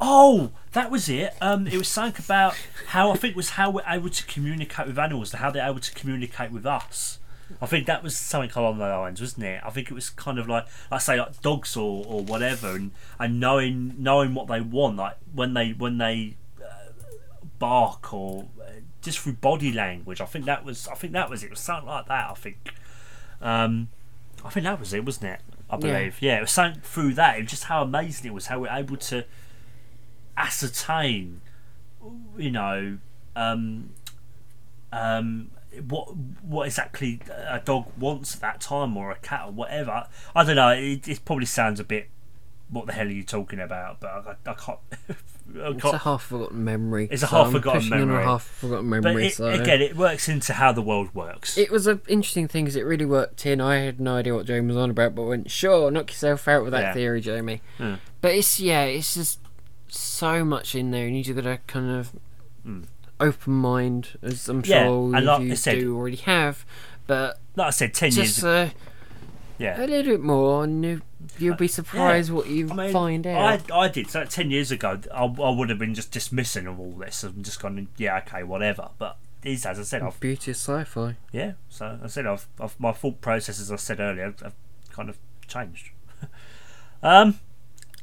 Oh, 0.00 0.50
that 0.72 0.90
was 0.90 1.08
it. 1.08 1.34
Um, 1.40 1.66
it 1.66 1.76
was 1.76 1.88
something 1.88 2.22
about 2.24 2.54
how 2.88 3.10
I 3.10 3.16
think 3.16 3.32
it 3.32 3.36
was 3.36 3.50
how 3.50 3.70
we're 3.70 3.82
able 3.86 4.10
to 4.10 4.24
communicate 4.26 4.86
with 4.86 4.98
animals, 4.98 5.32
and 5.32 5.40
how 5.40 5.50
they're 5.50 5.68
able 5.68 5.80
to 5.80 5.92
communicate 5.94 6.50
with 6.52 6.66
us. 6.66 7.18
I 7.60 7.66
think 7.66 7.86
that 7.86 8.02
was 8.02 8.16
something 8.16 8.50
along 8.56 8.78
those 8.78 8.90
lines, 8.90 9.20
wasn't 9.20 9.44
it? 9.44 9.60
I 9.64 9.70
think 9.70 9.90
it 9.90 9.94
was 9.94 10.08
kind 10.10 10.38
of 10.38 10.48
like, 10.48 10.66
I 10.90 10.98
say, 10.98 11.18
like 11.18 11.40
dogs 11.42 11.76
or, 11.76 12.04
or 12.06 12.22
whatever, 12.22 12.70
and, 12.74 12.90
and 13.18 13.38
knowing 13.38 13.94
knowing 13.98 14.34
what 14.34 14.48
they 14.48 14.60
want, 14.60 14.96
like 14.96 15.16
when 15.34 15.54
they 15.54 15.70
when 15.72 15.98
they 15.98 16.36
uh, 16.62 16.90
bark 17.58 18.12
or 18.14 18.46
uh, 18.60 18.70
just 19.02 19.18
through 19.18 19.34
body 19.34 19.72
language. 19.72 20.20
I 20.20 20.24
think 20.24 20.46
that 20.46 20.64
was 20.64 20.88
I 20.88 20.94
think 20.94 21.12
that 21.12 21.28
was 21.30 21.42
it. 21.42 21.46
It 21.46 21.50
was 21.50 21.60
something 21.60 21.86
like 21.88 22.06
that. 22.06 22.30
I 22.30 22.34
think, 22.34 22.74
um, 23.42 23.88
I 24.44 24.48
think 24.50 24.64
that 24.64 24.80
was 24.80 24.92
it, 24.94 25.04
wasn't 25.04 25.32
it? 25.32 25.40
I 25.70 25.74
Yeah. 25.74 25.80
believe. 25.80 26.16
Yeah, 26.22 26.38
it 26.38 26.42
was 26.42 26.50
something 26.50 26.80
through 26.82 27.14
that. 27.14 27.36
It 27.38 27.42
was 27.42 27.50
just 27.50 27.64
how 27.64 27.82
amazing 27.82 28.26
it 28.30 28.34
was 28.34 28.46
how 28.46 28.60
we're 28.60 28.68
able 28.70 28.96
to 28.96 29.24
ascertain, 30.36 31.40
you 32.36 32.50
know, 32.50 32.98
um, 33.36 33.90
um, 34.92 35.50
what 35.88 36.14
what 36.42 36.66
exactly 36.66 37.20
a 37.28 37.60
dog 37.64 37.86
wants 37.98 38.36
at 38.36 38.40
that 38.42 38.60
time 38.60 38.96
or 38.96 39.10
a 39.10 39.16
cat 39.16 39.46
or 39.46 39.52
whatever. 39.52 40.06
I 40.34 40.44
don't 40.44 40.56
know. 40.56 40.68
It, 40.70 41.08
it 41.08 41.24
probably 41.24 41.46
sounds 41.46 41.80
a 41.80 41.84
bit. 41.84 42.08
What 42.70 42.86
the 42.86 42.92
hell 42.92 43.06
are 43.06 43.10
you 43.10 43.22
talking 43.24 43.60
about? 43.60 44.00
But 44.00 44.10
I, 44.46 44.50
I 44.50 44.54
can't. 44.54 44.78
I 45.56 45.68
It's 45.68 45.82
can't 45.82 45.94
a 45.94 45.98
half 45.98 46.22
forgotten 46.22 46.64
memory. 46.64 47.06
It's 47.10 47.22
a 47.22 47.26
half 47.26 47.46
I'm 47.48 47.52
forgotten 47.52 47.88
memory. 47.90 48.22
a 48.22 48.26
half 48.26 48.42
forgotten 48.44 48.88
but 48.88 49.02
memory. 49.02 49.26
it, 49.26 49.34
so. 49.34 49.48
again, 49.48 49.82
it 49.82 49.94
works 49.94 50.28
into 50.28 50.54
how 50.54 50.72
the 50.72 50.80
world 50.80 51.14
works. 51.14 51.58
It 51.58 51.70
was 51.70 51.86
an 51.86 52.00
interesting 52.08 52.48
thing 52.48 52.64
because 52.64 52.76
it 52.76 52.82
really 52.82 53.04
worked 53.04 53.44
in. 53.44 53.60
I 53.60 53.76
had 53.78 54.00
no 54.00 54.16
idea 54.16 54.34
what 54.34 54.46
Jamie 54.46 54.68
was 54.68 54.76
on 54.78 54.90
about, 54.90 55.14
but 55.14 55.24
went, 55.24 55.50
sure, 55.50 55.90
knock 55.90 56.10
yourself 56.10 56.48
out 56.48 56.62
with 56.62 56.72
that 56.72 56.80
Yeah. 56.80 56.94
theory, 56.94 57.20
Jamie. 57.20 57.60
Hmm. 57.76 57.94
But 58.22 58.32
it's, 58.32 58.58
yeah, 58.58 58.84
it's 58.84 59.14
just 59.14 59.38
so 59.96 60.44
much 60.44 60.74
in 60.74 60.90
there, 60.90 61.06
and 61.06 61.16
you 61.16 61.22
just 61.24 61.36
gotta 61.36 61.58
kind 61.66 61.90
of 61.90 62.12
Hmm. 62.64 62.82
open 63.20 63.52
mind, 63.52 64.18
as 64.22 64.48
I'm 64.48 64.62
Yeah, 64.64 64.84
sure 64.84 65.14
and 65.16 65.26
like 65.26 65.42
you 65.42 65.52
I 65.52 65.54
said- 65.54 65.78
do 65.78 65.96
already 65.96 66.16
have. 66.16 66.64
But 67.06 67.38
like 67.56 67.66
I 67.68 67.70
said, 67.70 67.94
ten 67.94 68.12
years. 68.12 68.28
just 68.28 68.38
ago, 68.38 68.48
uh, 68.62 68.70
yeah. 69.58 69.82
a 69.82 69.86
little 69.86 70.12
bit 70.14 70.20
more, 70.22 70.64
and 70.64 70.82
you, 70.84 71.02
you'll 71.38 71.56
be 71.56 71.68
surprised 71.68 72.30
what 72.32 72.48
you 72.48 72.70
I 72.70 72.74
mean, 72.74 72.92
find 72.92 73.26
out. 73.26 73.70
I, 73.70 73.78
I 73.80 73.88
did. 73.88 74.08
So 74.10 74.24
ten 74.24 74.50
years 74.50 74.70
ago, 74.70 74.98
I, 75.12 75.24
I 75.24 75.50
would 75.50 75.68
have 75.68 75.78
been 75.78 75.94
just 75.94 76.10
dismissing 76.10 76.66
of 76.66 76.80
all 76.80 76.92
this 76.92 77.22
and 77.22 77.44
just 77.44 77.60
gone, 77.60 77.88
yeah, 77.98 78.18
okay, 78.26 78.42
whatever. 78.42 78.88
But 78.98 79.18
these, 79.42 79.66
as 79.66 79.78
I 79.78 79.82
said, 79.82 80.00
I've 80.02 80.18
Beauty 80.20 80.52
of 80.52 80.56
sci-fi. 80.56 81.16
yeah. 81.30 81.52
So 81.68 81.98
I 82.02 82.06
said, 82.06 82.26
I've, 82.26 82.48
I've 82.58 82.78
my 82.80 82.92
thought 82.92 83.20
process, 83.20 83.60
as 83.60 83.70
I 83.70 83.76
said 83.76 84.00
earlier, 84.00 84.24
have, 84.24 84.40
have 84.40 84.54
kind 84.90 85.10
of 85.10 85.18
changed. 85.46 85.90
um, 87.02 87.38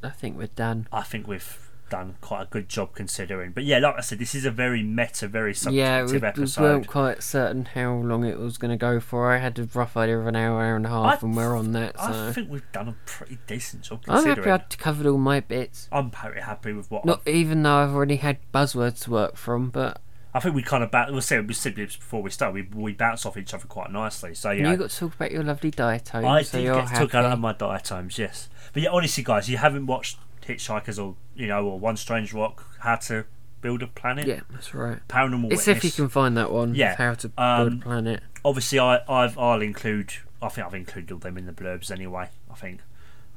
I 0.02 0.10
think 0.10 0.38
we're 0.38 0.46
done. 0.46 0.86
I 0.92 1.02
think 1.02 1.26
we've 1.26 1.61
done 1.92 2.16
quite 2.22 2.42
a 2.44 2.46
good 2.46 2.70
job 2.70 2.94
considering. 2.94 3.52
But 3.52 3.64
yeah, 3.64 3.78
like 3.78 3.96
I 3.98 4.00
said, 4.00 4.18
this 4.18 4.34
is 4.34 4.46
a 4.46 4.50
very 4.50 4.82
meta, 4.82 5.28
very 5.28 5.54
Yeah, 5.68 6.02
we, 6.02 6.08
subjective 6.08 6.56
we 6.56 6.62
weren't 6.62 6.86
quite 6.86 7.22
certain 7.22 7.66
how 7.66 7.92
long 7.92 8.24
it 8.24 8.38
was 8.38 8.56
going 8.56 8.70
to 8.70 8.78
go 8.78 8.98
for. 8.98 9.30
I 9.30 9.36
had 9.36 9.58
a 9.58 9.64
rough 9.74 9.94
idea 9.94 10.18
of 10.18 10.26
an 10.26 10.34
hour, 10.34 10.62
hour 10.62 10.74
and 10.76 10.86
a 10.86 10.88
half, 10.88 11.22
I- 11.22 11.26
and 11.26 11.36
we're 11.36 11.54
on 11.54 11.72
that. 11.72 11.98
So 12.00 12.28
I 12.28 12.32
think 12.32 12.50
we've 12.50 12.72
done 12.72 12.88
a 12.88 12.96
pretty 13.04 13.38
decent 13.46 13.82
job 13.82 14.00
I'm 14.08 14.24
happy 14.24 14.50
I'd 14.50 14.78
covered 14.78 15.06
all 15.06 15.18
my 15.18 15.40
bits. 15.40 15.88
I'm 15.92 16.10
pretty 16.10 16.40
happy 16.40 16.72
with 16.72 16.90
what 16.90 17.04
Not 17.04 17.20
even 17.28 17.62
though 17.62 17.76
I've 17.76 17.94
already 17.94 18.16
had 18.16 18.38
buzzwords 18.54 19.02
to 19.04 19.10
work 19.10 19.36
from, 19.36 19.68
but 19.68 20.00
I 20.32 20.40
think 20.40 20.54
we 20.54 20.62
kind 20.62 20.82
of 20.82 20.90
ba- 20.90 21.10
we 21.12 21.20
said 21.20 21.46
we 21.46 21.52
said 21.52 21.76
this 21.76 21.96
before 21.96 22.22
we 22.22 22.30
start. 22.30 22.54
We 22.54 22.62
we 22.62 22.94
bounce 22.94 23.26
off 23.26 23.36
each 23.36 23.52
other 23.52 23.66
quite 23.66 23.92
nicely. 23.92 24.34
So 24.34 24.50
yeah, 24.50 24.70
you 24.70 24.78
got 24.78 24.88
to 24.88 24.96
talk 24.98 25.14
about 25.14 25.30
your 25.30 25.42
lovely 25.44 25.70
diatom. 25.70 26.24
I 26.24 26.40
so 26.40 26.56
did 26.56 26.64
get 26.64 26.74
to 26.74 26.80
happy. 26.86 27.04
talk 27.04 27.14
out 27.16 27.26
of 27.26 27.38
my 27.38 27.52
diatoms, 27.52 28.18
yes. 28.18 28.48
But 28.72 28.82
yeah, 28.82 28.88
honestly, 28.90 29.22
guys, 29.22 29.50
you 29.50 29.58
haven't 29.58 29.84
watched 29.86 30.16
Hitchhikers 30.46 31.02
or 31.02 31.14
you 31.34 31.46
know 31.46 31.66
or 31.66 31.78
One 31.78 31.96
Strange 31.96 32.32
Rock, 32.32 32.64
How 32.80 32.96
to 32.96 33.24
Build 33.60 33.82
a 33.82 33.86
Planet, 33.86 34.26
Yeah, 34.26 34.40
that's 34.50 34.74
right. 34.74 34.98
Paranormal 35.08 35.52
It's 35.52 35.66
Witness. 35.66 35.68
if 35.68 35.84
you 35.84 35.90
can 35.92 36.08
find 36.08 36.36
that 36.36 36.50
one. 36.52 36.74
Yeah, 36.74 36.96
How 36.96 37.14
to 37.14 37.28
build 37.28 37.38
um, 37.38 37.78
a 37.80 37.82
planet. 37.82 38.20
Obviously, 38.44 38.78
I 38.80 39.00
I've, 39.08 39.38
I'll 39.38 39.62
include. 39.62 40.12
I 40.42 40.48
think 40.48 40.66
I've 40.66 40.74
included 40.74 41.12
all 41.12 41.18
them 41.18 41.38
in 41.38 41.46
the 41.46 41.52
blurbs 41.52 41.90
anyway. 41.90 42.28
I 42.50 42.54
think. 42.54 42.80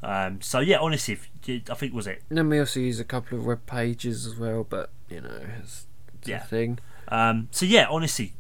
Um, 0.02 0.42
so 0.42 0.60
yeah, 0.60 0.78
honestly, 0.80 1.14
if 1.48 1.70
I 1.70 1.74
think 1.76 1.94
was 1.94 2.08
it. 2.08 2.24
And 2.30 2.38
then 2.38 2.50
we 2.50 2.60
also 2.60 2.80
use 2.80 3.00
a 3.00 3.04
couple 3.04 3.38
of 3.38 3.46
web 3.46 3.66
pages 3.66 4.26
as 4.26 4.36
well, 4.36 4.64
but 4.68 4.90
you 5.10 5.22
know, 5.22 5.40
it's, 5.60 5.86
it's 6.20 6.28
Yeah. 6.28 6.40
thing. 6.44 6.80
Um, 7.08 7.48
so 7.52 7.66
yeah, 7.66 7.86
honestly, 7.90 8.34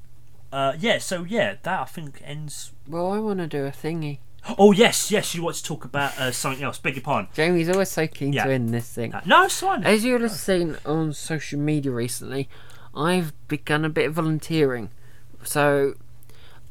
uh, 0.51 0.73
yeah. 0.79 0.97
So 0.97 1.23
yeah, 1.23 1.55
that 1.63 1.79
I 1.81 1.85
think 1.85 2.19
ends. 2.23 2.71
Well, 2.87 3.11
I 3.11 3.19
want 3.19 3.39
to 3.39 3.47
do 3.47 3.65
a 3.65 3.71
thingy. 3.71 4.19
Oh 4.57 4.71
yes, 4.71 5.09
yes. 5.11 5.33
You 5.33 5.43
want 5.43 5.55
to 5.57 5.63
talk 5.63 5.85
about 5.85 6.17
uh, 6.19 6.31
something 6.31 6.63
else? 6.63 6.77
Beg 6.77 6.95
your 6.95 7.03
pardon. 7.03 7.29
Jamie's 7.33 7.69
always 7.69 7.89
so 7.89 8.05
keen 8.07 8.33
Yeah. 8.33 8.45
to 8.45 8.51
end 8.53 8.69
this 8.69 8.89
thing. 8.91 9.13
No, 9.25 9.43
it's 9.45 9.59
fine. 9.59 9.83
As 9.83 10.05
you'll 10.05 10.21
have 10.21 10.31
seen 10.31 10.77
on 10.85 11.13
social 11.13 11.59
media 11.59 11.91
recently, 11.91 12.47
I've 12.95 13.33
begun 13.47 13.83
a 13.83 13.89
bit 13.89 14.07
of 14.07 14.13
volunteering. 14.13 14.89
So 15.43 15.95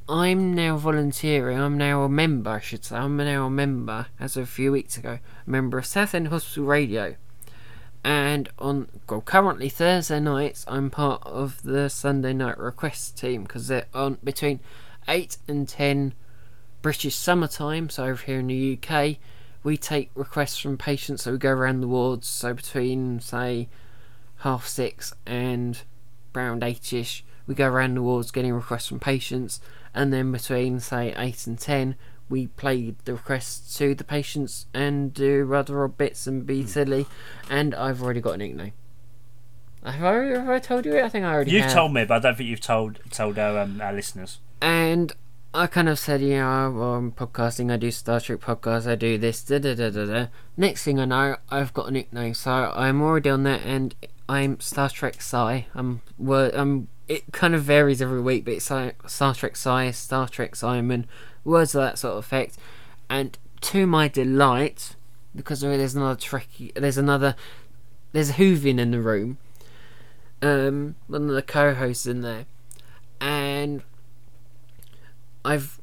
I'm 0.09 0.55
now 0.55 0.77
volunteering. 0.77 1.59
I'm 1.59 1.77
now 1.77 2.03
a 2.03 2.09
member, 2.09 2.51
I 2.51 2.61
should 2.61 2.85
say. 2.85 2.97
I'm 2.97 3.17
now 3.17 3.47
a 3.47 3.51
member, 3.51 4.07
as 4.21 4.37
of 4.37 4.45
a 4.45 4.47
few 4.47 4.71
weeks 4.73 4.97
ago, 4.97 5.19
a 5.47 5.51
member 5.51 5.79
of 5.79 5.87
Southend 5.87 6.29
Hospital 6.29 6.65
Radio. 6.65 7.17
And 8.05 8.51
on 8.59 8.89
well, 9.09 9.23
currently 9.23 9.71
Thursday 9.71 10.21
nights, 10.21 10.65
I'm 10.69 10.91
part 10.91 11.23
of 11.25 11.63
the 11.63 11.89
Sunday 11.89 12.35
night 12.35 12.59
request 12.59 13.17
team 13.17 13.45
because 13.45 13.69
they're 13.69 13.87
on 13.95 14.19
between 14.23 14.61
eight 15.09 15.39
and 15.49 15.67
ten 15.67 16.13
British 16.85 17.15
summertime. 17.17 17.89
So 17.89 18.05
over 18.05 18.23
here 18.23 18.41
in 18.41 18.49
the 18.49 18.79
UK, 18.79 19.17
we 19.63 19.79
take 19.79 20.11
requests 20.15 20.59
from 20.59 20.77
patients. 20.77 21.23
So 21.23 21.33
we 21.33 21.39
go 21.39 21.49
around 21.51 21.81
the 21.81 21.89
wards. 21.89 22.29
So 22.29 22.53
between 22.53 23.21
say 23.21 23.69
half 24.41 24.67
six 24.67 25.15
and 25.25 25.81
around 26.35 26.63
eight-ish, 26.63 27.25
we 27.47 27.55
go 27.55 27.69
around 27.69 27.95
the 27.95 28.03
wards 28.03 28.31
getting 28.31 28.53
requests 28.53 28.89
from 28.89 29.01
patients, 29.01 29.61
and 29.95 30.13
then 30.13 30.31
between 30.31 30.79
say 30.79 31.15
eight 31.17 31.47
and 31.47 31.59
ten, 31.59 31.95
we 32.29 32.49
play 32.49 32.95
the 33.07 33.15
requests 33.15 33.79
to 33.79 33.95
the 33.95 34.05
patients 34.05 34.67
and 34.75 35.15
do 35.15 35.45
rather 35.45 35.83
odd 35.85 35.97
bits 35.97 36.27
and 36.27 36.45
be 36.47 36.67
silly. 36.67 37.07
And 37.49 37.75
I've 37.75 38.03
already 38.03 38.21
got 38.21 38.33
a 38.35 38.37
nickname. 38.37 38.73
Have 39.85 40.05
I, 40.05 40.13
have 40.39 40.49
I 40.51 40.59
told 40.59 40.85
you 40.85 40.97
it? 40.97 41.03
I 41.05 41.09
think 41.09 41.25
I 41.25 41.33
already 41.33 41.53
You've 41.53 41.65
have. 41.65 41.73
told 41.73 41.95
me, 41.95 42.05
but 42.05 42.15
I 42.17 42.19
don't 42.19 42.37
think 42.37 42.51
you've 42.51 42.61
told 42.61 42.99
told 43.11 43.39
our 43.39 43.59
um, 43.59 43.81
our 43.81 43.93
listeners. 43.95 44.39
and 44.61 45.13
I 45.57 45.69
kind 45.69 45.89
of 45.89 46.01
said, 46.01 46.21
you 46.21 46.31
know, 46.31 46.83
I'm 46.83 47.13
podcasting, 47.13 47.71
I 47.71 47.77
do 47.77 47.93
Star 47.93 48.19
Trek 48.19 48.41
podcasts, 48.41 48.91
I 48.91 48.97
do 48.97 49.17
this, 49.17 49.41
da 49.45 49.61
da 49.61 49.73
da 49.73 49.89
da 49.89 50.05
da. 50.05 50.27
Next 50.57 50.83
thing 50.83 50.99
I 50.99 51.05
know, 51.05 51.37
I've 51.49 51.73
got 51.73 51.87
a 51.87 51.91
nickname, 51.93 52.35
so 52.35 52.73
I'm 52.75 53.01
already 53.01 53.31
on 53.31 53.45
there, 53.45 53.61
and 53.65 53.95
I'm 54.29 54.59
Star 54.59 54.91
Trek 54.91 55.23
Psy. 55.23 55.61
I'm, 55.73 56.03
well, 56.19 56.51
I'm, 56.55 56.89
it 57.07 57.23
kind 57.31 57.55
of 57.55 57.63
varies 57.63 58.03
every 58.03 58.21
week, 58.21 58.45
but 58.45 58.55
it's 58.55 58.69
like 58.69 59.09
Star 59.09 59.33
Trek 59.33 59.55
Psy, 59.55 59.93
Star 59.93 60.29
Trek 60.29 60.57
Simon, 60.57 61.07
words 61.45 61.77
of 61.77 61.83
that 61.83 62.01
sort 62.01 62.15
of 62.15 62.25
effect. 62.25 62.59
And 63.09 63.39
to 63.61 63.87
my 63.87 64.09
delight, 64.09 64.97
because 65.37 65.61
there's 65.61 65.95
another 65.95 66.19
Trekkie, 66.19 66.75
there's 66.75 66.99
another, 66.99 67.37
there's 68.11 68.31
a 68.31 68.35
Whovian 68.35 68.81
in 68.81 68.91
the 68.91 69.01
room, 69.01 69.39
um, 70.43 70.97
one 71.07 71.29
of 71.29 71.35
the 71.37 71.43
co-hosts 71.43 72.07
in 72.07 72.23
there, 72.23 72.47
and 73.21 73.85
I've 75.45 75.81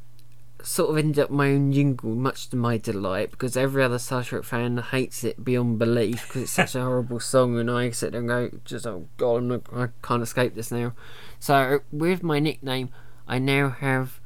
sort 0.63 0.91
of 0.91 0.97
ended 0.97 1.23
up 1.23 1.29
my 1.29 1.49
own 1.49 1.71
jingle, 1.71 2.11
much 2.11 2.49
to 2.49 2.55
my 2.55 2.77
delight, 2.77 3.31
because 3.31 3.57
every 3.57 3.83
other 3.83 3.99
Star 3.99 4.23
Trek 4.23 4.43
fan 4.43 4.77
hates 4.77 5.23
it 5.23 5.43
beyond 5.43 5.79
belief 5.79 6.27
because 6.27 6.43
it's 6.43 6.51
such 6.51 6.75
a 6.75 6.81
horrible 6.81 7.19
song, 7.19 7.57
and 7.57 7.69
I 7.69 7.91
sit 7.91 8.11
there 8.11 8.19
and 8.19 8.29
go, 8.29 8.51
just 8.65 8.87
oh 8.87 9.07
god, 9.17 9.37
I'm 9.37 9.47
not, 9.47 9.61
I 9.73 9.89
can't 10.03 10.23
escape 10.23 10.55
this 10.55 10.71
now. 10.71 10.93
So 11.39 11.79
with 11.91 12.23
my 12.23 12.39
nickname, 12.39 12.89
I 13.27 13.39
now 13.39 13.69
have 13.69 14.19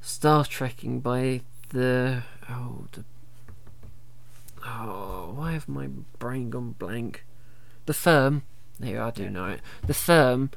Star 0.00 0.44
Trekking 0.44 1.00
by 1.00 1.42
the 1.70 2.22
oh 2.50 2.86
the 2.92 3.04
oh 4.64 5.32
why 5.34 5.52
have 5.52 5.68
my 5.68 5.88
brain 6.18 6.50
gone 6.50 6.74
blank? 6.78 7.24
The 7.86 7.94
firm. 7.94 8.42
There, 8.78 9.02
I 9.02 9.10
do 9.10 9.30
know 9.30 9.46
it. 9.46 9.60
The 9.86 9.94
firm 9.94 10.50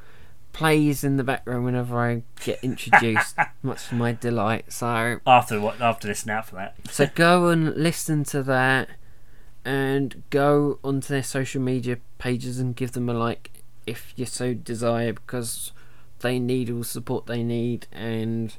plays 0.56 1.03
in 1.03 1.18
the 1.18 1.24
background 1.24 1.66
whenever 1.66 1.99
I 1.99 2.24
get 2.39 2.64
introduced, 2.64 3.36
much 3.62 3.89
to 3.89 3.95
my 3.95 4.14
delight. 4.14 4.72
So, 4.72 5.20
After 5.28 5.60
what? 5.60 5.82
After 5.82 6.08
listening 6.08 6.38
out 6.38 6.45
for 6.45 6.56
that. 6.56 6.76
so 6.89 7.08
go 7.16 7.49
and 7.49 7.76
listen 7.76 8.24
to 8.26 8.41
that, 8.43 8.88
and 9.66 10.24
go 10.30 10.80
onto 10.82 11.10
their 11.10 11.24
social 11.24 11.62
media 11.62 11.97
pages 12.20 12.58
and 12.58 12.74
give 12.74 12.93
them 12.93 13.10
a 13.10 13.14
like 13.14 13.51
if 13.86 14.14
you 14.16 14.26
so 14.26 14.53
desire, 14.53 15.12
because 15.12 15.74
they 16.22 16.39
need 16.39 16.70
all 16.72 16.80
the 16.80 16.86
support 16.86 17.26
they 17.26 17.43
need 17.43 17.88
and 17.91 18.56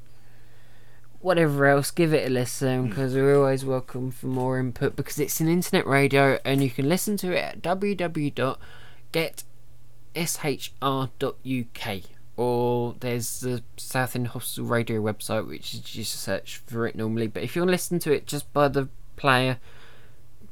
whatever 1.21 1.65
else. 1.65 1.91
Give 1.91 2.13
it 2.13 2.27
a 2.27 2.31
listen 2.31 2.83
hmm. 2.83 2.89
because 2.91 3.15
we're 3.15 3.39
always 3.39 3.65
welcome 3.65 4.11
for 4.11 4.27
more 4.27 4.61
input 4.61 4.97
because 4.97 5.19
it's 5.19 5.41
an 5.41 5.49
internet 5.49 5.87
radio 5.87 6.39
and 6.45 6.63
you 6.63 6.69
can 6.69 6.91
listen 6.91 7.17
to 7.17 7.33
it 7.33 7.43
at 7.43 7.63
www.getshr.uk 10.17 12.03
or 12.37 12.95
there's 13.01 13.41
the 13.41 13.63
Southend 13.77 14.29
Hospital 14.29 14.67
Radio 14.67 15.01
website 15.01 15.47
which 15.47 15.75
is 15.75 15.81
just 15.81 16.21
search 16.21 16.63
for 16.67 16.87
it 16.87 16.97
normally. 16.97 17.27
But 17.27 17.43
if 17.43 17.57
you 17.57 17.63
want 17.63 17.69
to 17.69 17.73
listen 17.73 17.99
to 18.01 18.13
it 18.13 18.27
just 18.27 18.53
by 18.53 18.69
the 18.69 18.89
player, 19.17 19.59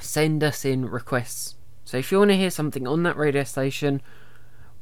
send 0.00 0.44
us 0.44 0.64
in 0.64 0.88
requests. 0.88 1.56
So 1.84 1.96
if 1.96 2.12
you 2.12 2.18
want 2.18 2.30
to 2.30 2.36
hear 2.36 2.50
something 2.50 2.86
on 2.86 3.02
that 3.04 3.16
radio 3.16 3.44
station, 3.44 4.00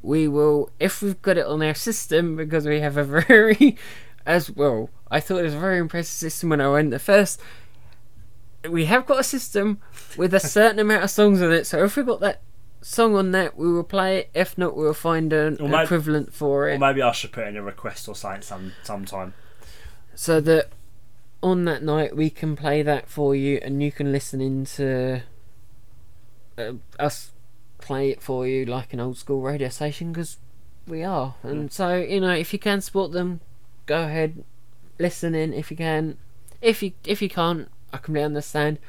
we 0.01 0.27
will, 0.27 0.69
if 0.79 1.01
we've 1.01 1.21
got 1.21 1.37
it 1.37 1.45
on 1.45 1.61
our 1.63 1.73
system, 1.73 2.35
because 2.41 2.65
we 2.67 2.79
have 2.81 2.97
a 2.97 3.03
very, 3.03 3.77
as 4.25 4.51
well, 4.51 4.89
I 5.09 5.19
thought 5.19 5.39
it 5.39 5.43
was 5.43 5.53
a 5.55 5.59
very 5.59 5.79
impressive 5.79 6.11
system 6.13 6.49
when 6.49 6.61
I 6.61 6.69
went 6.69 6.91
the 6.91 6.99
first. 6.99 7.41
We 8.69 8.85
have 8.85 9.05
got 9.05 9.19
a 9.19 9.23
system 9.23 9.79
with 10.17 10.33
a 10.33 10.39
certain 10.39 10.79
amount 10.79 11.03
of 11.03 11.09
songs 11.09 11.41
on 11.41 11.51
it, 11.53 11.65
so 11.65 11.83
if 11.83 11.95
we've 11.95 12.05
got 12.05 12.19
that 12.19 12.41
song 12.81 13.15
on 13.15 13.31
that, 13.31 13.57
we 13.57 13.71
will 13.71 13.83
play 13.83 14.19
it. 14.19 14.29
If 14.33 14.57
not, 14.57 14.75
we'll 14.75 14.93
find 14.93 15.31
an 15.33 15.57
Or 15.59 15.69
may- 15.69 15.83
equivalent 15.83 16.33
for 16.33 16.69
it. 16.69 16.75
Or 16.75 16.79
maybe 16.79 17.01
I 17.01 17.11
should 17.11 17.31
put 17.31 17.47
in 17.47 17.55
a 17.55 17.61
request 17.63 18.07
or 18.07 18.15
something 18.15 18.41
some 18.41 18.73
sometime. 18.83 19.33
so 20.15 20.41
that 20.41 20.69
on 21.47 21.65
that 21.65 21.83
night 21.83 22.15
we 22.15 22.29
can 22.29 22.55
play 22.55 22.81
that 22.81 23.09
for 23.09 23.35
you 23.35 23.59
and 23.61 23.81
you 23.81 23.91
can 23.91 24.11
listen 24.11 24.41
into 24.41 25.21
uh, 26.57 26.73
us 26.99 27.31
play 27.77 28.09
it 28.09 28.21
for 28.21 28.47
you 28.47 28.65
like 28.65 28.93
an 28.93 28.99
old 28.99 29.17
school 29.17 29.41
radio 29.41 29.69
station 29.69 30.11
because 30.11 30.37
we 30.87 31.03
are. 31.03 31.35
And 31.43 31.71
so 31.71 31.95
you 31.95 32.21
know 32.21 32.31
if 32.31 32.53
you 32.53 32.59
can 32.59 32.81
support 32.81 33.11
them 33.11 33.41
go 33.85 34.03
ahead 34.03 34.43
listen 34.99 35.35
in 35.35 35.53
if 35.53 35.71
you 35.71 35.77
can. 35.77 36.17
If 36.61 36.81
you 36.81 36.93
if 37.05 37.21
you 37.21 37.29
can't 37.29 37.69
i 37.93 37.97
completely 37.97 38.25
understand. 38.25 38.79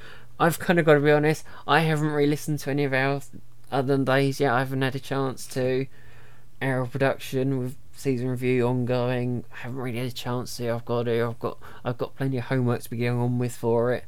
I've 0.40 0.59
kind 0.59 0.78
of 0.78 0.86
got 0.86 0.94
to 0.94 1.00
be 1.00 1.11
honest 1.11 1.44
i 1.66 1.80
haven't 1.80 2.11
really 2.11 2.30
listened 2.30 2.61
to 2.61 2.70
any 2.70 2.84
of 2.84 2.92
our 2.92 3.20
other 3.70 3.88
than 3.88 4.04
days 4.04 4.40
yet. 4.40 4.52
I 4.52 4.61
haven't 4.61 4.82
had 4.82 4.94
a 4.94 5.00
chance 5.00 5.46
to. 5.48 5.86
Our 6.61 6.86
production 6.86 7.59
with 7.59 7.76
season 7.99 8.28
review 8.28 8.66
ongoing. 8.66 9.44
I 9.53 9.59
haven't 9.59 9.78
really 9.78 9.99
had 9.99 10.07
a 10.07 10.12
chance 10.12 10.57
to. 10.57 10.70
I've 10.70 10.84
got 10.84 11.05
to. 11.05 11.24
I've 11.26 11.38
got. 11.38 11.59
I've 11.84 11.99
got 11.99 12.16
plenty 12.16 12.38
of 12.38 12.44
homework 12.44 12.82
to 12.82 12.90
be 12.90 12.99
going 12.99 13.18
on 13.18 13.38
with 13.38 13.57
for 13.57 13.92
it, 13.92 14.05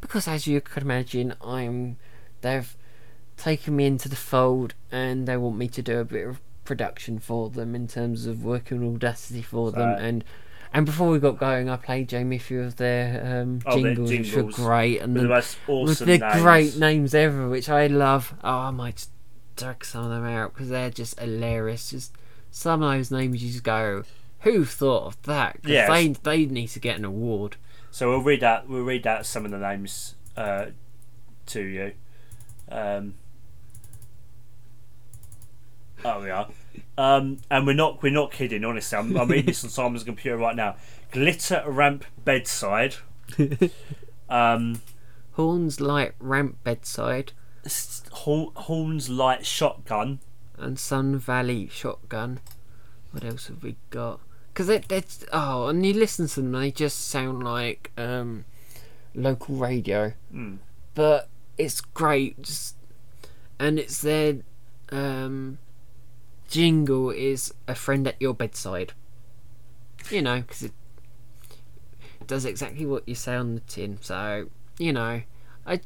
because 0.00 0.28
as 0.28 0.46
you 0.46 0.60
could 0.60 0.82
imagine, 0.82 1.34
I'm. 1.42 1.96
They've 2.42 2.76
taken 3.36 3.76
me 3.76 3.86
into 3.86 4.08
the 4.08 4.16
fold, 4.16 4.74
and 4.90 5.26
they 5.26 5.36
want 5.36 5.56
me 5.56 5.68
to 5.68 5.82
do 5.82 5.98
a 5.98 6.04
bit 6.04 6.26
of 6.28 6.40
production 6.64 7.18
for 7.18 7.50
them 7.50 7.74
in 7.74 7.88
terms 7.88 8.26
of 8.26 8.44
working 8.44 8.78
on 8.78 8.94
Audacity 8.94 9.42
for 9.42 9.72
them. 9.72 9.96
And 9.98 10.24
and 10.74 10.86
before 10.86 11.10
we 11.10 11.18
got 11.18 11.38
going, 11.38 11.68
I 11.68 11.76
played 11.76 12.08
Jamie 12.08 12.36
a 12.36 12.38
few 12.40 12.60
of 12.62 12.76
their 12.76 13.42
um, 13.42 13.60
Oh, 13.66 13.80
their 13.80 13.94
jingles, 13.94 14.10
which 14.10 14.34
were 14.34 14.50
great, 14.50 15.00
and 15.00 15.14
With 15.14 15.22
the 15.24 15.28
most 15.28 15.56
with 15.66 15.90
awesome 15.90 16.06
the 16.06 16.18
names. 16.18 16.42
great 16.42 16.76
names 16.78 17.14
ever, 17.14 17.48
which 17.48 17.68
I 17.68 17.86
love. 17.86 18.34
Oh, 18.42 18.48
I 18.50 18.70
might 18.70 19.06
drag 19.56 19.84
some 19.84 20.04
of 20.04 20.10
them 20.10 20.24
out 20.24 20.52
because 20.54 20.68
they're 20.70 20.90
just 20.90 21.18
hilarious. 21.20 21.90
Just 21.90 22.12
some 22.52 22.82
of 22.82 22.92
those 22.92 23.10
names 23.10 23.42
you 23.42 23.50
just 23.50 23.64
go, 23.64 24.04
who 24.40 24.64
thought 24.64 25.06
of 25.06 25.22
that? 25.22 25.58
Yes. 25.64 25.88
they 25.88 26.08
they 26.08 26.46
need 26.46 26.68
to 26.68 26.78
get 26.78 26.96
an 26.96 27.04
award. 27.04 27.56
So 27.90 28.10
we'll 28.10 28.22
read 28.22 28.44
out 28.44 28.68
we'll 28.68 28.82
read 28.84 29.06
out 29.06 29.26
some 29.26 29.44
of 29.44 29.50
the 29.50 29.58
names 29.58 30.14
uh, 30.36 30.66
to 31.46 31.60
you. 31.60 31.92
Um, 32.70 33.14
oh, 36.04 36.20
we 36.20 36.30
are. 36.30 36.48
Um, 36.96 37.38
and 37.50 37.66
we're 37.66 37.72
not 37.74 38.02
we're 38.02 38.12
not 38.12 38.30
kidding. 38.30 38.64
Honestly, 38.64 38.96
I'm, 38.96 39.16
I'm 39.16 39.28
reading 39.28 39.46
this 39.46 39.64
on 39.64 39.70
Simon's 39.70 40.04
computer 40.04 40.36
right 40.36 40.54
now. 40.54 40.76
Glitter 41.10 41.64
ramp 41.66 42.04
bedside. 42.24 42.94
Um, 44.28 44.80
Horns 45.32 45.78
light 45.78 46.14
ramp 46.18 46.56
bedside 46.64 47.32
Horns 48.12 49.10
light 49.10 49.44
shotgun. 49.44 50.20
And 50.62 50.78
Sun 50.78 51.18
Valley 51.18 51.68
shotgun. 51.68 52.40
What 53.10 53.24
else 53.24 53.48
have 53.48 53.62
we 53.62 53.76
got? 53.90 54.20
Because 54.52 54.68
it, 54.68 54.90
it's 54.90 55.24
oh, 55.32 55.68
and 55.68 55.84
you 55.84 55.94
listen 55.94 56.26
to 56.28 56.40
them, 56.40 56.52
they 56.52 56.70
just 56.70 57.08
sound 57.08 57.42
like 57.42 57.90
um, 57.96 58.44
local 59.14 59.56
radio. 59.56 60.12
Mm. 60.34 60.58
but 60.94 61.28
it's 61.58 61.80
great 61.80 62.40
just 62.42 62.76
and 63.58 63.78
it's 63.78 64.00
their 64.00 64.38
um 64.90 65.58
jingle 66.48 67.10
is 67.10 67.52
a 67.68 67.74
friend 67.74 68.06
at 68.06 68.20
your 68.20 68.34
bedside 68.34 68.92
you 70.10 70.22
know 70.22 70.40
because 70.40 70.64
it 70.64 70.72
does 72.26 72.44
exactly 72.44 72.86
what 72.86 73.06
you 73.08 73.14
say 73.14 73.34
on 73.34 73.54
the 73.54 73.60
tin 73.60 73.98
so 74.00 74.48
you 74.78 74.92
know 74.92 75.22
i 75.66 75.80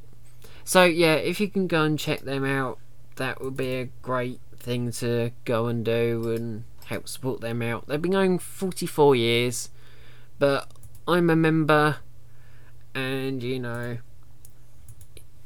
so 0.64 0.84
yeah 0.84 1.14
if 1.14 1.40
you 1.40 1.48
can 1.48 1.66
go 1.66 1.82
and 1.82 1.98
check 1.98 2.20
them 2.20 2.44
out 2.44 2.78
that 3.16 3.40
would 3.40 3.56
be 3.56 3.74
a 3.74 3.84
great 4.02 4.40
thing 4.66 4.90
to 4.90 5.30
go 5.44 5.66
and 5.66 5.84
do 5.84 6.32
and 6.36 6.64
help 6.86 7.08
support 7.08 7.40
them 7.40 7.62
out 7.62 7.86
they've 7.86 8.02
been 8.02 8.12
going 8.12 8.38
44 8.38 9.14
years 9.16 9.70
but 10.38 10.68
i'm 11.08 11.30
a 11.30 11.36
member 11.36 11.96
and 12.94 13.42
you 13.42 13.58
know 13.60 13.98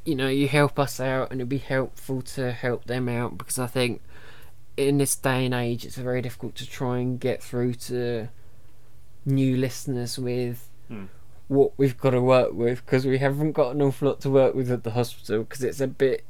you 0.03 0.15
know, 0.15 0.29
you 0.29 0.47
help 0.47 0.79
us 0.79 0.99
out 0.99 1.29
and 1.29 1.39
it'd 1.39 1.47
be 1.49 1.59
helpful 1.59 2.23
to 2.23 2.51
help 2.51 2.85
them 2.85 3.07
out 3.07 3.37
because 3.37 3.59
I 3.59 3.67
think 3.67 4.01
in 4.75 4.97
this 4.97 5.15
day 5.15 5.45
and 5.45 5.53
age 5.53 5.85
it's 5.85 5.95
very 5.95 6.23
difficult 6.23 6.55
to 6.55 6.65
try 6.67 6.97
and 6.97 7.19
get 7.19 7.43
through 7.43 7.75
to 7.75 8.29
new 9.25 9.55
listeners 9.55 10.17
with 10.17 10.67
Hmm. 10.87 11.05
what 11.47 11.73
we've 11.77 11.97
got 11.97 12.09
to 12.09 12.21
work 12.21 12.53
with 12.53 12.83
because 12.83 13.05
we 13.05 13.19
haven't 13.19 13.51
got 13.51 13.75
an 13.75 13.81
awful 13.83 14.07
lot 14.07 14.21
to 14.21 14.31
work 14.31 14.55
with 14.55 14.71
at 14.71 14.83
the 14.83 14.91
hospital 14.91 15.43
because 15.43 15.63
it's 15.63 15.79
a 15.79 15.87
bit 15.87 16.23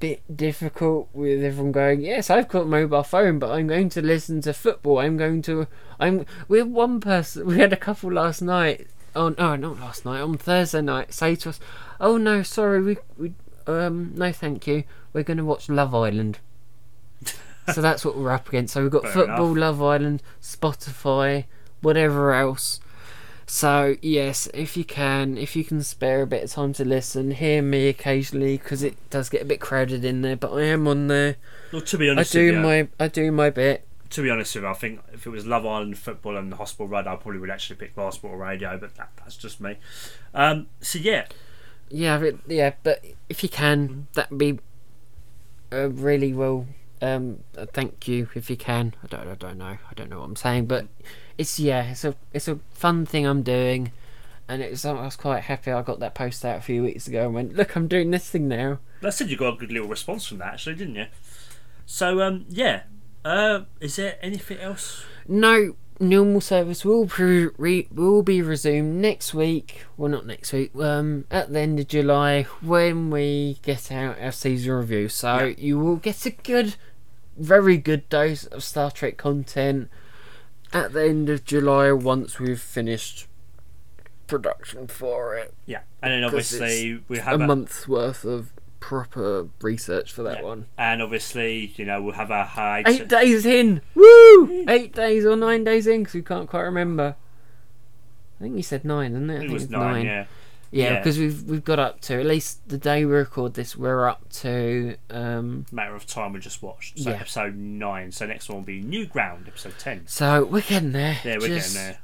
bit 0.00 0.22
difficult 0.34 1.08
with 1.12 1.44
everyone 1.44 1.72
going 1.72 2.00
yes 2.00 2.30
I've 2.30 2.48
got 2.48 2.62
a 2.62 2.66
mobile 2.66 3.02
phone 3.02 3.38
but 3.38 3.50
I'm 3.52 3.66
going 3.66 3.90
to 3.90 4.02
listen 4.02 4.40
to 4.42 4.52
football 4.52 4.98
I'm 4.98 5.16
going 5.16 5.42
to 5.42 5.66
I'm 6.00 6.24
we 6.48 6.58
had 6.58 6.72
one 6.72 7.00
person 7.00 7.46
we 7.46 7.58
had 7.58 7.72
a 7.72 7.76
couple 7.76 8.10
last 8.10 8.40
night 8.40 8.88
oh 9.14 9.30
no, 9.30 9.56
not 9.56 9.80
last 9.80 10.04
night, 10.04 10.20
on 10.20 10.36
Thursday 10.36 10.82
night, 10.82 11.12
say 11.12 11.34
to 11.36 11.50
us, 11.50 11.60
"Oh 12.00 12.16
no, 12.16 12.42
sorry, 12.42 12.82
we 12.82 12.96
we 13.16 13.32
um 13.66 14.12
no, 14.14 14.32
thank 14.32 14.66
you, 14.66 14.84
we're 15.12 15.24
going 15.24 15.38
to 15.38 15.44
watch 15.44 15.68
Love 15.68 15.94
Island." 15.94 16.38
so 17.72 17.80
that's 17.80 18.04
what 18.04 18.16
we're 18.16 18.32
up 18.32 18.48
against. 18.48 18.74
So 18.74 18.82
we've 18.82 18.90
got 18.90 19.02
Fair 19.04 19.12
football, 19.12 19.52
enough. 19.52 19.78
Love 19.78 19.82
Island, 19.82 20.22
Spotify, 20.40 21.44
whatever 21.80 22.32
else. 22.34 22.80
So 23.52 23.96
yes, 24.00 24.46
if 24.54 24.76
you 24.76 24.84
can, 24.84 25.36
if 25.36 25.56
you 25.56 25.64
can 25.64 25.82
spare 25.82 26.22
a 26.22 26.26
bit 26.26 26.44
of 26.44 26.52
time 26.52 26.72
to 26.74 26.84
listen, 26.84 27.32
hear 27.32 27.62
me 27.62 27.88
occasionally 27.88 28.58
because 28.58 28.84
it 28.84 28.94
does 29.10 29.28
get 29.28 29.42
a 29.42 29.44
bit 29.44 29.60
crowded 29.60 30.04
in 30.04 30.22
there. 30.22 30.36
But 30.36 30.52
I 30.52 30.62
am 30.66 30.86
on 30.86 31.08
there. 31.08 31.34
Well, 31.72 31.82
to 31.82 31.98
be 31.98 32.08
honest, 32.08 32.32
I 32.36 32.38
do 32.38 32.44
you, 32.44 32.60
my 32.60 32.88
I 33.00 33.08
do 33.08 33.32
my 33.32 33.50
bit. 33.50 33.88
to 34.10 34.22
be 34.22 34.30
honest 34.30 34.54
with 34.54 34.62
you, 34.62 34.70
I 34.70 34.74
think 34.74 35.00
if 35.12 35.26
it 35.26 35.30
was 35.30 35.48
Love 35.48 35.66
Island 35.66 35.98
football 35.98 36.36
and 36.36 36.52
the 36.52 36.56
Hospital 36.56 36.86
Radio, 36.86 37.12
I 37.12 37.16
probably 37.16 37.40
would 37.40 37.50
actually 37.50 37.74
pick 37.74 37.92
Hospital 37.96 38.36
Radio, 38.36 38.78
but 38.78 38.94
that, 38.94 39.10
that's 39.16 39.36
just 39.36 39.60
me. 39.60 39.78
Um, 40.32 40.68
so 40.80 41.00
yeah, 41.00 41.26
Yeah, 41.90 42.18
but, 42.18 42.36
yeah, 42.46 42.74
but 42.84 43.04
if 43.28 43.42
you 43.42 43.48
can, 43.48 44.06
that'd 44.12 44.38
be 44.38 44.60
uh, 45.72 45.90
really 45.90 46.32
well. 46.32 46.66
Um, 47.02 47.40
thank 47.72 48.06
you 48.06 48.28
if 48.34 48.48
you 48.50 48.56
can. 48.56 48.94
I 49.02 49.06
don't, 49.08 49.26
I 49.26 49.34
don't 49.34 49.58
know, 49.58 49.64
I 49.90 49.94
don't 49.96 50.08
know 50.10 50.18
what 50.20 50.26
I'm 50.26 50.36
saying, 50.36 50.66
but 50.66 50.86
it's 51.40 51.58
yeah, 51.58 51.90
it's 51.90 52.04
a, 52.04 52.14
it's 52.32 52.48
a 52.48 52.58
fun 52.70 53.06
thing 53.06 53.26
I'm 53.26 53.42
doing, 53.42 53.92
and 54.48 54.60
it's 54.62 54.84
I 54.84 54.92
was 54.92 55.16
quite 55.16 55.44
happy 55.44 55.72
I 55.72 55.82
got 55.82 56.00
that 56.00 56.14
post 56.14 56.44
out 56.44 56.58
a 56.58 56.60
few 56.60 56.82
weeks 56.82 57.08
ago 57.08 57.24
and 57.26 57.34
went, 57.34 57.56
look, 57.56 57.74
I'm 57.76 57.88
doing 57.88 58.10
this 58.10 58.28
thing 58.28 58.46
now. 58.48 58.78
that 59.00 59.14
said 59.14 59.30
you 59.30 59.36
got 59.36 59.54
a 59.54 59.56
good 59.56 59.72
little 59.72 59.88
response 59.88 60.26
from 60.26 60.38
that, 60.38 60.54
actually, 60.54 60.74
didn't 60.76 60.96
you? 60.96 61.06
So 61.86 62.20
um, 62.20 62.44
yeah, 62.48 62.82
uh, 63.24 63.62
is 63.80 63.96
there 63.96 64.18
anything 64.22 64.58
else? 64.58 65.04
No, 65.26 65.76
normal 65.98 66.40
service 66.40 66.84
will 66.84 67.06
be 67.06 67.46
re- 67.58 67.88
will 67.92 68.22
be 68.22 68.42
resumed 68.42 69.00
next 69.00 69.32
week. 69.34 69.86
Well, 69.96 70.10
not 70.10 70.26
next 70.26 70.52
week. 70.52 70.70
Um, 70.76 71.24
at 71.30 71.52
the 71.52 71.60
end 71.60 71.80
of 71.80 71.88
July 71.88 72.42
when 72.60 73.10
we 73.10 73.58
get 73.62 73.90
out 73.90 74.20
our 74.20 74.32
season 74.32 74.72
review. 74.72 75.08
So 75.08 75.38
Yeah. 75.38 75.54
you 75.58 75.78
will 75.78 75.96
get 75.96 76.26
a 76.26 76.30
good, 76.30 76.76
very 77.36 77.76
good 77.76 78.08
dose 78.08 78.44
of 78.44 78.62
Star 78.62 78.90
Trek 78.90 79.16
content 79.16 79.88
at 80.72 80.92
the 80.92 81.04
end 81.04 81.28
of 81.28 81.44
July 81.44 81.92
once 81.92 82.38
we've 82.38 82.60
finished 82.60 83.26
production 84.26 84.86
for 84.86 85.34
it. 85.36 85.52
Yeah, 85.66 85.80
and 86.02 86.12
then 86.12 86.24
obviously 86.24 87.02
we 87.08 87.18
have 87.18 87.40
a, 87.40 87.46
month's 87.46 87.88
worth 87.88 88.24
of 88.24 88.52
proper 88.78 89.48
research 89.60 90.12
for 90.12 90.22
that 90.22 90.38
Yeah. 90.38 90.44
one. 90.44 90.66
and 90.78 91.02
obviously 91.02 91.72
you 91.76 91.84
know 91.84 92.00
we'll 92.00 92.14
have 92.14 92.30
our 92.30 92.44
hiatus. 92.44 93.00
Eight 93.00 93.08
days 93.08 93.44
in. 93.44 93.80
Woo! 93.94 94.64
Eight 94.68 94.94
days 94.94 95.26
or 95.26 95.36
nine 95.36 95.64
days 95.64 95.86
in 95.86 96.00
because 96.02 96.14
we 96.14 96.22
can't 96.22 96.48
quite 96.48 96.62
remember. 96.62 97.16
I 98.40 98.44
think 98.44 98.56
you 98.56 98.62
said 98.62 98.84
nine, 98.84 99.12
didn't 99.12 99.30
it? 99.30 99.32
I 99.34 99.36
It 99.36 99.40
think 99.40 99.52
was 99.52 99.62
it's 99.64 99.72
nine, 99.72 100.06
yeah. 100.06 100.24
Yeah, 100.72 100.84
Yeah. 100.92 100.98
because 100.98 101.18
we've 101.18 101.42
we've 101.44 101.64
got 101.64 101.78
up 101.80 102.00
to 102.02 102.20
at 102.20 102.26
least 102.26 102.68
the 102.68 102.78
day 102.78 103.04
we 103.04 103.12
record 103.12 103.54
this, 103.54 103.76
we're 103.76 104.08
up 104.08 104.28
to 104.34 104.96
um. 105.10 105.66
Matter 105.72 105.94
of 105.96 106.06
time 106.06 106.32
we 106.32 106.40
just 106.40 106.62
watched. 106.62 106.98
So 106.98 107.10
Yeah. 107.10 107.16
episode 107.16 107.56
nine. 107.56 108.12
So 108.12 108.26
next 108.26 108.48
one 108.48 108.58
will 108.58 108.64
be 108.64 108.80
New 108.80 109.06
Ground, 109.06 109.46
episode 109.48 109.74
ten. 109.78 110.06
So 110.06 110.44
we're 110.44 110.60
getting 110.62 110.92
there. 110.92 111.18
Yeah, 111.24 111.38
we're 111.40 111.48
Just- 111.48 111.74
getting 111.74 111.88
there. 111.92 111.98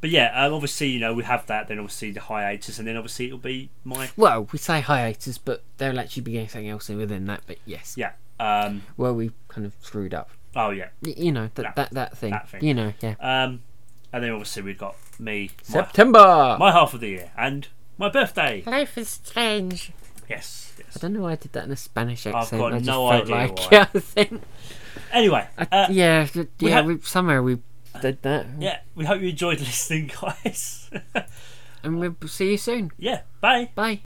But 0.00 0.10
yeah, 0.10 0.30
um, 0.46 0.52
obviously 0.54 0.86
you 0.90 1.00
know 1.00 1.12
we 1.12 1.24
have 1.24 1.44
that. 1.48 1.66
Then 1.66 1.80
obviously 1.80 2.12
the 2.12 2.20
hiatus, 2.20 2.78
and 2.78 2.86
then 2.86 2.96
obviously 2.96 3.26
it'll 3.26 3.38
be 3.38 3.70
my 3.82 4.10
Well, 4.16 4.46
we 4.52 4.58
say 4.60 4.80
hiatus, 4.80 5.38
but 5.38 5.64
there'll 5.78 5.98
actually 5.98 6.22
be 6.22 6.38
anything 6.38 6.68
else 6.68 6.88
within 6.88 7.24
that. 7.26 7.42
But 7.48 7.58
yes, 7.66 7.94
yeah. 7.96 8.12
Um, 8.38 8.82
well, 8.96 9.12
we 9.12 9.32
kind 9.48 9.66
of 9.66 9.72
screwed 9.82 10.14
up. 10.14 10.30
oh 10.54 10.70
yeah. 10.70 10.90
Y- 11.02 11.14
You 11.16 11.32
know 11.32 11.50
that 11.56 11.62
That- 11.62 11.74
that 11.76 11.90
that 11.90 12.16
thing. 12.18 12.30
that 12.30 12.48
thing. 12.48 12.62
You 12.62 12.74
know, 12.74 12.92
yeah. 13.00 13.16
Um, 13.18 13.62
and 14.12 14.22
then 14.22 14.30
obviously 14.30 14.62
we've 14.62 14.78
got 14.78 14.94
me, 15.18 15.50
my, 15.68 15.80
September. 15.82 16.56
my 16.60 16.70
half 16.70 16.94
of 16.94 17.00
the 17.00 17.08
year, 17.08 17.32
and 17.36 17.66
my 17.98 18.08
birthday. 18.08 18.62
Life 18.66 18.96
is 18.96 19.08
strange. 19.08 19.92
Yes, 20.28 20.72
yes. 20.78 20.96
I 20.96 21.00
don't 21.00 21.12
know 21.14 21.22
why 21.22 21.32
I 21.32 21.36
did 21.36 21.52
that 21.52 21.64
in 21.64 21.70
a 21.72 21.76
Spanish 21.76 22.26
accent. 22.26 22.36
I've 22.36 22.42
accent. 22.44 22.60
got 22.60 22.72
I 22.72 22.76
just 22.78 22.86
no 22.86 23.10
felt 23.10 23.22
idea 23.24 23.34
like 23.36 23.58
why. 23.58 23.68
yeah, 23.72 23.86
I 23.94 23.98
think. 24.00 24.42
Anyway, 25.12 25.46
I, 25.56 25.62
uh, 25.72 25.86
yeah, 25.90 26.26
th- 26.26 26.48
we 26.60 26.68
yeah. 26.68 26.74
have- 26.76 26.86
we, 26.86 27.00
somewhere 27.00 27.42
we 27.42 27.58
did 28.02 28.20
that. 28.22 28.46
yeah, 28.58 28.78
we 28.94 29.04
hope 29.06 29.20
you 29.22 29.28
enjoyed 29.28 29.58
listening, 29.60 30.10
guys. 30.20 30.90
And 31.82 31.98
we'll 31.98 32.14
see 32.26 32.50
you 32.52 32.56
soon. 32.58 32.90
yeah, 32.98 33.22
bye. 33.40 33.70
Bye. 33.74 33.96